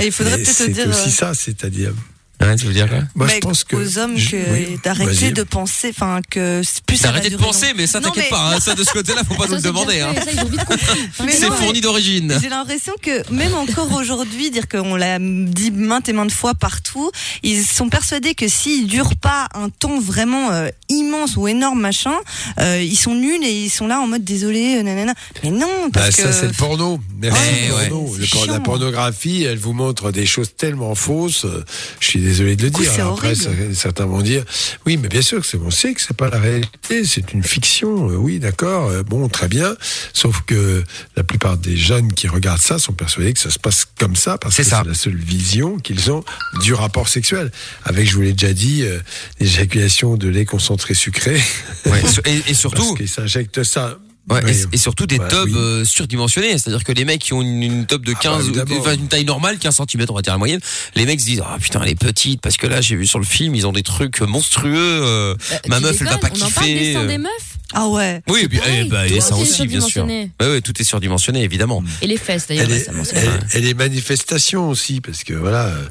Et 0.00 0.06
il 0.06 0.12
faudrait 0.12 0.36
peut-être 0.36 0.48
c'est 0.52 0.68
dire. 0.68 0.88
aussi 0.88 1.08
euh, 1.08 1.12
ça, 1.12 1.34
c'est-à-dire. 1.34 1.92
Ouais, 2.40 2.56
tu 2.56 2.66
veux 2.66 2.72
dire 2.72 2.88
quoi 2.88 2.98
Moi, 3.14 3.26
bah, 3.26 3.32
je 3.34 3.38
pense 3.40 3.64
que. 3.64 3.76
aux 3.76 3.98
hommes 3.98 4.16
que 4.16 4.36
oui, 4.52 4.78
d'arrêter 4.84 5.30
de 5.30 5.42
penser, 5.44 5.90
enfin 5.90 6.20
que 6.30 6.62
plus 6.86 6.96
ça 6.96 7.08
D'arrêter 7.08 7.30
de 7.30 7.36
penser, 7.36 7.68
mais 7.76 7.86
ça 7.86 8.00
t'inquiète 8.00 8.24
mais- 8.24 8.30
pas. 8.30 8.54
hein, 8.56 8.60
ça 8.64 8.74
de 8.74 8.82
ce 8.84 8.92
côté-là, 8.92 9.22
faut 9.26 9.34
pas 9.34 9.46
nous 9.46 9.54
le 9.56 9.62
demander. 9.62 10.00
hein. 10.00 10.12
Ça, 11.16 11.26
C'est 11.30 11.50
fourni 11.52 11.80
d'origine. 11.80 12.36
J'ai 12.42 12.48
l'impression 12.48 12.92
que 13.00 13.30
même 13.32 13.54
encore 13.54 13.92
aujourd'hui, 13.94 14.50
dire 14.50 14.68
qu'on 14.68 14.96
l'a 14.96 15.18
dit 15.20 15.70
maintes 15.70 16.08
et 16.08 16.12
maintes 16.12 16.32
fois 16.32 16.54
partout, 16.54 17.10
ils 17.42 17.64
sont 17.64 17.88
persuadés 17.88 18.34
que 18.34 18.48
s'ils 18.48 18.86
durent 18.88 19.16
pas 19.16 19.48
un 19.54 19.68
temps 19.70 19.98
vraiment 20.00 20.50
euh, 20.50 20.68
immense 20.88 21.36
ou 21.36 21.48
énorme 21.48 21.80
machin, 21.80 22.14
euh, 22.60 22.82
ils 22.82 22.96
sont 22.96 23.14
nuls 23.14 23.44
et 23.44 23.52
ils 23.64 23.70
sont 23.70 23.86
là 23.86 24.00
en 24.00 24.06
mode 24.06 24.24
désolé, 24.24 24.76
euh, 24.78 24.82
nanana. 24.82 25.14
Mais 25.42 25.50
non, 25.50 25.68
Bah, 25.92 26.00
parce 26.02 26.16
ça, 26.16 26.22
que 26.24 26.32
c'est 26.32 26.46
le 26.46 26.52
porno. 26.52 27.00
Merci, 27.20 27.40
Ouais, 27.74 27.84
le 27.84 27.88
porno. 27.90 28.12
C'est 28.14 28.20
Le 28.22 28.26
por- 28.28 28.46
la 28.46 28.60
pornographie, 28.60 29.44
elle 29.44 29.58
vous 29.58 29.72
montre 29.72 30.10
des 30.10 30.26
choses 30.26 30.50
tellement 30.56 30.94
fausses. 30.94 31.46
Je 32.00 32.06
suis 32.06 32.23
désolé 32.24 32.56
de 32.56 32.62
le 32.64 32.70
dire. 32.70 32.90
c'est 32.92 33.00
Après, 33.00 33.34
certains 33.74 34.06
vont 34.06 34.20
dire, 34.22 34.44
oui, 34.86 34.96
mais 34.96 35.08
bien 35.08 35.22
sûr 35.22 35.40
que 35.40 35.46
c'est, 35.46 35.58
on 35.58 35.70
sait 35.70 35.94
que 35.94 36.00
c'est 36.00 36.16
pas 36.16 36.28
la 36.30 36.38
réalité, 36.40 37.04
c'est 37.04 37.32
une 37.32 37.42
fiction. 37.42 38.10
Euh, 38.10 38.16
Oui, 38.16 38.38
d'accord. 38.38 38.88
euh, 38.88 39.02
Bon, 39.02 39.28
très 39.28 39.48
bien. 39.48 39.76
Sauf 40.12 40.42
que 40.46 40.82
la 41.16 41.22
plupart 41.24 41.56
des 41.56 41.76
jeunes 41.76 42.12
qui 42.12 42.26
regardent 42.28 42.60
ça 42.60 42.78
sont 42.78 42.92
persuadés 42.92 43.32
que 43.32 43.40
ça 43.40 43.50
se 43.50 43.58
passe 43.58 43.86
comme 43.98 44.16
ça 44.16 44.38
parce 44.38 44.56
que 44.56 44.62
c'est 44.62 44.84
la 44.84 44.94
seule 44.94 45.16
vision 45.16 45.78
qu'ils 45.78 46.10
ont 46.10 46.24
du 46.62 46.74
rapport 46.74 47.08
sexuel. 47.08 47.50
Avec, 47.84 48.08
je 48.08 48.14
vous 48.14 48.22
l'ai 48.22 48.32
déjà 48.32 48.52
dit, 48.52 48.82
euh, 48.82 48.98
l'éjaculation 49.40 50.16
de 50.16 50.28
lait 50.28 50.44
concentré 50.44 50.94
sucré. 50.94 51.40
Ouais, 51.86 52.02
et, 52.26 52.42
et 52.50 52.54
surtout, 52.54 52.82
Parce 52.82 52.96
qu'ils 52.96 53.08
s'injectent 53.08 53.62
ça 53.64 53.98
Ouais, 54.30 54.40
et- 54.40 54.44
Oui. 54.44 54.64
et, 54.72 54.76
surtout 54.78 55.06
des 55.06 55.18
Bah, 55.18 55.28
tubs 55.28 55.44
oui. 55.48 55.52
euh, 55.54 55.84
surdimensionnés, 55.84 56.52
c'est-à-dire 56.52 56.82
que 56.82 56.92
les 56.92 57.04
mecs 57.04 57.20
qui 57.20 57.34
ont 57.34 57.42
une, 57.42 57.62
une 57.62 57.86
tub 57.86 58.06
de 58.06 58.14
15, 58.14 58.48
bah, 58.50 58.62
évidemment. 58.62 58.80
enfin 58.80 58.94
une 58.94 59.08
taille 59.08 59.24
normale, 59.26 59.58
15 59.58 59.76
cm 59.88 60.06
on 60.08 60.14
va 60.14 60.22
dire 60.22 60.32
la 60.32 60.38
moyenne, 60.38 60.60
les 60.94 61.04
mecs 61.04 61.20
se 61.20 61.26
disent 61.26 61.42
ah 61.44 61.56
putain 61.60 61.82
elle 61.82 61.90
est 61.90 61.94
petite 61.98 62.40
parce 62.40 62.56
que 62.56 62.66
là 62.66 62.80
j'ai 62.80 62.96
vu 62.96 63.06
sur 63.06 63.18
le 63.18 63.26
film 63.26 63.54
ils 63.54 63.66
ont 63.66 63.72
des 63.72 63.82
trucs 63.82 64.20
monstrueux, 64.22 64.72
euh, 64.74 65.34
ma 65.68 65.76
Tu 65.76 65.82
meuf 65.82 65.96
elle 66.00 66.06
va 66.08 66.16
pas 66.18 66.28
On 66.32 66.36
en 66.42 66.50
parle 66.50 66.66
des 66.66 66.72
kiffer. 66.74 66.92
seins 66.94 67.00
euh. 67.02 67.06
des 67.06 67.18
meufs? 67.18 67.30
Ah 67.76 67.88
ouais. 67.88 68.22
Oui, 68.28 68.42
et 68.44 68.48
puis, 68.48 68.58
pareil, 68.58 68.86
eh 68.86 68.88
tout 69.08 69.14
et 69.16 69.20
ça 69.20 69.34
aussi, 69.36 69.66
bien 69.66 69.80
sûr. 69.80 70.04
Ouais, 70.06 70.30
ouais, 70.40 70.60
tout 70.60 70.72
est 70.80 70.84
surdimensionné, 70.84 71.42
évidemment. 71.42 71.82
et 72.02 72.06
les 72.06 72.18
fesses 72.18 72.46
d'ailleurs 72.46 72.66
Elle 72.70 72.72
elle, 72.72 72.94
vrai. 72.94 73.38
elle 73.52 73.66
est 73.66 73.74
manifestation 73.74 74.68
aussi, 74.70 75.00
parce 75.00 75.24
que 75.24 75.32
voilà, 75.34 75.66
euh, 75.66 75.84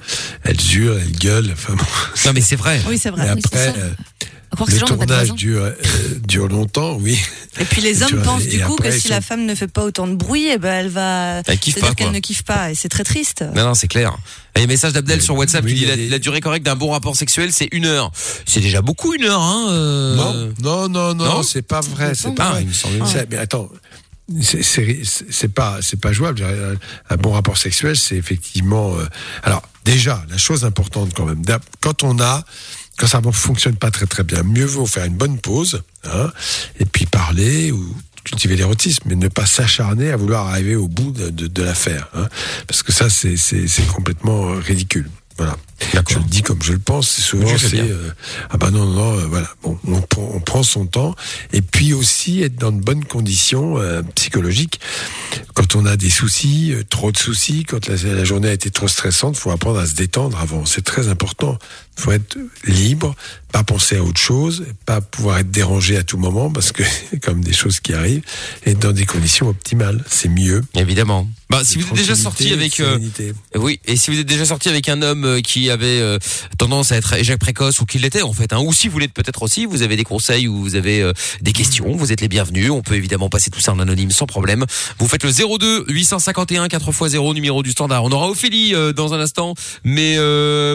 elle 0.44 0.56
hurle, 0.74 1.02
elle 1.04 1.12
gueule. 1.12 1.50
Enfin, 1.52 1.74
bon. 1.74 1.84
Non, 2.26 2.32
mais 2.34 2.42
c'est 2.42 2.56
vrai. 2.56 2.80
Oui, 2.88 2.98
c'est 2.98 3.10
Et 3.10 3.12
vrai. 3.12 3.26
c'est 3.26 3.58
après, 3.58 3.74
croire 4.56 4.68
que 4.68 4.74
le 4.74 4.80
ces 4.80 4.86
gens 4.86 4.92
n'ont 4.94 4.98
pas 5.00 5.06
de 5.06 5.10
tournage 5.10 5.28
voisins. 5.28 5.34
dure, 5.36 5.64
euh, 5.64 5.74
dure 6.28 6.48
longtemps, 6.48 6.96
oui. 6.96 7.20
Et 7.60 7.66
puis 7.66 7.82
les 7.82 8.04
hommes 8.04 8.22
pensent 8.24 8.44
du 8.48 8.60
coup 8.64 8.74
après, 8.74 8.90
que 8.90 8.96
si 8.96 9.08
sont- 9.08 9.14
la 9.14 9.22
femme 9.22 9.46
ne 9.46 9.56
fait 9.56 9.68
pas 9.68 9.84
autant 9.84 10.08
de 10.08 10.16
bruit, 10.16 10.48
eh 10.52 10.58
ben 10.58 10.74
elle 10.86 10.90
va. 10.90 11.42
Elle 11.46 11.58
kiffe 11.60 11.76
C'est-à-dire 11.76 11.90
pas, 11.90 11.96
qu'elle 11.96 12.12
ne 12.14 12.20
kiffe 12.20 12.44
pas 12.44 12.72
et 12.72 12.76
c'est 12.76 12.90
très 12.90 13.04
triste. 13.04 13.44
Non, 13.56 13.64
non, 13.66 13.74
c'est 13.74 13.88
clair. 13.88 14.18
Et 14.56 14.68
message 14.68 14.94
d'Abdel 14.94 15.22
sur 15.22 15.36
WhatsApp 15.36 15.64
oui, 15.66 15.72
qui 15.74 15.80
dit 15.80 15.84
il 15.86 15.90
y 15.90 15.92
a 15.92 15.96
la, 15.96 16.04
la 16.10 16.20
durée 16.20 16.42
correcte 16.42 16.66
d'un 16.66 16.76
bon 16.76 16.92
rapport 16.92 17.16
sexuel, 17.16 17.52
c'est 17.52 17.70
une 17.72 17.86
heure. 17.86 18.12
C'est 18.46 18.60
déjà 18.60 18.82
beaucoup 18.82 19.14
une 19.14 19.24
heure, 19.24 19.42
hein. 19.42 19.68
euh, 19.72 20.16
Non, 20.16 20.34
non, 20.62 20.90
non, 20.90 21.14
non, 21.16 21.26
non 21.26 21.44
c'est 21.44 21.62
pas 21.64 21.82
vrai, 21.82 22.14
c'est 22.16 22.28
Ah, 22.30 22.32
pas 22.36 22.60
il 22.62 22.68
vrai. 22.68 23.08
C'est- 23.12 23.28
Mais 23.32 23.38
attends, 23.38 23.70
c'est- 24.42 24.64
c'est 24.64 25.02
c'est 25.30 25.48
pas, 25.54 25.80
c'est 25.82 26.00
pas 26.00 26.14
jouable. 26.14 26.38
Je 26.38 26.44
dirais, 26.46 26.78
Un 27.10 27.16
bon 27.18 27.32
rapport 27.32 27.58
sexuel, 27.58 27.98
c'est 27.98 28.16
effectivement. 28.16 28.96
euh, 28.98 29.06
alors 29.44 29.64
déjà, 29.86 30.24
la 30.30 30.38
chose 30.38 30.64
importante 30.66 31.14
quand 31.16 31.26
même, 31.26 31.42
quand 31.82 32.04
on 32.04 32.20
a, 32.20 32.46
quand 32.98 33.08
ça 33.08 33.22
ne 33.22 33.32
fonctionne 33.32 33.76
pas 33.76 33.92
très 33.92 34.06
très 34.06 34.24
bien, 34.24 34.44
mieux 34.44 34.66
vaut 34.66 34.86
faire 34.86 35.06
une 35.06 35.16
bonne 35.16 35.40
pause, 35.40 35.82
hein, 36.06 36.32
et 36.80 36.86
puis 36.86 37.06
parler 37.06 37.72
ou 37.72 37.96
cultiver 38.24 38.56
l'érotisme, 38.56 39.04
mais 39.08 39.16
ne 39.16 39.28
pas 39.28 39.46
s'acharner 39.46 40.12
à 40.12 40.16
vouloir 40.18 40.48
arriver 40.48 40.76
au 40.76 40.88
bout 40.88 41.12
de, 41.12 41.30
de, 41.30 41.48
de 41.48 41.64
l'affaire, 41.64 42.08
hein, 42.16 42.28
parce 42.68 42.82
que 42.84 42.92
ça, 42.92 43.10
c'est 43.10 43.36
c'est 43.38 43.68
c'est 43.68 43.86
complètement 43.88 44.52
euh, 44.54 44.60
ridicule. 44.60 45.10
Voilà. 45.36 45.58
Je 46.08 46.18
le 46.20 46.24
dis 46.26 46.44
comme 46.44 46.62
je 46.62 46.74
le 46.74 46.80
pense. 46.80 47.10
c'est 47.10 47.22
Souvent, 47.24 47.58
c'est 47.58 47.80
euh, 47.80 48.12
ah 48.52 48.58
bah 48.58 48.70
non 48.70 48.86
non, 48.86 48.94
non 48.94 49.18
euh, 49.20 49.26
voilà. 49.26 49.50
Bon, 49.64 49.80
on, 49.88 50.00
prend- 50.02 50.30
on 50.36 50.40
prend 50.40 50.62
son 50.62 50.86
temps 50.86 51.16
et 51.52 51.64
puis 51.64 51.94
aussi 51.96 52.44
être 52.44 52.56
dans 52.56 52.72
de 52.72 52.80
bonnes 52.80 53.04
conditions 53.04 53.80
euh, 53.80 54.04
psychologiques. 54.14 54.80
Quand 55.56 55.76
on 55.76 55.88
a 55.88 55.98
des 55.98 56.12
soucis, 56.12 56.72
euh, 56.74 56.84
trop 56.88 57.12
de 57.12 57.18
soucis, 57.18 57.66
quand 57.66 57.88
la, 57.88 57.96
la 57.96 58.24
journée 58.24 58.50
a 58.50 58.54
été 58.54 58.70
trop 58.70 58.88
stressante, 58.88 59.36
faut 59.36 59.50
apprendre 59.50 59.80
à 59.80 59.88
se 59.88 59.96
détendre 59.96 60.38
avant. 60.40 60.66
C'est 60.66 60.84
très 60.84 61.08
important. 61.08 61.58
Faut 61.96 62.12
être 62.12 62.38
libre, 62.66 63.16
pas 63.52 63.64
penser 63.64 63.98
à 63.98 64.04
autre 64.04 64.20
chose, 64.20 64.66
pas 64.86 65.00
pouvoir 65.00 65.38
être 65.38 65.52
dérangé 65.52 65.96
à 65.96 66.04
tout 66.04 66.18
moment 66.18 66.50
parce 66.50 66.72
que 66.72 66.84
comme 67.22 67.42
des 67.44 67.54
choses 67.54 67.80
qui 67.80 67.94
arrivent 67.94 68.24
et 68.66 68.74
dans 68.74 68.92
des 68.92 69.06
conditions 69.06 69.48
optimales. 69.48 70.04
C'est 70.10 70.30
mieux. 70.30 70.64
Évidemment. 70.76 71.28
Bah, 71.50 71.62
si 71.64 71.78
vous 71.78 71.88
êtes 71.88 71.94
déjà 71.94 72.16
sorti 72.16 72.52
avec, 72.52 72.80
euh, 72.80 72.98
oui, 73.56 73.80
et 73.86 73.96
si 73.96 74.10
vous 74.10 74.18
êtes 74.18 74.26
déjà 74.26 74.44
sorti 74.44 74.70
avec 74.70 74.90
un 74.90 75.04
homme 75.04 75.24
euh, 75.24 75.42
qui 75.42 75.70
avait 75.70 76.00
euh, 76.00 76.18
tendance 76.58 76.92
à 76.92 76.98
être 76.98 77.14
éjec 77.14 77.38
précoce 77.38 77.80
ou 77.80 77.86
qui 77.86 78.00
l'était 78.00 78.24
en 78.24 78.34
fait, 78.34 78.54
hein, 78.54 78.60
ou 78.60 78.74
si 78.74 78.88
vous 78.88 78.98
l'êtes 78.98 79.14
peut-être 79.14 79.44
aussi, 79.44 79.68
vous 79.68 79.84
avez 79.84 79.96
des 79.96 80.04
conseils 80.04 80.48
ou 80.48 80.58
vous 80.58 80.74
avez 80.74 81.04
euh, 81.04 81.14
des 81.42 81.54
questions, 81.54 81.96
vous 81.96 82.12
êtes 82.12 82.22
les 82.22 82.28
bienvenus. 82.28 82.72
On 82.72 82.82
peut 82.82 82.96
évidemment 82.96 83.30
passer 83.30 83.52
tout 83.52 83.60
ça 83.60 83.72
en 83.72 83.78
anonyme 83.78 84.10
sans 84.10 84.26
problème. 84.26 84.66
Vous 84.98 85.08
faites 85.08 85.24
le 85.24 85.32
02 85.32 85.86
851 85.90 86.66
4x0 86.66 87.36
numéro 87.36 87.62
du 87.62 87.70
standard. 87.70 88.04
On 88.04 88.12
aura 88.12 88.30
Ophélie 88.30 88.74
dans 88.96 89.14
un 89.14 89.20
instant, 89.20 89.54
mais 89.84 90.18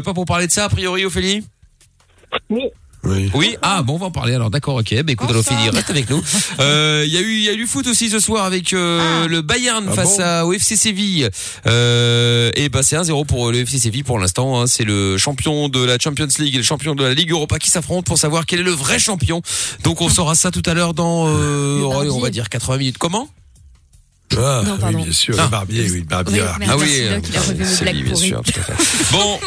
pas 0.05 0.15
pour 0.15 0.27
parler 0.27 0.47
de 0.47 0.53
ça 0.53 0.67
a 0.67 0.69
priori, 0.69 1.05
Ophélie. 1.09 1.45
Oui. 2.51 3.31
Oui, 3.33 3.57
ah 3.63 3.83
bon, 3.83 3.95
on 3.95 3.99
va 3.99 4.07
en 4.07 4.11
parler 4.11 4.35
alors. 4.35 4.51
D'accord, 4.51 4.75
ok. 4.75 4.93
Bah 5.03 5.13
écoute, 5.13 5.31
alors, 5.31 5.41
Ophélie, 5.41 5.71
reste 5.71 5.89
avec 5.89 6.11
nous. 6.11 6.21
Euh, 6.61 7.05
Il 7.07 7.13
y 7.13 7.17
a 7.17 7.21
eu, 7.21 7.37
il 7.37 7.45
y 7.45 7.49
a 7.49 7.53
eu 7.53 7.57
du 7.57 7.67
foot 7.67 7.87
aussi 7.87 8.11
ce 8.11 8.19
soir 8.19 8.45
avec 8.45 8.73
euh, 8.73 9.29
le 9.29 9.41
Bayern 9.41 9.87
Ah 9.89 9.93
face 9.95 10.17
bon 10.19 10.25
à 10.25 10.45
au 10.45 10.53
FC 10.53 10.77
Séville. 10.77 11.31
Euh, 11.67 12.51
et 12.57 12.69
bah 12.69 12.83
c'est 12.83 12.97
1-0 12.97 13.25
pour 13.25 13.53
le 13.53 13.59
FC 13.61 13.79
Séville 13.79 14.03
pour 14.03 14.19
l'instant. 14.19 14.61
hein. 14.61 14.67
C'est 14.67 14.83
le 14.85 15.17
champion 15.17 15.69
de 15.69 15.83
la 15.83 15.97
Champions 15.99 16.27
League 16.41 16.55
et 16.55 16.59
le 16.59 16.65
champion 16.65 16.97
de 16.97 17.05
la 17.05 17.15
Ligue 17.15 17.31
Europa 17.31 17.59
qui 17.59 17.71
s'affrontent 17.71 18.03
pour 18.03 18.19
savoir 18.19 18.45
quel 18.47 18.61
est 18.61 18.65
le 18.65 18.73
vrai 18.73 18.99
champion. 18.99 19.41
Donc 19.85 20.01
on 20.01 20.09
saura 20.09 20.35
ça 20.35 20.51
tout 20.51 20.63
à 20.67 20.75
l'heure 20.75 20.93
dans, 20.93 21.29
euh, 21.29 21.81
on 21.85 22.19
va 22.21 22.31
dire 22.31 22.49
80 22.49 22.79
minutes. 22.79 22.99
Comment? 22.99 23.29
Ah, 24.37 24.63
Non, 24.65 24.79
oui, 24.89 25.05
bien 25.05 25.13
sûr. 25.13 25.35
Ah. 25.39 25.45
Le 25.45 25.49
barbier, 25.49 25.91
oui, 25.91 25.99
le 26.01 26.05
barbier. 26.05 26.41
Oui, 26.43 26.49
ah, 26.49 26.57
merci. 26.59 26.75
Oui, 26.79 27.57
mes 27.59 27.65
c'est 27.65 27.93
bien 27.93 28.15
sûr, 28.15 28.43
tout 28.43 28.61
à 28.61 28.63
fait. 28.63 28.75
Bon, 29.13 29.39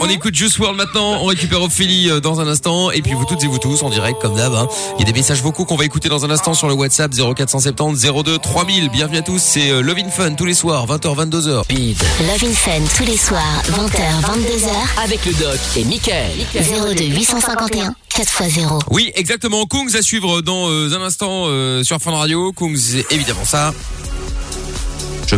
on 0.00 0.08
écoute 0.08 0.34
Juice 0.34 0.58
World 0.58 0.76
maintenant, 0.76 1.20
on 1.22 1.26
récupère 1.26 1.62
Ophélie 1.62 2.10
euh, 2.10 2.20
dans 2.20 2.40
un 2.40 2.46
instant, 2.48 2.90
et 2.90 3.02
puis 3.02 3.12
vous 3.14 3.24
toutes 3.24 3.42
et 3.44 3.46
vous 3.46 3.58
tous 3.58 3.82
en 3.82 3.88
direct 3.90 4.20
comme 4.20 4.34
d'hab. 4.36 4.52
hein. 4.52 4.66
Il 4.98 5.06
y 5.06 5.08
a 5.08 5.12
des 5.12 5.18
messages 5.18 5.42
vocaux 5.42 5.64
qu'on 5.64 5.76
va 5.76 5.84
écouter 5.84 6.08
dans 6.08 6.24
un 6.24 6.30
instant 6.30 6.54
sur 6.54 6.66
le 6.66 6.74
WhatsApp 6.74 7.12
0470 7.14 8.06
02 8.24 8.38
3000. 8.38 8.88
Bienvenue 8.90 9.18
à 9.18 9.22
tous, 9.22 9.40
c'est 9.40 9.70
euh, 9.70 9.80
Love 9.80 9.98
in 9.98 10.10
Fun 10.10 10.34
tous 10.34 10.44
les 10.44 10.54
soirs, 10.54 10.86
20h 10.86 11.28
22h. 11.30 11.64
Speed 11.64 11.96
Love 12.20 12.44
in 12.50 12.52
Fun 12.54 12.80
tous 12.96 13.04
les 13.04 13.16
soirs, 13.16 13.62
20h, 13.70 14.22
22h, 14.22 15.02
avec 15.04 15.24
le 15.24 15.32
doc 15.34 15.58
et 15.76 15.84
Michael. 15.84 16.32
02 16.54 17.04
851 17.04 17.94
4x0. 18.14 18.80
Oui, 18.90 19.12
exactement. 19.14 19.66
Kungs 19.66 19.94
à 19.96 20.02
suivre 20.02 20.40
dans 20.40 20.68
euh, 20.68 20.90
un 20.98 21.02
instant 21.02 21.44
euh, 21.46 21.84
sur 21.84 21.98
Fun 22.00 22.12
Radio. 22.12 22.52
Kungs, 22.52 22.76
c'est 22.76 23.06
évidemment 23.12 23.44
ça. 23.44 23.72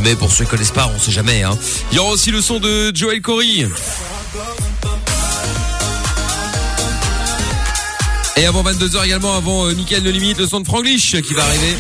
Mets 0.01 0.17
pour 0.17 0.31
ceux 0.31 0.45
qui 0.45 0.51
connaissent 0.51 0.71
pas, 0.71 0.91
on 0.95 0.99
sait 0.99 1.11
jamais. 1.11 1.43
Hein. 1.43 1.57
Il 1.93 1.97
y 1.97 1.99
aura 1.99 2.11
aussi 2.11 2.31
le 2.31 2.41
son 2.41 2.61
de 2.61 2.93
Joel 2.95 3.21
Corey. 3.21 3.67
Et 8.37 8.47
avant 8.47 8.63
22h 8.63 9.05
également, 9.05 9.35
avant 9.35 9.67
euh, 9.67 9.75
Mickaël 9.75 10.03
No 10.03 10.11
Limite, 10.11 10.39
le 10.39 10.47
son 10.47 10.61
de 10.61 10.67
Franglish 10.67 11.21
qui 11.23 11.35
va 11.35 11.45
arriver. 11.45 11.77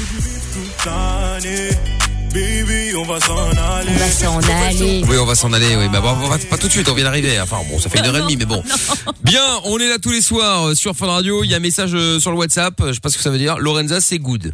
On 2.97 3.05
va 3.05 3.21
s'en 3.21 4.39
aller. 4.39 5.03
Oui, 5.09 5.17
on 5.19 5.25
va 5.25 5.35
s'en 5.35 5.53
aller, 5.53 5.77
oui. 5.77 5.89
Mais 5.91 6.01
va 6.01 6.15
pas 6.51 6.57
tout 6.57 6.67
de 6.67 6.73
suite, 6.73 6.89
on 6.89 6.95
vient 6.95 7.05
d'arriver. 7.05 7.41
Enfin, 7.41 7.59
bon, 7.71 7.79
ça 7.79 7.89
fait 7.89 8.01
une 8.01 8.07
heure 8.07 8.17
et 8.17 8.21
demie, 8.21 8.37
mais 8.37 8.45
bon. 8.45 8.63
Bien, 9.23 9.45
on 9.65 9.79
est 9.79 9.89
là 9.89 9.99
tous 10.03 10.11
les 10.11 10.21
soirs 10.21 10.69
euh, 10.69 10.75
sur 10.75 10.95
Fun 10.95 11.07
Radio. 11.07 11.45
Il 11.45 11.51
y 11.51 11.55
a 11.55 11.57
un 11.57 11.61
message 11.61 11.93
euh, 11.95 12.19
sur 12.21 12.31
le 12.31 12.37
WhatsApp. 12.37 12.75
Je 12.87 12.93
sais 12.93 13.01
pas 13.01 13.09
ce 13.09 13.17
que 13.17 13.23
ça 13.23 13.31
veut 13.31 13.39
dire. 13.39 13.59
Lorenza, 13.59 14.01
c'est 14.01 14.19
good. 14.19 14.53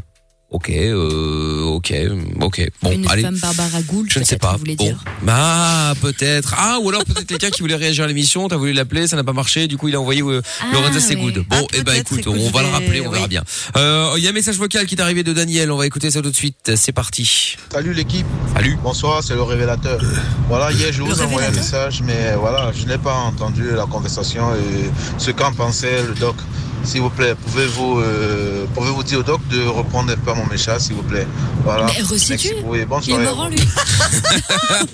Ok, 0.50 0.70
euh, 0.70 1.62
ok, 1.64 1.92
ok. 2.40 2.68
Bon, 2.80 2.92
Une 2.92 3.08
allez. 3.10 3.22
femme 3.22 3.36
Barbara 3.40 3.82
Gould, 3.82 4.06
Je 4.08 4.20
ne 4.20 4.24
sais 4.24 4.36
pas. 4.36 4.56
Bon. 4.56 4.74
dire. 4.74 5.02
Ah, 5.26 5.94
peut-être. 6.00 6.54
Ah, 6.56 6.78
ou 6.80 6.90
alors 6.90 7.04
peut-être 7.04 7.26
quelqu'un 7.26 7.50
qui 7.50 7.60
voulait 7.62 7.74
réagir 7.74 8.04
à 8.04 8.06
l'émission. 8.06 8.46
T'as 8.46 8.56
voulu 8.56 8.72
l'appeler, 8.72 9.08
ça 9.08 9.16
n'a 9.16 9.24
pas 9.24 9.32
marché. 9.32 9.66
Du 9.66 9.76
coup, 9.76 9.88
il 9.88 9.96
a 9.96 10.00
envoyé 10.00 10.22
euh, 10.22 10.42
Ah, 10.60 10.66
Lorenza 10.72 11.00
oui. 11.08 11.16
good. 11.16 11.44
Bon, 11.48 11.56
Ah, 11.60 11.62
eh 11.74 11.82
ben 11.82 11.94
écoute, 11.94 12.20
écoute, 12.20 12.34
on 12.38 12.50
va 12.50 12.62
le 12.62 12.68
rappeler, 12.68 13.00
on 13.00 13.10
verra 13.10 13.26
bien. 13.26 13.42
Euh, 13.76 14.12
Il 14.16 14.22
y 14.22 14.28
a 14.28 14.30
un 14.30 14.34
message 14.34 14.56
vocal 14.56 14.86
qui 14.86 14.94
est 14.94 15.00
arrivé 15.00 15.24
de 15.24 15.32
Daniel. 15.32 15.72
On 15.72 15.76
va 15.76 15.86
écouter 15.86 16.10
ça 16.12 16.22
tout 16.22 16.30
de 16.30 16.36
suite. 16.36 16.72
C'est 16.76 16.92
parti. 16.92 17.56
Salut 17.72 17.92
l'équipe. 17.92 18.26
Salut. 18.54 18.78
Bonsoir, 18.80 19.24
c'est 19.24 19.34
le 19.34 19.42
révélateur. 19.42 20.00
Voilà, 20.48 20.70
hier 20.70 20.92
je 20.92 21.02
vous 21.02 21.20
ai 21.20 21.24
envoyé 21.24 21.48
un 21.48 21.50
message, 21.50 22.00
mais 22.04 22.34
voilà, 22.38 22.70
je 22.78 22.86
n'ai 22.86 22.98
pas 22.98 23.14
entendu 23.14 23.70
la 23.74 23.86
conversation 23.86 24.54
et 24.54 24.90
ce 25.18 25.32
qu'en 25.32 25.52
pensait 25.52 26.04
le 26.06 26.14
doc. 26.14 26.36
S'il 26.84 27.00
vous 27.00 27.08
plaît, 27.08 27.34
pouvez-vous 27.46 27.98
euh, 28.00 28.66
pouvez-vous 28.74 29.02
dire 29.04 29.20
au 29.20 29.22
doc 29.22 29.40
de 29.50 29.62
reprendre 29.64 30.12
un 30.12 30.16
peu 30.18 30.33
mon 30.34 30.46
message, 30.46 30.80
s'il 30.82 30.94
vous 30.96 31.02
plaît. 31.02 31.26
Voilà. 31.64 31.86
Mais 31.86 32.02
resitue. 32.02 32.48
Et 32.74 32.84
bonne 32.84 33.00
Il 33.06 33.10
est 33.10 33.12
soirée. 33.12 33.24
marrant, 33.24 33.48
lui. 33.48 33.56
non, 33.58 33.64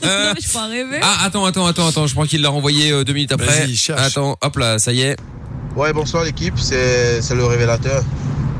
mais 0.02 0.40
je 0.40 0.58
en 0.58 0.68
rêver. 0.68 0.98
Ah, 1.02 1.18
attends, 1.24 1.44
attends, 1.44 1.66
attends, 1.66 1.86
attends. 1.88 2.06
Je 2.06 2.12
crois 2.14 2.26
qu'il 2.26 2.42
l'a 2.42 2.48
renvoyé 2.50 2.90
euh, 2.92 3.04
deux 3.04 3.12
minutes 3.12 3.32
après. 3.32 3.66
Attends, 3.96 4.36
hop 4.40 4.56
là, 4.56 4.78
ça 4.78 4.92
y 4.92 5.02
est. 5.02 5.16
Ouais, 5.76 5.92
bonsoir 5.92 6.24
l'équipe, 6.24 6.58
c'est 6.58 7.22
c'est 7.22 7.34
le 7.34 7.44
révélateur. 7.44 8.02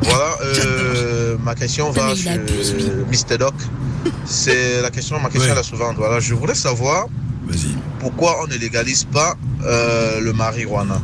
Voilà, 0.03 0.35
euh, 0.45 1.37
ma 1.43 1.55
question 1.55 1.91
va 1.91 2.15
sur 2.15 2.31
euh, 2.31 3.05
Mr. 3.11 3.37
Doc. 3.39 3.55
C'est 4.25 4.81
la 4.81 4.91
question, 4.91 5.19
ma 5.21 5.29
question 5.29 5.49
Ouais. 5.49 5.53
est 5.53 5.57
la 5.57 5.63
suivante. 5.63 5.97
Voilà, 5.99 6.21
je 6.21 6.33
voulais 6.35 6.55
savoir 6.55 7.07
Vas-y. 7.47 7.75
pourquoi 7.99 8.43
on 8.43 8.47
ne 8.47 8.55
légalise 8.57 9.05
pas 9.05 9.35
euh, 9.65 10.21
le 10.21 10.33
marijuana. 10.33 11.01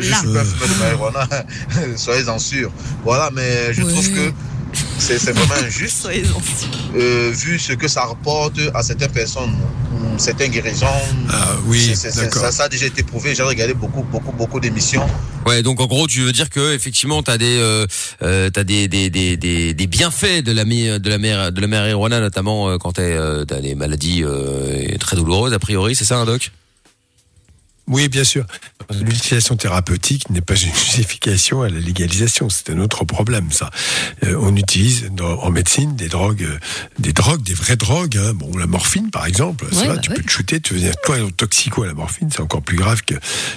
Je 0.00 0.06
suis 0.06 0.12
pas 0.32 0.44
fumeur 0.44 0.68
de 0.68 0.78
marijuana, 0.78 1.28
soyez-en 1.96 2.38
sûrs. 2.38 2.70
Voilà, 3.04 3.30
mais 3.34 3.72
je 3.74 3.82
Ouais. 3.82 3.92
trouve 3.92 4.08
que 4.12 4.32
c'est 4.98 5.16
vraiment 5.32 5.54
injuste, 5.66 6.02
Soyez-en 6.02 6.40
sûrs. 6.40 6.68
euh, 6.96 7.30
vu 7.34 7.58
ce 7.58 7.72
que 7.72 7.88
ça 7.88 8.02
rapporte 8.02 8.58
à 8.74 8.82
certaines 8.82 9.10
personnes, 9.10 9.54
certaines 10.18 10.50
guérisons. 10.50 10.86
Ah 11.30 11.56
oui, 11.66 11.94
ça, 11.96 12.52
ça 12.52 12.64
a 12.64 12.68
déjà 12.68 12.86
été 12.86 13.02
prouvé. 13.02 13.34
J'ai 13.34 13.42
regardé 13.42 13.74
beaucoup, 13.74 14.02
beaucoup, 14.02 14.32
beaucoup 14.32 14.60
d'émissions. 14.60 15.06
Ouais, 15.46 15.62
donc 15.62 15.80
en 15.80 15.86
gros, 15.86 16.06
tu 16.06 16.20
veux 16.20 16.32
dire 16.32 16.50
que 16.50 16.74
effectivement, 16.74 17.22
t'as 17.22 17.38
des, 17.38 17.56
euh, 17.58 17.86
euh, 18.22 18.50
t'as 18.50 18.64
des, 18.64 18.86
des, 18.88 19.08
des, 19.08 19.36
des, 19.36 19.72
des 19.74 19.86
bienfaits 19.86 20.42
de 20.44 20.52
la 20.52 20.64
de 20.64 21.08
la 21.08 21.18
mer, 21.18 21.50
de 21.52 21.60
la 21.60 21.66
marijuana, 21.66 22.20
notamment 22.20 22.68
euh, 22.68 22.76
quand 22.76 22.98
euh, 22.98 23.44
t'as 23.46 23.60
des 23.60 23.74
maladies 23.74 24.22
euh, 24.24 24.96
très 25.00 25.16
douloureuses 25.16 25.54
a 25.54 25.58
priori, 25.58 25.94
c'est 25.96 26.04
ça, 26.04 26.18
un 26.18 26.26
doc? 26.26 26.52
Oui, 27.88 28.08
bien 28.08 28.24
sûr. 28.24 28.44
L'utilisation 28.90 29.56
thérapeutique 29.56 30.30
n'est 30.30 30.40
pas 30.40 30.54
une 30.54 30.72
justification 30.74 31.62
à 31.62 31.68
la 31.68 31.78
légalisation. 31.80 32.48
C'est 32.50 32.70
un 32.70 32.78
autre 32.78 33.04
problème, 33.04 33.50
ça. 33.52 33.70
Euh, 34.24 34.36
on 34.40 34.54
utilise 34.56 35.10
dans- 35.12 35.38
en 35.42 35.50
médecine 35.50 35.96
des 35.96 36.08
drogues, 36.08 36.42
euh, 36.44 36.58
des 36.98 37.12
drogues, 37.12 37.42
des 37.42 37.54
vraies 37.54 37.76
drogues. 37.76 38.16
hein. 38.18 38.32
Bon, 38.34 38.56
la 38.56 38.66
morphine, 38.66 39.10
par 39.10 39.26
exemple, 39.26 39.66
ça 39.72 39.80
Ouais, 39.82 39.86
va, 39.88 39.94
bah 39.94 40.00
tu 40.00 40.10
ouais. 40.10 40.16
peux 40.16 40.22
te 40.22 40.30
shooter, 40.30 40.60
tu 40.60 40.74
veux 40.74 40.80
dire, 40.80 40.94
toi, 41.04 41.16
toxico 41.36 41.82
à 41.82 41.86
la 41.86 41.94
morphine, 41.94 42.28
c'est 42.30 42.40
encore 42.40 42.62
plus 42.62 42.76
grave 42.76 43.02
que, 43.02 43.14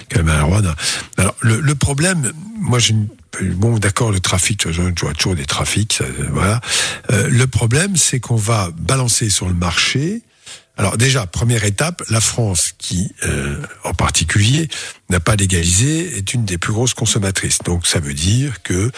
que 0.08 0.16
la 0.18 0.22
marijuana. 0.22 0.74
Alors, 1.18 1.34
le, 1.40 1.60
le 1.60 1.74
problème, 1.74 2.32
moi, 2.58 2.78
je 2.78 2.92
ne 2.94 3.04
bon, 3.54 3.78
d'accord, 3.78 4.12
le 4.12 4.20
trafic, 4.20 4.58
tu 4.60 4.72
je 4.72 4.82
vois 4.82 5.12
toujours 5.14 5.34
des 5.34 5.46
trafics, 5.46 5.94
ça, 5.94 6.04
euh, 6.04 6.28
voilà. 6.32 6.60
Euh, 7.10 7.28
le 7.30 7.46
problème, 7.46 7.96
c'est 7.96 8.20
qu'on 8.20 8.36
va 8.36 8.70
balancer 8.78 9.30
sur 9.30 9.48
le 9.48 9.54
marché. 9.54 10.22
Alors 10.76 10.96
déjà, 10.96 11.26
première 11.26 11.64
étape, 11.64 12.02
la 12.08 12.20
France, 12.20 12.72
qui 12.78 13.14
euh, 13.24 13.60
en 13.84 13.92
particulier 13.92 14.68
n'a 15.12 15.20
pas 15.20 15.36
légalisé, 15.36 16.16
est 16.16 16.34
une 16.34 16.44
des 16.44 16.58
plus 16.58 16.72
grosses 16.72 16.94
consommatrices. 16.94 17.58
Donc 17.64 17.86
ça 17.86 18.00
veut 18.00 18.14
dire 18.14 18.62
que 18.62 18.90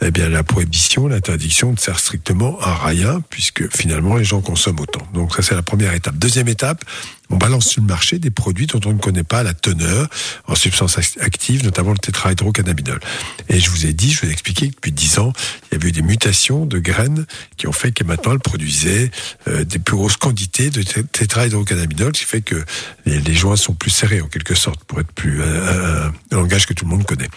eh 0.00 0.10
bien, 0.10 0.28
la 0.28 0.42
prohibition, 0.42 1.08
l'interdiction 1.08 1.72
ne 1.72 1.76
sert 1.76 1.98
strictement 1.98 2.58
à 2.60 2.86
rien, 2.86 3.20
puisque 3.30 3.68
finalement 3.76 4.16
les 4.16 4.24
gens 4.24 4.40
consomment 4.40 4.80
autant. 4.80 5.06
Donc 5.12 5.34
ça 5.34 5.42
c'est 5.42 5.54
la 5.54 5.62
première 5.62 5.92
étape. 5.92 6.16
Deuxième 6.16 6.48
étape, 6.48 6.84
on 7.28 7.36
balance 7.36 7.66
sur 7.66 7.80
le 7.82 7.88
marché 7.88 8.18
des 8.20 8.30
produits 8.30 8.66
dont 8.68 8.80
on 8.84 8.92
ne 8.92 8.98
connaît 9.00 9.24
pas 9.24 9.42
la 9.42 9.52
teneur 9.52 10.08
en 10.46 10.54
substances 10.54 10.96
act- 10.98 11.18
actives, 11.20 11.64
notamment 11.64 11.90
le 11.90 11.98
tétrahydrocannabinol. 11.98 13.00
Et 13.48 13.58
je 13.58 13.68
vous 13.70 13.84
ai 13.86 13.92
dit, 13.92 14.12
je 14.12 14.20
vous 14.20 14.28
ai 14.28 14.30
expliqué 14.30 14.68
que 14.68 14.74
depuis 14.76 14.92
10 14.92 15.18
ans, 15.18 15.32
il 15.70 15.74
y 15.74 15.80
avait 15.80 15.88
eu 15.88 15.92
des 15.92 16.02
mutations 16.02 16.66
de 16.66 16.78
graines 16.78 17.26
qui 17.56 17.66
ont 17.66 17.72
fait 17.72 17.90
que 17.90 18.04
maintenant 18.04 18.32
elles 18.32 18.38
produisaient 18.38 19.10
euh, 19.48 19.64
des 19.64 19.80
plus 19.80 19.96
grosses 19.96 20.16
quantités 20.16 20.70
de 20.70 20.82
té- 20.82 21.02
tétrahydrocannabinol, 21.02 22.14
ce 22.14 22.20
qui 22.22 22.26
fait 22.28 22.42
que 22.42 22.64
les, 23.06 23.18
les 23.20 23.34
joints 23.34 23.56
sont 23.56 23.74
plus 23.74 23.90
serrés 23.90 24.20
en 24.20 24.28
quelque 24.28 24.54
sorte, 24.54 24.84
pour 24.84 25.00
être 25.00 25.10
plus 25.12 25.42
euh, 25.42 25.55
un, 25.56 26.06
un 26.08 26.36
langage 26.36 26.66
que 26.66 26.74
tout 26.74 26.84
le 26.84 26.90
monde 26.90 27.04
connaît. 27.04 27.28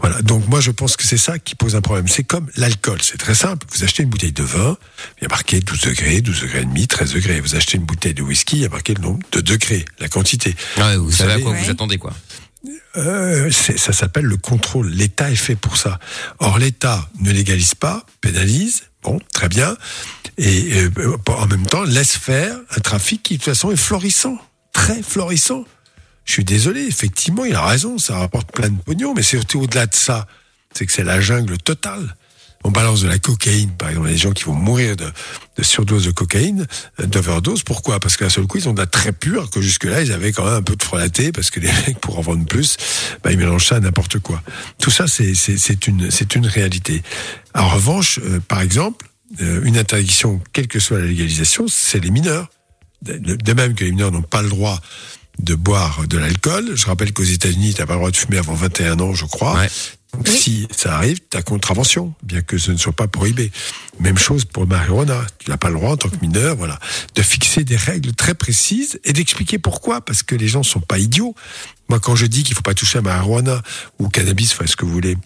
Voilà. 0.00 0.22
Donc 0.22 0.46
moi 0.48 0.60
je 0.60 0.70
pense 0.70 0.96
que 0.96 1.04
c'est 1.04 1.18
ça 1.18 1.38
qui 1.38 1.54
pose 1.54 1.76
un 1.76 1.80
problème. 1.80 2.08
C'est 2.08 2.24
comme 2.24 2.46
l'alcool, 2.56 2.98
c'est 3.02 3.18
très 3.18 3.34
simple. 3.34 3.66
Vous 3.72 3.84
achetez 3.84 4.02
une 4.02 4.10
bouteille 4.10 4.32
de 4.32 4.42
vin, 4.42 4.76
il 5.18 5.22
y 5.22 5.26
a 5.26 5.28
marqué 5.28 5.60
12 5.60 5.80
degrés, 5.80 6.20
12 6.20 6.40
degrés 6.42 6.60
et 6.62 6.64
demi, 6.64 6.86
13 6.86 7.14
degrés. 7.14 7.40
Vous 7.40 7.54
achetez 7.54 7.76
une 7.76 7.84
bouteille 7.84 8.14
de 8.14 8.22
whisky, 8.22 8.56
il 8.56 8.62
y 8.62 8.66
a 8.66 8.68
marqué 8.68 8.94
le 8.94 9.02
nombre 9.02 9.20
de 9.32 9.40
degrés, 9.40 9.84
la 9.98 10.08
quantité. 10.08 10.54
Ouais, 10.78 10.96
vous, 10.96 11.12
savez 11.12 11.34
à 11.34 11.38
quoi 11.40 11.52
vous 11.52 11.70
attendez, 11.70 11.98
quoi. 11.98 12.12
Euh, 12.96 13.50
ça 13.50 13.92
s'appelle 13.92 14.24
le 14.24 14.36
contrôle. 14.36 14.88
L'État 14.90 15.30
est 15.30 15.36
fait 15.36 15.56
pour 15.56 15.76
ça. 15.76 15.98
Or, 16.40 16.58
l'État 16.58 17.08
ne 17.20 17.30
légalise 17.30 17.74
pas, 17.74 18.04
pénalise, 18.20 18.82
bon, 19.02 19.18
très 19.32 19.48
bien, 19.48 19.76
et 20.36 20.74
euh, 20.74 21.16
en 21.28 21.46
même 21.46 21.66
temps 21.66 21.84
laisse 21.84 22.16
faire 22.16 22.56
un 22.76 22.80
trafic 22.80 23.22
qui 23.22 23.34
de 23.34 23.38
toute 23.38 23.52
façon 23.52 23.70
est 23.70 23.76
florissant, 23.76 24.38
très 24.72 25.02
florissant. 25.02 25.64
Je 26.30 26.34
suis 26.34 26.44
désolé, 26.44 26.82
effectivement, 26.82 27.44
il 27.44 27.56
a 27.56 27.66
raison, 27.66 27.98
ça 27.98 28.16
rapporte 28.16 28.52
plein 28.52 28.68
de 28.68 28.80
pognon, 28.80 29.14
mais 29.16 29.22
c'est 29.24 29.52
au-delà 29.56 29.86
de 29.86 29.94
ça, 29.96 30.28
c'est 30.72 30.86
que 30.86 30.92
c'est 30.92 31.02
la 31.02 31.20
jungle 31.20 31.58
totale. 31.58 32.14
On 32.62 32.70
balance 32.70 33.00
de 33.00 33.08
la 33.08 33.18
cocaïne, 33.18 33.72
par 33.72 33.88
exemple, 33.88 34.10
des 34.10 34.16
gens 34.16 34.30
qui 34.30 34.44
vont 34.44 34.54
mourir 34.54 34.94
de, 34.94 35.10
surdose 35.60 36.04
de 36.04 36.12
cocaïne, 36.12 36.68
euh, 37.00 37.06
d'overdose. 37.06 37.64
Pourquoi? 37.64 37.98
Parce 37.98 38.16
qu'à 38.16 38.30
seul 38.30 38.46
coup, 38.46 38.58
ils 38.58 38.68
ont 38.68 38.74
de 38.74 38.78
la 38.78 38.86
très 38.86 39.10
pure, 39.10 39.50
que 39.50 39.60
jusque-là, 39.60 40.02
ils 40.02 40.12
avaient 40.12 40.30
quand 40.30 40.44
même 40.44 40.54
un 40.54 40.62
peu 40.62 40.76
de 40.76 40.82
frelaté, 40.84 41.32
parce 41.32 41.50
que 41.50 41.58
les 41.58 41.66
mecs, 41.88 41.98
pour 41.98 42.16
en 42.16 42.22
vendre 42.22 42.46
plus, 42.46 42.76
bah, 43.24 43.32
ils 43.32 43.38
mélangent 43.38 43.66
ça 43.66 43.76
à 43.76 43.80
n'importe 43.80 44.20
quoi. 44.20 44.40
Tout 44.78 44.92
ça, 44.92 45.06
c'est 45.08 45.86
une, 45.88 46.46
réalité. 46.46 47.02
En 47.56 47.68
revanche, 47.70 48.20
euh, 48.22 48.38
par 48.38 48.60
exemple, 48.60 49.08
euh, 49.40 49.64
une 49.64 49.76
interdiction, 49.76 50.40
quelle 50.52 50.68
que 50.68 50.78
soit 50.78 51.00
la 51.00 51.06
légalisation, 51.06 51.66
c'est 51.66 51.98
les 51.98 52.12
mineurs. 52.12 52.50
De 53.02 53.52
même 53.54 53.74
que 53.74 53.82
les 53.82 53.90
mineurs 53.90 54.12
n'ont 54.12 54.22
pas 54.22 54.42
le 54.42 54.50
droit 54.50 54.80
de 55.42 55.54
boire 55.54 56.06
de 56.06 56.18
l'alcool. 56.18 56.72
Je 56.74 56.86
rappelle 56.86 57.12
qu'aux 57.12 57.22
États-Unis, 57.22 57.74
tu 57.74 57.80
n'as 57.80 57.86
pas 57.86 57.94
le 57.94 57.98
droit 57.98 58.10
de 58.10 58.16
fumer 58.16 58.38
avant 58.38 58.54
21 58.54 59.00
ans, 59.00 59.14
je 59.14 59.24
crois. 59.24 59.66
Donc, 60.12 60.26
si 60.26 60.66
ça 60.76 60.96
arrive, 60.96 61.20
tu 61.30 61.36
as 61.36 61.42
contravention, 61.42 62.14
bien 62.22 62.42
que 62.42 62.58
ce 62.58 62.72
ne 62.72 62.76
soit 62.76 62.92
pas 62.92 63.06
prohibé. 63.06 63.52
Même 64.00 64.18
chose 64.18 64.44
pour 64.44 64.64
le 64.64 64.68
marijuana. 64.68 65.24
Tu 65.38 65.50
n'as 65.50 65.56
pas 65.56 65.68
le 65.68 65.74
droit, 65.74 65.92
en 65.92 65.96
tant 65.96 66.08
que 66.08 66.16
mineur, 66.20 66.56
voilà, 66.56 66.78
de 67.14 67.22
fixer 67.22 67.62
des 67.62 67.76
règles 67.76 68.12
très 68.12 68.34
précises 68.34 68.98
et 69.04 69.12
d'expliquer 69.12 69.58
pourquoi. 69.58 70.00
Parce 70.00 70.22
que 70.22 70.34
les 70.34 70.48
gens 70.48 70.62
sont 70.62 70.80
pas 70.80 70.98
idiots. 70.98 71.34
Moi, 71.88 72.00
quand 72.00 72.16
je 72.16 72.26
dis 72.26 72.42
qu'il 72.42 72.54
faut 72.56 72.62
pas 72.62 72.74
toucher 72.74 72.98
à 72.98 73.02
marijuana 73.02 73.62
ou 73.98 74.06
au 74.06 74.08
cannabis, 74.08 74.52
enfin, 74.52 74.66
ce 74.66 74.76
que 74.76 74.84
vous 74.84 74.92
voulez, 74.92 75.16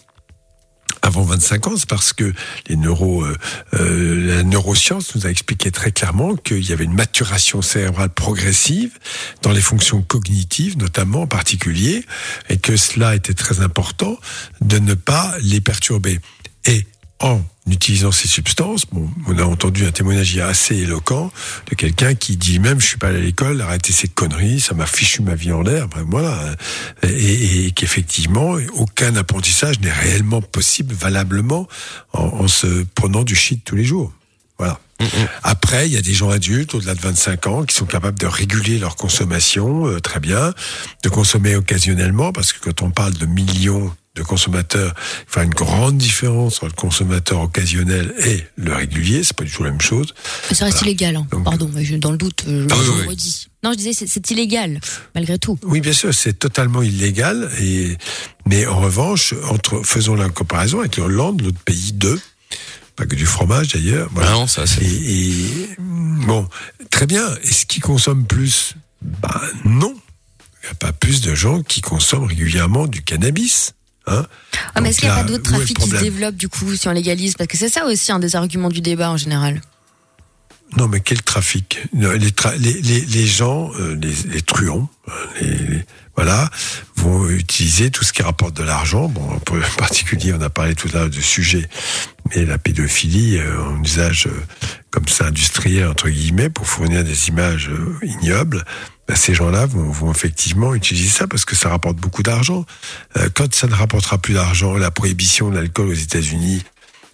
avant 1.02 1.22
25 1.22 1.66
ans, 1.66 1.76
c'est 1.76 1.88
parce 1.88 2.12
que 2.12 2.32
les 2.66 2.76
neuro, 2.76 3.24
euh, 3.24 3.36
euh, 3.74 4.36
la 4.36 4.42
neuroscience 4.42 5.14
nous 5.14 5.26
a 5.26 5.30
expliqué 5.30 5.70
très 5.70 5.92
clairement 5.92 6.34
qu'il 6.34 6.64
y 6.64 6.72
avait 6.72 6.84
une 6.84 6.94
maturation 6.94 7.60
cérébrale 7.60 8.08
progressive 8.08 8.98
dans 9.42 9.52
les 9.52 9.60
fonctions 9.60 10.02
cognitives, 10.02 10.78
notamment 10.78 11.22
en 11.22 11.26
particulier, 11.26 12.04
et 12.48 12.56
que 12.56 12.76
cela 12.76 13.14
était 13.14 13.34
très 13.34 13.60
important 13.60 14.16
de 14.62 14.78
ne 14.78 14.94
pas 14.94 15.34
les 15.42 15.60
perturber. 15.60 16.20
Et 16.64 16.86
en 17.20 17.42
utilisant 17.66 18.12
ces 18.12 18.28
substances, 18.28 18.84
bon, 18.92 19.08
on 19.26 19.38
a 19.38 19.44
entendu 19.44 19.86
un 19.86 19.90
témoignage 19.90 20.36
assez 20.38 20.76
éloquent 20.76 21.32
de 21.70 21.74
quelqu'un 21.74 22.14
qui 22.14 22.36
dit 22.36 22.58
même 22.58 22.80
je 22.80 22.86
suis 22.86 22.98
pas 22.98 23.08
allé 23.08 23.18
à 23.18 23.22
l'école, 23.22 23.60
arrêtez 23.62 23.92
ces 23.92 24.08
conneries, 24.08 24.60
ça 24.60 24.74
m'a 24.74 24.86
fichu 24.86 25.22
ma 25.22 25.34
vie 25.34 25.52
en 25.52 25.62
l'air, 25.62 25.88
ben 25.88 26.04
voilà, 26.08 26.54
et, 27.02 27.66
et 27.66 27.70
qu'effectivement 27.70 28.56
aucun 28.74 29.16
apprentissage 29.16 29.80
n'est 29.80 29.92
réellement 29.92 30.42
possible 30.42 30.94
valablement 30.94 31.66
en, 32.12 32.24
en 32.24 32.48
se 32.48 32.84
prenant 32.94 33.22
du 33.22 33.34
shit 33.34 33.64
tous 33.64 33.76
les 33.76 33.84
jours. 33.84 34.12
Voilà. 34.58 34.78
Après, 35.42 35.86
il 35.86 35.92
y 35.92 35.96
a 35.96 36.02
des 36.02 36.14
gens 36.14 36.30
adultes 36.30 36.74
au-delà 36.74 36.94
de 36.94 37.00
25 37.00 37.46
ans 37.46 37.64
qui 37.64 37.74
sont 37.74 37.86
capables 37.86 38.18
de 38.18 38.26
réguler 38.26 38.78
leur 38.78 38.96
consommation 38.96 39.86
euh, 39.86 40.00
très 40.00 40.20
bien, 40.20 40.54
de 41.02 41.08
consommer 41.08 41.56
occasionnellement, 41.56 42.32
parce 42.32 42.52
que 42.52 42.60
quand 42.60 42.82
on 42.82 42.90
parle 42.90 43.14
de 43.14 43.26
millions 43.26 43.92
de 44.14 44.22
consommateurs, 44.22 44.94
il 44.96 45.24
faut 45.26 45.32
faire 45.34 45.42
une 45.42 45.54
grande 45.54 45.98
différence 45.98 46.56
entre 46.58 46.66
le 46.66 46.72
consommateur 46.72 47.40
occasionnel 47.40 48.14
et 48.24 48.44
le 48.56 48.72
régulier, 48.72 49.24
c'est 49.24 49.36
pas 49.36 49.42
du 49.42 49.50
tout 49.50 49.64
la 49.64 49.70
même 49.72 49.80
chose. 49.80 50.14
Mais 50.48 50.54
ça 50.54 50.66
reste 50.66 50.78
Voilà. 50.78 50.90
illégal. 50.92 51.16
hein. 51.16 51.26
Pardon, 51.44 51.68
mais 51.74 51.84
je- 51.84 51.96
dans 51.96 52.12
le 52.12 52.16
doute, 52.16 52.44
euh, 52.46 52.66
Ah 52.70 52.74
je 52.76 52.80
oui, 52.90 52.96
le 52.96 53.02
oui. 53.02 53.08
redis. 53.08 53.48
Non, 53.64 53.72
je 53.72 53.76
disais, 53.78 53.92
c'est- 53.92 54.06
c'est 54.06 54.30
illégal, 54.30 54.80
malgré 55.16 55.36
tout. 55.38 55.58
Oui, 55.64 55.80
bien 55.80 55.92
sûr, 55.92 56.14
c'est 56.14 56.34
totalement 56.38 56.82
illégal. 56.82 57.50
Et 57.60 57.96
mais 58.46 58.66
en 58.66 58.78
revanche, 58.80 59.34
entre 59.50 59.82
faisons 59.84 60.14
la 60.14 60.28
comparaison 60.28 60.78
avec 60.80 60.96
l'Hollande, 60.96 61.42
l'autre 61.42 61.58
pays 61.64 61.92
de 61.92 62.20
pas 62.94 63.06
que 63.06 63.16
du 63.16 63.26
fromage 63.26 63.72
d'ailleurs. 63.72 64.08
Voilà. 64.12 64.30
Ah 64.30 64.34
non, 64.34 64.46
ça, 64.46 64.64
c'est- 64.68 64.84
et, 64.84 65.40
et, 65.42 65.76
bon, 65.78 66.46
très 66.90 67.06
bien. 67.06 67.26
Est-ce 67.42 67.66
qu'ils 67.66 67.82
consomment 67.82 68.26
plus? 68.26 68.74
Ben 69.02 69.40
non. 69.64 69.92
Il 70.62 70.66
n'y 70.66 70.70
a 70.70 70.74
pas 70.76 70.92
plus 70.92 71.20
de 71.20 71.34
gens 71.34 71.62
qui 71.62 71.80
consomment 71.80 72.24
régulièrement 72.24 72.86
du 72.86 73.02
cannabis. 73.02 73.72
Hein 74.06 74.26
Ah, 74.74 74.80
mais 74.80 74.90
est-ce 74.90 74.98
qu'il 75.00 75.08
n'y 75.08 75.14
a 75.14 75.16
pas 75.18 75.22
d'autres 75.24 75.50
trafics 75.50 75.78
qui 75.78 75.88
se 75.88 75.96
développent 75.96 76.36
du 76.36 76.48
coup 76.48 76.74
si 76.76 76.88
on 76.88 76.92
légalise? 76.92 77.34
Parce 77.34 77.48
que 77.48 77.56
c'est 77.56 77.68
ça 77.70 77.86
aussi 77.86 78.12
un 78.12 78.18
des 78.18 78.36
arguments 78.36 78.68
du 78.68 78.80
débat 78.80 79.10
en 79.10 79.16
général. 79.16 79.60
Non, 80.76 80.88
mais 80.88 81.00
quel 81.00 81.22
trafic? 81.22 81.78
Les, 81.92 82.30
tra- 82.30 82.56
les, 82.58 82.80
les, 82.82 83.00
les 83.02 83.26
gens, 83.26 83.70
euh, 83.78 83.96
les, 84.26 84.42
truands, 84.42 84.88
les- 85.40 85.84
voilà, 86.16 86.50
vont 86.96 87.28
utiliser 87.28 87.90
tout 87.90 88.04
ce 88.04 88.12
qui 88.12 88.22
rapporte 88.22 88.56
de 88.56 88.62
l'argent. 88.62 89.08
Bon, 89.08 89.22
en 89.34 89.40
particulier, 89.78 90.32
on 90.32 90.40
a 90.40 90.50
parlé 90.50 90.74
tout 90.74 90.88
à 90.94 90.98
l'heure 90.98 91.10
du 91.10 91.22
sujet, 91.22 91.68
mais 92.34 92.44
la 92.44 92.58
pédophilie 92.58 93.38
euh, 93.38 93.62
en 93.62 93.82
usage 93.82 94.26
euh, 94.26 94.42
comme 94.90 95.06
ça 95.08 95.26
industriel 95.26 95.86
entre 95.88 96.08
guillemets 96.08 96.50
pour 96.50 96.66
fournir 96.66 97.04
des 97.04 97.28
images 97.28 97.68
euh, 97.70 97.96
ignobles. 98.02 98.64
Ben, 99.06 99.16
ces 99.16 99.34
gens-là 99.34 99.66
vont, 99.66 99.90
vont 99.90 100.10
effectivement 100.10 100.74
utiliser 100.74 101.10
ça 101.10 101.26
parce 101.26 101.44
que 101.44 101.54
ça 101.54 101.68
rapporte 101.68 101.96
beaucoup 101.96 102.22
d'argent. 102.22 102.64
Euh, 103.16 103.28
quand 103.34 103.54
ça 103.54 103.66
ne 103.66 103.74
rapportera 103.74 104.18
plus 104.18 104.34
d'argent, 104.34 104.74
la 104.74 104.90
prohibition 104.90 105.50
de 105.50 105.56
l'alcool 105.56 105.88
aux 105.88 105.92
États-Unis 105.92 106.62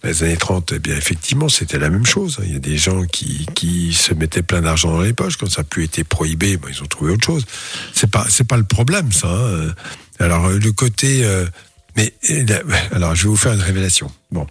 dans 0.02 0.08
les 0.08 0.22
années 0.22 0.36
30, 0.36 0.72
eh 0.76 0.78
bien 0.78 0.96
effectivement, 0.96 1.48
c'était 1.48 1.78
la 1.78 1.90
même 1.90 2.06
chose. 2.06 2.38
Il 2.44 2.52
y 2.52 2.56
a 2.56 2.60
des 2.60 2.78
gens 2.78 3.04
qui, 3.04 3.46
qui 3.54 3.92
se 3.92 4.14
mettaient 4.14 4.42
plein 4.42 4.62
d'argent 4.62 4.92
dans 4.92 5.02
les 5.02 5.12
poches. 5.12 5.36
Quand 5.36 5.50
ça 5.50 5.62
n'a 5.62 5.64
plus 5.68 5.84
été 5.84 6.04
prohibé, 6.04 6.56
ben, 6.56 6.68
ils 6.72 6.82
ont 6.82 6.86
trouvé 6.86 7.12
autre 7.12 7.26
chose. 7.26 7.44
C'est 7.92 8.10
pas, 8.10 8.24
c'est 8.30 8.46
pas 8.46 8.56
le 8.56 8.64
problème, 8.64 9.10
ça. 9.12 9.28
hein. 9.28 9.74
Alors 10.20 10.46
euh, 10.46 10.58
le 10.58 10.72
côté, 10.72 11.24
euh, 11.24 11.44
mais 11.96 12.14
alors 12.92 13.14
je 13.16 13.24
vais 13.24 13.28
vous 13.28 13.36
faire 13.36 13.52
une 13.52 13.60
révélation. 13.60 14.10
Bon, 14.30 14.46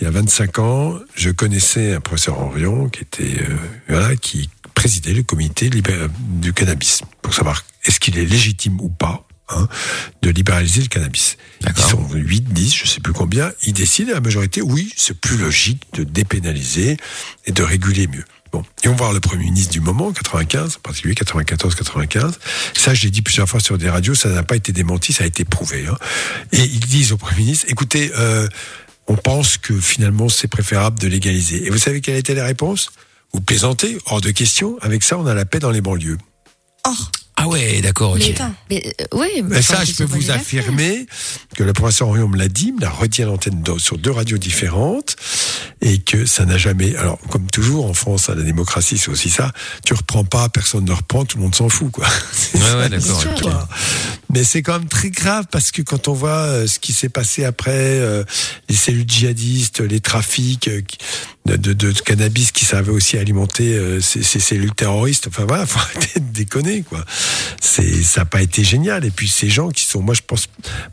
il 0.00 0.04
y 0.04 0.06
a 0.06 0.10
25 0.10 0.58
ans, 0.58 0.94
je 1.14 1.30
connaissais 1.30 1.94
un 1.94 2.00
professeur 2.00 2.38
Henrion 2.38 2.88
qui 2.88 3.00
était, 3.02 3.42
euh, 3.42 3.56
voilà, 3.88 4.16
qui 4.16 4.50
présidait 4.78 5.12
le 5.12 5.22
comité 5.24 5.70
du 5.70 6.52
cannabis 6.52 7.02
pour 7.22 7.34
savoir 7.34 7.64
est-ce 7.84 7.98
qu'il 7.98 8.16
est 8.16 8.24
légitime 8.24 8.80
ou 8.80 8.88
pas. 8.88 9.24
hein, 9.50 9.66
de 10.22 10.28
libéraliser 10.30 10.82
le 10.82 10.88
cannabis. 10.88 11.36
Ils 11.66 11.82
sont 11.82 12.06
8, 12.12 12.52
10, 12.52 12.74
je 12.76 12.86
sais 12.86 13.00
plus 13.00 13.14
combien. 13.14 13.50
Ils 13.66 13.72
décident 13.72 14.10
à 14.10 14.14
la 14.16 14.20
majorité, 14.20 14.60
oui, 14.60 14.92
c'est 14.96 15.18
plus 15.18 15.38
logique 15.38 15.82
de 15.94 16.04
dépénaliser 16.04 16.96
et 17.46 17.52
de 17.52 17.62
réguler 17.62 18.06
mieux. 18.08 18.24
Bon, 18.52 18.62
et 18.84 18.88
on 18.88 18.92
va 18.92 18.96
voir 18.98 19.12
le 19.14 19.20
Premier 19.20 19.44
ministre 19.44 19.72
du 19.72 19.80
moment, 19.80 20.12
95, 20.12 20.76
en 20.76 20.80
particulier 20.80 21.14
94-95. 21.14 22.34
Ça, 22.76 22.92
je 22.94 23.02
l'ai 23.04 23.10
dit 23.10 23.22
plusieurs 23.22 23.48
fois 23.48 23.60
sur 23.60 23.78
des 23.78 23.88
radios, 23.90 24.14
ça 24.14 24.28
n'a 24.28 24.42
pas 24.42 24.56
été 24.56 24.72
démenti, 24.72 25.12
ça 25.14 25.24
a 25.24 25.26
été 25.26 25.44
prouvé. 25.46 25.86
hein. 25.86 25.96
Et 26.52 26.62
ils 26.62 26.80
disent 26.80 27.12
au 27.12 27.16
Premier 27.16 27.40
ministre, 27.40 27.66
écoutez, 27.68 28.12
euh, 28.18 28.46
on 29.06 29.16
pense 29.16 29.56
que 29.56 29.80
finalement 29.80 30.28
c'est 30.28 30.48
préférable 30.48 30.98
de 31.00 31.08
légaliser. 31.08 31.66
Et 31.66 31.70
vous 31.70 31.78
savez 31.78 32.00
quelle 32.02 32.16
était 32.16 32.34
la 32.34 32.44
réponse? 32.44 32.90
Vous 33.32 33.40
plaisantez, 33.40 33.98
hors 34.06 34.20
de 34.20 34.30
question. 34.30 34.78
Avec 34.80 35.02
ça, 35.02 35.18
on 35.18 35.26
a 35.26 35.34
la 35.34 35.44
paix 35.44 35.58
dans 35.58 35.70
les 35.70 35.80
banlieues. 35.80 36.18
Ah 37.40 37.46
ouais, 37.48 37.80
d'accord, 37.80 38.12
ok. 38.12 38.34
Mais, 38.68 38.82
euh, 39.00 39.04
oui, 39.14 39.42
Mais 39.44 39.62
ça, 39.62 39.84
je 39.84 39.92
peux 39.92 40.04
vous 40.04 40.30
affirmer 40.30 41.06
que 41.56 41.62
le 41.62 41.72
professeur 41.72 42.08
Orion 42.08 42.28
me 42.28 42.36
l'a 42.36 42.48
dit, 42.48 42.72
me 42.72 42.80
l'a 42.80 42.90
redit 42.90 43.22
à 43.22 43.26
l'antenne 43.26 43.62
sur 43.78 43.96
deux 43.96 44.10
radios 44.10 44.38
différentes. 44.38 45.16
et 45.80 45.98
que 46.00 46.26
ça 46.26 46.44
n'a 46.44 46.58
jamais. 46.58 46.96
Alors, 46.96 47.18
comme 47.30 47.48
toujours 47.50 47.86
en 47.86 47.94
France, 47.94 48.28
hein, 48.28 48.34
la 48.36 48.42
démocratie, 48.42 48.98
c'est 48.98 49.10
aussi 49.10 49.30
ça. 49.30 49.52
Tu 49.84 49.94
reprends 49.94 50.24
pas, 50.24 50.48
personne 50.48 50.84
ne 50.84 50.92
reprend, 50.92 51.24
tout 51.24 51.36
le 51.38 51.44
monde 51.44 51.54
s'en 51.54 51.68
fout, 51.68 51.90
quoi. 51.92 52.06
Ouais, 52.54 52.74
ouais, 52.74 52.88
d'accord. 52.88 53.68
Mais 54.32 54.42
c'est 54.42 54.62
quand 54.62 54.72
même 54.78 54.88
très 54.88 55.10
grave 55.10 55.46
parce 55.50 55.70
que 55.70 55.80
quand 55.82 56.08
on 56.08 56.12
voit 56.12 56.30
euh, 56.30 56.66
ce 56.66 56.78
qui 56.78 56.92
s'est 56.92 57.08
passé 57.08 57.44
après, 57.44 57.70
euh, 57.72 58.24
les 58.68 58.74
cellules 58.74 59.08
djihadistes, 59.08 59.80
les 59.80 60.00
trafics 60.00 60.68
euh, 60.68 60.82
de, 61.46 61.56
de, 61.56 61.72
de 61.72 61.92
cannabis 62.00 62.52
qui 62.52 62.64
servaient 62.64 62.90
aussi 62.92 63.16
à 63.16 63.20
alimenter 63.20 63.74
euh, 63.74 64.00
ces, 64.00 64.22
ces 64.22 64.40
cellules 64.40 64.74
terroristes, 64.74 65.28
enfin 65.28 65.44
voilà, 65.46 65.64
faut 65.66 65.78
arrêter 65.78 66.20
de 66.20 66.32
déconner, 66.32 66.82
quoi. 66.82 67.04
C'est, 67.60 68.02
ça 68.02 68.20
n'a 68.20 68.24
pas 68.24 68.42
été 68.42 68.64
génial. 68.64 69.04
Et 69.04 69.10
puis 69.10 69.28
ces 69.28 69.48
gens 69.48 69.68
qui 69.70 69.84
sont, 69.84 70.00
moi 70.00 70.14
je 70.14 70.22
pense, 70.26 70.46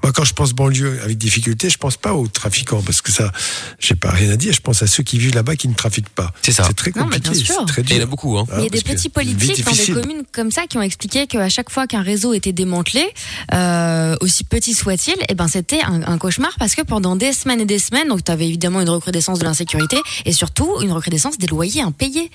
moi 0.04 0.12
quand 0.12 0.24
je 0.26 0.34
pense 0.34 0.54
banlieue 0.54 1.00
avec 1.04 1.18
difficulté, 1.18 1.70
je 1.70 1.78
pense 1.78 1.98
pas 1.98 2.14
aux 2.14 2.28
trafiquants 2.28 2.82
parce 2.82 3.02
que 3.02 3.12
ça, 3.12 3.32
j'ai 3.80 3.96
pas 3.96 4.12
rien 4.12 4.32
à 4.32 4.36
dire. 4.38 4.54
Je 4.54 4.62
pense 4.62 4.82
à 4.82 4.88
ceux 4.88 5.04
qui 5.04 5.18
vivent 5.18 5.36
là-bas 5.36 5.56
qui 5.56 5.68
ne 5.68 5.74
trafiquent 5.74 6.10
pas. 6.10 6.32
C'est 6.42 6.52
ça. 6.52 6.64
C'est 6.68 6.74
très 6.74 6.92
Non, 6.96 7.04
compliqué. 7.04 7.30
c'est 7.34 7.66
très 7.68 7.82
Et 7.82 7.86
il 7.86 7.92
y 7.92 7.94
en 7.94 7.98
a 7.98 8.00
dur. 8.00 8.08
beaucoup, 8.08 8.38
hein. 8.38 8.46
Ah, 8.52 8.56
Il 8.60 8.64
y 8.64 8.68
a 8.68 8.70
des 8.70 8.82
petits 8.82 9.10
politiques 9.10 9.64
dans 9.66 9.72
des 9.72 10.02
communes 10.02 10.24
comme 10.32 10.52
ça 10.52 10.68
qui 10.68 10.78
ont 10.78 10.82
expliqué 10.82 11.28
qu'à 11.28 11.50
chaque 11.50 11.70
fois 11.70 11.88
qu'un 11.88 12.02
réseau 12.02 12.34
était 12.34 12.52
démantelé, 12.54 13.06
euh, 13.54 14.16
aussi 14.22 14.44
petit 14.44 14.74
soit-il, 14.74 15.16
eh 15.30 15.34
ben 15.36 15.48
c'était 15.48 15.82
un, 15.82 16.02
un 16.04 16.18
cauchemar 16.18 16.52
parce 16.60 16.76
que 16.76 16.82
pendant 16.82 17.16
des 17.16 17.34
semaines 17.34 17.62
et 17.62 17.66
des 17.66 17.80
semaines, 17.80 18.08
donc 18.08 18.24
tu 18.24 18.32
avais 18.32 18.48
évidemment 18.48 18.82
une 18.82 18.90
recrudescence 18.90 19.40
de 19.40 19.44
l'insécurité 19.46 19.98
et 20.26 20.32
surtout 20.34 20.82
une 20.82 20.92
recrudescence 20.92 21.38
des 21.38 21.48
loyers 21.48 21.82
impayés 21.82 22.30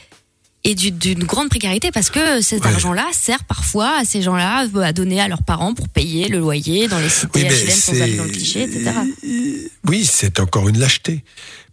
et 0.64 0.74
du- 0.74 0.90
d'une 0.90 1.24
grande 1.24 1.48
précarité 1.48 1.90
parce 1.90 2.10
que 2.10 2.40
cet 2.42 2.66
argent-là 2.66 3.06
sert 3.12 3.44
parfois 3.44 3.96
à 3.98 4.04
ces 4.04 4.20
gens-là 4.22 4.66
à 4.82 4.92
donner 4.92 5.20
à 5.20 5.26
leurs 5.28 5.42
parents 5.42 5.72
pour 5.74 5.88
payer 5.88 6.28
le 6.28 6.38
loyer 6.38 6.86
dans 6.88 6.98
les 6.98 7.08
cités 7.08 7.48
Oui, 7.48 7.70
sans 7.70 8.00
aller 8.02 8.16
dans 8.16 8.24
le 8.24 8.30
cliché, 8.30 8.62
etc. 8.64 8.90
Oui, 9.88 10.04
c'est 10.04 10.38
encore 10.40 10.68
une 10.68 10.78
lâcheté. 10.78 11.24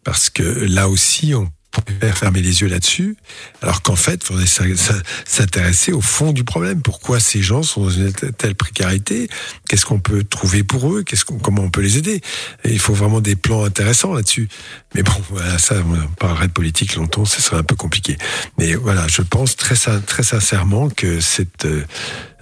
Parce 0.04 0.30
que 0.30 0.44
là 0.44 0.88
aussi, 0.88 1.34
on 1.36 1.50
pourrait 1.82 2.12
fermer 2.12 2.42
les 2.42 2.62
yeux 2.62 2.68
là-dessus, 2.68 3.16
alors 3.62 3.82
qu'en 3.82 3.96
fait, 3.96 4.20
il 4.24 4.26
faudrait 4.26 4.46
s'in- 4.46 4.76
s'in- 4.76 5.02
s'intéresser 5.26 5.92
au 5.92 6.02
fond 6.02 6.34
du 6.34 6.44
problème. 6.44 6.82
Pourquoi 6.82 7.20
ces 7.20 7.42
gens 7.42 7.64
sont 7.64 7.84
dans 7.84 7.90
une 7.90 8.12
telle 8.12 8.56
précarité? 8.56 9.28
Qu'est-ce 9.68 9.86
qu'on 9.86 10.00
peut 10.00 10.24
trouver 10.24 10.64
pour 10.64 10.94
eux? 10.94 11.04
Qu'est-ce 11.04 11.26
qu'on, 11.26 11.38
Comment 11.38 11.64
on 11.64 11.70
peut 11.70 11.82
les 11.82 11.98
aider? 11.98 12.22
Et 12.64 12.72
Il 12.74 12.80
faut 12.80 12.94
vraiment 12.94 13.22
des 13.22 13.36
plans 13.36 13.64
intéressants 13.64 14.14
là-dessus. 14.14 14.50
Mais 14.96 15.04
bon, 15.04 15.14
voilà, 15.30 15.58
ça, 15.58 15.76
on 15.86 16.08
parlerait 16.16 16.48
de 16.48 16.54
politique 16.54 16.96
longtemps, 16.96 17.26
ce 17.26 17.42
serait 17.42 17.58
un 17.58 17.64
peu 17.64 17.76
compliqué. 17.76 18.18
Mais 18.58 18.76
voilà, 18.76 19.08
je 19.08 19.22
pense 19.22 19.56
très, 19.56 19.76
très 19.76 20.24
sincèrement 20.24 20.90
que 20.90 21.20
cette 21.20 21.66
euh, 21.66 21.84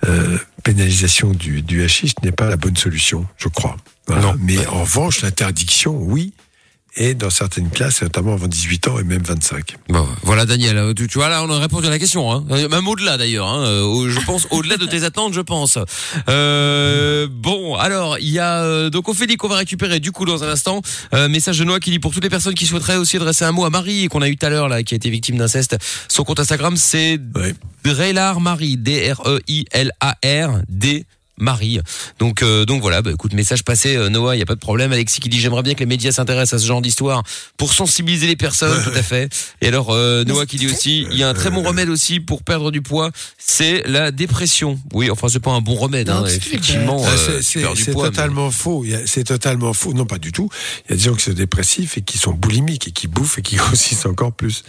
euh, 0.07 0.38
pénalisation 0.63 1.31
du, 1.31 1.61
du 1.61 1.83
hashish 1.83 2.13
n'est 2.23 2.31
pas 2.31 2.49
la 2.49 2.57
bonne 2.57 2.77
solution, 2.77 3.25
je 3.38 3.47
crois. 3.47 3.75
Voilà. 4.07 4.36
Mais 4.39 4.65
en 4.67 4.81
revanche, 4.81 5.21
l'interdiction, 5.21 5.95
oui, 5.97 6.33
et 6.97 7.13
dans 7.13 7.29
certaines 7.29 7.69
classes, 7.69 8.01
notamment 8.01 8.33
avant 8.33 8.47
18 8.47 8.87
ans 8.87 8.99
et 8.99 9.03
même 9.03 9.21
25. 9.23 9.75
Bon, 9.89 10.07
voilà 10.23 10.45
Daniel, 10.45 10.77
Euh, 10.77 10.93
tu, 10.93 11.07
tu 11.07 11.17
vois 11.17 11.29
là 11.29 11.43
on 11.43 11.49
a 11.49 11.59
répondu 11.59 11.87
à 11.87 11.89
la 11.89 11.99
question, 11.99 12.31
hein. 12.31 12.43
Euh, 12.51 12.69
même 12.69 12.87
au-delà 12.87 13.17
d'ailleurs, 13.17 13.47
hein. 13.47 13.65
Euh, 13.65 14.09
je 14.09 14.19
pense 14.25 14.47
au-delà 14.51 14.77
de 14.77 14.85
tes 14.85 15.03
attentes, 15.09 15.33
je 15.33 15.41
pense. 15.41 15.77
Euh, 16.29 17.27
bon, 17.29 17.75
alors 17.75 18.17
il 18.19 18.29
y 18.29 18.39
a 18.39 18.89
donc 18.89 19.09
Ophélie 19.09 19.35
qu'on 19.37 19.47
va 19.49 19.57
récupérer 19.57 19.99
du 19.99 20.11
coup 20.11 20.25
dans 20.25 20.43
un 20.43 20.49
instant. 20.49 20.81
Euh, 21.13 21.27
message 21.27 21.59
de 21.59 21.63
Noah 21.63 21.79
qui 21.79 21.91
dit 21.91 21.99
pour 21.99 22.13
toutes 22.13 22.23
les 22.23 22.29
personnes 22.29 22.53
qui 22.55 22.65
souhaiteraient 22.65 22.97
aussi 22.97 23.17
adresser 23.17 23.45
un 23.45 23.51
mot 23.51 23.65
à 23.65 23.69
Marie 23.69 24.07
qu'on 24.07 24.21
a 24.21 24.29
eu 24.29 24.37
tout 24.37 24.45
à 24.45 24.49
l'heure 24.49 24.67
là, 24.69 24.83
qui 24.83 24.93
a 24.93 24.97
été 24.97 25.09
victime 25.09 25.37
d'inceste. 25.37 25.77
Son 26.07 26.23
compte 26.23 26.39
Instagram 26.39 26.75
c'est 26.77 27.19
Drelar 27.83 28.39
Marie, 28.39 28.77
D 28.77 29.11
R 29.13 29.21
E 29.27 29.39
I 29.47 29.65
L 29.71 29.91
A 29.99 30.15
R 30.23 30.61
D. 30.69 31.05
Marie. 31.38 31.79
Donc 32.19 32.41
euh, 32.43 32.65
donc 32.65 32.81
voilà, 32.81 33.01
bah, 33.01 33.11
écoute, 33.11 33.33
message 33.33 33.63
passé 33.63 33.95
euh, 33.95 34.09
Noah, 34.09 34.36
il 34.36 34.39
y 34.39 34.41
a 34.41 34.45
pas 34.45 34.55
de 34.55 34.59
problème. 34.59 34.91
Alexis 34.91 35.19
qui 35.19 35.29
dit 35.29 35.39
j'aimerais 35.39 35.63
bien 35.63 35.73
que 35.73 35.79
les 35.79 35.86
médias 35.86 36.11
s'intéressent 36.11 36.59
à 36.59 36.61
ce 36.61 36.67
genre 36.67 36.81
d'histoire 36.81 37.23
pour 37.57 37.73
sensibiliser 37.73 38.27
les 38.27 38.36
personnes, 38.36 38.81
tout 38.83 38.97
à 38.97 39.03
fait. 39.03 39.33
Et 39.61 39.67
alors 39.67 39.91
euh, 39.91 40.23
Noah 40.23 40.45
qui 40.45 40.57
dit 40.57 40.67
aussi 40.67 41.05
il 41.11 41.17
y 41.17 41.23
a 41.23 41.29
un 41.29 41.33
très 41.33 41.49
bon 41.49 41.61
remède 41.63 41.89
aussi 41.89 42.19
pour 42.19 42.43
perdre 42.43 42.71
du 42.71 42.81
pois, 42.81 43.11
c'est 43.38 43.83
la 43.88 44.11
dépression. 44.11 44.79
Oui, 44.93 45.09
enfin 45.11 45.27
c'est 45.29 45.39
pas 45.39 45.51
un 45.51 45.61
bon 45.61 45.75
remède 45.75 46.09
hein, 46.09 46.23
effectivement. 46.25 47.03
C'est- 47.41 47.91
poids, 47.91 48.05
mais- 48.05 48.09
totalement 48.11 48.51
faux. 48.51 48.86
C'est 49.05 49.23
totalement 49.25 49.73
faux. 49.73 49.93
Non, 49.93 50.05
pas 50.05 50.17
du 50.17 50.31
tout. 50.31 50.49
Il 50.88 50.91
y 50.91 50.93
a 50.93 50.97
des 50.97 51.03
gens 51.03 51.13
qui 51.15 51.23
sont 51.23 51.33
dépressifs 51.33 51.97
et 51.97 52.01
qui 52.01 52.17
sont 52.17 52.31
boulimiques 52.33 52.88
et 52.88 52.91
qui 52.91 53.07
bouffent 53.07 53.38
et 53.39 53.41
qui 53.41 53.55
grossissent 53.57 54.05
encore 54.05 54.31
plus. 54.33 54.63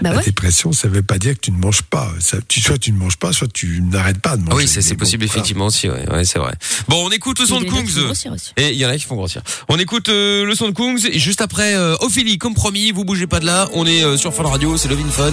Bah 0.00 0.10
la 0.10 0.16
ouais. 0.18 0.24
dépression, 0.24 0.72
ça 0.72 0.88
veut 0.88 1.02
pas 1.02 1.18
dire 1.18 1.34
que 1.34 1.40
tu 1.40 1.52
ne 1.52 1.58
manges 1.58 1.82
pas. 1.82 2.10
Ça, 2.20 2.38
tu, 2.46 2.60
soit 2.60 2.78
tu 2.78 2.92
ne 2.92 2.98
manges 2.98 3.16
pas, 3.16 3.32
soit 3.32 3.52
tu 3.52 3.80
n'arrêtes 3.82 4.18
pas 4.20 4.36
de 4.36 4.42
manger. 4.42 4.52
Ah 4.52 4.56
oui, 4.56 4.68
c'est 4.68 4.80
bon, 4.94 4.98
possible 5.00 5.24
voilà. 5.24 5.32
effectivement 5.32 5.66
aussi, 5.66 5.88
ouais, 5.88 6.04
ouais 6.12 6.24
c'est 6.24 6.38
vrai. 6.38 6.52
Bon, 6.88 7.06
on 7.06 7.10
écoute 7.10 7.40
le 7.40 7.46
son 7.46 7.60
de 7.60 7.66
Kungs. 7.66 8.12
Et 8.56 8.70
il 8.70 8.78
y 8.78 8.86
en 8.86 8.88
a 8.88 8.96
qui 8.96 9.04
font 9.04 9.16
grossir. 9.16 9.42
On 9.68 9.78
écoute 9.78 10.08
euh, 10.08 10.44
le 10.44 10.54
son 10.54 10.68
de 10.68 10.74
Kungs 10.74 11.06
et 11.10 11.18
juste 11.18 11.40
après 11.40 11.74
euh, 11.74 11.96
Ophélie, 12.00 12.38
comme 12.38 12.54
promis, 12.54 12.92
vous 12.92 13.04
bougez 13.04 13.26
pas 13.26 13.40
de 13.40 13.46
là. 13.46 13.68
On 13.72 13.86
est 13.86 14.04
euh, 14.04 14.16
sur 14.16 14.34
Fun 14.34 14.44
Radio, 14.44 14.76
c'est 14.76 14.88
Love 14.88 15.00
in 15.00 15.10
Fun. 15.10 15.32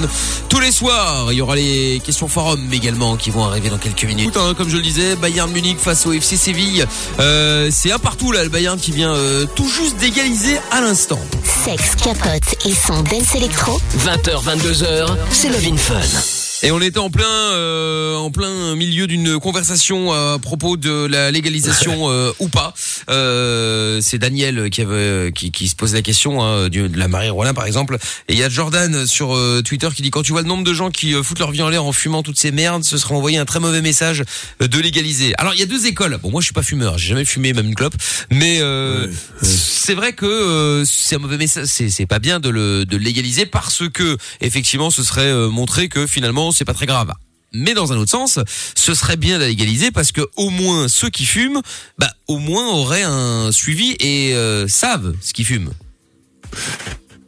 Tous 0.50 0.60
les 0.60 0.72
soirs, 0.72 1.32
il 1.32 1.38
y 1.38 1.42
aura 1.42 1.56
les 1.56 2.02
questions 2.04 2.28
forum 2.28 2.70
également 2.72 3.18
qui 3.18 3.30
vont 3.30 3.44
arriver 3.44 3.70
dans 3.70 3.78
quelques 3.78 4.04
minutes. 4.04 4.30
Écoute, 4.30 4.42
hein, 4.42 4.54
comme 4.58 4.70
je 4.70 4.78
le 4.78 4.82
disais, 4.82 5.16
Bayern 5.16 5.52
Munich 5.52 5.78
face 5.78 6.06
au 6.06 6.14
FC 6.14 6.38
Séville. 6.38 6.86
Euh, 7.20 7.70
c'est 7.72 7.92
un 7.92 8.00
partout 8.00 8.32
là, 8.32 8.44
le 8.44 8.50
Bayern 8.50 8.80
qui 8.80 8.92
vient 8.92 9.14
euh, 9.14 9.46
tout 9.56 9.68
juste 9.68 9.98
d'égaliser 9.98 10.58
à 10.72 10.82
l'instant. 10.82 11.20
Sexe, 11.66 11.96
capote 11.96 12.56
et 12.66 12.74
son 12.74 13.02
dance 13.04 13.36
électro. 13.36 13.80
20h, 14.06 14.44
22h, 14.44 15.18
c'est 15.32 15.50
Love 15.50 15.68
in 15.74 15.78
Fun. 15.78 16.39
Et 16.62 16.72
on 16.72 16.82
était 16.82 17.00
en 17.00 17.10
plein, 17.10 17.26
euh, 17.26 18.16
en 18.16 18.32
plein 18.32 18.76
milieu 18.76 19.08
d'une 19.08 19.40
conversation 19.40 20.12
à 20.12 20.38
propos 20.40 20.76
de 20.76 21.06
la 21.06 21.32
légalisation 21.32 22.10
euh, 22.10 22.32
ou 22.40 22.50
pas. 22.50 22.74
Euh, 23.10 24.00
c'est 24.02 24.18
Daniel 24.18 24.70
qui 24.70 24.82
avait, 24.82 25.32
qui, 25.34 25.52
qui 25.52 25.70
se 25.70 25.76
pose 25.76 25.94
la 25.94 26.02
question 26.02 26.44
hein, 26.44 26.68
de 26.70 26.98
la 26.98 27.08
marijuana 27.08 27.54
par 27.54 27.66
exemple. 27.66 27.98
Et 28.28 28.34
il 28.34 28.40
y 28.40 28.44
a 28.44 28.50
Jordan 28.50 29.08
sur 29.08 29.36
euh, 29.36 29.62
Twitter 29.62 29.88
qui 29.96 30.02
dit 30.02 30.12
quand 30.12 30.22
tu 30.22 30.32
vois 30.34 30.42
le 30.42 30.48
nombre 30.48 30.64
de 30.64 30.74
gens 30.74 30.90
qui 30.90 31.14
euh, 31.14 31.24
foutent 31.24 31.40
leur 31.40 31.52
vie 31.52 31.62
en 31.62 31.70
l'air 31.70 31.86
en 31.86 31.94
fumant 31.94 32.24
toutes 32.24 32.40
ces 32.40 32.52
merdes, 32.52 32.84
ce 32.84 32.98
serait 32.98 33.16
envoyer 33.16 33.38
un 33.38 33.46
très 33.46 33.60
mauvais 33.60 33.82
message 33.82 34.24
euh, 34.62 34.68
de 34.68 34.80
légaliser. 34.80 35.34
Alors 35.38 35.54
il 35.54 35.60
y 35.60 35.64
a 35.64 35.66
deux 35.66 35.88
écoles. 35.88 36.18
Bon 36.22 36.30
moi 36.32 36.42
je 36.42 36.46
suis 36.46 36.54
pas 36.54 36.64
fumeur, 36.64 36.98
j'ai 36.98 37.10
jamais 37.10 37.26
fumé 37.26 37.54
même 37.54 37.68
une 37.68 37.76
clope, 37.76 37.96
mais 38.32 38.60
euh, 38.62 39.08
c'est 39.42 39.94
vrai 39.94 40.14
que 40.14 40.26
euh, 40.26 40.86
c'est 40.86 41.16
un 41.16 41.20
mauvais 41.20 41.38
message. 41.38 41.68
C'est 41.68 41.90
c'est 41.90 42.06
pas 42.06 42.20
bien 42.20 42.40
de 42.40 42.50
le 42.50 42.86
de 42.86 42.98
légaliser 42.98 43.46
parce 43.46 43.84
que 43.90 44.18
effectivement 44.42 44.90
ce 44.90 45.04
serait 45.04 45.34
montrer 45.50 45.88
que 45.88 46.06
finalement 46.06 46.49
c'est 46.52 46.66
pas 46.66 46.74
très 46.74 46.86
grave. 46.86 47.14
Mais 47.52 47.74
dans 47.74 47.92
un 47.92 47.98
autre 47.98 48.12
sens, 48.12 48.38
ce 48.76 48.94
serait 48.94 49.18
bien 49.18 49.38
de 49.38 49.42
la 49.44 49.48
légaliser 49.50 49.90
parce 49.90 50.12
que 50.12 50.22
au 50.36 50.50
moins 50.52 50.88
ceux 50.88 51.10
qui 51.10 51.26
fument, 51.26 51.62
bah 51.98 52.12
au 52.28 52.38
moins 52.38 52.68
auraient 52.70 53.02
un 53.04 53.52
suivi 53.52 53.96
et 54.00 54.36
euh, 54.36 54.68
savent 54.68 55.16
ce 55.22 55.34
qu'ils 55.34 55.46
fument. 55.46 55.72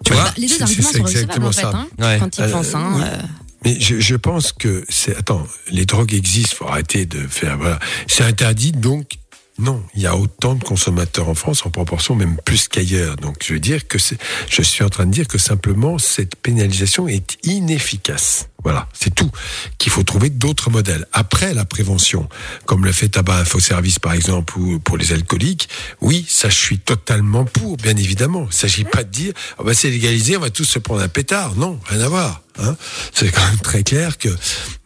Tu 0.05 0.13
vois 0.13 0.25
Bah, 0.25 0.33
les 0.37 0.47
deux 0.47 0.61
arguments 0.61 0.91
sont 0.91 1.03
recevables 1.03 1.03
en 1.03 1.09
exactement 1.09 1.51
fait, 1.51 1.61
ça. 1.61 1.71
hein, 1.75 1.87
Ouais. 1.99 2.17
quand 2.19 2.37
ils 2.37 2.43
Euh, 2.43 2.51
pensent. 2.51 2.75
Hein, 2.75 2.91
oui. 2.95 3.01
euh. 3.03 3.21
Mais 3.63 3.79
je, 3.79 3.99
je 3.99 4.15
pense 4.15 4.51
que 4.53 4.83
c'est. 4.89 5.15
Attends, 5.15 5.45
les 5.69 5.85
drogues 5.85 6.13
existent, 6.13 6.55
faut 6.57 6.67
arrêter 6.67 7.05
de 7.05 7.27
faire. 7.27 7.57
Voilà. 7.57 7.79
C'est 8.07 8.23
interdit, 8.23 8.71
donc. 8.71 9.13
Non, 9.59 9.83
il 9.93 10.01
y 10.01 10.07
a 10.07 10.15
autant 10.15 10.55
de 10.55 10.63
consommateurs 10.63 11.29
en 11.29 11.35
France 11.35 11.65
en 11.65 11.69
proportion 11.69 12.15
même 12.15 12.37
plus 12.45 12.67
qu'ailleurs. 12.67 13.15
Donc 13.17 13.35
je 13.45 13.53
veux 13.53 13.59
dire 13.59 13.87
que 13.87 13.99
c'est, 13.99 14.17
je 14.49 14.61
suis 14.63 14.83
en 14.83 14.89
train 14.89 15.05
de 15.05 15.11
dire 15.11 15.27
que 15.27 15.37
simplement 15.37 15.99
cette 15.99 16.35
pénalisation 16.37 17.07
est 17.07 17.37
inefficace. 17.43 18.47
Voilà, 18.63 18.87
c'est 18.93 19.13
tout. 19.13 19.31
Qu'il 19.77 19.91
faut 19.91 20.03
trouver 20.03 20.29
d'autres 20.29 20.69
modèles. 20.69 21.07
Après 21.13 21.53
la 21.53 21.65
prévention, 21.65 22.29
comme 22.65 22.85
le 22.85 22.91
fait 22.91 23.09
Tabac 23.09 23.37
Info 23.37 23.59
Service 23.59 23.99
par 23.99 24.13
exemple 24.13 24.57
ou 24.57 24.79
pour 24.79 24.97
les 24.97 25.13
alcooliques, 25.13 25.69
oui, 26.01 26.25
ça 26.27 26.49
je 26.49 26.55
suis 26.55 26.79
totalement 26.79 27.45
pour, 27.45 27.77
bien 27.77 27.95
évidemment. 27.95 28.47
Il 28.51 28.55
s'agit 28.55 28.83
pas 28.83 29.03
de 29.03 29.09
dire 29.09 29.33
oh 29.57 29.63
ben, 29.63 29.73
c'est 29.73 29.89
légalisé, 29.89 30.37
on 30.37 30.41
va 30.41 30.49
tous 30.49 30.65
se 30.65 30.79
prendre 30.79 31.01
un 31.01 31.07
pétard. 31.07 31.55
Non, 31.55 31.79
rien 31.85 32.01
à 32.01 32.07
voir. 32.09 32.41
Hein. 32.59 32.75
C'est 33.13 33.31
quand 33.31 33.45
même 33.45 33.59
très 33.59 33.83
clair 33.83 34.17
que 34.17 34.29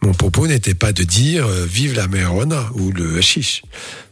mon 0.00 0.14
propos 0.14 0.46
n'était 0.46 0.74
pas 0.74 0.92
de 0.92 1.02
dire 1.02 1.46
euh, 1.46 1.66
vive 1.66 1.94
la 1.94 2.06
marijuana 2.08 2.70
ou 2.74 2.92
le 2.92 3.18
hashish. 3.18 3.62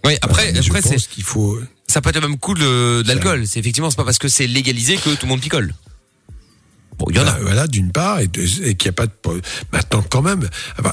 Oui, 0.05 0.16
après, 0.20 0.57
après 0.57 0.82
c'est 0.82 0.97
qu'il 1.09 1.24
faut. 1.24 1.59
ça 1.86 2.01
peut 2.01 2.11
être 2.11 2.20
le 2.20 2.28
même 2.28 2.39
coup 2.39 2.55
de, 2.55 3.03
de 3.03 3.09
l'alcool. 3.09 3.47
C'est 3.47 3.61
effectivement 3.61 3.91
c'est 3.91 3.97
pas 3.97 4.05
parce 4.05 4.19
que 4.19 4.28
c'est 4.28 4.47
légalisé 4.47 4.97
que 4.97 5.11
tout 5.11 5.27
le 5.27 5.28
monde 5.28 5.41
picole. 5.41 5.73
Bon, 6.99 7.07
il 7.11 7.16
y 7.16 7.19
en 7.19 7.27
a. 7.27 7.39
Voilà, 7.41 7.66
d'une 7.66 7.91
part, 7.93 8.21
et, 8.21 8.29
qu'il 8.29 8.77
n'y 8.85 8.89
a 8.89 8.93
pas 8.93 9.07
de. 9.07 9.12
Maintenant, 9.73 10.05
quand 10.09 10.23
même, 10.23 10.49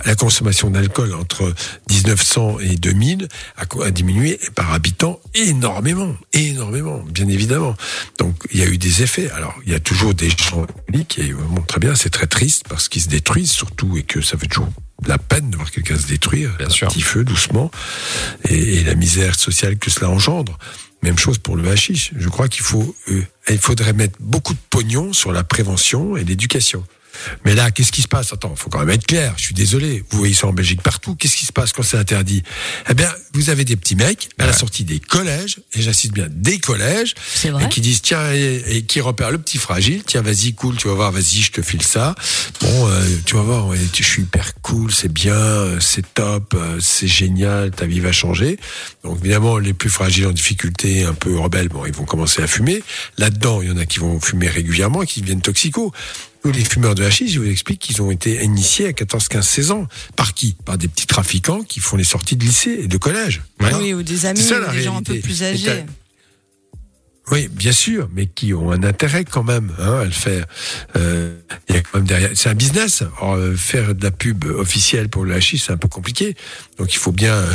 la 0.06 0.16
consommation 0.16 0.70
d'alcool 0.70 1.14
entre 1.14 1.54
1900 1.90 2.60
et 2.62 2.76
2000 2.76 3.28
a, 3.58 3.92
diminué 3.92 4.40
par 4.56 4.74
habitant 4.74 5.20
énormément, 5.36 6.16
énormément, 6.34 7.04
bien 7.08 7.28
évidemment. 7.28 7.76
Donc, 8.20 8.36
il 8.52 8.60
y 8.60 8.64
a 8.64 8.68
eu 8.68 8.78
des 8.78 9.04
effets. 9.04 9.30
Alors, 9.32 9.56
il 9.66 9.72
y 9.72 9.76
a 9.76 9.80
toujours 9.80 10.14
des 10.14 10.30
gens 10.30 10.64
alcooliques, 10.64 11.20
et 11.20 11.34
bon, 11.34 11.62
très 11.62 11.80
bien, 11.80 11.96
c'est 11.96 12.10
très 12.10 12.28
triste 12.28 12.66
parce 12.68 12.90
qu'ils 12.90 13.04
se 13.04 13.10
détruisent 13.10 13.52
surtout, 13.52 13.98
et 13.98 14.04
que 14.04 14.22
ça 14.22 14.38
fait 14.38 14.48
toujours 14.48 14.70
la 15.08 15.18
peine 15.18 15.50
de 15.50 15.56
voir 15.58 15.72
quelqu'un 15.72 15.98
se 15.98 16.08
détruire, 16.08 16.52
Bien 16.58 16.68
un 16.68 16.70
sûr. 16.70 16.88
petit 16.88 17.02
feu, 17.02 17.24
doucement, 17.24 17.72
et, 18.48 18.76
et 18.76 18.84
la 18.84 18.96
misère 18.96 19.36
sociale 19.36 19.78
que 19.78 19.90
cela 19.90 20.10
engendre. 20.10 20.58
Même 21.04 21.18
chose 21.18 21.40
pour 21.40 21.56
le 21.56 21.68
hashish. 21.70 22.12
Je 22.16 22.30
crois 22.30 22.48
qu'il 22.48 22.64
faut, 22.64 22.96
euh, 23.10 23.24
il 23.50 23.58
faudrait 23.58 23.94
mettre 23.94 24.18
beaucoup 24.20 24.54
de 24.54 24.60
pognon 24.70 25.14
sur 25.14 25.32
la 25.32 25.44
prévention 25.44 26.16
et 26.16 26.24
l'éducation. 26.24 26.86
Mais 27.46 27.56
là, 27.56 27.72
qu'est-ce 27.72 27.92
qui 27.92 28.02
se 28.02 28.08
passe? 28.08 28.34
Attends, 28.34 28.56
faut 28.56 28.70
quand 28.70 28.80
même 28.80 28.90
être 28.90 29.08
clair. 29.08 29.34
Je 29.38 29.44
suis 29.44 29.54
désolé. 29.54 30.04
Vous 30.10 30.18
voyez 30.18 30.34
ça 30.34 30.48
en 30.48 30.54
Belgique 30.54 30.82
partout. 30.82 31.16
Qu'est-ce 31.16 31.38
qui 31.38 31.46
se 31.46 31.54
passe 31.54 31.74
quand 31.74 31.84
c'est 31.84 31.98
interdit? 31.98 32.44
Eh 32.90 32.94
bien, 32.94 33.10
vous 33.34 33.50
avez 33.50 33.66
des 33.66 33.76
petits 33.76 33.96
mecs 33.96 34.30
à 34.40 34.46
la 34.46 34.54
sortie 34.54 34.84
des 34.84 35.00
collèges, 35.00 35.60
et 35.74 35.82
j'insiste 35.82 36.14
bien, 36.14 36.28
des 36.30 36.60
collèges, 36.60 37.14
et 37.44 37.70
qui 37.70 37.82
disent 37.82 38.02
tiens 38.02 38.32
et, 38.34 38.64
et 38.68 38.84
qui 38.84 39.02
repèrent 39.02 39.32
le 39.32 39.38
petit 39.38 39.58
fragile. 39.58 40.04
Tiens, 40.06 40.22
vas-y, 40.22 40.54
cool, 40.54 40.76
tu 40.76 40.88
vas 40.88 40.94
voir, 40.94 41.12
vas-y, 41.12 41.42
je 41.42 41.52
te 41.52 41.62
file 41.62 41.82
ça. 41.82 42.16
Bon, 42.62 42.88
euh, 42.88 43.06
tu 43.26 43.36
vas 43.36 43.42
voir, 43.44 43.68
ouais, 43.68 43.78
je 43.94 44.04
suis 44.04 44.24
hyper 44.24 44.54
cool, 44.62 44.92
c'est 44.92 45.12
bien, 45.12 45.34
euh, 45.34 45.80
c'est 45.80 46.14
top, 46.14 46.54
euh, 46.54 46.80
c'est 46.82 47.08
génial, 47.08 47.72
ta 47.72 47.86
vie 47.86 48.00
va 48.00 48.12
changer. 48.12 48.60
Donc 49.04 49.20
évidemment, 49.20 49.58
les 49.58 49.74
plus 49.74 49.90
fragiles 49.90 50.28
en 50.28 50.32
difficulté, 50.32 51.04
un 51.04 51.14
peu 51.14 51.38
rebelles, 51.38 51.70
bon, 51.70 51.86
ils 51.86 51.94
vont 51.94 52.06
commencer 52.06 52.42
à 52.42 52.48
fumer. 52.48 52.84
Là-dedans, 53.18 53.62
il 53.62 53.70
y 53.70 53.72
en 53.72 53.78
a 53.78 53.86
qui 53.86 54.00
vont 54.00 54.20
fumer 54.20 54.50
régulièrement, 54.50 55.04
et 55.04 55.08
qui 55.08 55.22
deviennent 55.22 55.42
toxicos. 55.42 55.92
Nous, 56.44 56.52
les 56.52 56.66
fumeurs 56.66 56.96
de 56.96 57.04
hashish, 57.04 57.32
je 57.34 57.40
vous 57.40 57.48
explique 57.50 57.80
qu'ils 57.80 58.02
ont 58.02 58.10
été 58.10 58.44
initiés 58.44 58.88
à 58.88 58.94
14, 58.94 59.28
15, 59.28 59.48
16 59.48 59.72
ans. 59.72 59.88
Par 60.16 60.34
qui? 60.34 60.56
Par 60.66 60.78
des 60.78 60.88
petits 60.88 61.06
trafiquants 61.06 61.62
qui 61.62 61.80
font 61.80 61.98
les 61.98 62.04
sorties 62.04 62.36
de 62.36 62.44
lycée 62.44 62.80
et 62.84 62.88
de 62.88 62.98
collège. 62.98 63.42
Voilà. 63.60 63.78
Oui, 63.78 63.94
ou 63.94 64.02
des 64.02 64.26
amis, 64.26 64.42
ça, 64.42 64.60
ou 64.60 64.72
des 64.72 64.82
gens 64.82 64.98
un 64.98 65.04
peu 65.04 65.20
plus 65.20 65.44
âgés. 65.44 65.84
Oui, 67.30 67.48
bien 67.48 67.72
sûr, 67.72 68.10
mais 68.14 68.26
qui 68.26 68.54
ont 68.54 68.72
un 68.72 68.84
intérêt 68.84 69.24
quand 69.24 69.44
même 69.44 69.72
hein, 69.80 70.00
à 70.02 70.06
le 70.06 70.12
faire. 70.12 70.46
Euh, 70.98 71.38
il 71.70 71.76
y 71.76 71.78
a 71.78 71.82
quand 71.82 72.00
même 72.00 72.08
derrière. 72.08 72.32
C'est 72.34 72.50
un 72.50 72.56
business. 72.56 73.04
Euh, 73.24 73.56
faire 73.56 73.94
de 73.96 74.04
la 74.04 74.12
pub 74.12 74.44
officielle 74.46 75.08
pour 75.08 75.24
le 75.24 75.34
hashish, 75.36 75.64
c'est 75.68 75.72
un 75.72 75.78
peu 75.78 75.88
compliqué. 75.88 76.36
Donc 76.78 76.92
il 76.94 76.98
faut 76.98 77.12
bien, 77.14 77.36
euh, 77.36 77.48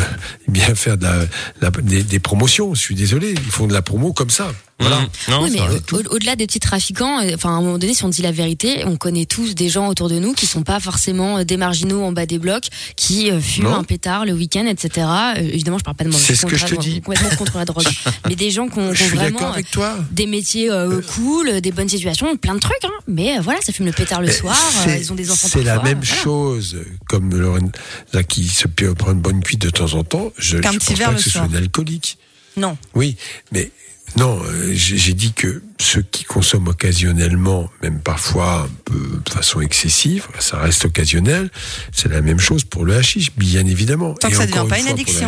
bien 0.49 0.75
faire 0.77 0.97
de 0.97 1.03
la, 1.03 1.27
la- 1.61 1.71
des, 1.83 2.05
des 2.05 2.19
promotions. 2.21 2.75
Je 2.75 2.81
suis 2.81 2.95
désolé, 2.95 3.33
ils 3.33 3.51
font 3.51 3.67
de 3.67 3.75
la 3.75 3.83
promo 3.83 4.13
comme 4.13 4.31
ça. 4.31 4.55
Voilà. 4.79 5.01
oui, 5.41 5.51
mais 5.53 5.61
au- 5.61 5.97
au- 5.97 6.15
au-delà 6.17 6.37
des 6.37 6.47
petits 6.47 6.61
trafiquants, 6.61 7.21
euh, 7.23 7.33
enfin 7.35 7.49
à 7.49 7.53
un 7.53 7.63
moment 7.63 7.79
donné, 7.79 7.95
si 7.95 8.05
on 8.05 8.11
dit 8.11 8.21
la 8.21 8.31
vérité, 8.31 8.83
on 8.85 8.97
connaît 8.97 9.25
tous 9.25 9.55
des 9.55 9.71
gens 9.71 9.89
autour 9.89 10.11
de 10.11 10.19
nous 10.19 10.35
qui 10.35 10.47
sont 10.47 10.63
pas 10.63 10.81
forcément 10.81 11.39
euh, 11.39 11.45
des 11.45 11.57
marginaux 11.57 12.03
en 12.05 12.13
bas 12.13 12.27
des 12.27 12.39
blocs, 12.39 12.67
qui 12.95 13.31
euh, 13.31 13.41
fument 13.41 13.65
Non. 13.71 13.77
un 13.77 13.85
pétard 13.85 14.27
le 14.27 14.33
week-end, 14.35 14.67
etc. 14.67 15.07
Euh, 15.39 15.41
évidemment, 15.41 15.79
je 15.79 15.85
parle 15.85 15.97
pas 15.97 16.05
de 16.05 16.11
moi. 16.11 16.19
C'est 16.23 16.35
ce 16.37 16.45
que 16.45 16.57
je 16.57 16.67
te 16.67 16.75
dis. 16.75 17.01
Complètement 17.01 17.37
contre 17.37 17.57
la 17.57 17.65
drogue, 17.65 17.87
mais 18.29 18.35
des 18.37 18.51
gens 18.51 18.69
qui 18.69 18.79
ont, 18.79 18.93
qui 18.93 19.03
vraiment 19.05 19.31
d'accord 19.39 19.53
avec 19.55 19.71
toi. 19.71 19.97
des 20.13 20.27
métiers 20.27 20.71
euh, 20.71 21.01
cool, 21.15 21.61
des 21.63 21.73
bonnes 21.73 21.89
situations, 21.89 22.37
plein 22.37 22.55
de 22.55 22.61
trucs. 22.61 22.85
Hein. 22.85 22.91
Mais 23.09 23.39
euh, 23.39 23.41
voilà, 23.41 23.61
ça 23.63 23.73
fume 23.73 23.87
le 23.87 23.93
pétard 23.93 24.21
le 24.21 24.31
soir. 24.31 24.57
euh, 24.89 24.97
ils 24.97 25.11
ont 25.11 25.17
des 25.17 25.31
enfants. 25.31 25.49
C'est 25.51 25.63
la 25.65 25.83
même 25.83 26.01
voilà. 26.05 26.23
chose 26.23 26.77
comme 27.09 27.35
Lorraine, 27.35 27.73
là, 28.13 28.23
qui 28.23 28.47
se 28.47 28.69
peut 28.69 28.95
prendre 28.95 29.15
une 29.15 29.23
bonne 29.23 29.43
cuite 29.43 29.63
de 29.63 29.71
temps 29.71 29.95
en 29.95 30.05
temps. 30.05 30.33
Je 30.37 30.59
ne 30.59 30.63
Qu'un 30.63 30.73
pense 30.75 30.85
petit 30.85 30.95
verre 30.95 31.07
pas 31.09 31.13
le 31.13 31.19
que 31.19 31.25
ce 31.25 31.31
soit 31.31 31.47
une 31.47 31.57
alcoolique. 31.57 32.19
Non. 32.59 32.77
Oui, 32.95 33.17
mais 33.53 33.71
non, 34.17 34.41
euh, 34.43 34.71
j'ai 34.73 35.13
dit 35.13 35.33
que 35.33 35.63
ceux 35.79 36.03
qui 36.03 36.25
consomment 36.25 36.69
occasionnellement, 36.69 37.71
même 37.83 38.01
parfois 38.01 38.63
un 38.63 38.71
peu 38.85 39.21
de 39.25 39.31
façon 39.31 39.61
excessive, 39.61 40.27
ça 40.39 40.59
reste 40.59 40.85
occasionnel. 40.87 41.51
C'est 41.93 42.09
la 42.09 42.23
même 42.23 42.39
chose 42.39 42.65
pour 42.65 42.85
le 42.85 42.95
hashish, 42.95 43.35
bien 43.37 43.67
évidemment. 43.67 44.15
Tant 44.15 44.31
que 44.31 44.37
ça 44.37 44.47
devient 44.47 44.61
encore 44.61 44.69
pas 44.69 44.79
une 44.79 44.89
addiction. 44.89 45.27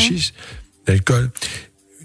L'alcool. 0.87 1.31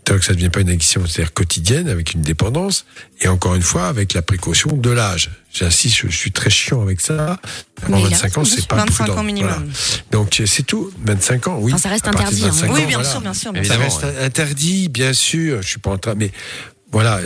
Tant 0.03 0.17
que 0.17 0.25
ça 0.25 0.33
ne 0.33 0.37
devient 0.37 0.49
pas 0.49 0.59
une 0.59 0.69
addiction, 0.69 1.05
c'est-à-dire 1.07 1.33
quotidienne, 1.33 1.87
avec 1.87 2.13
une 2.13 2.21
dépendance, 2.21 2.85
et 3.21 3.29
encore 3.29 3.55
une 3.55 3.61
fois, 3.61 3.87
avec 3.87 4.13
la 4.13 4.21
précaution 4.21 4.75
de 4.75 4.89
l'âge. 4.89 5.31
J'insiste, 5.53 6.07
je 6.09 6.15
suis 6.15 6.31
très 6.31 6.49
chiant 6.49 6.81
avec 6.81 6.99
ça. 6.99 7.39
Avant 7.83 7.97
Mais 7.97 8.01
il 8.01 8.05
a 8.07 8.17
25 8.17 8.37
ans, 8.39 8.43
c'est 8.45 8.67
pas 8.67 8.75
25 8.77 9.03
prudent. 9.05 9.19
ans 9.19 9.23
minimum. 9.23 9.49
Voilà. 9.51 9.65
Donc 10.11 10.41
c'est 10.45 10.63
tout, 10.65 10.91
25 11.05 11.47
ans, 11.47 11.57
oui. 11.59 11.71
Enfin, 11.73 11.81
ça 11.83 11.89
reste 11.89 12.07
interdit, 12.07 12.43
hein. 12.43 12.49
25 12.51 12.65
Oui, 12.73 12.81
ans, 12.83 12.87
bien 12.87 12.97
voilà. 12.97 13.09
sûr, 13.11 13.21
bien 13.21 13.33
sûr, 13.33 13.53
bien 13.53 13.63
Ça 13.63 13.73
sûr. 13.75 13.83
reste 13.83 14.03
interdit, 14.21 14.89
bien 14.89 15.13
sûr. 15.13 15.61
Je 15.61 15.67
suis 15.67 15.79
pas 15.79 15.91
en 15.91 15.97
train, 15.99 16.15
mais 16.15 16.31
voilà. 16.91 17.19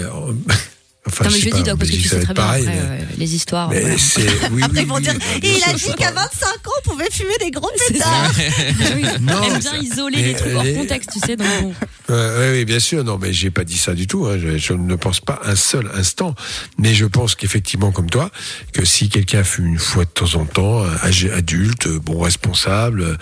Enfin, 1.07 1.25
non, 1.25 1.31
mais 1.31 1.39
je 1.39 1.49
pas, 1.49 1.55
dis 1.57 1.63
Doc, 1.63 1.73
en 1.73 1.77
parce 1.77 1.89
que 1.91 1.95
tu 1.95 2.01
sais 2.03 2.09
ça 2.09 2.15
très 2.21 2.33
va 2.33 2.33
bien 2.33 2.43
après 2.43 2.63
pareil, 2.65 2.79
euh, 2.81 3.05
les 3.17 3.35
histoires. 3.35 3.69
mais, 3.69 3.79
voilà. 3.79 3.95
mais 3.95 4.01
c'est, 4.01 4.21
oui, 4.51 4.61
Après, 4.63 4.77
oui, 4.77 4.83
ils 4.83 4.87
vont 4.87 4.95
oui, 4.95 5.01
dire, 5.01 5.13
oui, 5.15 5.39
il 5.57 5.63
a 5.63 5.77
je 5.77 5.85
dit 5.85 5.93
qu'à 5.97 6.11
pas. 6.11 6.21
25 6.33 6.47
ans, 6.47 6.71
on 6.85 6.89
pouvait 6.89 7.09
fumer 7.11 7.37
des 7.39 7.51
gros 7.51 7.69
pétards. 7.89 8.31
Oui. 8.95 9.03
Non, 9.21 9.43
Aime 9.43 9.59
bien 9.59 9.75
isoler 9.77 10.17
mais 10.17 10.23
les 10.27 10.33
trucs 10.35 10.53
hors 10.55 10.63
contexte, 10.75 11.09
tu 11.13 11.19
sais. 11.19 11.35
Donc 11.35 11.47
bon. 11.61 11.73
Euh, 12.09 12.51
oui, 12.51 12.59
oui, 12.59 12.65
bien 12.65 12.79
sûr. 12.79 13.03
Non, 13.03 13.17
mais 13.17 13.33
j'ai 13.33 13.51
pas 13.51 13.63
dit 13.63 13.77
ça 13.77 13.93
du 13.93 14.07
tout. 14.07 14.25
hein. 14.25 14.37
Je, 14.39 14.57
je 14.57 14.73
ne 14.73 14.95
pense 14.95 15.19
pas 15.19 15.39
un 15.45 15.55
seul 15.55 15.89
instant. 15.95 16.35
Mais 16.77 16.93
je 16.93 17.05
pense 17.05 17.35
qu'effectivement, 17.35 17.91
comme 17.91 18.09
toi, 18.09 18.29
que 18.73 18.85
si 18.85 19.09
quelqu'un 19.09 19.43
fume 19.43 19.67
une 19.67 19.79
fois 19.79 20.05
de 20.05 20.09
temps 20.09 20.35
en 20.35 20.45
temps, 20.45 20.83
âgé, 21.03 21.31
adulte, 21.31 21.87
bon, 21.87 22.19
responsable, 22.19 23.17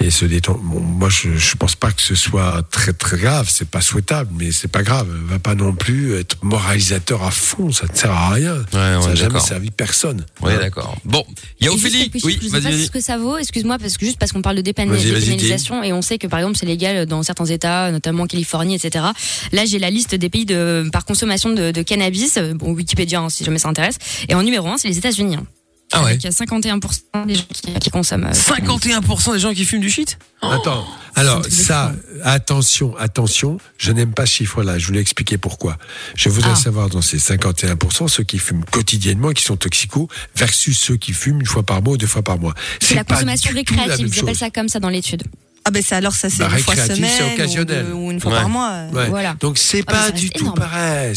et 0.00 0.10
se 0.10 0.24
détend, 0.24 0.58
bon, 0.62 0.80
moi, 0.80 1.08
je, 1.08 1.36
je 1.36 1.54
pense 1.56 1.74
pas 1.74 1.90
que 1.92 2.02
ce 2.02 2.14
soit 2.14 2.62
très 2.70 2.92
très 2.92 3.18
grave. 3.18 3.48
C'est 3.50 3.68
pas 3.68 3.80
souhaitable, 3.80 4.30
mais 4.38 4.52
c'est 4.52 4.68
pas 4.68 4.82
grave. 4.82 5.08
Va 5.26 5.38
pas 5.38 5.54
non 5.54 5.72
plus 5.74 6.14
être 6.16 6.36
moralisateur 6.42 7.22
à 7.28 7.30
fond. 7.30 7.70
Ça 7.72 7.86
ne 7.90 7.96
sert 7.96 8.10
à 8.10 8.30
rien. 8.30 8.54
Ouais, 8.56 8.64
ça 8.72 9.08
n'a 9.08 9.14
jamais 9.14 9.40
servi 9.40 9.70
personne. 9.70 10.24
Ouais, 10.42 10.54
Hein. 10.54 10.58
d'accord. 10.60 10.96
Bon, 11.04 11.24
il 11.60 11.66
y 11.66 11.68
a 11.68 11.72
Ophélie. 11.72 12.10
Oui, 12.24 12.38
je 12.40 12.46
sais 12.46 12.50
vas-y, 12.50 12.62
pas 12.62 12.70
vas-y. 12.70 12.84
ce 12.86 12.90
que 12.90 13.00
ça 13.00 13.16
vaut, 13.18 13.36
excuse-moi, 13.38 13.78
parce 13.78 13.96
que 13.96 14.04
juste 14.04 14.18
parce 14.18 14.32
qu'on 14.32 14.42
parle 14.42 14.56
de 14.56 14.62
dépénalisation 14.62 15.82
et 15.82 15.92
on 15.92 16.02
sait 16.02 16.18
que 16.18 16.26
par 16.26 16.40
exemple 16.40 16.56
c'est 16.58 16.66
légal 16.66 17.06
dans 17.06 17.22
certains 17.22 17.44
États, 17.46 17.90
notamment 17.90 18.24
en 18.24 18.26
Californie, 18.26 18.74
etc. 18.74 19.04
Là 19.52 19.64
j'ai 19.64 19.78
la 19.78 19.90
liste 19.90 20.14
des 20.14 20.28
pays 20.28 20.44
de 20.46 20.88
par 20.92 21.04
consommation 21.04 21.50
de, 21.50 21.70
de 21.70 21.82
cannabis, 21.82 22.38
bon 22.54 22.72
Wikipédia 22.72 23.20
hein, 23.20 23.28
si 23.28 23.44
jamais 23.44 23.58
ça 23.58 23.68
intéresse. 23.68 23.96
Et 24.28 24.34
en 24.34 24.42
numéro 24.42 24.66
1 24.68 24.78
c'est 24.78 24.88
les 24.88 24.98
États-Unis. 24.98 25.36
hein. 25.36 25.46
Ah 25.92 26.02
ouais. 26.04 26.10
Avec 26.10 26.22
51% 26.22 27.26
des 27.26 27.34
gens 27.34 27.42
qui, 27.52 27.72
qui 27.74 27.90
consomment. 27.90 28.24
euh, 28.24 28.32
51% 28.32 29.32
des 29.32 29.38
gens 29.38 29.54
qui 29.54 29.64
fument 29.64 29.80
du 29.80 29.90
shit 29.90 30.18
Attends. 30.42 30.86
Alors, 31.14 31.42
ça, 31.48 31.94
attention, 32.22 32.96
attention, 32.96 33.58
je 33.78 33.90
n'aime 33.92 34.12
pas 34.12 34.26
ce 34.26 34.34
chiffre-là. 34.34 34.78
Je 34.78 34.86
voulais 34.86 35.00
expliquer 35.00 35.36
pourquoi. 35.38 35.76
Je 36.14 36.28
voudrais 36.28 36.52
Ah. 36.52 36.56
savoir 36.56 36.88
dans 36.90 37.02
ces 37.02 37.18
51%, 37.18 38.06
ceux 38.06 38.22
qui 38.22 38.38
fument 38.38 38.64
quotidiennement, 38.70 39.30
qui 39.32 39.42
sont 39.42 39.56
toxicaux, 39.56 40.08
versus 40.36 40.78
ceux 40.78 40.96
qui 40.96 41.12
fument 41.12 41.40
une 41.40 41.46
fois 41.46 41.62
par 41.64 41.82
mois 41.82 41.94
ou 41.94 41.96
deux 41.96 42.06
fois 42.06 42.22
par 42.22 42.38
mois. 42.38 42.54
C'est 42.80 42.94
la 42.94 43.04
pas 43.04 43.14
consommation 43.14 43.52
du 43.52 43.64
tout 43.64 43.74
la 43.74 43.80
récréative, 43.82 44.06
même 44.06 44.14
ils 44.14 44.20
appellent 44.20 44.36
ça 44.36 44.50
comme 44.50 44.68
ça 44.68 44.78
dans 44.80 44.90
l'étude. 44.90 45.24
Ah 45.68 45.70
ben 45.70 45.82
alors 45.90 46.14
ça 46.14 46.30
c'est 46.30 46.38
Bah, 46.38 46.48
une 46.50 46.58
fois 46.60 46.72
récréatif, 46.74 46.96
semaine 46.96 47.10
c'est 47.18 47.24
ou 47.24 47.34
occasionnel. 47.34 47.86
deux- 47.86 47.92
ou, 47.92 48.10
une 48.10 48.20
fois 48.20 48.32
Ouais. 48.32 48.38
par 48.38 48.48
mois. 48.48 48.70
euh. 48.70 48.90
Ouais. 48.92 49.08
Voilà. 49.10 49.36
Donc 49.40 49.58
c'est 49.58 49.84
Ah, 49.86 49.92
ça 49.92 50.00
pas 50.04 50.10
du 50.12 50.30
tout 50.30 50.44
énorme. 50.44 50.58
pareil. 50.58 51.14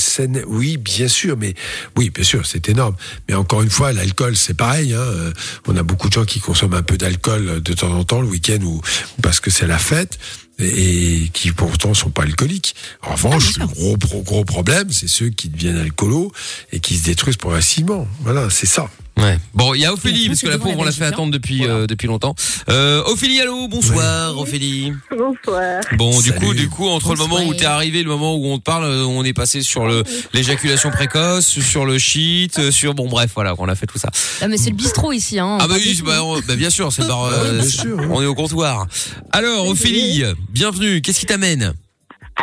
Oui, 0.47 0.75
bien 0.75 1.07
sûr, 1.07 1.37
mais 1.37 1.53
oui, 1.95 2.09
bien 2.09 2.25
sûr, 2.25 2.45
c'est 2.45 2.67
énorme. 2.67 2.95
Mais 3.29 3.35
encore 3.35 3.61
une 3.61 3.69
fois, 3.69 3.93
l'alcool, 3.93 4.35
c'est 4.35 4.53
pareil. 4.53 4.93
Hein. 4.93 4.97
Euh, 4.99 5.31
On 5.67 5.77
a 5.77 5.83
beaucoup 5.83 6.09
de 6.09 6.13
gens 6.13 6.25
qui 6.25 6.41
consomment 6.41 6.73
un 6.73 6.83
peu 6.83 6.97
d'alcool 6.97 7.61
de 7.61 7.73
temps 7.73 7.91
en 7.93 8.03
temps 8.03 8.19
le 8.19 8.27
week-end 8.27 8.59
ou, 8.63 8.81
parce 9.21 9.39
que 9.39 9.49
c'est 9.51 9.67
la 9.67 9.77
fête 9.77 10.19
et, 10.59 11.29
qui 11.33 11.51
pourtant 11.53 11.93
sont 11.93 12.09
pas 12.09 12.23
alcooliques. 12.23 12.75
En 13.03 13.13
revanche, 13.13 13.57
le 13.57 13.65
gros, 13.67 13.95
gros, 13.97 14.21
gros 14.21 14.43
problème, 14.43 14.91
c'est 14.91 15.07
ceux 15.07 15.29
qui 15.29 15.47
deviennent 15.49 15.77
alcoolos 15.77 16.31
et 16.73 16.79
qui 16.81 16.97
se 16.97 17.05
détruisent 17.05 17.37
progressivement. 17.37 18.05
Voilà, 18.21 18.49
c'est 18.49 18.67
ça. 18.67 18.89
Ouais. 19.21 19.37
Bon, 19.53 19.73
il 19.73 19.81
y 19.81 19.85
a 19.85 19.93
Ophélie, 19.93 20.27
parce 20.27 20.41
que 20.41 20.47
la 20.47 20.57
pauvre, 20.57 20.75
on 20.79 20.83
l'a 20.83 20.91
fait 20.91 21.05
attendre 21.05 21.31
depuis, 21.31 21.65
euh, 21.67 21.85
depuis 21.85 22.07
longtemps. 22.07 22.33
Euh, 22.69 23.03
Ophélie, 23.05 23.39
allô, 23.39 23.67
bonsoir, 23.67 24.37
Ophélie. 24.37 24.93
Bonsoir. 25.15 25.81
Bon, 25.97 26.19
du 26.21 26.29
Salut. 26.29 26.39
coup, 26.47 26.53
du 26.53 26.69
coup, 26.69 26.87
entre 26.87 27.11
le 27.11 27.17
moment 27.17 27.43
où 27.45 27.53
t'es 27.53 27.65
arrivé, 27.65 27.99
et 27.99 28.03
le 28.03 28.09
moment 28.09 28.35
où 28.35 28.47
on 28.47 28.57
te 28.57 28.63
parle, 28.63 28.85
euh, 28.85 29.03
on 29.05 29.23
est 29.23 29.33
passé 29.33 29.61
sur 29.61 29.85
le 29.85 30.03
l'éjaculation 30.33 30.89
précoce, 30.91 31.45
sur 31.45 31.85
le 31.85 31.97
shit, 31.99 32.57
euh, 32.59 32.71
sur 32.71 32.93
bon 32.95 33.07
bref, 33.07 33.31
voilà, 33.35 33.53
on 33.59 33.67
a 33.67 33.75
fait 33.75 33.85
tout 33.87 33.99
ça. 33.99 34.09
Ah, 34.41 34.47
mais 34.47 34.57
c'est 34.57 34.69
le 34.71 34.75
bistrot 34.75 35.11
ici. 35.11 35.37
Hein, 35.39 35.57
Ah 35.61 35.67
bah 35.67 35.75
oui, 35.77 36.01
bah, 36.03 36.23
on- 36.23 36.39
bah, 36.39 36.55
bien 36.55 36.69
sûr, 36.69 36.91
c'est 36.91 37.03
le 37.03 37.07
bar, 37.07 37.25
euh, 37.25 37.61
sûr, 37.63 37.97
on 38.09 38.21
est 38.21 38.25
au 38.25 38.33
comptoir. 38.35 38.87
Alors, 39.31 39.67
Ophélie, 39.67 40.23
bienvenue. 40.49 41.01
Qu'est-ce 41.01 41.19
qui 41.19 41.25
t'amène? 41.27 41.73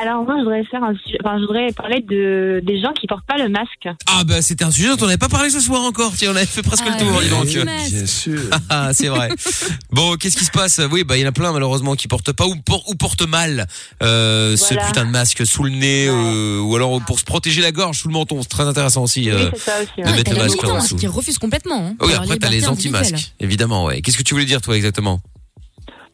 Alors 0.01 0.23
moi, 0.25 0.35
je 0.39 0.45
voudrais 0.45 0.63
faire 0.65 0.83
un, 0.85 0.95
su- 0.95 1.17
enfin, 1.25 1.37
je 1.41 1.47
voudrais 1.47 1.73
parler 1.73 2.01
de 2.09 2.61
des 2.65 2.81
gens 2.81 2.93
qui 2.93 3.07
portent 3.07 3.27
pas 3.27 3.37
le 3.37 3.49
masque. 3.49 3.89
Ah 4.07 4.23
bah 4.25 4.41
c'était 4.43 4.65
un 4.65 4.71
sujet 4.71 4.89
dont 4.89 4.97
on 5.01 5.07
n'avait 5.07 5.17
pas 5.19 5.29
parlé 5.29 5.51
ce 5.51 5.61
soir 5.61 5.83
encore. 5.83 6.13
Tiens, 6.17 6.31
on 6.33 6.37
avait 6.37 6.47
fait 6.47 6.63
presque 6.63 6.85
Ah, 6.87 6.91
le 6.93 6.99
tour, 7.05 7.17
oui. 7.19 7.25
dis 7.47 7.55
donc. 7.57 7.67
Bien 7.67 8.07
sûr. 8.07 8.41
Ah, 8.71 8.91
c'est 8.93 9.09
vrai. 9.09 9.29
Bon, 9.91 10.15
qu'est-ce 10.17 10.37
qui 10.37 10.45
se 10.45 10.51
passe? 10.51 10.81
Oui, 10.93 11.03
bah 11.03 11.17
il 11.17 11.23
y 11.23 11.25
en 11.25 11.29
a 11.29 11.33
plein 11.33 11.51
malheureusement 11.53 11.95
qui 11.97 12.07
portent 12.09 12.33
pas 12.33 12.47
ou, 12.47 12.55
por- 12.57 12.89
ou 12.89 12.95
portent 12.95 13.27
mal 13.27 13.67
euh, 14.03 14.57
ce 14.57 14.75
putain 14.75 15.05
de 15.07 15.11
masque 15.11 15.45
sous 15.47 15.65
le 15.65 15.71
nez 15.71 16.07
euh, 16.09 16.61
ou 16.61 16.77
alors 16.77 17.01
pour 17.05 17.19
se 17.19 17.25
protéger 17.25 17.61
la 17.63 17.73
gorge 17.73 17.99
sous 17.99 18.09
le 18.09 18.13
menton. 18.15 18.41
C'est 18.43 18.49
très 18.49 18.65
intéressant 18.65 19.03
aussi. 19.05 19.29
euh, 19.31 19.37
oui, 19.47 19.51
c'est 19.55 19.71
ça 19.71 19.77
aussi. 19.83 19.91
de 19.99 20.03
ouais. 20.05 20.17
mettre 20.17 20.31
le 20.33 20.39
masque 20.39 20.63
dessous. 20.83 20.97
qui 20.97 21.07
refusent 21.07 21.39
complètement. 21.39 21.89
hein. 21.89 21.97
Oui, 22.07 22.13
après 22.15 22.37
t'as 22.39 22.51
les 22.51 22.69
anti-masques, 22.69 23.33
évidemment. 23.41 23.87
Ouais. 23.87 24.01
Qu'est-ce 24.03 24.19
que 24.19 24.23
tu 24.23 24.35
voulais 24.35 24.47
dire 24.47 24.61
toi 24.61 24.77
exactement? 24.77 25.21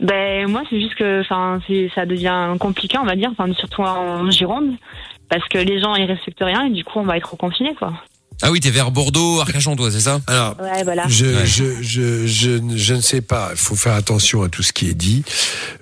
Ben 0.01 0.49
moi, 0.49 0.63
c'est 0.69 0.81
juste 0.81 0.95
que, 0.97 1.21
enfin, 1.21 1.61
ça 1.95 2.07
devient 2.07 2.55
compliqué, 2.59 2.99
on 2.99 3.05
va 3.05 3.17
dire, 3.17 3.33
surtout 3.57 3.83
en 3.83 4.31
Gironde, 4.31 4.75
parce 5.29 5.47
que 5.49 5.59
les 5.59 5.81
gens 5.81 5.95
ils 5.95 6.07
respectent 6.07 6.43
rien 6.43 6.67
et 6.67 6.71
du 6.71 6.85
coup, 6.85 6.99
on 6.99 7.05
va 7.05 7.17
être 7.17 7.37
confinés, 7.37 7.75
quoi. 7.75 7.93
Ah 8.43 8.51
oui, 8.51 8.61
t'es 8.61 8.71
vers 8.71 8.91
Bordeaux, 8.91 9.41
Arcachon, 9.41 9.75
toi, 9.77 9.91
c'est 9.91 10.01
ça? 10.01 10.21
Alors, 10.27 10.57
Ouais, 10.61 10.83
voilà. 10.85 11.07
Je, 11.09 11.25
Ouais. 11.27 11.47
je, 11.47 11.83
je, 11.83 12.27
je, 12.27 12.51
ne- 12.51 12.77
je 12.77 12.95
ne 12.95 13.01
sais 13.01 13.21
pas. 13.21 13.51
Il 13.53 13.57
faut 13.57 13.77
faire 13.77 13.95
attention 13.95 14.43
à 14.43 14.49
tout 14.49 14.63
ce 14.63 14.73
qui 14.73 14.89
est 14.89 14.95
dit. 14.95 15.23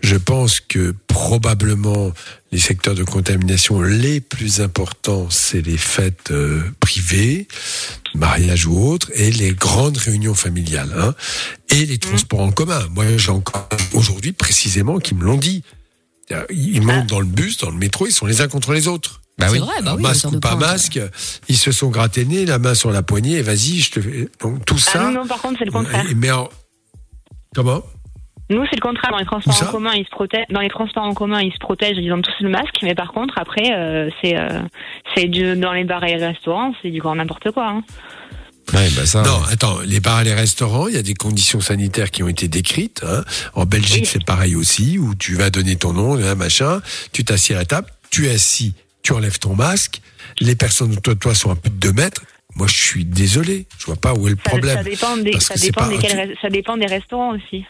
Je 0.02 0.16
pense 0.16 0.60
que 0.60 0.94
probablement 1.08 2.12
les 2.52 2.58
secteurs 2.58 2.94
de 2.94 3.02
contamination 3.04 3.80
les 3.80 4.20
plus 4.20 4.60
importants, 4.60 5.28
c'est 5.30 5.62
les 5.62 5.78
fêtes 5.78 6.30
euh, 6.30 6.62
privées, 6.78 7.48
mariages 8.14 8.66
ou 8.66 8.78
autres, 8.86 9.10
et 9.14 9.30
les 9.32 9.54
grandes 9.54 9.96
réunions 9.96 10.34
familiales, 10.34 10.92
hein, 10.96 11.14
et 11.70 11.86
les 11.86 11.98
transports 11.98 12.40
en 12.40 12.52
commun. 12.52 12.86
Moi, 12.90 13.16
j'ai 13.16 13.30
encore 13.30 13.68
aujourd'hui 13.94 14.32
précisément 14.32 14.98
qui 14.98 15.14
me 15.14 15.24
l'ont 15.24 15.38
dit. 15.38 15.62
Ils 16.50 16.80
montent 16.82 17.08
dans 17.08 17.20
le 17.20 17.26
bus, 17.26 17.58
dans 17.58 17.70
le 17.70 17.76
métro, 17.76 18.06
ils 18.06 18.12
sont 18.12 18.26
les 18.26 18.40
uns 18.40 18.48
contre 18.48 18.72
les 18.72 18.88
autres. 18.88 19.21
Bah 19.38 19.46
C'est 19.50 19.59
vrai, 19.59 19.68
bah 19.80 19.92
Alors, 19.92 19.96
oui, 19.96 20.02
masque 20.02 20.26
ou 20.32 20.40
pas 20.40 20.56
masque, 20.56 21.00
ils 21.48 21.56
se 21.56 21.72
sont 21.72 21.88
grattés 21.88 22.24
nez, 22.24 22.44
la 22.46 22.59
main 22.59 22.74
sur 22.74 22.90
la 22.92 23.02
poignée, 23.02 23.38
et 23.38 23.42
vas-y, 23.42 23.80
je 23.80 23.90
te 23.90 24.00
fais. 24.00 24.28
Donc 24.40 24.64
tout 24.64 24.76
Ah 24.78 24.90
ça. 24.90 24.98
non, 25.04 25.10
non, 25.22 25.26
par 25.26 25.40
contre, 25.40 25.56
c'est 25.59 25.64
le 25.64 25.72
contraire. 25.72 26.04
Mais 26.16 26.30
en- 26.30 26.48
Comment? 27.54 27.82
Nous, 28.50 28.64
c'est 28.68 28.76
le 28.76 28.80
contraire. 28.82 29.10
Dans 29.12 29.18
les 29.18 29.24
transports 29.24 29.68
en 29.68 29.72
commun, 29.72 29.92
ils 29.94 30.04
se 30.04 30.10
protègent. 30.10 30.46
Dans 30.50 30.60
les 30.60 30.68
transports 30.68 31.04
en 31.04 31.14
commun, 31.14 31.40
ils 31.40 31.52
se 31.52 31.59
protègent. 31.59 31.96
Ils 31.98 32.12
ont 32.12 32.20
tous 32.20 32.32
le 32.40 32.50
masque. 32.50 32.76
Mais 32.82 32.94
par 32.94 33.12
contre, 33.12 33.34
après, 33.38 33.72
euh, 33.74 34.10
c'est 34.20 34.36
euh, 34.36 34.60
c'est 35.14 35.24
du- 35.26 35.56
dans 35.56 35.72
les 35.72 35.84
bars 35.84 36.04
et 36.04 36.16
les 36.16 36.26
restaurants, 36.26 36.74
c'est 36.82 36.90
du 36.90 37.00
grand 37.00 37.14
n'importe 37.14 37.50
quoi. 37.52 37.68
Hein. 37.68 37.82
Ouais, 38.74 38.88
bah 38.96 39.06
ça. 39.06 39.22
Non, 39.22 39.40
attends, 39.50 39.80
les 39.80 40.00
bars 40.00 40.20
et 40.20 40.24
les 40.24 40.34
restaurants, 40.34 40.86
il 40.88 40.94
y 40.94 40.98
a 40.98 41.02
des 41.02 41.14
conditions 41.14 41.60
sanitaires 41.60 42.10
qui 42.10 42.22
ont 42.22 42.28
été 42.28 42.48
décrites. 42.48 43.02
hein. 43.06 43.24
En 43.54 43.64
Belgique, 43.64 44.06
c'est 44.06 44.24
pareil 44.24 44.54
aussi, 44.54 44.98
où 44.98 45.14
tu 45.14 45.34
vas 45.34 45.50
donner 45.50 45.76
ton 45.76 45.92
nom, 45.92 46.14
un 46.14 46.34
machin, 46.34 46.80
tu 47.12 47.24
t'assieds 47.24 47.54
à 47.54 47.59
la 47.59 47.64
table, 47.64 47.88
tu 48.10 48.28
es 48.28 48.34
assis, 48.34 48.74
tu 49.02 49.12
enlèves 49.12 49.38
ton 49.38 49.54
masque, 49.54 50.00
les 50.40 50.54
personnes 50.56 50.92
autour 50.92 51.14
de 51.14 51.18
toi 51.18 51.34
sont 51.34 51.50
à 51.50 51.56
plus 51.56 51.70
de 51.70 51.76
2 51.76 51.92
mètres. 51.92 52.22
Moi, 52.54 52.66
je 52.66 52.74
suis 52.80 53.04
désolé, 53.04 53.66
je 53.78 53.86
vois 53.86 53.96
pas 53.96 54.12
où 54.14 54.26
est 54.26 54.30
le 54.30 54.36
problème. 54.36 54.76
ça 54.76 54.82
dépend 54.84 55.16
des, 55.16 55.40
ça 55.40 55.54
dépend 55.56 55.88
ça 56.40 56.50
dépend 56.50 56.76
restaurants 56.86 57.34
aussi. 57.34 57.64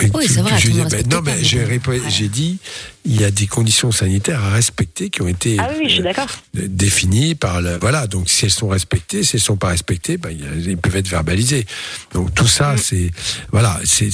Mais 0.00 0.10
Oui, 0.12 0.26
c'est 0.28 0.40
vrai, 0.42 0.58
je- 0.58 0.70
ben, 0.90 1.06
non, 1.10 1.22
mais 1.22 1.42
j'ai 1.42 2.28
dit, 2.28 2.58
il 3.06 3.18
y 3.18 3.24
a 3.24 3.30
des 3.30 3.46
conditions 3.46 3.92
sanitaires 3.92 4.42
à 4.44 4.50
respecter 4.50 5.08
qui 5.08 5.22
ont 5.22 5.28
été 5.28 5.56
Ah 5.58 5.68
oui, 5.70 5.76
oui, 5.80 5.88
je 5.88 5.94
suis 5.94 6.02
d'accord. 6.02 6.26
euh, 6.58 6.66
définies 6.68 7.34
par 7.34 7.62
le, 7.62 7.78
voilà. 7.80 8.06
Donc, 8.06 8.28
si 8.28 8.44
elles 8.44 8.50
sont 8.50 8.68
respectées, 8.68 9.22
si 9.22 9.36
elles 9.36 9.42
sont 9.42 9.56
pas 9.56 9.68
respectées, 9.68 10.18
ben, 10.18 10.30
ils 10.66 10.76
peuvent 10.76 10.96
être 10.96 11.08
verbalisés. 11.08 11.64
Donc, 12.12 12.34
tout 12.34 12.46
ça, 12.46 12.74
Mm. 12.74 12.78
c'est, 12.78 13.10
voilà, 13.52 13.80
c'est, 13.84 14.10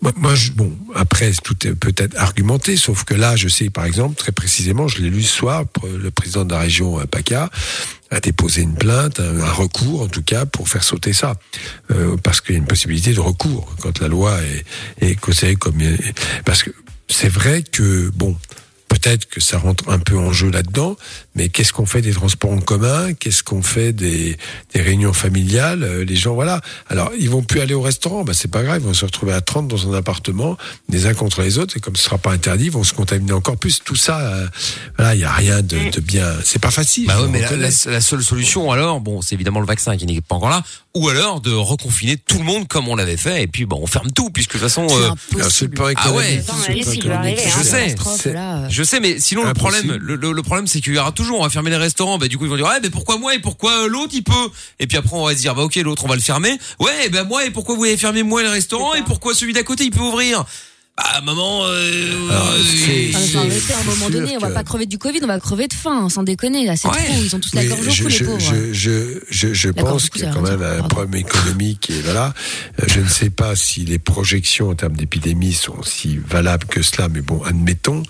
moi, 0.00 0.12
moi, 0.16 0.34
bon, 0.54 0.76
après, 0.94 1.32
tout 1.42 1.66
est 1.66 1.74
peut-être 1.74 2.16
argumenté, 2.16 2.76
sauf 2.76 3.04
que 3.04 3.14
là, 3.14 3.34
je 3.36 3.48
sais, 3.48 3.68
par 3.68 3.84
exemple, 3.84 4.14
très 4.14 4.32
précisément, 4.32 4.86
je 4.86 5.02
l'ai 5.02 5.10
lu 5.10 5.22
ce 5.22 5.36
soir, 5.36 5.64
le 5.84 6.10
président 6.10 6.44
de 6.44 6.52
la 6.52 6.60
région, 6.60 7.00
euh, 7.00 7.04
PACA, 7.04 7.50
a 8.10 8.20
déposé 8.20 8.62
une 8.62 8.74
plainte, 8.74 9.20
un, 9.20 9.50
recours, 9.50 10.02
en 10.02 10.08
tout 10.08 10.22
cas, 10.22 10.46
pour 10.46 10.68
faire 10.68 10.84
sauter 10.84 11.12
ça. 11.12 11.34
Euh, 11.90 12.16
parce 12.16 12.40
qu'il 12.40 12.54
y 12.54 12.58
a 12.58 12.60
une 12.60 12.66
possibilité 12.66 13.12
de 13.12 13.20
recours 13.20 13.74
quand 13.80 13.98
la 14.00 14.08
loi 14.08 14.38
est, 15.00 15.10
est 15.10 15.14
considérée 15.16 15.56
comme, 15.56 15.78
parce 16.44 16.62
que 16.62 16.70
c'est 17.08 17.28
vrai 17.28 17.62
que, 17.62 18.10
bon, 18.14 18.36
Peut-être 18.88 19.26
que 19.26 19.40
ça 19.40 19.58
rentre 19.58 19.90
un 19.90 19.98
peu 19.98 20.16
en 20.16 20.32
jeu 20.32 20.50
là-dedans, 20.50 20.96
mais 21.38 21.48
qu'est-ce 21.48 21.72
qu'on 21.72 21.86
fait 21.86 22.02
des 22.02 22.12
transports 22.12 22.50
en 22.50 22.60
commun? 22.60 23.12
Qu'est-ce 23.14 23.42
qu'on 23.44 23.62
fait 23.62 23.92
des, 23.92 24.36
des 24.74 24.82
réunions 24.82 25.12
familiales? 25.12 25.82
Euh, 25.84 26.04
Les 26.04 26.16
gens, 26.16 26.34
voilà. 26.34 26.60
Alors, 26.88 27.10
ils 27.18 27.30
vont 27.30 27.42
plus 27.42 27.60
aller 27.60 27.74
au 27.74 27.80
restaurant, 27.80 28.24
bah, 28.24 28.32
c'est 28.34 28.50
pas 28.50 28.62
grave, 28.64 28.80
ils 28.82 28.86
vont 28.86 28.92
se 28.94 29.04
retrouver 29.04 29.32
à 29.32 29.40
30 29.40 29.68
dans 29.68 29.88
un 29.90 29.96
appartement, 29.96 30.56
les 30.88 31.06
uns 31.06 31.14
contre 31.14 31.42
les 31.42 31.58
autres, 31.58 31.76
et 31.76 31.80
comme 31.80 31.94
ce 31.96 32.02
sera 32.02 32.18
pas 32.18 32.32
interdit, 32.32 32.64
ils 32.66 32.70
vont 32.72 32.82
se 32.84 32.92
contaminer 32.92 33.32
encore 33.32 33.56
plus. 33.56 33.80
Tout 33.84 33.94
ça, 33.96 34.18
euh, 34.20 34.46
voilà, 34.96 35.14
il 35.14 35.20
y 35.20 35.24
a 35.24 35.32
rien 35.32 35.62
de, 35.62 35.90
de 35.90 36.00
bien. 36.00 36.26
C'est 36.44 36.58
pas 36.60 36.70
facile. 36.72 37.06
Bah 37.06 37.14
je 37.18 37.22
ouais, 37.24 37.28
mais 37.30 37.40
la, 37.40 37.46
reconnais. 37.48 37.68
la- 37.86 37.90
la 37.92 38.00
seule 38.00 38.22
solution 38.22 38.70
alors, 38.72 39.00
bon, 39.00 39.22
c'est 39.22 39.34
évidemment 39.36 39.60
le 39.60 39.66
vaccin 39.66 39.96
qui 39.96 40.06
n'est 40.06 40.20
pas 40.20 40.34
encore 40.34 40.50
là, 40.50 40.62
ou 40.94 41.08
alors 41.08 41.40
de 41.40 41.52
reconfiner 41.52 42.16
tout 42.16 42.38
le 42.38 42.44
monde 42.44 42.66
comme 42.66 42.88
on 42.88 42.96
l'avait 42.96 43.16
fait, 43.16 43.42
et 43.44 43.46
puis 43.46 43.64
bon, 43.66 43.78
on 43.80 43.86
ferme 43.86 44.10
tout, 44.10 44.30
puisque 44.30 44.54
de 44.54 44.58
toute 44.58 44.62
façon. 44.68 44.86
euh, 44.90 45.10
c'est 45.50 45.66
le 45.66 45.70
plan 45.70 45.86
ah 45.96 46.12
ouais, 46.12 46.36
le 46.36 47.00
plan 47.00 47.14
arriver, 47.18 47.42
je 47.46 47.58
hein, 47.58 47.62
sais, 47.62 48.28
euh. 48.34 48.66
je 48.68 48.82
sais, 48.82 48.98
mais 49.00 49.20
sinon 49.20 49.44
le 49.44 49.54
problème, 49.54 49.96
le, 50.00 50.16
le- 50.16 50.32
le 50.32 50.42
problème 50.42 50.66
c'est 50.66 50.80
qu'il 50.80 50.94
y 50.94 50.98
aura 50.98 51.12
toujours, 51.12 51.27
on 51.36 51.42
va 51.42 51.50
fermer 51.50 51.70
les 51.70 51.76
restaurants, 51.76 52.18
bah 52.18 52.28
du 52.28 52.38
coup 52.38 52.44
ils 52.44 52.50
vont 52.50 52.56
dire 52.56 52.66
ouais, 52.66 52.80
mais 52.82 52.90
pourquoi 52.90 53.18
moi 53.18 53.34
et 53.34 53.38
pourquoi 53.38 53.84
euh, 53.84 53.88
l'autre 53.88 54.12
il 54.14 54.22
peut? 54.22 54.32
Et 54.78 54.86
puis 54.86 54.96
après 54.96 55.16
on 55.16 55.24
va 55.26 55.32
se 55.32 55.40
dire 55.40 55.54
bah 55.54 55.62
ok 55.62 55.76
l'autre 55.76 56.04
on 56.04 56.08
va 56.08 56.14
le 56.14 56.20
fermer, 56.20 56.58
ouais, 56.80 57.08
bah 57.10 57.24
moi 57.24 57.44
et 57.44 57.50
pourquoi 57.50 57.74
vous 57.74 57.84
avez 57.84 57.96
fermé 57.96 58.22
moi 58.22 58.42
le 58.42 58.50
restaurant? 58.50 58.94
Et 58.94 59.02
pourquoi 59.02 59.34
celui 59.34 59.52
d'à 59.52 59.62
côté 59.62 59.84
il 59.84 59.90
peut 59.90 60.00
ouvrir? 60.00 60.44
Bah 60.98 61.20
maman, 61.24 61.62
euh, 61.64 62.28
Alors, 62.30 62.54
c'est- 62.64 63.10
Ah, 63.14 63.18
mais 63.20 63.26
faut 63.28 63.38
arrêter, 63.38 63.72
à 63.72 63.78
un 63.78 63.84
moment 63.84 64.10
donné, 64.10 64.36
on 64.36 64.40
va 64.40 64.50
pas 64.50 64.64
crever 64.64 64.86
du 64.86 64.98
Covid, 64.98 65.20
on 65.22 65.26
va 65.28 65.38
crever 65.38 65.68
de 65.68 65.72
faim, 65.72 66.08
sans 66.08 66.24
déconner, 66.24 66.66
là, 66.66 66.76
c'est 66.76 66.88
Ouais. 66.88 66.96
trop, 66.96 67.14
ils 67.22 67.36
ont 67.36 67.38
tous 67.40 67.54
la 67.54 67.64
gorge 67.64 67.86
au 67.86 67.90
je, 67.90 68.02
cou, 68.02 68.08
les 68.08 68.14
je, 68.16 68.24
pauvres. 68.24 68.40
je, 68.40 68.72
je, 68.72 69.20
je, 69.30 69.54
je 69.54 69.68
D'accord, 69.70 69.92
pense 69.92 70.04
du 70.04 70.10
coup, 70.10 70.18
qu'il 70.18 70.26
y 70.26 70.28
a 70.28 70.32
ça 70.32 70.38
quand 70.38 70.44
veut 70.44 70.56
même 70.56 70.80
un 70.84 70.88
problème 70.88 71.14
économique 71.20 71.90
et 71.90 72.00
voilà. 72.02 72.34
Euh, 72.80 72.84
Je 72.88 73.00
ne 73.00 73.08
sais 73.08 73.30
pas 73.30 73.54
si 73.54 73.84
les 73.84 73.98
projections 74.00 74.70
en 74.70 74.74
termes 74.74 74.96
d'épidémie 74.96 75.52
sont 75.52 75.82
si 75.84 76.18
valables 76.18 76.66
que 76.66 76.82
cela, 76.82 77.08
mais 77.08 77.20
bon, 77.20 77.42
admettons 77.44 78.02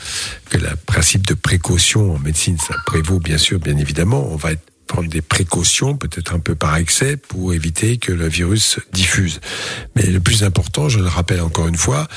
que 0.48 0.56
le 0.56 0.68
principe 0.86 1.26
de 1.26 1.34
précaution 1.34 2.14
en 2.14 2.18
médecine, 2.18 2.56
ça 2.58 2.74
prévaut 2.86 3.18
bien 3.20 3.38
sûr, 3.38 3.58
bien 3.58 3.76
évidemment. 3.76 4.26
On 4.32 4.36
va 4.36 4.52
être 4.52 4.62
prendre 4.88 5.08
des 5.08 5.22
précautions, 5.22 5.96
peut-être 5.96 6.34
un 6.34 6.40
peu 6.40 6.56
par 6.56 6.76
excès, 6.76 7.16
pour 7.16 7.54
éviter 7.54 7.98
que 7.98 8.10
le 8.10 8.26
virus 8.28 8.64
se 8.64 8.80
diffuse. 8.92 9.38
Mais 9.94 10.02
le 10.06 10.18
plus 10.18 10.42
important, 10.42 10.88
je 10.88 10.98
le 10.98 11.06
rappelle 11.06 11.40
encore 11.40 11.68
une 11.68 11.76
fois, 11.76 12.08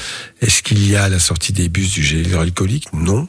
est-ce 0.42 0.64
qu'il 0.64 0.88
y 0.90 0.96
a 0.96 1.04
à 1.04 1.10
la 1.10 1.20
sortie 1.20 1.54
des 1.54 1.70
bus 1.70 1.92
du 1.92 2.02
gel 2.02 2.26
hydroalcoolique? 2.26 2.92
Non. 2.94 3.28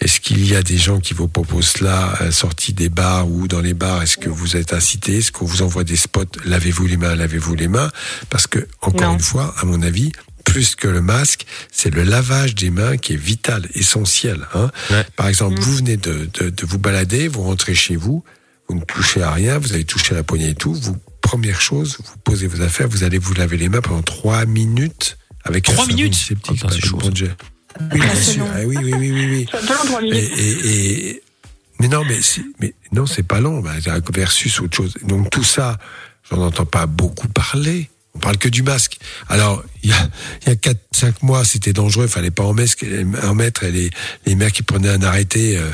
Est-ce 0.00 0.20
qu'il 0.20 0.46
y 0.46 0.54
a 0.54 0.62
des 0.62 0.78
gens 0.78 1.00
qui 1.00 1.14
vous 1.14 1.26
proposent 1.26 1.70
cela 1.78 2.10
à 2.12 2.24
la 2.26 2.32
sortie 2.32 2.72
des 2.72 2.88
bars 2.88 3.28
ou 3.28 3.48
dans 3.48 3.60
les 3.60 3.74
bars? 3.74 4.02
Est-ce 4.02 4.16
que 4.18 4.28
vous 4.28 4.56
êtes 4.56 4.72
incité? 4.72 5.18
Est-ce 5.18 5.32
qu'on 5.32 5.46
vous 5.46 5.62
envoie 5.62 5.82
des 5.84 5.96
spots? 5.96 6.24
Lavez-vous 6.44 6.86
les 6.86 6.96
mains, 6.96 7.16
lavez-vous 7.16 7.54
les 7.56 7.68
mains 7.68 7.90
Parce 8.30 8.46
que, 8.46 8.68
encore 8.82 9.08
Non. 9.08 9.14
une 9.14 9.20
fois, 9.20 9.54
à 9.58 9.64
mon 9.64 9.82
avis, 9.82 10.12
plus 10.44 10.74
que 10.74 10.88
le 10.88 11.00
masque, 11.00 11.46
c'est 11.70 11.94
le 11.94 12.02
lavage 12.02 12.54
des 12.54 12.70
mains 12.70 12.96
qui 12.98 13.14
est 13.14 13.16
vital, 13.16 13.66
essentiel. 13.74 14.46
Hein. 14.54 14.70
Par 15.16 15.28
exemple, 15.28 15.58
vous 15.60 15.76
venez 15.76 15.96
de, 15.96 16.28
de, 16.34 16.50
de 16.50 16.66
vous 16.66 16.78
balader, 16.78 17.28
vous 17.28 17.42
rentrez 17.42 17.74
chez 17.74 17.96
vous, 17.96 18.22
vous 18.72 18.78
ne 18.80 18.84
touchez 18.84 19.22
à 19.22 19.30
rien, 19.32 19.58
vous 19.58 19.72
avez 19.74 19.84
touché 19.84 20.12
à 20.14 20.16
la 20.16 20.22
poignée 20.22 20.50
et 20.50 20.54
tout. 20.54 20.72
Vous, 20.74 20.96
première 21.20 21.60
chose, 21.60 21.98
vous 22.02 22.16
posez 22.24 22.46
vos 22.46 22.62
affaires, 22.62 22.88
vous 22.88 23.04
allez 23.04 23.18
vous 23.18 23.34
laver 23.34 23.56
les 23.58 23.68
mains 23.68 23.80
pendant 23.82 24.02
trois 24.02 24.46
minutes 24.46 25.18
avec 25.44 25.68
un 25.68 25.72
Trois 25.74 25.84
savon 25.84 25.96
minutes 25.96 26.14
Ah, 26.64 26.68
bon 26.92 27.14
jet. 27.14 27.30
Oui, 27.92 28.00
bien 28.00 28.14
sûr. 28.14 28.44
Ah 28.54 28.60
oui, 28.66 28.76
oui, 28.82 28.92
oui, 28.96 29.12
oui, 29.12 29.26
oui. 29.30 29.46
Un 29.52 30.00
Et, 30.00 30.02
minutes. 30.02 30.38
et, 30.38 31.08
et- 31.10 31.22
mais 31.80 31.88
non, 31.88 32.04
mais, 32.04 32.22
si- 32.22 32.44
mais 32.60 32.74
non, 32.92 33.06
c'est 33.06 33.22
pas 33.24 33.40
long. 33.40 33.60
bah, 33.60 33.72
versus 34.14 34.60
autre 34.60 34.76
chose. 34.76 34.94
Donc 35.02 35.30
tout 35.30 35.42
ça, 35.44 35.78
j'en 36.30 36.38
entends 36.42 36.64
pas 36.66 36.86
beaucoup 36.86 37.28
parler. 37.28 37.90
On 38.14 38.18
parle 38.18 38.36
que 38.36 38.48
du 38.48 38.62
masque. 38.62 38.98
Alors, 39.30 39.64
il 39.82 39.88
y 39.90 39.92
a, 39.94 40.08
il 40.42 40.48
y 40.50 40.52
a 40.52 40.56
4, 40.56 40.78
5 40.92 41.22
mois, 41.22 41.44
c'était 41.46 41.72
dangereux, 41.72 42.06
fallait 42.06 42.30
pas 42.30 42.42
en 42.44 42.52
mettre, 42.52 42.76
en 43.24 43.34
mettre 43.34 43.64
et 43.64 43.72
les, 43.72 43.90
les 44.26 44.34
maires 44.34 44.52
qui 44.52 44.62
prenaient 44.62 44.90
un 44.90 45.02
arrêté, 45.02 45.56
euh, 45.56 45.70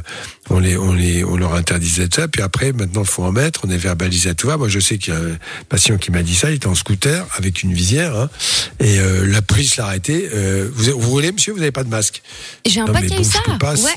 on 0.49 0.61
les, 0.61 0.77
on 0.77 0.93
les, 0.95 1.25
on 1.25 1.37
leur 1.37 1.55
interdisait 1.55 2.09
ça. 2.15 2.29
Puis 2.29 2.41
après, 2.41 2.73
maintenant, 2.73 3.03
il 3.03 3.09
faut 3.09 3.25
en 3.25 3.33
mettre, 3.33 3.63
on 3.67 3.71
est 3.71 3.77
verbalisé 3.77 4.31
à 4.31 4.35
tout 4.35 4.47
va. 4.47 4.57
Moi, 4.57 4.69
je 4.69 4.79
sais 4.79 4.99
qu'il 4.99 5.13
y 5.13 5.17
a 5.17 5.21
un 5.21 5.37
patient 5.69 5.99
qui 5.99 6.13
m'a 6.13 6.23
dit 6.23 6.37
ça, 6.37 6.51
il 6.51 6.55
était 6.57 6.69
en 6.69 6.77
scooter 6.77 7.27
avec 7.37 7.65
une 7.65 7.75
visière, 7.75 8.17
hein, 8.17 8.31
et 8.79 9.01
euh, 9.01 9.27
la 9.27 9.43
police 9.43 9.77
l'a 9.77 9.87
arrêté. 9.87 10.29
Euh, 10.33 10.71
vous, 10.73 10.99
vous 10.99 11.11
roulez, 11.11 11.33
monsieur, 11.33 11.53
vous 11.53 11.59
n'avez 11.59 11.73
pas 11.73 11.85
de 11.85 11.91
masque. 11.91 12.23
J'ai 12.67 12.81
un 12.81 12.87
Non, 12.87 12.93
paquet 12.93 13.09
bon, 13.09 13.17
je 13.19 13.23
ça. 13.25 13.41
peux 13.45 13.59
pas, 13.59 13.75
Ouais. 13.75 13.91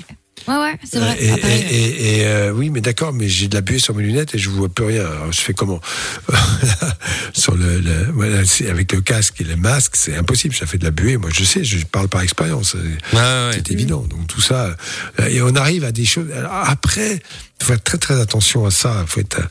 Ouais, 0.47 0.55
ouais, 0.57 0.77
c'est 0.83 0.99
vrai. 0.99 1.15
Et, 1.19 1.31
Ah, 1.31 1.37
pareil. 1.37 1.65
et, 1.69 1.75
et- 1.75 2.17
et, 2.19 2.25
euh, 2.25 2.51
oui, 2.51 2.69
mais 2.69 2.81
d'accord, 2.81 3.13
mais 3.13 3.27
j'ai 3.29 3.47
de 3.47 3.55
la 3.55 3.61
buée 3.61 3.79
sur 3.79 3.93
mes 3.95 4.03
lunettes 4.03 4.33
et 4.35 4.37
je 4.37 4.49
vois 4.49 4.69
plus 4.69 4.85
rien. 4.85 5.05
Alors, 5.05 5.31
je 5.31 5.41
fais 5.41 5.53
comment 5.53 5.79
Sur 7.33 7.55
le, 7.55 7.79
le- 7.79 8.11
voilà, 8.13 8.45
c'est 8.45 8.69
avec 8.69 8.91
le 8.93 9.01
casque 9.01 9.41
et 9.41 9.43
le 9.43 9.55
masque, 9.55 9.95
c'est 9.95 10.15
impossible. 10.15 10.55
Ça 10.55 10.65
fait 10.65 10.77
de 10.77 10.83
la 10.85 10.91
buée. 10.91 11.17
Moi, 11.17 11.29
je 11.33 11.43
sais, 11.43 11.63
je 11.63 11.85
parle 11.85 12.07
par 12.07 12.21
expérience. 12.21 12.75
C'est 13.53 13.71
évident. 13.71 14.01
Donc 14.09 14.27
tout 14.27 14.41
ça, 14.41 14.75
euh, 15.19 15.27
et 15.27 15.41
on 15.41 15.55
arrive 15.55 15.83
à 15.83 15.91
des 15.91 16.05
choses. 16.05 16.27
Après, 16.65 17.21
il 17.61 17.65
faut 17.65 17.73
faire 17.73 17.83
très 17.83 17.97
très 17.99 18.19
attention 18.19 18.65
à 18.65 18.71
ça. 18.71 19.03
Faut 19.07 19.19
être, 19.19 19.39
euh, 19.39 19.45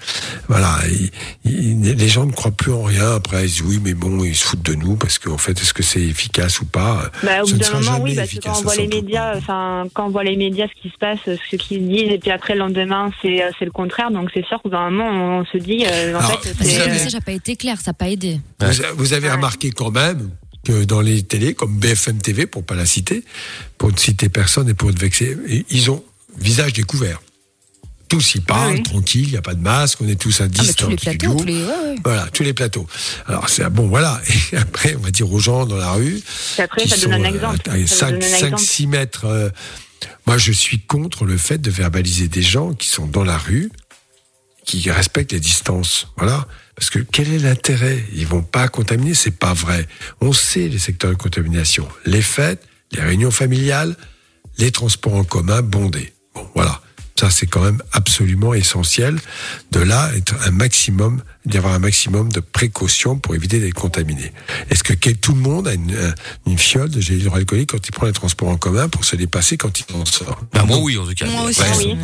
voilà, 0.49 0.79
il- 0.91 1.11
il- 1.45 1.81
les 1.95 2.09
gens 2.09 2.27
ne 2.27 2.33
croient 2.33 2.51
plus 2.51 2.73
en 2.73 2.83
rien. 2.83 3.13
Après, 3.15 3.45
ils 3.45 3.49
disent 3.51 3.63
oui, 3.63 3.79
mais 3.83 3.95
bon, 3.95 4.25
ils 4.25 4.35
se 4.35 4.45
foutent 4.45 4.63
de 4.63 4.75
nous 4.75 4.97
parce 4.97 5.19
qu'en 5.19 5.39
fait, 5.39 5.53
est-ce 5.61 5.73
que 5.73 5.83
c'est 5.85 6.03
efficace 6.03 6.61
ou 6.61 6.65
pas? 6.67 7.11
Bah, 7.23 7.43
au 7.43 7.47
bout 7.47 7.53
ne 7.53 7.59
d'un 7.59 7.73
moment, 7.81 8.01
oui, 8.03 8.17
parce 8.17 8.31
que 8.31 8.39
quand 8.41 8.59
on 8.59 8.63
voit 8.63 8.75
les 8.75 8.89
médias, 8.89 9.37
enfin, 9.37 9.87
quand 9.95 10.07
on 10.07 10.11
voit 10.11 10.25
les 10.25 10.37
médias, 10.37 10.67
ce 10.75 10.83
qui 10.83 10.89
se 10.93 10.99
passe, 10.99 11.19
ce 11.27 11.57
qu'ils 11.57 11.87
disent, 11.89 12.11
et 12.11 12.19
puis 12.19 12.31
après 12.33 12.55
le 12.55 12.61
lendemain, 12.61 13.11
c'est 13.23 13.43
euh, 13.45 13.51
c'est 13.59 13.65
le 13.65 13.71
contraire. 13.71 14.11
Donc 14.11 14.31
c'est 14.35 14.45
sûr 14.45 14.61
qu'au 14.61 14.69
bout 14.71 14.75
d'un 14.77 14.91
moment, 14.91 15.39
on 15.39 15.45
se 15.47 15.57
dit, 15.59 15.85
euh, 15.87 16.15
en 16.17 16.19
Alors, 16.19 16.43
fait, 16.43 16.55
le 16.59 16.93
message 16.93 17.15
n'a 17.15 17.21
pas 17.21 17.33
été 17.33 17.55
clair, 17.55 17.77
ça 17.81 17.91
n'a 17.91 17.95
pas 17.95 18.09
aidé. 18.09 18.41
Vous, 18.61 18.67
vous 18.97 19.13
avez 19.13 19.31
remarqué 19.31 19.71
quand 19.71 19.91
même 19.93 20.31
que 20.65 20.85
dans 20.85 21.01
les 21.01 21.23
télés, 21.23 21.55
comme 21.55 21.79
BFM 21.79 22.19
TV, 22.19 22.47
pour 22.47 22.65
pas 22.65 22.75
la 22.75 22.87
citer, 22.87 23.23
pour 23.79 23.93
ne 23.93 23.97
citer 23.97 24.29
personne 24.29 24.69
et 24.69 24.75
pour 24.75 24.93
te 24.93 24.99
vexer, 25.01 25.37
ils 25.71 25.91
ont 25.91 26.03
visage 26.37 26.73
découvert. 26.73 27.21
Tous 28.11 28.35
y 28.35 28.41
parlent, 28.41 28.83
tranquille, 28.83 29.23
il 29.29 29.31
n'y 29.31 29.37
a 29.37 29.43
pas 29.43 29.55
de 29.55 29.63
masque, 29.63 30.01
on 30.03 30.09
est 30.09 30.21
tous 30.21 30.41
à 30.43 30.49
10 30.49 30.61
Ah, 30.61 30.65
mais 30.67 30.75
tous 30.75 30.87
les 30.89 30.91
le 30.91 30.97
plateaux, 30.99 31.17
studio. 31.17 31.35
tous 31.39 31.45
les. 31.47 31.63
ouais, 31.63 31.69
ouais. 31.69 31.95
Voilà, 32.05 32.27
tous 32.33 32.43
les 32.43 32.53
plateaux. 32.53 32.87
Alors 33.27 33.49
c'est 33.49 33.69
bon, 33.71 33.87
voilà. 33.89 34.21
Et 34.53 34.57
après, 34.57 34.97
on 34.97 35.01
va 35.01 35.11
dire 35.13 35.33
aux 35.33 35.39
gens 35.39 35.65
dans 35.65 35.77
la 35.77 35.93
rue. 35.93 36.21
Puis 36.55 36.63
après, 36.63 36.87
ça 36.89 36.97
donne 36.97 37.13
sont, 37.13 37.13
un 37.13 37.25
euh, 37.25 37.35
exemple. 37.35 37.71
à 37.71 37.87
Ça 37.87 37.97
5, 37.97 38.11
donne 38.11 38.23
un 38.23 38.27
exemple. 38.27 38.59
6 38.59 38.87
mètres. 38.89 39.25
euh, 39.27 39.49
moi, 40.27 40.39
je 40.39 40.51
suis 40.53 40.81
contre 40.81 41.25
le 41.25 41.37
fait 41.39 41.59
de 41.59 41.71
verbaliser 41.71 42.27
des 42.29 42.43
gens 42.43 42.75
qui 42.75 42.89
sont 42.89 43.07
dans 43.07 43.23
la 43.25 43.39
rue, 43.39 43.71
qui 44.67 44.91
respectent 44.91 45.33
les 45.33 45.41
distances. 45.41 46.09
Voilà. 46.17 46.47
Parce 46.75 46.91
que 46.91 46.99
quel 46.99 47.33
est 47.33 47.39
l'intérêt? 47.39 48.05
Ils 48.15 48.27
vont 48.27 48.43
pas 48.43 48.67
contaminer, 48.69 49.15
c'est 49.15 49.31
pas 49.39 49.53
vrai. 49.55 49.87
On 50.21 50.33
sait 50.33 50.67
les 50.69 50.79
secteurs 50.79 51.11
de 51.11 51.17
contamination. 51.17 51.87
Les 52.07 52.23
fêtes, 52.23 52.63
les 52.93 53.03
réunions 53.03 53.31
familiales, 53.31 53.95
les 54.59 54.73
transports 54.73 55.15
en 55.15 55.25
commun 55.25 55.63
bondés. 55.63 56.13
Bon, 56.35 56.49
voilà. 56.55 56.81
Ça, 57.21 57.29
c'est 57.29 57.47
quand 57.47 57.61
même 57.61 57.83
absolument 57.93 58.55
essentiel. 58.55 59.19
De 59.73 59.81
là, 59.81 60.11
être 60.17 60.35
un 60.47 60.51
maximum, 60.53 61.23
d'y 61.45 61.59
avoir 61.59 61.75
un 61.75 61.79
maximum 61.79 62.33
de 62.33 62.41
précautions 62.41 63.19
pour 63.19 63.35
éviter 63.35 63.61
d'être 63.61 63.75
contaminé. 63.75 64.33
Est-ce 64.71 64.83
que 64.83 64.95
quel- 64.95 65.19
tout 65.19 65.35
le 65.35 65.41
monde 65.41 65.69
a 65.69 65.75
une, 65.75 66.15
une 66.47 66.57
fiole 66.57 66.89
de 66.89 66.99
gel 66.99 67.19
hydroalcoolique 67.19 67.73
quand 67.73 67.87
il 67.87 67.91
prend 67.93 68.07
les 68.07 68.15
transports 68.15 68.49
en 68.49 68.57
commun 68.57 68.89
pour 68.89 69.05
se 69.05 69.17
dépasser 69.17 69.59
quand 69.59 69.81
il 69.81 69.95
en 69.95 70.07
sort? 70.07 70.41
Bah, 70.55 70.65
moi, 70.65 70.79
oui, 70.79 70.97
en 70.97 71.05
tout 71.07 71.13
cas. 71.13 71.27
Moi 71.27 71.43
aussi, 71.43 71.61
Ouais, 71.61 71.67
oui. 71.77 71.95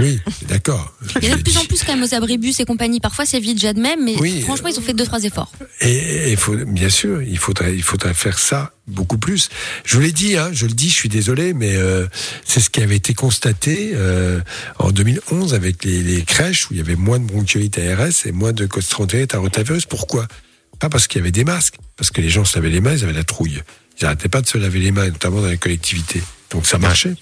Oui, 0.00 0.18
d'accord. 0.48 0.92
Il 1.22 1.28
y 1.28 1.30
en 1.30 1.34
a 1.34 1.36
de 1.38 1.42
plus 1.42 1.56
en 1.56 1.64
plus 1.66 1.84
quand 1.84 1.94
même 1.94 2.02
aux 2.02 2.14
abribus 2.14 2.58
et 2.58 2.64
compagnie. 2.64 2.98
Parfois 2.98 3.26
c'est 3.26 3.38
vite, 3.38 3.60
j'admets, 3.60 3.94
mais 3.96 4.16
Oui. 4.18 4.40
franchement 4.42 4.66
ils 4.68 4.76
ont 4.76 4.82
fait 4.82 4.92
deux 4.92 5.04
trois 5.04 5.22
efforts. 5.22 5.52
Et 5.80 6.32
il 6.32 6.36
faut, 6.36 6.56
bien 6.56 6.88
sûr, 6.88 7.22
il 7.22 7.38
faudrait, 7.38 7.76
il 7.76 7.82
faudrait 7.82 8.12
faire 8.12 8.40
ça 8.40 8.72
beaucoup 8.88 9.18
plus. 9.18 9.50
Je 9.84 9.94
vous 9.94 10.00
l'ai 10.02 10.10
dit, 10.10 10.36
hein, 10.36 10.50
je 10.52 10.66
le 10.66 10.72
dis, 10.72 10.88
je 10.88 10.94
suis 10.94 11.08
désolé, 11.08 11.54
mais 11.54 11.76
euh, 11.76 12.06
c'est 12.44 12.58
ce 12.58 12.70
qui 12.70 12.82
avait 12.82 12.96
été 12.96 13.14
constaté 13.14 13.92
euh, 13.94 14.40
en 14.80 14.90
2011 14.90 15.54
avec 15.54 15.84
les, 15.84 16.02
les 16.02 16.22
crèches 16.22 16.68
où 16.70 16.74
il 16.74 16.78
y 16.78 16.80
avait 16.80 16.96
moins 16.96 17.20
de 17.20 17.24
bronchiolite 17.26 17.78
ARS 17.78 18.26
et 18.26 18.32
moins 18.32 18.52
de 18.52 18.66
costrantéite 18.66 19.34
à 19.34 19.38
rotavirus. 19.38 19.86
Pourquoi? 19.86 20.26
Pas 20.80 20.88
parce 20.88 21.06
qu'il 21.06 21.20
y 21.20 21.22
avait 21.22 21.30
des 21.30 21.44
masques, 21.44 21.76
parce 21.96 22.10
que 22.10 22.20
les 22.20 22.30
gens 22.30 22.44
se 22.44 22.56
lavaient 22.56 22.70
les 22.70 22.80
mains, 22.80 22.94
ils 22.94 23.04
avaient 23.04 23.12
la 23.12 23.22
trouille. 23.24 23.62
Ils 24.00 24.04
n'arrêtaient 24.04 24.28
pas 24.28 24.42
de 24.42 24.48
se 24.48 24.58
laver 24.58 24.80
les 24.80 24.90
mains, 24.90 25.06
notamment 25.06 25.40
dans 25.40 25.46
les 25.48 25.56
collectivités. 25.56 26.20
Donc 26.50 26.66
ça 26.66 26.78
marchait. 26.78 27.14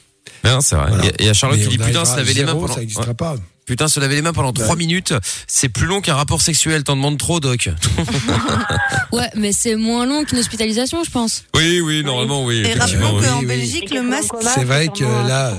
Non, 0.44 0.60
c'est 0.60 0.76
vrai. 0.76 0.88
Voilà. 0.88 1.04
Il 1.04 1.06
y 1.06 1.08
a- 1.10 1.14
Il 1.20 1.26
y, 1.26 1.28
a 1.28 1.34
Charlotte 1.34 1.58
Mais 1.60 1.64
qui 1.66 1.76
dit 1.76 1.84
putain, 1.84 2.04
se 2.04 2.16
laver 2.16 2.34
les 2.34 2.44
mains 2.44 2.54
pendant. 2.54 2.74
ça 2.74 2.80
n'existera 2.80 3.08
Ouais. 3.08 3.14
pas. 3.14 3.36
Putain, 3.64 3.86
se 3.86 4.00
laver 4.00 4.16
les 4.16 4.22
mains 4.22 4.32
pendant 4.32 4.52
3 4.52 4.74
minutes, 4.74 5.14
c'est 5.46 5.68
plus 5.68 5.86
long 5.86 6.00
qu'un 6.00 6.14
rapport 6.16 6.42
sexuel. 6.42 6.82
T'en 6.82 6.96
demandes 6.96 7.16
trop, 7.18 7.38
Doc. 7.40 7.68
Ouais, 9.12 9.28
mais 9.36 9.52
c'est 9.52 9.76
moins 9.76 10.06
long 10.06 10.24
qu'une 10.24 10.38
hospitalisation, 10.38 11.04
je 11.04 11.10
pense. 11.10 11.44
Oui, 11.54 11.80
oui, 11.80 12.02
normalement, 12.02 12.44
oui. 12.44 12.62
Et 12.66 12.72
rappelons 12.74 13.18
oui. 13.18 13.24
qu'en 13.26 13.38
oui. 13.40 13.46
Belgique, 13.46 13.90
le 13.94 14.02
masque, 14.02 14.32
C'est 14.54 14.64
vrai 14.64 14.88
que 14.88 15.04
là, 15.04 15.52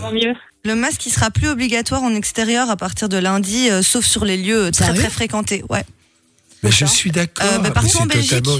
le 0.65 0.75
masque, 0.75 1.05
il 1.05 1.11
sera 1.11 1.29
plus 1.31 1.47
obligatoire 1.49 2.01
en 2.03 2.13
extérieur 2.15 2.69
à 2.69 2.75
partir 2.77 3.09
de 3.09 3.17
lundi, 3.17 3.69
euh, 3.69 3.81
sauf 3.83 4.05
sur 4.05 4.25
les 4.25 4.37
lieux 4.37 4.71
très 4.71 4.93
très 4.93 5.09
fréquentés. 5.09 5.63
Ouais. 5.69 5.83
mais 6.63 6.71
je 6.71 6.85
suis 6.85 7.11
d'accord. 7.11 7.45
Euh, 7.45 7.57
bah, 7.59 7.71
partout 7.71 7.97
en 7.99 8.05
Belgique. 8.05 8.41
totalement- 8.43 8.59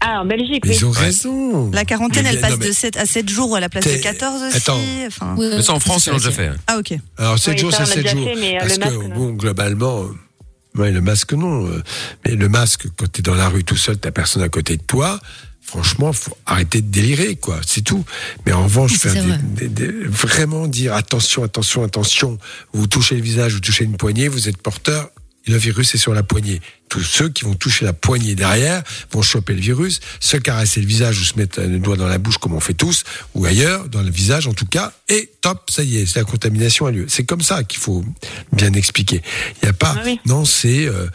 Ah, 0.00 0.20
en 0.20 0.26
Belgique, 0.26 0.64
Mais 0.64 0.70
oui. 0.72 0.76
Ils 0.78 0.84
ont 0.86 0.90
raison. 0.90 1.70
La 1.72 1.84
quarantaine, 1.84 2.24
Mais- 2.24 2.34
elle 2.34 2.40
passe 2.40 2.50
non, 2.52 2.56
mais- 2.60 2.66
de 2.68 2.72
7 2.72 2.96
à 2.96 3.06
7 3.06 3.28
jours 3.28 3.56
à 3.56 3.60
la 3.60 3.68
place 3.68 3.84
de 3.84 3.90
T'es- 3.90 4.00
14 4.00 4.42
aussi. 4.42 4.56
Attends. 4.56 4.80
Enfin... 5.06 5.34
Mais 5.38 5.62
ça, 5.62 5.72
en 5.72 5.80
France, 5.80 6.06
ils 6.06 6.10
l'ont 6.10 6.18
déjà 6.18 6.30
fait. 6.32 6.48
hein. 6.48 6.56
Ah, 6.66 6.78
ok. 6.78 6.94
Alors 7.16 7.38
7 7.38 7.54
Oui, 7.54 7.60
jours, 7.60 7.72
ça, 7.72 7.84
c'est 7.84 7.84
on 7.84 7.86
l'a 7.86 7.94
7 7.94 8.02
déjà 8.02 8.16
jours. 8.16 8.26
fait, 8.26 8.34
mais, 8.40 8.56
euh, 8.56 8.60
Parce 8.60 8.72
le 8.72 8.76
que, 8.78 8.84
masque, 8.84 9.08
non. 9.08 9.14
bon, 9.16 9.32
globalement, 9.32 10.02
euh, 10.04 10.80
ouais, 10.80 10.92
le 10.92 11.00
masque, 11.00 11.32
non. 11.32 11.66
euh, 11.66 11.82
Mais 12.26 12.34
le 12.34 12.48
masque, 12.48 12.86
quand 12.96 13.10
tu 13.10 13.20
es 13.20 13.22
dans 13.22 13.34
la 13.34 13.48
rue 13.48 13.64
tout 13.64 13.76
seul, 13.76 13.96
t'as 13.98 14.10
personne 14.10 14.42
à 14.42 14.48
côté 14.48 14.76
de 14.76 14.82
toi. 14.82 15.18
Franchement, 15.62 16.12
faut 16.12 16.36
arrêter 16.46 16.80
de 16.80 16.86
délirer, 16.88 17.34
quoi. 17.34 17.58
C'est 17.66 17.80
tout. 17.82 18.04
Mais 18.44 18.52
en 18.52 18.62
revanche, 18.64 18.92
Oui, 18.92 18.98
faire 18.98 19.12
c'est 19.14 19.20
des- 19.22 19.26
vrai. 19.28 19.38
des- 19.42 19.68
des- 19.68 20.04
vraiment 20.06 20.68
dire 20.68 20.94
attention, 20.94 21.42
attention, 21.42 21.82
attention. 21.82 22.38
Vous 22.72 22.86
touchez 22.86 23.16
le 23.16 23.22
visage, 23.22 23.54
vous 23.54 23.60
touchez 23.60 23.82
une 23.84 23.96
poignée, 23.96 24.28
vous 24.28 24.48
êtes 24.48 24.58
porteur. 24.58 25.10
Et 25.46 25.50
Le 25.50 25.56
virus 25.56 25.94
est 25.94 25.98
sur 25.98 26.14
la 26.14 26.22
poignée. 26.22 26.60
Tous 26.88 27.02
ceux 27.02 27.28
qui 27.28 27.44
vont 27.44 27.54
toucher 27.54 27.84
la 27.84 27.92
poignée 27.92 28.34
derrière 28.34 28.82
vont 29.10 29.22
choper 29.22 29.54
le 29.54 29.60
virus, 29.60 30.00
se 30.20 30.36
caresser 30.36 30.80
le 30.80 30.86
visage 30.86 31.20
ou 31.20 31.24
se 31.24 31.36
mettre 31.36 31.60
le 31.60 31.78
doigt 31.78 31.96
dans 31.96 32.06
la 32.06 32.18
bouche 32.18 32.38
comme 32.38 32.54
on 32.54 32.60
fait 32.60 32.74
tous, 32.74 33.04
ou 33.34 33.44
ailleurs, 33.44 33.88
dans 33.88 34.02
le 34.02 34.10
visage 34.10 34.46
en 34.46 34.54
tout 34.54 34.66
cas, 34.66 34.92
et 35.08 35.30
top, 35.40 35.70
ça 35.70 35.82
y 35.82 35.96
est, 35.98 36.16
la 36.16 36.24
contamination 36.24 36.86
a 36.86 36.90
lieu. 36.90 37.06
C'est 37.08 37.24
comme 37.24 37.42
ça 37.42 37.64
qu'il 37.64 37.80
faut 37.80 38.04
bien 38.52 38.72
expliquer. 38.72 39.22
Il 39.62 39.66
n'y 39.66 39.70
a 39.70 39.72
pas, 39.72 39.94
Ah 39.98 40.02
oui. 40.04 40.20
non, 40.26 40.44
c'est 40.44 40.86
euh, 40.86 41.06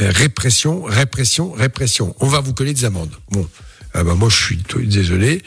euh, 0.00 0.10
répression, 0.10 0.82
répression, 0.82 1.52
répression. 1.52 2.14
On 2.20 2.26
va 2.26 2.40
vous 2.40 2.52
coller 2.52 2.74
des 2.74 2.84
amendes. 2.84 3.12
Bon, 3.30 3.48
ah 3.94 4.02
bah 4.04 4.14
moi 4.14 4.28
je 4.28 4.36
suis 4.36 4.58
désolé, 4.86 5.42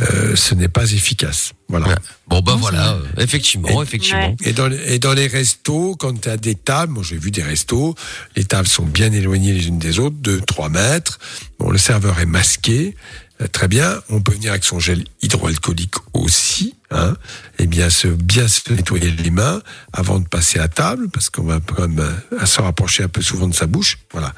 euh, 0.00 0.34
ce 0.34 0.54
n'est 0.54 0.68
pas 0.68 0.90
efficace. 0.92 1.52
Voilà. 1.68 1.88
Ouais. 1.88 1.94
Bon, 2.26 2.40
bah 2.40 2.56
voilà, 2.58 2.94
euh, 2.94 3.02
effectivement, 3.18 3.82
effectivement. 3.82 4.30
Ouais. 4.40 4.48
Et 4.48 4.52
dans, 4.52 4.66
les- 4.68 4.94
et 4.94 4.98
dans 4.98 5.12
les 5.12 5.26
restos, 5.28 5.96
quand 5.96 6.18
tu 6.20 6.28
as 6.28 6.36
des 6.36 6.54
tables, 6.54 6.92
moi 6.94 7.02
j'ai 7.06 7.16
vu 7.18 7.30
des 7.30 7.42
restos, 7.42 7.94
les 8.36 8.44
tables 8.44 8.66
sont 8.68 8.86
bien 8.86 9.12
éloignées 9.12 9.52
les 9.52 9.66
unes 9.68 9.78
des 9.78 9.98
autres, 9.98 10.16
2-3 10.22 10.68
mètres. 10.70 11.18
Bon, 11.58 11.70
le 11.70 11.78
serveur 11.78 12.18
est 12.18 12.26
masqué, 12.26 12.96
euh, 13.40 13.46
très 13.46 13.68
bien. 13.68 14.00
On 14.08 14.20
peut 14.20 14.32
venir 14.32 14.50
avec 14.50 14.64
son 14.64 14.80
gel 14.80 15.04
hydroalcoolique 15.22 15.94
aussi. 16.14 16.74
Hein, 16.92 17.14
et 17.60 17.68
bien 17.68 17.88
se 17.88 18.08
bien 18.08 18.48
se 18.48 18.72
nettoyer 18.72 19.12
les 19.12 19.30
mains 19.30 19.62
avant 19.92 20.18
de 20.18 20.26
passer 20.26 20.58
à 20.58 20.66
table, 20.66 21.08
parce 21.08 21.30
qu'on 21.30 21.44
va 21.44 21.60
quand 21.60 21.86
même 21.86 22.00
euh, 22.32 22.46
se 22.46 22.60
rapprocher 22.60 23.04
un 23.04 23.08
peu 23.08 23.22
souvent 23.22 23.46
de 23.46 23.54
sa 23.54 23.66
bouche. 23.66 23.98
Voilà. 24.12 24.34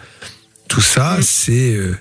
Tout 0.69 0.83
ça, 0.83 1.17
c'est. 1.23 1.75
euh, 1.77 1.97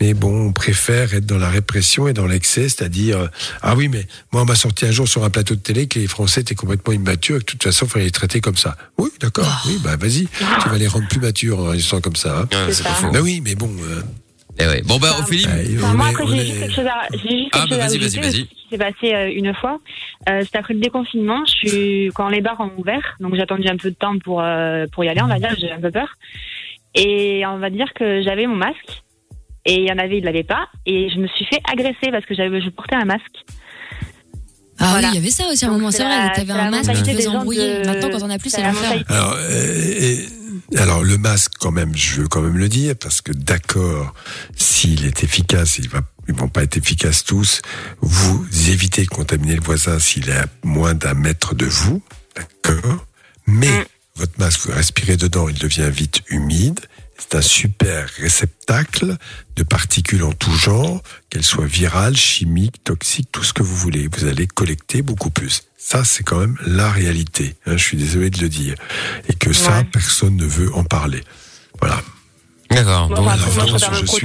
mais 0.00 0.14
bon, 0.14 0.48
on 0.48 0.52
préfère 0.52 1.14
être 1.14 1.26
dans 1.26 1.38
la 1.38 1.48
répression 1.50 2.08
et 2.08 2.12
dans 2.12 2.26
l'excès, 2.26 2.68
c'est-à-dire, 2.68 3.18
euh, 3.18 3.26
ah 3.62 3.74
oui, 3.74 3.88
mais 3.88 4.06
moi, 4.32 4.42
on 4.42 4.44
m'a 4.44 4.54
sorti 4.54 4.86
un 4.86 4.90
jour 4.92 5.08
sur 5.08 5.24
un 5.24 5.30
plateau 5.30 5.54
de 5.54 5.60
télé 5.60 5.86
que 5.88 5.98
les 5.98 6.06
Français 6.06 6.40
étaient 6.42 6.54
complètement 6.54 6.92
immatures 6.92 7.36
et 7.36 7.40
que 7.40 7.44
de 7.44 7.50
toute 7.52 7.64
façon, 7.64 7.86
il 7.86 7.88
fallait 7.90 8.04
les 8.06 8.10
traiter 8.10 8.40
comme 8.40 8.56
ça. 8.56 8.76
Oui, 8.98 9.10
d'accord, 9.20 9.62
oui, 9.66 9.78
bah 9.82 9.96
vas-y, 9.96 10.26
tu 10.62 10.68
vas 10.68 10.78
les 10.78 10.86
rendre 10.88 11.08
plus 11.08 11.20
matures 11.20 11.58
en 11.60 11.64
réagissant 11.66 12.00
comme 12.00 12.16
ça. 12.16 12.40
Hein. 12.40 12.46
Pas. 12.46 13.10
Bah 13.12 13.18
oui, 13.22 13.40
mais 13.44 13.54
bon. 13.54 13.70
euh, 13.82 14.02
Eh 14.60 14.66
ouais. 14.66 14.82
Bon, 14.84 14.98
bah, 14.98 15.16
Ophélie. 15.20 15.44
bah, 15.46 15.52
Enfin, 15.78 15.92
on 15.92 15.96
moi, 15.96 16.06
est- 16.08 16.10
après, 16.14 16.26
j'ai 16.36 16.46
juste 16.46 16.58
quelque 16.60 16.74
chose 16.74 16.86
à, 16.86 17.06
j'ai 17.12 17.18
juste 17.38 17.48
Ah, 17.52 17.58
quelque 17.60 17.70
bah, 17.70 17.76
chose 17.76 17.84
à 17.84 17.86
vas-y, 17.88 17.98
vas-y, 17.98 18.20
vas-y. 18.20 18.48
s'est 18.70 18.78
passé 18.78 19.14
euh, 19.14 19.32
une 19.32 19.54
fois. 19.54 19.78
Euh, 20.28 20.42
C'était 20.44 20.58
après 20.58 20.74
le 20.74 20.80
déconfinement. 20.80 21.44
Je 21.46 21.68
suis, 21.68 22.10
quand 22.14 22.28
les 22.28 22.40
bars 22.40 22.60
ont 22.60 22.72
ouvert, 22.76 23.16
donc 23.20 23.34
j'ai 23.36 23.42
attendu 23.42 23.68
un 23.68 23.76
peu 23.76 23.90
de 23.90 23.96
temps 23.96 24.18
pour, 24.18 24.42
euh, 24.42 24.86
pour 24.92 25.04
y 25.04 25.08
aller, 25.08 25.22
on 25.22 25.28
va 25.28 25.38
dire, 25.38 25.54
j'ai 25.60 25.70
un 25.70 25.80
peu 25.80 25.90
peur. 25.90 26.08
Et 26.94 27.44
on 27.46 27.58
va 27.58 27.70
dire 27.70 27.92
que 27.94 28.22
j'avais 28.22 28.46
mon 28.46 28.56
masque. 28.56 29.02
Et 29.70 29.74
il 29.82 29.86
y 29.86 29.92
en 29.92 29.98
avait, 29.98 30.16
ils 30.16 30.20
ne 30.22 30.26
l'avaient 30.26 30.44
pas. 30.44 30.66
Et 30.86 31.08
je 31.14 31.18
me 31.20 31.28
suis 31.28 31.44
fait 31.44 31.60
agresser 31.70 32.10
parce 32.10 32.24
que 32.24 32.34
j'avais, 32.34 32.60
je 32.60 32.70
portais 32.70 32.94
un 32.96 33.04
masque. 33.04 33.44
Ah 34.80 34.90
Voilà. 34.90 35.08
oui, 35.08 35.14
il 35.14 35.16
y 35.16 35.18
avait 35.22 35.30
ça 35.30 35.44
aussi 35.52 35.64
à 35.64 35.68
un 35.68 35.72
moment, 35.72 35.90
c'est 35.90 36.04
vrai, 36.04 36.32
t'avais 36.34 36.52
un 36.52 36.70
masque 36.70 36.92
qui 36.92 36.98
mentalité 36.98 37.24
te 37.24 37.28
embrouiller. 37.28 37.80
de- 37.80 37.86
Maintenant 37.86 38.10
quand 38.10 38.22
on 38.26 38.30
a 38.30 38.38
plus, 38.38 38.48
c'est 38.50 38.62
l'enfer. 38.62 39.04
Alors, 39.08 39.34
euh, 39.36 40.24
et- 40.72 40.78
alors 40.78 41.02
le 41.02 41.18
masque, 41.18 41.52
quand 41.60 41.72
même, 41.72 41.94
je 41.96 42.22
veux 42.22 42.28
quand 42.28 42.40
même 42.40 42.56
le 42.56 42.68
dire, 42.68 42.94
parce 42.98 43.20
que 43.20 43.32
d'accord, 43.32 44.14
s'il 44.56 45.04
est 45.04 45.22
efficace, 45.24 45.78
il 45.78 45.88
va, 45.88 46.00
ils 46.28 46.34
vont 46.34 46.48
pas 46.48 46.62
être 46.62 46.76
efficaces 46.76 47.24
tous. 47.24 47.60
Vous 48.00 48.46
évitez 48.70 49.02
de 49.02 49.08
contaminer 49.08 49.56
le 49.56 49.62
voisin 49.62 49.98
s'il 49.98 50.28
est 50.30 50.36
à 50.38 50.46
moins 50.62 50.94
d'un 50.94 51.14
mètre 51.14 51.54
de 51.56 51.66
vous, 51.66 52.00
d'accord. 52.36 53.04
Mais 53.46 53.84
votre 54.14 54.38
masque, 54.38 54.60
vous 54.66 54.72
respirez 54.72 55.16
dedans, 55.16 55.48
il 55.48 55.58
devient 55.58 55.90
vite 55.92 56.22
humide. 56.28 56.80
C'est 57.18 57.34
un 57.36 57.42
super 57.42 58.08
réceptacle 58.18 59.16
de 59.56 59.62
particules 59.64 60.22
en 60.22 60.32
tout 60.32 60.52
genre, 60.54 61.02
qu'elles 61.30 61.44
soient 61.44 61.66
virales, 61.66 62.16
chimiques, 62.16 62.82
toxiques, 62.84 63.28
tout 63.32 63.42
ce 63.44 63.52
que 63.52 63.62
vous 63.62 63.74
voulez. 63.76 64.08
Vous 64.16 64.26
allez 64.26 64.46
collecter 64.46 65.02
beaucoup 65.02 65.30
plus. 65.30 65.62
Ça, 65.76 66.04
c'est 66.04 66.22
quand 66.22 66.38
même 66.38 66.56
la 66.66 66.90
réalité. 66.90 67.56
hein, 67.66 67.72
je 67.76 67.82
suis 67.82 67.96
désolé 67.96 68.30
de 68.30 68.40
le 68.40 68.48
dire. 68.48 68.74
Et 69.28 69.34
que 69.34 69.52
ça, 69.52 69.78
Ouais. 69.78 69.84
personne 69.84 70.36
ne 70.36 70.46
veut 70.46 70.72
en 70.74 70.84
parler. 70.84 71.22
Voilà. 71.80 72.00
D'accord. 72.70 73.08
Bon, 73.08 73.22
moi, 73.22 73.34
je 73.36 73.42
suis 73.42 74.04
pour 74.04 74.18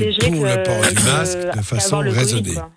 le 0.45 0.55
que- 0.55 0.63
port 0.65 0.81
du 0.89 0.95
que- 0.95 1.01
masque 1.05 1.37
de 1.57 1.61
façon 1.61 1.99
raisonnée. 1.99 2.53
quoi. 2.53 2.71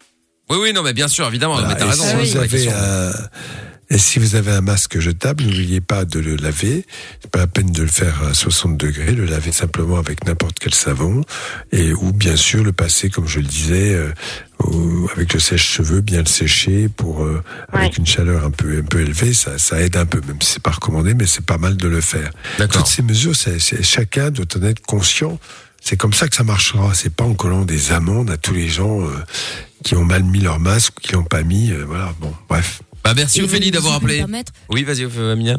Oui, 0.48 0.59
oui, 0.62 0.72
non, 0.72 0.82
mais 0.82 0.93
bien 0.93 1.09
sûr, 1.09 1.26
évidemment. 1.26 1.55
Voilà. 1.55 1.68
Mais 1.68 1.76
t'as 1.76 1.86
raison. 1.90 2.05
si 2.05 2.10
hein, 2.10 2.18
vous 2.20 2.36
avez 2.36 2.68
un- 2.70 3.12
et 3.90 3.98
si 3.98 4.18
vous 4.18 4.34
avez 4.34 4.50
un 4.52 4.60
masque 4.60 4.98
jetable, 4.98 5.44
n'oubliez 5.44 5.80
pas 5.80 6.04
de 6.04 6.18
le 6.18 6.36
laver. 6.36 6.84
C'est 7.22 7.30
pas 7.30 7.38
la 7.40 7.46
peine 7.46 7.70
de 7.70 7.82
le 7.82 7.88
faire 7.88 8.22
à 8.24 8.34
60 8.34 8.76
degrés, 8.76 9.12
le 9.12 9.24
laver 9.26 9.52
simplement 9.52 9.96
avec 9.98 10.24
n'importe 10.26 10.58
quel 10.58 10.74
savon, 10.74 11.22
et 11.72 11.92
ou 11.92 12.12
bien 12.12 12.36
sûr 12.36 12.64
le 12.64 12.72
passer, 12.72 13.10
comme 13.10 13.28
je 13.28 13.38
le 13.38 13.46
disais, 13.46 13.94
euh, 13.94 14.12
au- 14.58 15.08
avec 15.14 15.34
le 15.34 15.40
sèche-cheveux, 15.40 16.00
bien 16.00 16.20
le 16.20 16.26
sécher 16.26 16.88
pour 16.88 17.24
euh, 17.24 17.42
avec 17.72 17.98
une 17.98 18.06
chaleur 18.06 18.44
un 18.44 18.50
peu 18.50 18.78
un 18.78 18.82
peu 18.82 19.00
élevée, 19.00 19.34
ça, 19.34 19.58
ça 19.58 19.80
aide 19.80 19.96
un 19.96 20.06
peu, 20.06 20.20
même 20.26 20.40
si 20.42 20.54
c'est 20.54 20.62
pas 20.62 20.70
recommandé, 20.72 21.14
mais 21.14 21.26
c'est 21.26 21.44
pas 21.46 21.58
mal 21.58 21.76
de 21.76 21.88
le 21.88 22.00
faire. 22.00 22.30
D'accord. 22.58 22.82
Toutes 22.82 22.92
ces 22.92 23.02
mesures, 23.02 23.36
c'est, 23.36 23.58
c'est- 23.60 23.82
chacun 23.82 24.30
doit 24.30 24.46
en 24.56 24.62
être 24.62 24.80
conscient. 24.82 25.38
C'est 25.80 25.96
comme 25.96 26.12
ça 26.14 26.26
que 26.26 26.34
ça 26.34 26.42
marchera. 26.42 26.94
C'est 26.94 27.14
pas 27.14 27.22
en 27.22 27.34
collant 27.34 27.64
des 27.64 27.92
amendes 27.92 28.28
à 28.30 28.36
tous 28.36 28.52
les 28.54 28.66
gens 28.66 29.02
euh, 29.02 29.10
qui 29.84 29.94
ont 29.94 30.04
mal 30.04 30.24
mis 30.24 30.40
leur 30.40 30.58
masque 30.58 30.94
ou 30.98 31.00
qui 31.00 31.12
l'ont 31.12 31.22
pas 31.22 31.44
mis. 31.44 31.70
euh, 31.70 31.84
voilà. 31.86 32.12
Bon, 32.20 32.34
bref. 32.48 32.80
Bah, 33.06 33.14
merci 33.14 33.40
Ophélie 33.40 33.70
d'avoir 33.70 33.94
appelé. 33.94 34.24
Oui, 34.68 34.82
vas-y, 34.82 35.04
Oph- 35.04 35.30
Amina. 35.32 35.58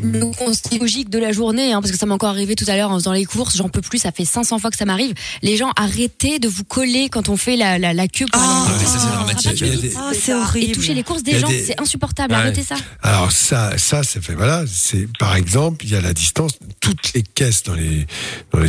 le 0.00 0.32
constat 0.38 0.76
logique 0.78 1.10
de 1.10 1.18
la 1.18 1.32
journée, 1.32 1.72
hein, 1.72 1.80
parce 1.82 1.90
que 1.90 1.98
ça 1.98 2.06
m'est 2.06 2.12
encore 2.12 2.28
arrivé 2.28 2.54
tout 2.54 2.64
à 2.68 2.76
l'heure 2.76 2.92
en 2.92 2.94
faisant 2.98 3.10
les 3.12 3.24
courses, 3.24 3.56
j'en 3.56 3.68
peux 3.68 3.80
plus, 3.80 3.98
ça 3.98 4.12
fait 4.12 4.24
500 4.24 4.60
fois 4.60 4.70
que 4.70 4.76
ça 4.76 4.84
m'arrive. 4.84 5.12
Les 5.42 5.56
gens, 5.56 5.72
arrêtez 5.76 6.38
de 6.38 6.46
vous 6.46 6.62
coller 6.62 7.08
quand 7.08 7.28
on 7.28 7.36
fait 7.36 7.56
la, 7.56 7.76
la, 7.80 7.92
la 7.92 8.06
queue 8.06 8.26
pour 8.32 8.40
aller 8.40 8.50
Ah, 8.54 8.68
mais 8.78 8.84
ça, 8.86 8.98
c'est 9.00 9.08
dramatique. 9.08 9.64
Ah, 9.96 10.12
c'est 10.14 10.32
horrible. 10.32 10.70
Et 10.70 10.72
toucher 10.72 10.94
les 10.94 11.02
courses 11.02 11.24
des 11.24 11.40
gens, 11.40 11.48
des- 11.48 11.58
c'est 11.64 11.80
insupportable. 11.80 12.32
Ouais. 12.34 12.38
Arrêtez 12.40 12.62
ça. 12.62 12.76
Alors 13.02 13.32
ça, 13.32 13.76
ça, 13.78 14.04
ça 14.04 14.20
fait 14.20 14.34
voilà. 14.34 14.62
C'est 14.72 15.08
par 15.18 15.34
exemple, 15.34 15.84
il 15.84 15.90
y 15.90 15.96
a 15.96 16.00
la 16.00 16.14
distance. 16.14 16.52
Toutes 16.80 17.12
les 17.14 17.24
caisses 17.24 17.64
dans 17.64 17.74
les 17.74 18.06
dans 18.52 18.60
les 18.60 18.68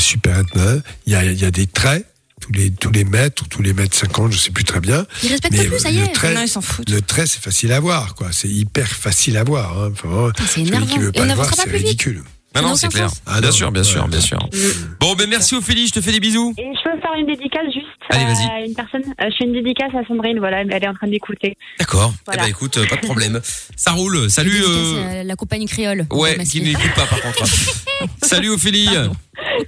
hein, 0.56 0.82
il 1.06 1.14
y 1.14 1.16
a 1.16 1.24
il 1.24 1.40
y 1.40 1.46
a 1.46 1.52
des 1.52 1.68
traits 1.68 2.08
tous 2.48 2.54
les 2.54 2.72
tous 2.72 2.92
les 2.92 3.04
mètres 3.04 3.44
ou 3.44 3.48
tous 3.48 3.62
les 3.62 3.74
mètres 3.74 3.96
50, 3.96 4.32
je 4.32 4.38
sais 4.38 4.52
plus 4.52 4.64
très 4.64 4.80
bien. 4.80 5.06
Ils 5.24 5.30
respectent 5.30 5.58
Mais 5.58 5.66
plus, 5.66 5.80
ça 5.80 5.90
y 5.90 5.98
le 5.98 6.04
est. 6.06 6.12
trait, 6.14 6.34
Non, 6.34 6.42
ils 6.42 6.48
s'en 6.48 6.62
foutent. 6.62 6.90
le 6.90 7.02
trait, 7.02 7.28
c'est 7.28 7.42
facile 7.42 7.72
à 7.74 7.80
voir, 7.80 8.16
quoi. 8.16 8.30
C'est 8.32 8.48
hyper 8.50 8.88
facile 8.88 9.38
à 9.38 9.44
voir. 9.44 9.78
Hein. 9.78 9.90
Enfin, 9.92 10.08
vraiment, 10.08 10.32
c'est 10.48 10.62
énervant. 10.62 10.86
qui 10.86 11.00
veut 11.00 11.10
Et 11.10 11.12
pas 11.12 11.22
on 11.24 11.26
le 11.26 11.34
voir, 11.34 11.50
pas 11.50 11.56
c'est 11.56 11.64
plus 11.70 11.78
vite. 11.78 11.88
ridicule. 11.88 12.24
Non, 12.56 12.64
non, 12.70 12.76
c'est 12.76 12.88
clair. 12.88 13.10
Ah 13.28 13.40
bien 13.40 13.50
non. 13.50 13.56
sûr, 13.56 13.72
bien 13.72 13.84
sûr, 13.84 14.04
Ouais. 14.04 14.10
bien 14.10 14.20
sûr. 14.22 14.40
Bon, 15.00 15.14
ben 15.14 15.30
merci 15.30 15.54
Ophélie, 15.54 15.86
je 15.88 15.92
te 15.94 16.02
fais 16.02 16.12
des 16.12 16.20
bisous. 16.20 16.56
Et 16.58 16.64
je 16.64 16.90
peux 16.90 17.00
faire 17.00 17.12
une 17.20 17.28
dédicace 17.28 17.66
juste 17.72 17.86
Allez, 18.10 18.26
vas-y. 18.26 18.46
Euh, 18.64 18.66
une 18.68 18.74
personne, 18.74 19.02
euh, 19.22 19.26
je 19.30 19.36
fais 19.38 19.44
une 19.44 19.54
dédicace 19.54 19.92
à 19.94 20.08
Sandrine, 20.08 20.40
voilà, 20.40 20.62
elle 20.62 20.84
est 20.84 20.88
en 20.88 20.94
train 20.96 21.08
d'écouter. 21.08 21.56
D'accord. 21.78 22.16
Voilà. 22.26 22.42
Eh 22.42 22.46
ben 22.46 22.50
écoute, 22.50 22.80
pas 22.90 22.96
de 22.96 23.02
problème. 23.02 23.40
Ça 23.76 23.92
roule. 23.92 24.28
Salut. 24.32 24.64
euh, 24.66 25.22
la 25.24 25.36
compagnie 25.36 25.68
créole. 25.68 26.08
Ouais, 26.10 26.36
qui 26.46 26.62
n'écoute 26.62 26.94
pas 26.96 27.06
par 27.06 27.22
contre. 27.22 27.44
Salut 28.24 28.50
Ophélie. 28.50 28.90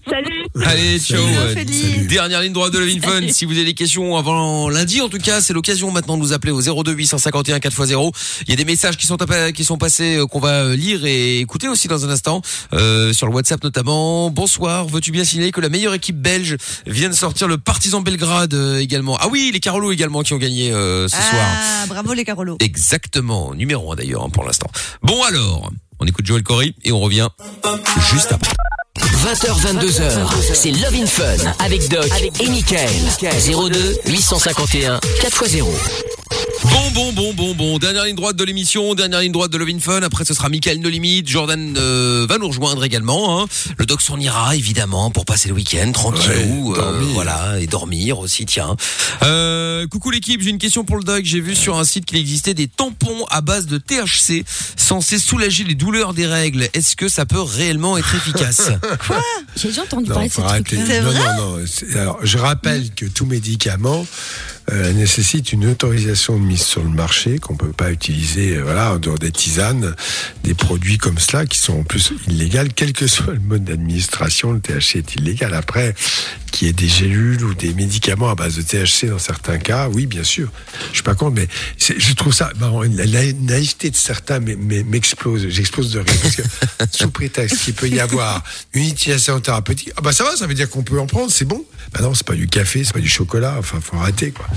Salut. 0.07 0.45
Allez, 0.65 0.99
ciao. 0.99 1.21
Salut. 1.53 2.07
Dernière 2.07 2.41
ligne 2.41 2.53
droite 2.53 2.73
de 2.73 2.79
Levin 2.79 3.01
Fun. 3.01 3.21
Si 3.29 3.45
vous 3.45 3.53
avez 3.53 3.65
des 3.65 3.73
questions 3.73 4.17
avant 4.17 4.69
lundi, 4.69 5.01
en 5.01 5.09
tout 5.09 5.17
cas, 5.17 5.41
c'est 5.41 5.53
l'occasion 5.53 5.91
maintenant 5.91 6.17
de 6.17 6.21
nous 6.21 6.33
appeler 6.33 6.51
au 6.51 6.61
02 6.61 6.91
851 6.91 7.57
4x0. 7.59 8.11
Il 8.43 8.49
y 8.49 8.53
a 8.53 8.55
des 8.55 8.65
messages 8.65 8.97
qui 8.97 9.05
sont 9.05 9.17
qui 9.53 9.63
sont 9.63 9.77
passés 9.77 10.17
euh, 10.17 10.25
qu'on 10.25 10.39
va 10.39 10.63
euh, 10.63 10.75
lire 10.75 11.05
et 11.05 11.39
écouter 11.39 11.67
aussi 11.67 11.87
dans 11.87 12.05
un 12.05 12.09
instant 12.09 12.41
euh, 12.73 13.13
sur 13.13 13.27
le 13.27 13.33
WhatsApp 13.33 13.63
notamment. 13.63 14.29
Bonsoir. 14.29 14.87
Veux-tu 14.87 15.11
bien 15.11 15.23
signaler 15.23 15.51
que 15.51 15.61
la 15.61 15.69
meilleure 15.69 15.93
équipe 15.93 16.17
belge 16.19 16.57
vient 16.85 17.09
de 17.09 17.13
sortir 17.13 17.47
le 17.47 17.57
Partizan 17.57 18.01
Belgrade 18.01 18.53
euh, 18.53 18.79
également? 18.79 19.17
Ah 19.19 19.27
oui, 19.29 19.51
les 19.53 19.59
Carolos 19.59 19.91
également 19.91 20.21
qui 20.23 20.33
ont 20.33 20.37
gagné 20.37 20.71
euh, 20.71 21.07
ce 21.07 21.15
soir. 21.15 21.33
Ah, 21.33 21.85
bravo 21.87 22.13
les 22.13 22.25
Carolos. 22.25 22.57
Exactement, 22.59 23.53
numéro 23.53 23.91
1 23.93 23.95
d'ailleurs 23.95 24.23
hein, 24.23 24.29
pour 24.29 24.43
l'instant. 24.43 24.69
Bon 25.03 25.21
alors, 25.23 25.71
on 25.99 26.05
écoute 26.05 26.25
Joël 26.25 26.43
Corey 26.43 26.73
et 26.83 26.91
on 26.91 26.99
revient 26.99 27.29
juste 28.11 28.31
après. 28.31 28.53
20h, 29.23 29.59
22h, 29.59 30.53
c'est 30.53 30.71
Love 30.71 30.95
in 30.95 31.05
Fun 31.05 31.53
avec 31.59 31.89
Doc 31.89 32.07
et 32.39 32.49
Michael. 32.49 32.89
02 33.21 33.99
851 34.05 34.99
4x0. 35.21 36.18
Bon, 36.29 36.91
bon, 36.93 37.13
bon, 37.13 37.33
bon, 37.33 37.55
bon. 37.55 37.77
Dernière 37.79 38.05
ligne 38.05 38.15
droite 38.15 38.35
de 38.35 38.43
l'émission, 38.43 38.93
dernière 38.93 39.21
ligne 39.21 39.31
droite 39.31 39.51
de 39.51 39.57
Love 39.57 39.69
in 39.69 39.79
Fun. 39.79 40.01
Après, 40.03 40.25
ce 40.25 40.33
sera 40.33 40.49
Michael 40.49 40.79
No 40.79 40.89
Limite. 40.89 41.27
Jordan 41.27 41.75
euh, 41.77 42.25
va 42.29 42.37
nous 42.37 42.47
rejoindre 42.47 42.83
également. 42.83 43.41
Hein. 43.41 43.47
Le 43.77 43.85
doc 43.85 44.01
s'en 44.01 44.19
ira, 44.19 44.55
évidemment, 44.55 45.09
pour 45.09 45.25
passer 45.25 45.47
le 45.49 45.55
week-end 45.55 45.91
tranquillou. 45.91 46.71
Ouais, 46.73 46.79
euh, 46.79 46.81
dormir. 46.91 47.07
voilà, 47.13 47.59
et 47.59 47.67
dormir 47.67 48.19
aussi, 48.19 48.45
tiens. 48.45 48.75
Euh, 49.23 49.87
coucou 49.87 50.11
l'équipe, 50.11 50.41
j'ai 50.41 50.49
une 50.49 50.57
question 50.57 50.83
pour 50.83 50.97
le 50.97 51.03
doc. 51.03 51.21
J'ai 51.23 51.39
vu 51.39 51.55
sur 51.55 51.77
un 51.77 51.83
site 51.85 52.05
qu'il 52.05 52.17
existait 52.17 52.53
des 52.53 52.67
tampons 52.67 53.25
à 53.29 53.41
base 53.41 53.65
de 53.65 53.77
THC 53.77 54.43
censés 54.75 55.19
soulager 55.19 55.63
les 55.63 55.75
douleurs 55.75 56.13
des 56.13 56.27
règles. 56.27 56.67
Est-ce 56.73 56.95
que 56.95 57.07
ça 57.07 57.25
peut 57.25 57.41
réellement 57.41 57.97
être 57.97 58.13
efficace? 58.15 58.69
J'ai 59.55 59.69
déjà 59.69 59.83
entendu 59.83 60.09
Non, 60.09 60.15
parler 60.15 60.29
de 60.29 60.41
arrêter. 60.41 60.75
trucs-là. 60.77 61.01
Non, 61.01 61.11
non, 61.13 61.57
non. 61.57 61.65
Alors, 61.99 62.19
je 62.23 62.37
rappelle 62.37 62.93
que 62.93 63.05
tout 63.05 63.25
médicament 63.25 64.05
euh, 64.71 64.93
nécessite 64.93 65.53
une 65.53 65.65
autorisation 65.67 66.37
de 66.37 66.43
mise 66.43 66.61
sur 66.61 66.83
le 66.83 66.89
marché 66.89 67.39
qu'on 67.39 67.55
peut 67.55 67.71
pas 67.71 67.91
utiliser, 67.91 68.57
euh, 68.57 68.63
voilà, 68.63 68.93
en 68.93 68.97
dehors 68.97 69.17
des 69.17 69.31
tisanes, 69.31 69.95
des 70.43 70.53
produits 70.53 70.97
comme 70.97 71.17
cela 71.17 71.45
qui 71.45 71.57
sont 71.57 71.79
en 71.79 71.83
plus 71.83 72.13
illégaux, 72.27 72.69
quel 72.75 72.93
que 72.93 73.07
soit 73.07 73.33
le 73.33 73.39
mode 73.39 73.63
d'administration. 73.63 74.51
Le 74.51 74.59
THC 74.59 74.97
est 74.97 75.15
illégal. 75.15 75.53
Après, 75.53 75.95
qu'il 76.51 76.67
y 76.67 76.69
ait 76.69 76.73
des 76.73 76.87
gélules 76.87 77.43
ou 77.43 77.53
des 77.53 77.73
médicaments 77.73 78.29
à 78.29 78.35
base 78.35 78.55
de 78.55 78.61
THC 78.61 79.09
dans 79.09 79.19
certains 79.19 79.57
cas, 79.57 79.87
oui, 79.89 80.05
bien 80.05 80.23
sûr. 80.23 80.51
Je 80.89 80.95
suis 80.95 81.03
pas 81.03 81.15
contre, 81.15 81.35
mais 81.35 81.47
je 81.77 82.13
trouve 82.13 82.33
ça 82.33 82.51
marrant. 82.59 82.83
La, 82.83 83.05
naïveté 83.33 83.89
de 83.89 83.95
certains 83.95 84.39
m'explose. 84.39 85.47
J'explose 85.49 85.91
de 85.91 85.99
rire 85.99 86.15
parce 86.21 86.35
que 86.35 86.41
sous 86.91 87.11
prétexte 87.11 87.63
qu'il 87.63 87.73
peut 87.73 87.87
y 87.87 87.99
avoir 87.99 88.43
une 88.73 88.87
utilisation 88.87 89.39
thérapeutique, 89.39 89.91
ah 89.95 90.01
bah 90.01 90.11
ça 90.11 90.23
va, 90.23 90.35
ça 90.35 90.47
veut 90.47 90.53
dire 90.53 90.69
qu'on 90.69 90.83
peut 90.83 90.99
en 90.99 91.07
prendre, 91.07 91.31
c'est 91.31 91.45
bon. 91.45 91.63
Bah 91.93 92.01
non, 92.01 92.13
c'est 92.13 92.25
pas 92.25 92.35
du 92.35 92.47
café, 92.47 92.83
c'est 92.83 92.93
pas 92.93 92.99
du 92.99 93.09
chocolat. 93.09 93.55
Enfin, 93.57 93.79
faut 93.81 93.97
arrêter 93.97 94.31
quoi. 94.31 94.47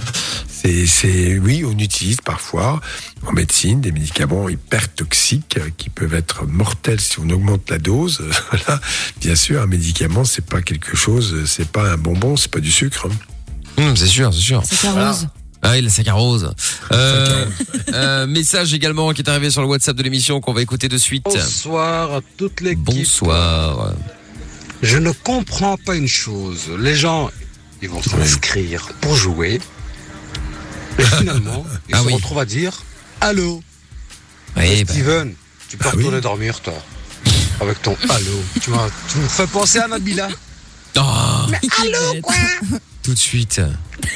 C'est, 0.49 0.87
c'est, 0.87 1.39
oui, 1.39 1.65
on 1.67 1.77
utilise 1.79 2.19
parfois 2.21 2.81
en 3.27 3.33
médecine 3.33 3.81
des 3.81 3.91
médicaments 3.91 4.49
hyper 4.49 4.93
toxiques 4.95 5.57
euh, 5.59 5.71
qui 5.77 5.91
peuvent 5.91 6.15
être 6.15 6.47
mortels 6.47 7.01
si 7.01 7.19
on 7.19 7.29
augmente 7.31 7.69
la 7.71 7.79
dose. 7.79 8.23
Voilà. 8.51 8.81
Bien 9.21 9.35
sûr, 9.35 9.61
un 9.63 9.67
médicament, 9.67 10.25
c'est 10.25 10.45
pas 10.47 10.63
quelque 10.63 10.97
chose, 10.97 11.45
c'est 11.47 11.69
pas 11.69 11.91
un 11.93 11.97
bonbon, 11.97 12.37
c'est 12.37 12.51
pas 12.51 12.61
du 12.61 12.71
sucre. 12.71 13.09
hein. 13.11 13.83
Hum, 13.83 13.97
C'est 13.97 14.07
sûr, 14.07 14.33
c'est 14.33 14.41
sûr. 14.41 14.63
Saccharose. 14.65 15.29
Ah 15.63 15.73
oui, 15.73 15.81
la 15.83 15.91
saccharose. 15.91 16.53
Euh, 16.93 17.47
euh, 17.95 18.27
message 18.27 18.75
également 18.75 19.13
qui 19.13 19.23
est 19.23 19.29
arrivé 19.29 19.51
sur 19.51 19.63
le 19.63 19.69
WhatsApp 19.69 19.97
de 19.97 20.03
l'émission 20.03 20.41
qu'on 20.41 20.53
va 20.53 20.63
écouter 20.63 20.89
de 20.89 20.99
suite. 20.99 21.25
Bonsoir 21.25 22.15
à 22.15 22.21
toute 22.37 22.61
l'équipe. 22.61 22.85
Bonsoir. 22.85 23.95
Je 24.83 24.99
ne 24.99 25.11
comprends 25.13 25.77
pas 25.77 25.95
une 25.97 26.09
chose. 26.09 26.69
Les 26.79 26.95
gens, 26.97 27.31
ils 27.81 27.89
vont 27.89 28.03
s'inscrire 28.03 28.89
pour 29.01 29.15
jouer. 29.17 29.61
Et 30.99 31.05
finalement, 31.05 31.65
ils 31.89 31.95
Ah 31.95 31.99
se 32.01 32.05
oui. 32.07 32.15
retrouvent 32.15 32.39
à 32.39 32.45
dire 32.45 32.83
Allô 33.21 33.63
Oui, 34.57 34.85
bah, 34.85 34.93
Steven, 34.93 35.35
tu 35.69 35.77
peux 35.77 35.87
Ah 35.89 35.93
retourner 35.93 36.17
oui. 36.17 36.23
dormir, 36.23 36.61
toi. 36.61 36.75
Avec 37.61 37.81
ton 37.83 37.97
Allô. 38.09 38.43
tu, 38.61 38.71
m'as- 38.71 38.89
tu 39.11 39.19
me 39.19 39.29
fais 39.29 39.47
penser 39.47 39.79
à 39.79 39.89
Nabila. 39.89 40.29
oh, 40.99 41.01
Mais 41.51 41.61
Allô, 41.81 42.21
quoi 42.23 42.35
tout 43.03 43.15
de 43.15 43.19
suite. 43.19 43.61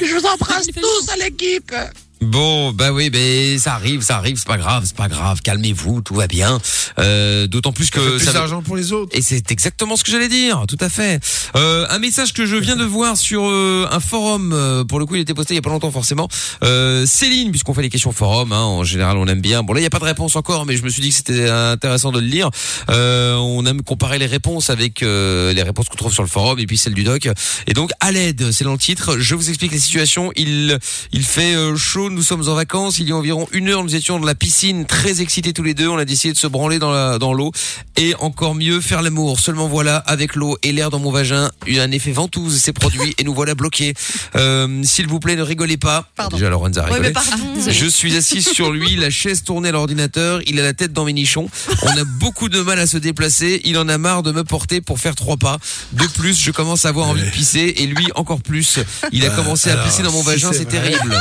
Je 0.01 0.13
vous 0.15 0.25
embrasse 0.25 0.67
tous 0.67 1.09
à 1.11 1.17
l'équipe. 1.17 1.73
Bon, 2.19 2.71
bah 2.73 2.91
oui, 2.91 3.09
mais 3.13 3.59
ça 3.59 3.75
arrive, 3.75 4.01
ça 4.01 4.17
arrive, 4.17 4.37
c'est 4.37 4.47
pas 4.47 4.57
grave, 4.57 4.83
c'est 4.85 4.95
pas 4.95 5.07
grave. 5.07 5.41
Calmez-vous, 5.43 6.01
tout 6.01 6.15
va 6.15 6.25
bien. 6.27 6.59
Euh, 6.97 7.45
D'autant 7.45 7.71
plus 7.71 7.91
que 7.91 7.99
plus 8.17 8.19
ça 8.25 8.31
va- 8.31 8.39
d'argent 8.39 8.61
pour 8.63 8.75
les 8.75 8.91
autres. 8.91 9.15
Et 9.15 9.21
c'est 9.21 9.51
exactement 9.51 9.95
ce 9.95 10.03
que 10.03 10.11
j'allais 10.11 10.27
dire, 10.27 10.63
tout 10.67 10.77
à 10.79 10.89
fait. 10.89 11.19
Euh, 11.55 11.85
un 11.89 11.99
message 11.99 12.33
que 12.33 12.45
je 12.47 12.55
viens 12.55 12.75
de 12.75 12.83
voir 12.83 13.17
sur 13.17 13.43
euh, 13.45 13.87
un 13.91 13.99
forum, 13.99 14.51
euh, 14.51 14.83
pour 14.83 14.97
le 14.99 15.05
coup 15.05 15.15
il 15.15 15.21
était 15.21 15.35
posté 15.35 15.53
il 15.53 15.57
y 15.57 15.59
a 15.59 15.61
pas 15.61 15.69
longtemps 15.69 15.91
forcément. 15.91 16.27
Euh, 16.63 17.05
Céline, 17.05 17.51
puisqu'on 17.51 17.73
fait 17.75 17.83
les 17.83 17.89
questions 17.89 18.11
forum, 18.11 18.51
hein, 18.51 18.63
en 18.63 18.83
général 18.83 19.17
on 19.17 19.27
aime 19.27 19.41
bien. 19.41 19.61
Bon 19.61 19.73
là 19.73 19.79
il 19.79 19.83
y 19.83 19.87
a 19.87 19.91
pas 19.91 19.99
de 19.99 20.05
réponse 20.05 20.35
encore, 20.35 20.65
mais 20.65 20.75
je 20.75 20.83
me 20.83 20.89
suis 20.89 21.01
dit 21.03 21.09
que 21.09 21.15
c'était 21.15 21.49
intéressant 21.49 22.11
de 22.11 22.19
le 22.19 22.25
lire. 22.27 22.49
Euh, 22.89 23.35
on 23.35 23.63
aime 23.67 23.83
comparer 23.83 24.17
les 24.17 24.25
réponses 24.25 24.71
avec 24.71 25.03
euh, 25.03 25.53
les 25.53 25.61
réponses 25.63 25.87
qu'on 25.87 25.95
trouve 25.95 26.13
sur 26.13 26.23
le 26.23 26.29
forum 26.29 26.57
et 26.57 26.65
puis 26.65 26.77
celles 26.79 26.95
du 26.95 27.03
doc. 27.03 27.29
Et 27.67 27.73
donc 27.73 27.91
à 27.99 28.11
l'aide, 28.11 28.51
c'est 28.51 28.63
dans 28.63 28.71
le 28.73 28.77
titre. 28.79 29.19
Je 29.19 29.35
vous 29.35 29.49
explique 29.49 29.71
la 29.71 29.79
situation. 29.79 30.31
Il 30.35 30.79
il 31.11 31.23
fait 31.23 31.55
euh, 31.55 31.75
nous 32.13 32.23
sommes 32.23 32.47
en 32.47 32.53
vacances. 32.55 32.99
Il 32.99 33.07
y 33.07 33.11
a 33.11 33.15
environ 33.15 33.47
une 33.51 33.69
heure, 33.69 33.83
nous 33.83 33.95
étions 33.95 34.19
dans 34.19 34.25
la 34.25 34.35
piscine, 34.35 34.85
très 34.85 35.21
excités 35.21 35.53
tous 35.53 35.63
les 35.63 35.73
deux. 35.73 35.87
On 35.87 35.97
a 35.97 36.05
décidé 36.05 36.33
de 36.33 36.37
se 36.37 36.47
branler 36.47 36.79
dans 36.79 36.91
la 36.91 37.17
dans 37.19 37.33
l'eau 37.33 37.51
et 37.95 38.13
encore 38.19 38.55
mieux 38.55 38.81
faire 38.81 39.01
l'amour. 39.01 39.39
Seulement 39.39 39.67
voilà, 39.67 39.97
avec 39.97 40.35
l'eau 40.35 40.57
et 40.63 40.71
l'air 40.71 40.89
dans 40.89 40.99
mon 40.99 41.11
vagin, 41.11 41.51
un 41.67 41.91
effet 41.91 42.11
ventouse 42.11 42.57
s'est 42.57 42.73
produit 42.73 43.13
et 43.17 43.23
nous 43.23 43.33
voilà 43.33 43.55
bloqués. 43.55 43.93
Euh, 44.35 44.81
S'il 44.83 45.07
vous 45.07 45.19
plaît, 45.19 45.35
ne 45.35 45.41
rigolez 45.41 45.77
pas. 45.77 46.09
Pardon. 46.15 46.37
Déjà, 46.37 46.49
Lorenza 46.49 46.81
a 46.81 46.85
Ouais, 46.87 46.93
rigolé. 46.93 47.09
mais 47.09 47.13
pardon. 47.13 47.53
Je 47.69 47.85
suis 47.87 48.15
assise 48.15 48.47
sur 48.47 48.71
lui, 48.71 48.95
la 48.95 49.09
chaise 49.09 49.43
tournée 49.43 49.69
à 49.69 49.71
l'ordinateur, 49.71 50.41
il 50.47 50.59
a 50.59 50.63
la 50.63 50.73
tête 50.73 50.93
dans 50.93 51.05
mes 51.05 51.13
nichons. 51.13 51.49
On 51.83 51.89
a 51.97 52.03
beaucoup 52.03 52.49
de 52.49 52.61
mal 52.61 52.79
à 52.79 52.87
se 52.87 52.97
déplacer, 52.97 53.61
il 53.65 53.77
en 53.77 53.87
a 53.89 53.97
marre 53.97 54.23
de 54.23 54.31
me 54.31 54.43
porter 54.43 54.81
pour 54.81 54.99
faire 54.99 55.15
trois 55.15 55.37
pas. 55.37 55.57
De 55.93 56.05
plus, 56.07 56.39
je 56.41 56.51
commence 56.51 56.85
à 56.85 56.89
avoir 56.89 57.07
envie 57.07 57.21
de 57.23 57.29
pisser 57.29 57.73
et 57.77 57.85
lui 57.87 58.07
encore 58.15 58.41
plus. 58.41 58.79
Il 59.11 59.25
a 59.25 59.29
commencé 59.29 59.69
à 59.69 59.77
pisser 59.77 60.03
dans 60.03 60.11
mon 60.11 60.21
vagin, 60.21 60.51
c'est 60.53 60.65
terrible. 60.65 61.17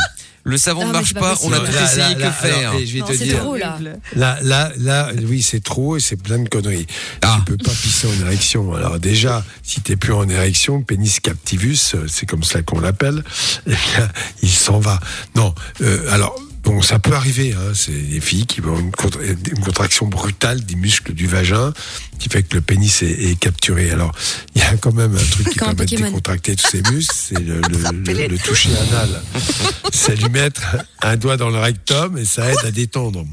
Le 0.49 0.59
savon 0.59 0.83
ne 0.83 0.87
mais 0.87 0.93
marche 0.93 1.13
pas 1.13 1.35
on 1.43 1.53
a 1.53 1.59
tout 1.59 1.67
essayé, 1.67 2.15
que 2.15 2.31
faire 2.31 2.79
je 2.79 2.93
vais 2.93 3.01
Non, 3.01 3.07
te 3.07 3.15
c'est 3.15 3.25
dire, 3.25 3.39
trop 3.41 3.57
là. 3.57 3.77
Là, 4.15 4.39
là, 4.43 4.71
là, 4.79 5.11
oui, 5.25 5.43
c'est 5.43 5.63
trop 5.63 5.97
et 5.97 6.01
c'est 6.01 6.15
plein 6.15 6.39
de 6.39 6.49
conneries. 6.49 6.87
Ah. 7.23 7.39
Tu 7.45 7.53
peux 7.53 7.65
pas 7.65 7.73
pisser 7.73 8.07
en 8.07 8.25
érection. 8.25 8.73
Alors 8.73 9.01
déjà, 9.01 9.45
si 9.65 9.81
t'es 9.81 9.97
plus 9.97 10.13
en 10.13 10.29
érection, 10.29 10.83
pénis 10.83 11.19
captivus, 11.19 11.95
euh, 11.97 12.07
c'est 12.07 12.27
comme 12.27 12.45
ça 12.45 12.63
qu'on 12.63 12.79
l'appelle, 12.79 13.25
eh 13.67 13.75
il 14.41 14.49
s'en 14.49 14.79
va. 14.79 15.01
Non, 15.35 15.53
euh, 15.81 16.13
alors. 16.13 16.39
Bon, 16.67 16.83
ça 16.83 16.99
peut 16.99 17.13
arriver. 17.15 17.53
Hein. 17.53 17.73
C'est 17.75 17.93
des 17.93 18.21
filles 18.21 18.45
qui 18.45 18.61
vont 18.61 18.77
une, 18.79 18.91
contra- 18.91 19.23
une 19.23 19.61
contraction 19.61 20.09
brutale 20.09 20.65
des 20.65 20.75
muscles 20.75 21.15
du 21.15 21.27
vagin 21.29 21.73
qui 22.19 22.29
fait 22.29 22.43
que 22.43 22.57
le 22.57 22.61
pénis 22.61 23.03
est, 23.03 23.07
est 23.31 23.39
capturé. 23.39 23.91
Alors, 23.93 24.13
il 24.57 24.61
y 24.63 24.65
a 24.65 24.77
quand 24.77 24.93
même 24.93 25.15
un 25.15 25.25
truc 25.31 25.49
qui 25.51 25.59
permet 25.59 25.85
de 25.85 25.97
décontracter 26.09 26.57
tous 26.57 26.67
ces 26.69 26.83
muscles, 26.91 27.15
c'est 27.17 27.39
le, 27.39 27.61
le, 27.61 27.79
le- 27.93 28.29
le 28.29 28.39
toucher 28.39 28.71
anal. 28.77 29.23
c'est 29.93 30.17
lui 30.17 30.29
mettre 30.29 30.63
un 31.03 31.17
doigt 31.17 31.37
dans 31.37 31.51
le 31.51 31.59
rectum 31.59 32.19
et 32.19 32.25
ça 32.25 32.51
aide 32.51 32.59
à 32.65 32.71
détendre. 32.73 33.25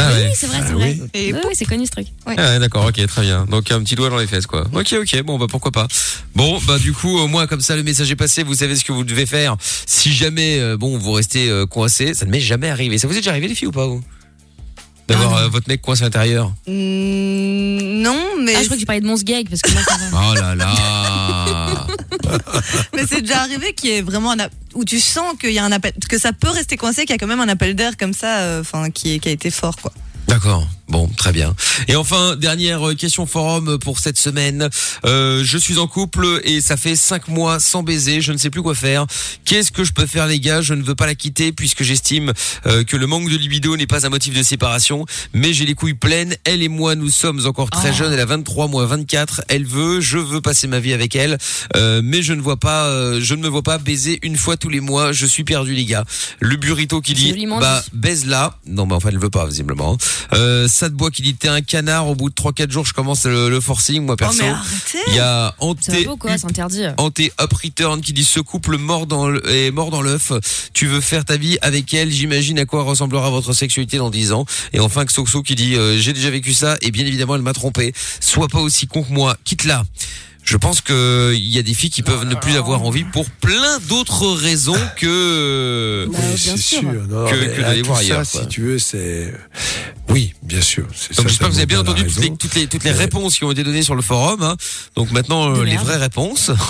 Ah 0.00 0.12
ouais. 0.12 0.26
Oui, 0.28 0.32
c'est 0.34 0.46
vrai, 0.46 0.58
c'est 0.64 0.72
Ah 0.72 0.74
vrai. 0.74 0.96
oui. 1.00 1.08
Et 1.14 1.32
Oui, 1.32 1.40
oui, 1.46 1.52
c'est 1.54 1.64
connu 1.64 1.84
ce 1.86 1.90
truc. 1.90 2.06
Ah 2.26 2.34
ouais, 2.36 2.58
d'accord, 2.58 2.86
ok, 2.86 3.06
très 3.06 3.22
bien. 3.22 3.44
Donc 3.46 3.70
un 3.72 3.80
petit 3.82 3.94
doigt 3.96 4.10
dans 4.10 4.16
les 4.18 4.26
fesses, 4.26 4.46
quoi. 4.46 4.64
Ok, 4.72 4.94
ok, 5.00 5.22
bon, 5.22 5.38
bah 5.38 5.46
pourquoi 5.50 5.72
pas. 5.72 5.88
Bon, 6.34 6.58
bah 6.66 6.78
du 6.78 6.92
coup, 6.92 7.18
au 7.18 7.26
moins 7.26 7.46
comme 7.46 7.60
ça, 7.60 7.74
le 7.76 7.82
message 7.82 8.10
est 8.10 8.16
passé. 8.16 8.42
Vous 8.42 8.54
savez 8.54 8.76
ce 8.76 8.84
que 8.84 8.92
vous 8.92 9.04
devez 9.04 9.26
faire. 9.26 9.56
Si 9.86 10.12
jamais, 10.12 10.58
euh, 10.60 10.76
bon, 10.76 10.96
vous 10.98 11.12
restez 11.12 11.48
euh, 11.48 11.66
coincé, 11.66 12.14
ça 12.14 12.26
ne 12.26 12.30
m'est 12.30 12.40
jamais 12.40 12.68
arrivé. 12.70 12.98
Ça 12.98 13.08
vous 13.08 13.14
est 13.14 13.18
déjà 13.18 13.30
arrivé 13.30 13.48
les 13.48 13.54
filles 13.54 13.68
ou 13.68 13.72
pas 13.72 13.86
vous? 13.86 14.02
D'avoir 15.08 15.36
euh, 15.36 15.48
votre 15.48 15.68
mec 15.68 15.80
coincé 15.82 16.02
à 16.02 16.06
l'intérieur. 16.06 16.48
Mm, 16.66 16.72
non, 18.02 18.20
mais, 18.42 18.54
Ah, 18.56 18.60
je 18.60 18.64
crois 18.66 18.76
que 18.76 18.80
tu 18.80 18.86
parlais 18.86 19.00
de 19.00 19.06
mon 19.06 19.14
gag 19.16 19.48
parce 19.48 19.62
que 19.62 19.72
moi, 19.72 19.82
ça 19.82 19.96
va. 19.96 20.20
Oh 20.30 20.34
là 20.34 20.54
là. 20.54 21.86
mais 22.94 23.02
c'est 23.08 23.22
déjà 23.22 23.40
arrivé 23.40 23.72
qu'il 23.72 23.90
y 23.90 23.92
ait 23.94 24.02
vraiment 24.02 24.32
un 24.32 24.38
app- 24.38 24.52
où 24.74 24.84
tu 24.84 25.00
sens 25.00 25.34
qu'il 25.40 25.52
y 25.52 25.58
a 25.58 25.64
un 25.64 25.72
appel, 25.72 25.92
que 26.08 26.18
ça 26.18 26.32
peut 26.32 26.50
rester 26.50 26.76
coincé, 26.76 27.02
qu'il 27.02 27.10
y 27.10 27.14
a 27.14 27.18
quand 27.18 27.26
même 27.26 27.40
un 27.40 27.48
appel 27.48 27.74
d'air 27.74 27.96
comme 27.96 28.12
ça, 28.12 28.38
euh, 28.40 28.60
enfin 28.60 28.90
qui, 28.90 29.14
est- 29.14 29.18
qui 29.18 29.28
a 29.28 29.32
été 29.32 29.50
fort 29.50 29.76
quoi. 29.76 29.92
D'accord. 30.28 30.66
Bon, 30.88 31.06
très 31.16 31.32
bien. 31.32 31.54
Et 31.86 31.96
enfin, 31.96 32.34
dernière 32.36 32.88
euh, 32.88 32.94
question 32.94 33.26
forum 33.26 33.78
pour 33.78 33.98
cette 33.98 34.16
semaine. 34.18 34.70
Euh, 35.04 35.42
je 35.44 35.58
suis 35.58 35.78
en 35.78 35.86
couple 35.86 36.40
et 36.44 36.60
ça 36.62 36.76
fait 36.78 36.96
cinq 36.96 37.28
mois 37.28 37.60
sans 37.60 37.82
baiser. 37.82 38.20
Je 38.22 38.32
ne 38.32 38.38
sais 38.38 38.48
plus 38.48 38.62
quoi 38.62 38.74
faire. 38.74 39.06
Qu'est-ce 39.44 39.70
que 39.70 39.84
je 39.84 39.92
peux 39.92 40.06
faire, 40.06 40.26
les 40.26 40.40
gars? 40.40 40.62
Je 40.62 40.72
ne 40.72 40.82
veux 40.82 40.94
pas 40.94 41.06
la 41.06 41.14
quitter 41.14 41.52
puisque 41.52 41.82
j'estime 41.82 42.32
euh, 42.66 42.84
que 42.84 42.96
le 42.96 43.06
manque 43.06 43.28
de 43.30 43.36
libido 43.36 43.76
n'est 43.76 43.86
pas 43.86 44.06
un 44.06 44.08
motif 44.08 44.34
de 44.34 44.42
séparation. 44.42 45.04
Mais 45.34 45.52
j'ai 45.52 45.66
les 45.66 45.74
couilles 45.74 45.92
pleines. 45.94 46.34
Elle 46.44 46.62
et 46.62 46.68
moi, 46.68 46.94
nous 46.94 47.10
sommes 47.10 47.44
encore 47.46 47.68
très 47.70 47.90
Oh. 47.90 47.94
jeunes. 47.94 48.12
Elle 48.14 48.20
a 48.20 48.26
23, 48.26 48.68
moi 48.68 48.86
24. 48.86 49.42
Elle 49.48 49.66
veut, 49.66 50.00
je 50.00 50.16
veux 50.18 50.40
passer 50.40 50.68
ma 50.68 50.80
vie 50.80 50.94
avec 50.94 51.14
elle. 51.16 51.36
Euh, 51.76 52.00
mais 52.02 52.22
je 52.22 52.32
ne 52.32 52.40
vois 52.40 52.56
pas, 52.56 52.86
euh, 52.86 53.20
je 53.22 53.34
ne 53.34 53.42
me 53.42 53.48
vois 53.48 53.62
pas 53.62 53.76
baiser 53.78 54.18
une 54.22 54.36
fois 54.36 54.56
tous 54.56 54.68
les 54.70 54.80
mois. 54.80 55.12
Je 55.12 55.26
suis 55.26 55.44
perdu, 55.44 55.74
les 55.74 55.84
gars. 55.84 56.04
Le 56.40 56.56
burrito 56.56 57.00
qui 57.02 57.12
dit, 57.12 57.46
bah 57.60 57.82
baise 57.92 58.24
là. 58.26 58.58
Non, 58.66 58.86
mais 58.86 58.94
enfin, 58.94 59.10
elle 59.12 59.18
veut 59.18 59.28
pas 59.30 59.46
visiblement. 59.46 59.96
Euh, 60.32 60.66
Sadbois 60.78 61.10
qui 61.10 61.22
dit 61.22 61.34
t'es 61.34 61.48
un 61.48 61.60
canard. 61.60 62.08
Au 62.08 62.14
bout 62.14 62.30
de 62.30 62.34
3-4 62.34 62.70
jours, 62.70 62.86
je 62.86 62.92
commence 62.92 63.24
le, 63.26 63.50
le 63.50 63.60
forcing, 63.60 64.04
moi 64.04 64.16
perso. 64.16 64.44
Oh, 64.44 64.54
mais. 64.94 65.00
Il 65.08 65.14
y 65.14 65.18
a 65.18 65.54
Anté 65.58 66.04
vaut 66.04 66.16
quoi, 66.16 66.32
interdit. 66.32 66.84
Anté 66.98 67.32
Up 67.40 67.52
Return 67.52 68.00
qui 68.00 68.12
dit 68.12 68.24
ce 68.24 68.38
couple 68.38 68.76
mort 68.78 69.06
dans 69.06 69.28
le, 69.28 69.44
est 69.50 69.72
mort 69.72 69.90
dans 69.90 70.02
l'œuf. 70.02 70.32
Tu 70.72 70.86
veux 70.86 71.00
faire 71.00 71.24
ta 71.24 71.36
vie 71.36 71.58
avec 71.62 71.92
elle. 71.94 72.12
J'imagine 72.12 72.60
à 72.60 72.64
quoi 72.64 72.84
ressemblera 72.84 73.28
votre 73.30 73.52
sexualité 73.52 73.98
dans 73.98 74.10
10 74.10 74.32
ans. 74.32 74.46
Et 74.72 74.78
enfin 74.78 75.04
Xoxo 75.04 75.42
qui 75.42 75.56
dit 75.56 75.74
euh, 75.74 75.98
j'ai 75.98 76.12
déjà 76.12 76.30
vécu 76.30 76.52
ça 76.52 76.76
et 76.80 76.92
bien 76.92 77.04
évidemment 77.04 77.34
elle 77.34 77.42
m'a 77.42 77.54
trompé. 77.54 77.92
Sois 78.20 78.46
pas 78.48 78.60
aussi 78.60 78.86
con 78.86 79.02
que 79.02 79.12
moi. 79.12 79.36
Quitte-la. 79.44 79.84
Je 80.48 80.56
pense 80.56 80.80
que 80.80 81.34
il 81.34 81.54
y 81.54 81.58
a 81.58 81.62
des 81.62 81.74
filles 81.74 81.90
qui 81.90 82.02
peuvent 82.02 82.24
ne 82.24 82.34
plus 82.34 82.56
avoir 82.56 82.82
envie 82.82 83.04
pour 83.04 83.28
plein 83.28 83.78
d'autres 83.86 84.28
raisons 84.28 84.80
que 84.96 86.08
Oui, 86.08 86.38
c'est 86.38 86.56
sûr. 86.56 86.82
Non, 86.82 87.26
que, 87.26 87.34
que 87.54 87.60
d'aller 87.60 87.82
voir 87.82 87.98
ça, 87.98 88.04
ailleurs. 88.04 88.24
si 88.26 88.46
tu 88.48 88.62
veux, 88.62 88.78
c'est 88.78 89.34
oui, 90.08 90.32
bien 90.42 90.62
sûr. 90.62 90.84
Donc 91.16 91.28
j'espère 91.28 91.48
que 91.48 91.52
vous 91.52 91.58
avez 91.58 91.66
bien 91.66 91.80
entendu 91.80 92.02
toutes 92.04 92.16
les, 92.22 92.30
toutes 92.34 92.54
les, 92.54 92.66
toutes 92.66 92.84
les 92.84 92.92
réponses 92.92 93.36
qui 93.36 93.44
ont 93.44 93.52
été 93.52 93.62
données 93.62 93.82
sur 93.82 93.94
le 93.94 94.00
forum. 94.00 94.42
hein. 94.42 94.56
Donc 94.96 95.10
maintenant, 95.10 95.54
euh, 95.54 95.64
les 95.64 95.76
vraies 95.76 95.98
réponses. 95.98 96.50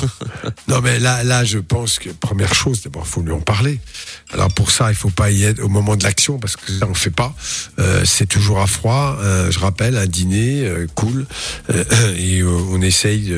Non, 0.66 0.80
mais 0.82 0.98
là, 0.98 1.24
là, 1.24 1.44
je 1.44 1.58
pense 1.58 1.98
que 1.98 2.10
première 2.10 2.52
chose, 2.54 2.82
d'abord, 2.82 3.06
faut 3.06 3.22
lui 3.22 3.32
en 3.32 3.40
parler. 3.40 3.80
Alors 4.32 4.52
pour 4.52 4.70
ça, 4.70 4.90
il 4.90 4.94
faut 4.94 5.08
pas 5.10 5.30
y 5.30 5.44
être 5.44 5.60
au 5.62 5.68
moment 5.68 5.96
de 5.96 6.02
l'action 6.04 6.38
parce 6.38 6.56
que 6.56 6.70
ça, 6.72 6.86
on 6.86 6.94
fait 6.94 7.10
pas. 7.10 7.34
Euh, 7.78 8.02
c'est 8.04 8.26
toujours 8.26 8.60
à 8.60 8.66
froid. 8.66 9.16
Euh, 9.20 9.50
je 9.50 9.58
rappelle, 9.58 9.96
un 9.96 10.06
dîner 10.06 10.66
euh, 10.66 10.86
cool 10.94 11.26
euh, 11.70 11.84
et 12.18 12.40
euh, 12.40 12.50
on 12.70 12.82
essaye. 12.82 13.32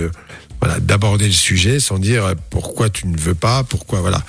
Voilà, 0.60 0.78
d'aborder 0.80 1.26
le 1.26 1.32
sujet 1.32 1.80
sans 1.80 1.98
dire 1.98 2.24
euh, 2.24 2.34
pourquoi 2.50 2.90
tu 2.90 3.06
ne 3.06 3.16
veux 3.18 3.34
pas, 3.34 3.64
pourquoi 3.64 4.00
voilà. 4.00 4.22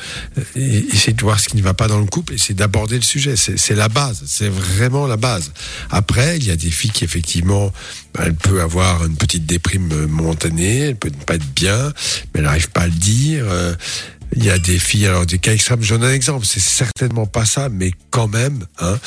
Essayer 0.56 1.14
de 1.14 1.22
voir 1.22 1.40
ce 1.40 1.50
qui 1.50 1.58
ne 1.58 1.62
va 1.62 1.74
pas 1.74 1.88
dans 1.88 2.00
le 2.00 2.06
couple 2.06 2.34
et 2.34 2.54
d'aborder 2.54 2.96
le 2.96 3.02
sujet. 3.02 3.36
C'est 3.36 3.76
la 3.76 3.90
base, 3.90 4.24
c'est 4.26 4.50
vraiment 4.50 5.08
la 5.08 5.18
base. 5.18 5.52
Après, 5.90 6.38
il 6.38 6.46
y 6.46 6.52
a 6.52 6.56
des 6.56 6.72
filles 6.72 6.92
qui 6.92 7.04
effectivement, 7.04 7.72
bah, 8.14 8.24
elle 8.26 8.36
peut 8.36 8.62
avoir 8.62 9.06
une 9.06 9.16
petite 9.16 9.46
déprime 9.46 9.90
euh, 9.92 10.08
momentanée, 10.08 10.80
elle 10.80 10.96
peut 10.96 11.10
ne 11.10 11.24
pas 11.24 11.36
être 11.36 11.54
bien, 11.54 11.94
mais 12.34 12.40
elle 12.40 12.44
n'arrive 12.44 12.70
pas 12.70 12.82
à 12.82 12.88
le 12.88 12.94
dire. 12.94 13.46
Euh, 13.48 13.76
Il 14.34 14.46
y 14.46 14.50
a 14.50 14.58
des 14.58 14.80
filles, 14.80 15.08
alors 15.08 15.26
des 15.26 15.40
cas 15.40 15.52
extrêmes, 15.52 15.84
j'en 15.84 16.02
ai 16.02 16.06
un 16.06 16.14
exemple, 16.14 16.46
c'est 16.46 16.62
certainement 16.62 17.26
pas 17.26 17.44
ça, 17.46 17.68
mais 17.68 17.92
quand 18.12 18.30
même, 18.30 18.66
hein, 18.80 18.98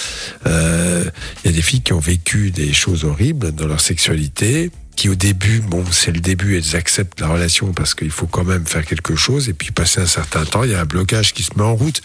euh, 0.46 1.08
il 1.42 1.50
y 1.50 1.54
a 1.54 1.56
des 1.56 1.62
filles 1.62 1.80
qui 1.80 1.94
ont 1.94 1.98
vécu 1.98 2.50
des 2.50 2.74
choses 2.74 3.04
horribles 3.04 3.52
dans 3.52 3.66
leur 3.66 3.80
sexualité, 3.80 4.70
qui 4.96 5.08
au 5.08 5.14
début, 5.14 5.60
bon, 5.60 5.84
c'est 5.90 6.12
le 6.12 6.20
début, 6.20 6.56
elles 6.56 6.76
acceptent 6.76 7.20
la 7.20 7.28
relation 7.28 7.72
parce 7.72 7.94
qu'il 7.94 8.10
faut 8.10 8.26
quand 8.26 8.44
même 8.44 8.66
faire 8.66 8.84
quelque 8.84 9.16
chose, 9.16 9.48
et 9.48 9.52
puis 9.52 9.70
passer 9.70 10.00
un 10.00 10.06
certain 10.06 10.44
temps, 10.44 10.64
il 10.64 10.70
y 10.70 10.74
a 10.74 10.80
un 10.80 10.84
blocage 10.86 11.32
qui 11.32 11.42
se 11.42 11.50
met 11.56 11.62
en 11.62 11.74
route. 11.74 12.00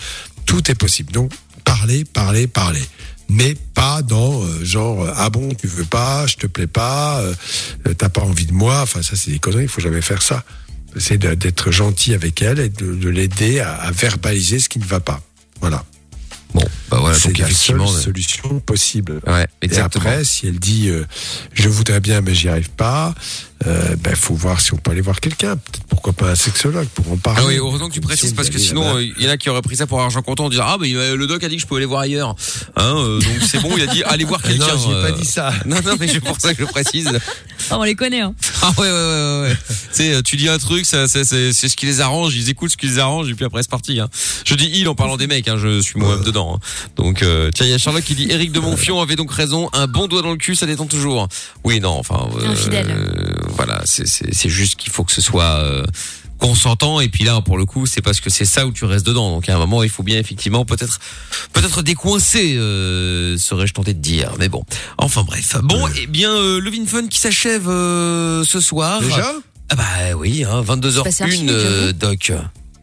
Tout 0.45 0.69
est 0.71 0.75
possible. 0.75 1.11
Donc, 1.11 1.31
parler, 1.63 2.05
parler, 2.05 2.47
parler. 2.47 2.83
Mais 3.29 3.55
pas 3.75 4.01
dans 4.01 4.43
euh, 4.43 4.65
genre 4.65 5.03
euh, 5.03 5.13
ah 5.15 5.29
bon 5.29 5.53
tu 5.53 5.67
veux 5.67 5.85
pas 5.85 6.25
je 6.25 6.35
te 6.35 6.47
plais 6.47 6.65
pas 6.65 7.19
euh, 7.19 7.35
euh, 7.87 7.93
t'as 7.93 8.09
pas 8.09 8.21
envie 8.21 8.47
de 8.47 8.53
moi 8.53 8.81
enfin 8.81 9.03
ça 9.03 9.15
c'est 9.15 9.29
des 9.29 9.37
conneries. 9.37 9.65
Il 9.65 9.69
faut 9.69 9.81
jamais 9.81 10.01
faire 10.01 10.23
ça. 10.23 10.43
C'est 10.97 11.19
d'être 11.19 11.69
gentil 11.69 12.15
avec 12.15 12.41
elle 12.41 12.57
et 12.59 12.69
de, 12.69 12.95
de 12.95 13.09
l'aider 13.09 13.59
à 13.59 13.91
verbaliser 13.91 14.57
ce 14.57 14.67
qui 14.67 14.79
ne 14.79 14.85
va 14.85 14.99
pas. 14.99 15.21
Voilà. 15.61 15.85
Bon, 16.55 16.63
bah 16.89 16.97
voilà, 16.99 17.15
c'est 17.17 17.29
donc 17.29 17.37
la 17.39 17.45
effectivement, 17.45 17.87
seule 17.87 17.97
euh, 17.97 18.01
solution 18.03 18.59
possible. 18.59 19.19
Ouais, 19.27 19.47
Et 19.61 19.77
après, 19.79 20.23
si 20.23 20.47
elle 20.47 20.59
dit 20.59 20.89
euh, 20.89 21.05
je 21.53 21.69
voudrais 21.69 21.99
bien 21.99 22.21
mais 22.21 22.33
j'y 22.33 22.49
arrive 22.49 22.69
pas, 22.71 23.13
euh, 23.67 23.95
ben 23.97 24.15
faut 24.15 24.35
voir 24.35 24.61
si 24.61 24.73
on 24.73 24.77
peut 24.77 24.91
aller 24.91 25.01
voir 25.01 25.19
quelqu'un. 25.19 25.57
Peut-être 25.57 25.83
pourquoi 25.89 26.13
pas 26.13 26.31
un 26.31 26.35
sexologue 26.35 26.87
pour 26.89 27.11
en 27.11 27.17
parler. 27.17 27.41
Ah 27.43 27.47
oui, 27.47 27.57
heureusement 27.57 27.89
que 27.89 27.93
tu 27.93 28.01
précises 28.01 28.33
parce 28.33 28.49
que 28.49 28.57
sinon 28.59 28.95
euh, 28.97 29.03
il 29.03 29.23
y 29.23 29.27
en 29.27 29.31
a 29.31 29.37
qui 29.37 29.49
auraient 29.49 29.61
pris 29.61 29.75
ça 29.75 29.85
pour 29.87 29.99
argent 30.01 30.21
comptant 30.21 30.45
en 30.45 30.49
disant 30.49 30.63
ah 30.65 30.77
mais 30.79 30.93
euh, 30.95 31.15
le 31.15 31.27
doc 31.27 31.43
a 31.43 31.49
dit 31.49 31.55
que 31.57 31.61
je 31.61 31.67
pouvais 31.67 31.79
aller 31.79 31.85
voir 31.85 32.01
ailleurs. 32.01 32.35
Hein, 32.75 32.95
euh, 32.97 33.19
donc 33.19 33.33
c'est 33.45 33.61
bon, 33.61 33.71
il 33.75 33.83
a 33.83 33.87
dit 33.87 34.03
allez 34.03 34.23
voir 34.25 34.41
Ah 34.45 34.49
non, 34.53 34.57
quelqu'un. 34.65 34.77
j'ai 34.77 35.11
pas 35.11 35.17
dit 35.17 35.25
ça. 35.25 35.53
Non 35.65 35.77
non 35.85 35.95
mais 35.99 36.07
c'est 36.07 36.21
pour 36.21 36.39
ça 36.39 36.53
que 36.53 36.63
je 36.65 36.69
précise. 36.69 37.09
Oh, 37.71 37.75
on 37.79 37.83
les 37.83 37.95
connaît, 37.95 38.21
hein. 38.21 38.33
Ah 38.61 38.71
ouais 38.77 38.87
ouais 38.87 38.93
ouais 38.93 39.41
ouais. 39.41 39.47
ouais. 39.49 39.57
tu 39.69 39.75
sais 39.93 40.23
tu 40.23 40.35
dis 40.37 40.49
un 40.49 40.57
truc 40.57 40.85
ça 40.85 41.07
c'est 41.07 41.23
c'est 41.23 41.53
c'est 41.53 41.69
ce 41.69 41.75
qui 41.77 41.85
les 41.85 42.01
arrange, 42.01 42.35
ils 42.35 42.49
écoutent 42.49 42.71
ce 42.71 42.77
qui 42.77 42.87
les 42.87 42.99
arrange 42.99 43.29
et 43.29 43.33
puis 43.35 43.45
après 43.45 43.61
c'est 43.61 43.69
parti 43.71 43.99
hein. 43.99 44.09
Je 44.45 44.55
dis 44.55 44.69
il 44.73 44.87
en 44.89 44.95
parlant 44.95 45.17
des 45.17 45.27
mecs 45.27 45.47
hein, 45.47 45.57
je 45.57 45.79
suis 45.81 45.99
moi-même 45.99 46.23
dedans. 46.23 46.55
hein. 46.55 46.59
Donc 46.95 47.23
euh, 47.23 47.51
tiens, 47.53 47.65
il 47.65 47.69
y 47.69 47.73
a 47.73 47.77
Charlotte 47.77 48.03
qui 48.03 48.15
dit 48.15 48.27
Eric 48.29 48.51
de 48.51 48.59
Monfion 48.59 49.01
avait 49.01 49.15
donc 49.15 49.31
raison, 49.31 49.69
un 49.73 49.87
bon 49.87 50.07
doigt 50.07 50.21
dans 50.21 50.31
le 50.31 50.37
cul 50.37 50.55
ça 50.55 50.65
détend 50.65 50.85
toujours. 50.85 51.27
Oui 51.63 51.79
non, 51.79 51.91
enfin 51.91 52.27
euh, 52.41 52.47
Infidèle. 52.49 52.95
voilà, 53.49 53.81
c'est 53.85 54.07
c'est 54.07 54.33
c'est 54.33 54.49
juste 54.49 54.75
qu'il 54.75 54.91
faut 54.91 55.03
que 55.03 55.11
ce 55.11 55.21
soit 55.21 55.43
euh, 55.63 55.83
consentant. 56.37 56.99
Et 56.99 57.09
puis 57.09 57.23
là 57.23 57.41
pour 57.41 57.57
le 57.57 57.65
coup 57.65 57.85
c'est 57.85 58.01
parce 58.01 58.19
que 58.19 58.29
c'est 58.29 58.45
ça 58.45 58.65
où 58.65 58.71
tu 58.71 58.85
restes 58.85 59.05
dedans. 59.05 59.29
Donc 59.31 59.47
à 59.49 59.55
un 59.55 59.59
moment 59.59 59.83
il 59.83 59.89
faut 59.89 60.03
bien 60.03 60.17
effectivement 60.17 60.65
peut-être 60.65 60.99
peut-être 61.53 61.81
décoincer 61.81 62.55
euh, 62.57 63.37
serais-je 63.37 63.73
tenté 63.73 63.93
de 63.93 63.99
dire. 63.99 64.33
Mais 64.39 64.49
bon. 64.49 64.63
Enfin 64.97 65.23
bref. 65.23 65.57
Bon 65.63 65.87
et 65.89 66.07
bien 66.07 66.31
euh, 66.33 66.59
le 66.59 66.71
Vin 66.71 66.85
Fun 66.85 67.07
qui 67.07 67.19
s'achève 67.19 67.67
euh, 67.69 68.43
ce 68.43 68.59
soir. 68.59 69.01
Déjà? 69.01 69.33
Ah 69.71 69.75
bah 69.75 69.83
oui 70.17 70.43
hein, 70.43 70.63
22h01 70.63 71.03
Bah, 71.03 71.11
c'est 71.11 71.23
archi 71.23 71.41
vite, 71.41 71.49
euh, 71.51 71.93
doc 71.93 72.31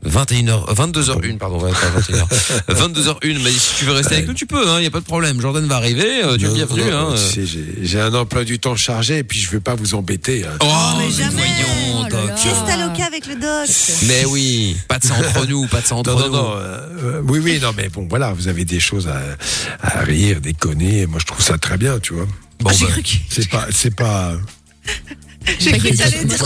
21h 0.05 0.73
22h01 0.75 1.39
pardon 1.39 1.59
pas 1.59 1.69
21h 1.71 2.27
22h01 2.69 3.39
mais 3.43 3.51
si 3.51 3.75
tu 3.79 3.85
veux 3.87 3.93
rester 3.93 4.15
avec 4.17 4.29
nous 4.29 4.35
tu 4.35 4.47
peux 4.47 4.69
hein 4.69 4.81
y 4.81 4.87
a 4.87 4.91
pas 4.91 5.01
de 5.01 5.05
problème 5.05 5.41
Jordan 5.41 5.65
va 5.67 5.77
arriver 5.77 6.23
euh, 6.23 6.37
tu 6.37 6.47
es 6.47 6.49
bienvenu 6.55 6.83
non, 6.91 7.11
hein 7.11 7.15
tu 7.17 7.35
sais, 7.35 7.47
j'ai- 7.47 7.75
J'ai 7.83 8.01
un 8.01 8.15
emploi 8.15 8.45
du 8.45 8.59
temps 8.59 8.77
chargé 8.77 9.19
et 9.19 9.25
puis 9.25 9.41
je 9.41 9.51
veux 9.51 9.61
pas 9.61 9.75
vous 9.75 9.95
embêter. 9.95 10.45
hein. 10.45 10.57
Oh, 10.61 10.67
mais 10.99 11.11
jamais. 11.11 11.31
voyons, 11.35 12.09
Doc. 12.09 12.37
Fiesta 12.37 12.77
loca 12.87 13.05
avec 13.05 13.27
le 13.27 13.35
doc. 13.35 13.69
Mais 14.07 14.25
oui, 14.27 14.77
pas 14.89 14.99
de 14.99 15.05
ça 15.05 15.15
entre 15.15 15.47
nous, 15.47 15.67
pas 15.67 15.81
de 15.81 15.87
ça 15.87 15.95
entre 15.97 16.11
Non, 16.13 16.19
non, 16.19 16.27
nous. 16.27 16.33
non, 16.33 16.53
euh, 16.57 17.23
oui, 17.27 17.39
oui, 17.43 17.59
non, 17.61 17.73
mais 17.77 17.89
bon, 17.89 18.07
voilà, 18.09 18.33
vous 18.33 18.49
avez 18.49 18.65
des 18.65 18.81
choses 18.81 19.09
à, 19.09 19.21
à 19.83 20.01
rire, 20.03 20.41
déconner. 20.41 21.07
Moi, 21.07 21.19
je 21.21 21.27
trouve 21.27 21.43
ça 21.45 21.59
très 21.59 21.79
bien, 21.79 21.99
tu 22.01 22.15
vois. 22.15 22.27
Bon, 22.61 22.71
j'ai 22.71 22.87
cru 22.87 23.03
qu'il 23.03 23.21
C'est 23.29 23.49
pas, 23.49 23.67
c'est 23.71 23.95
pas. 23.95 24.35
J'ai 25.59 25.73
cru 25.79 25.91
que 25.91 25.97
t'allais 25.97 26.25
dire 26.25 26.45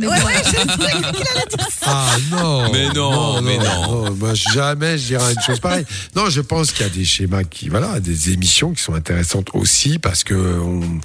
mais 0.00 0.06
Ouais, 0.06 0.22
ouais, 0.22 0.32
j'ai 0.44 0.56
cru 0.56 0.76
qu'il 0.76 0.84
allait 0.86 1.46
dire 1.56 1.68
ça. 1.70 1.86
Ah 1.86 2.16
non. 2.30 2.72
Mais 2.72 2.88
non, 2.94 3.42
mais 3.42 3.58
non. 3.58 4.14
Moi, 4.14 4.34
jamais 4.54 4.98
je 4.98 5.06
dirais 5.06 5.32
une 5.32 5.42
chose 5.42 5.60
pareille. 5.60 5.84
Non, 6.16 6.28
je 6.30 6.40
pense 6.40 6.72
qu'il 6.72 6.86
y 6.86 6.88
a 6.88 6.92
des 6.92 7.04
schémas 7.04 7.44
qui, 7.44 7.68
voilà, 7.68 8.00
des 8.00 8.30
émissions 8.30 8.72
qui 8.72 8.82
sont 8.82 8.94
intéressantes 8.94 9.48
aussi 9.54 9.98
parce 9.98 10.24
que 10.24 10.34
on, 10.34 11.00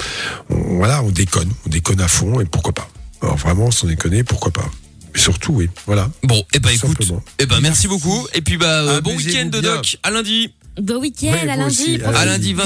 on- 0.50 0.78
voilà, 0.78 1.02
on 1.04 1.10
déconne, 1.10 1.50
on 1.66 1.70
déconne 1.70 2.02
à 2.02 2.08
fond 2.08 2.40
et 2.40 2.46
pourquoi 2.46 2.74
pas. 2.74 2.88
Alors 3.22 3.38
vraiment, 3.38 3.72
sans 3.72 3.88
déconner, 3.88 4.24
pourquoi 4.24 4.52
pas. 4.52 4.70
Mais 5.14 5.20
surtout, 5.20 5.54
oui, 5.54 5.70
voilà. 5.86 6.10
Bon, 6.24 6.44
eh 6.54 6.60
ben 6.60 6.70
écoute, 6.72 6.90
Simplement. 7.00 7.24
eh 7.40 7.46
ben 7.46 7.60
merci 7.62 7.88
beaucoup. 7.88 8.28
Et 8.34 8.42
puis 8.42 8.58
bah 8.58 8.82
euh, 8.82 9.02
bon 9.02 9.16
week-end 9.16 9.46
de 9.46 9.62
doc. 9.62 9.98
À 10.04 10.12
lundi. 10.12 10.54
Bon 10.82 10.98
week-end, 10.98 11.32
Oui, 11.42 11.50
à 11.50 11.56
lundi. 11.56 11.84
aussi. 11.84 12.00
À 12.04 12.26
lundi 12.26 12.54
20h. 12.54 12.60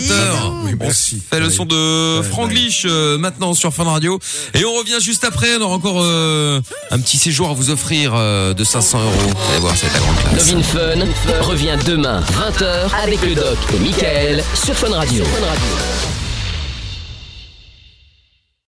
Oui, 0.63 0.71
On 0.79 0.83
merci. 0.83 1.21
fait 1.29 1.39
le 1.39 1.49
son 1.49 1.65
de 1.65 2.21
Franglish 2.23 2.83
euh, 2.89 3.17
maintenant 3.19 3.53
sur 3.53 3.71
Fun 3.73 3.83
Radio. 3.83 4.19
Et 4.55 4.65
on 4.65 4.73
revient 4.73 4.97
juste 4.99 5.23
après. 5.23 5.55
On 5.57 5.61
aura 5.61 5.75
encore 5.75 6.01
euh, 6.01 6.59
un 6.89 6.99
petit 6.99 7.17
séjour 7.17 7.49
à 7.49 7.53
vous 7.53 7.69
offrir 7.69 8.13
euh, 8.15 8.53
de 8.55 8.63
500 8.63 8.99
euros. 9.01 9.11
Vous 9.13 9.51
allez 9.51 9.59
voir, 9.59 9.75
c'est 9.77 9.87
la 9.93 9.99
grande 9.99 10.15
classe. 10.17 10.51
Love 10.51 10.59
in 10.59 10.63
Fun 10.63 11.41
revient 11.43 11.77
demain 11.85 12.21
20h 12.21 12.89
avec 13.03 13.21
le 13.23 13.35
doc 13.35 13.57
et 13.75 13.79
Michael 13.79 14.43
sur 14.55 14.73
Fun 14.75 14.89
Radio. 14.91 15.23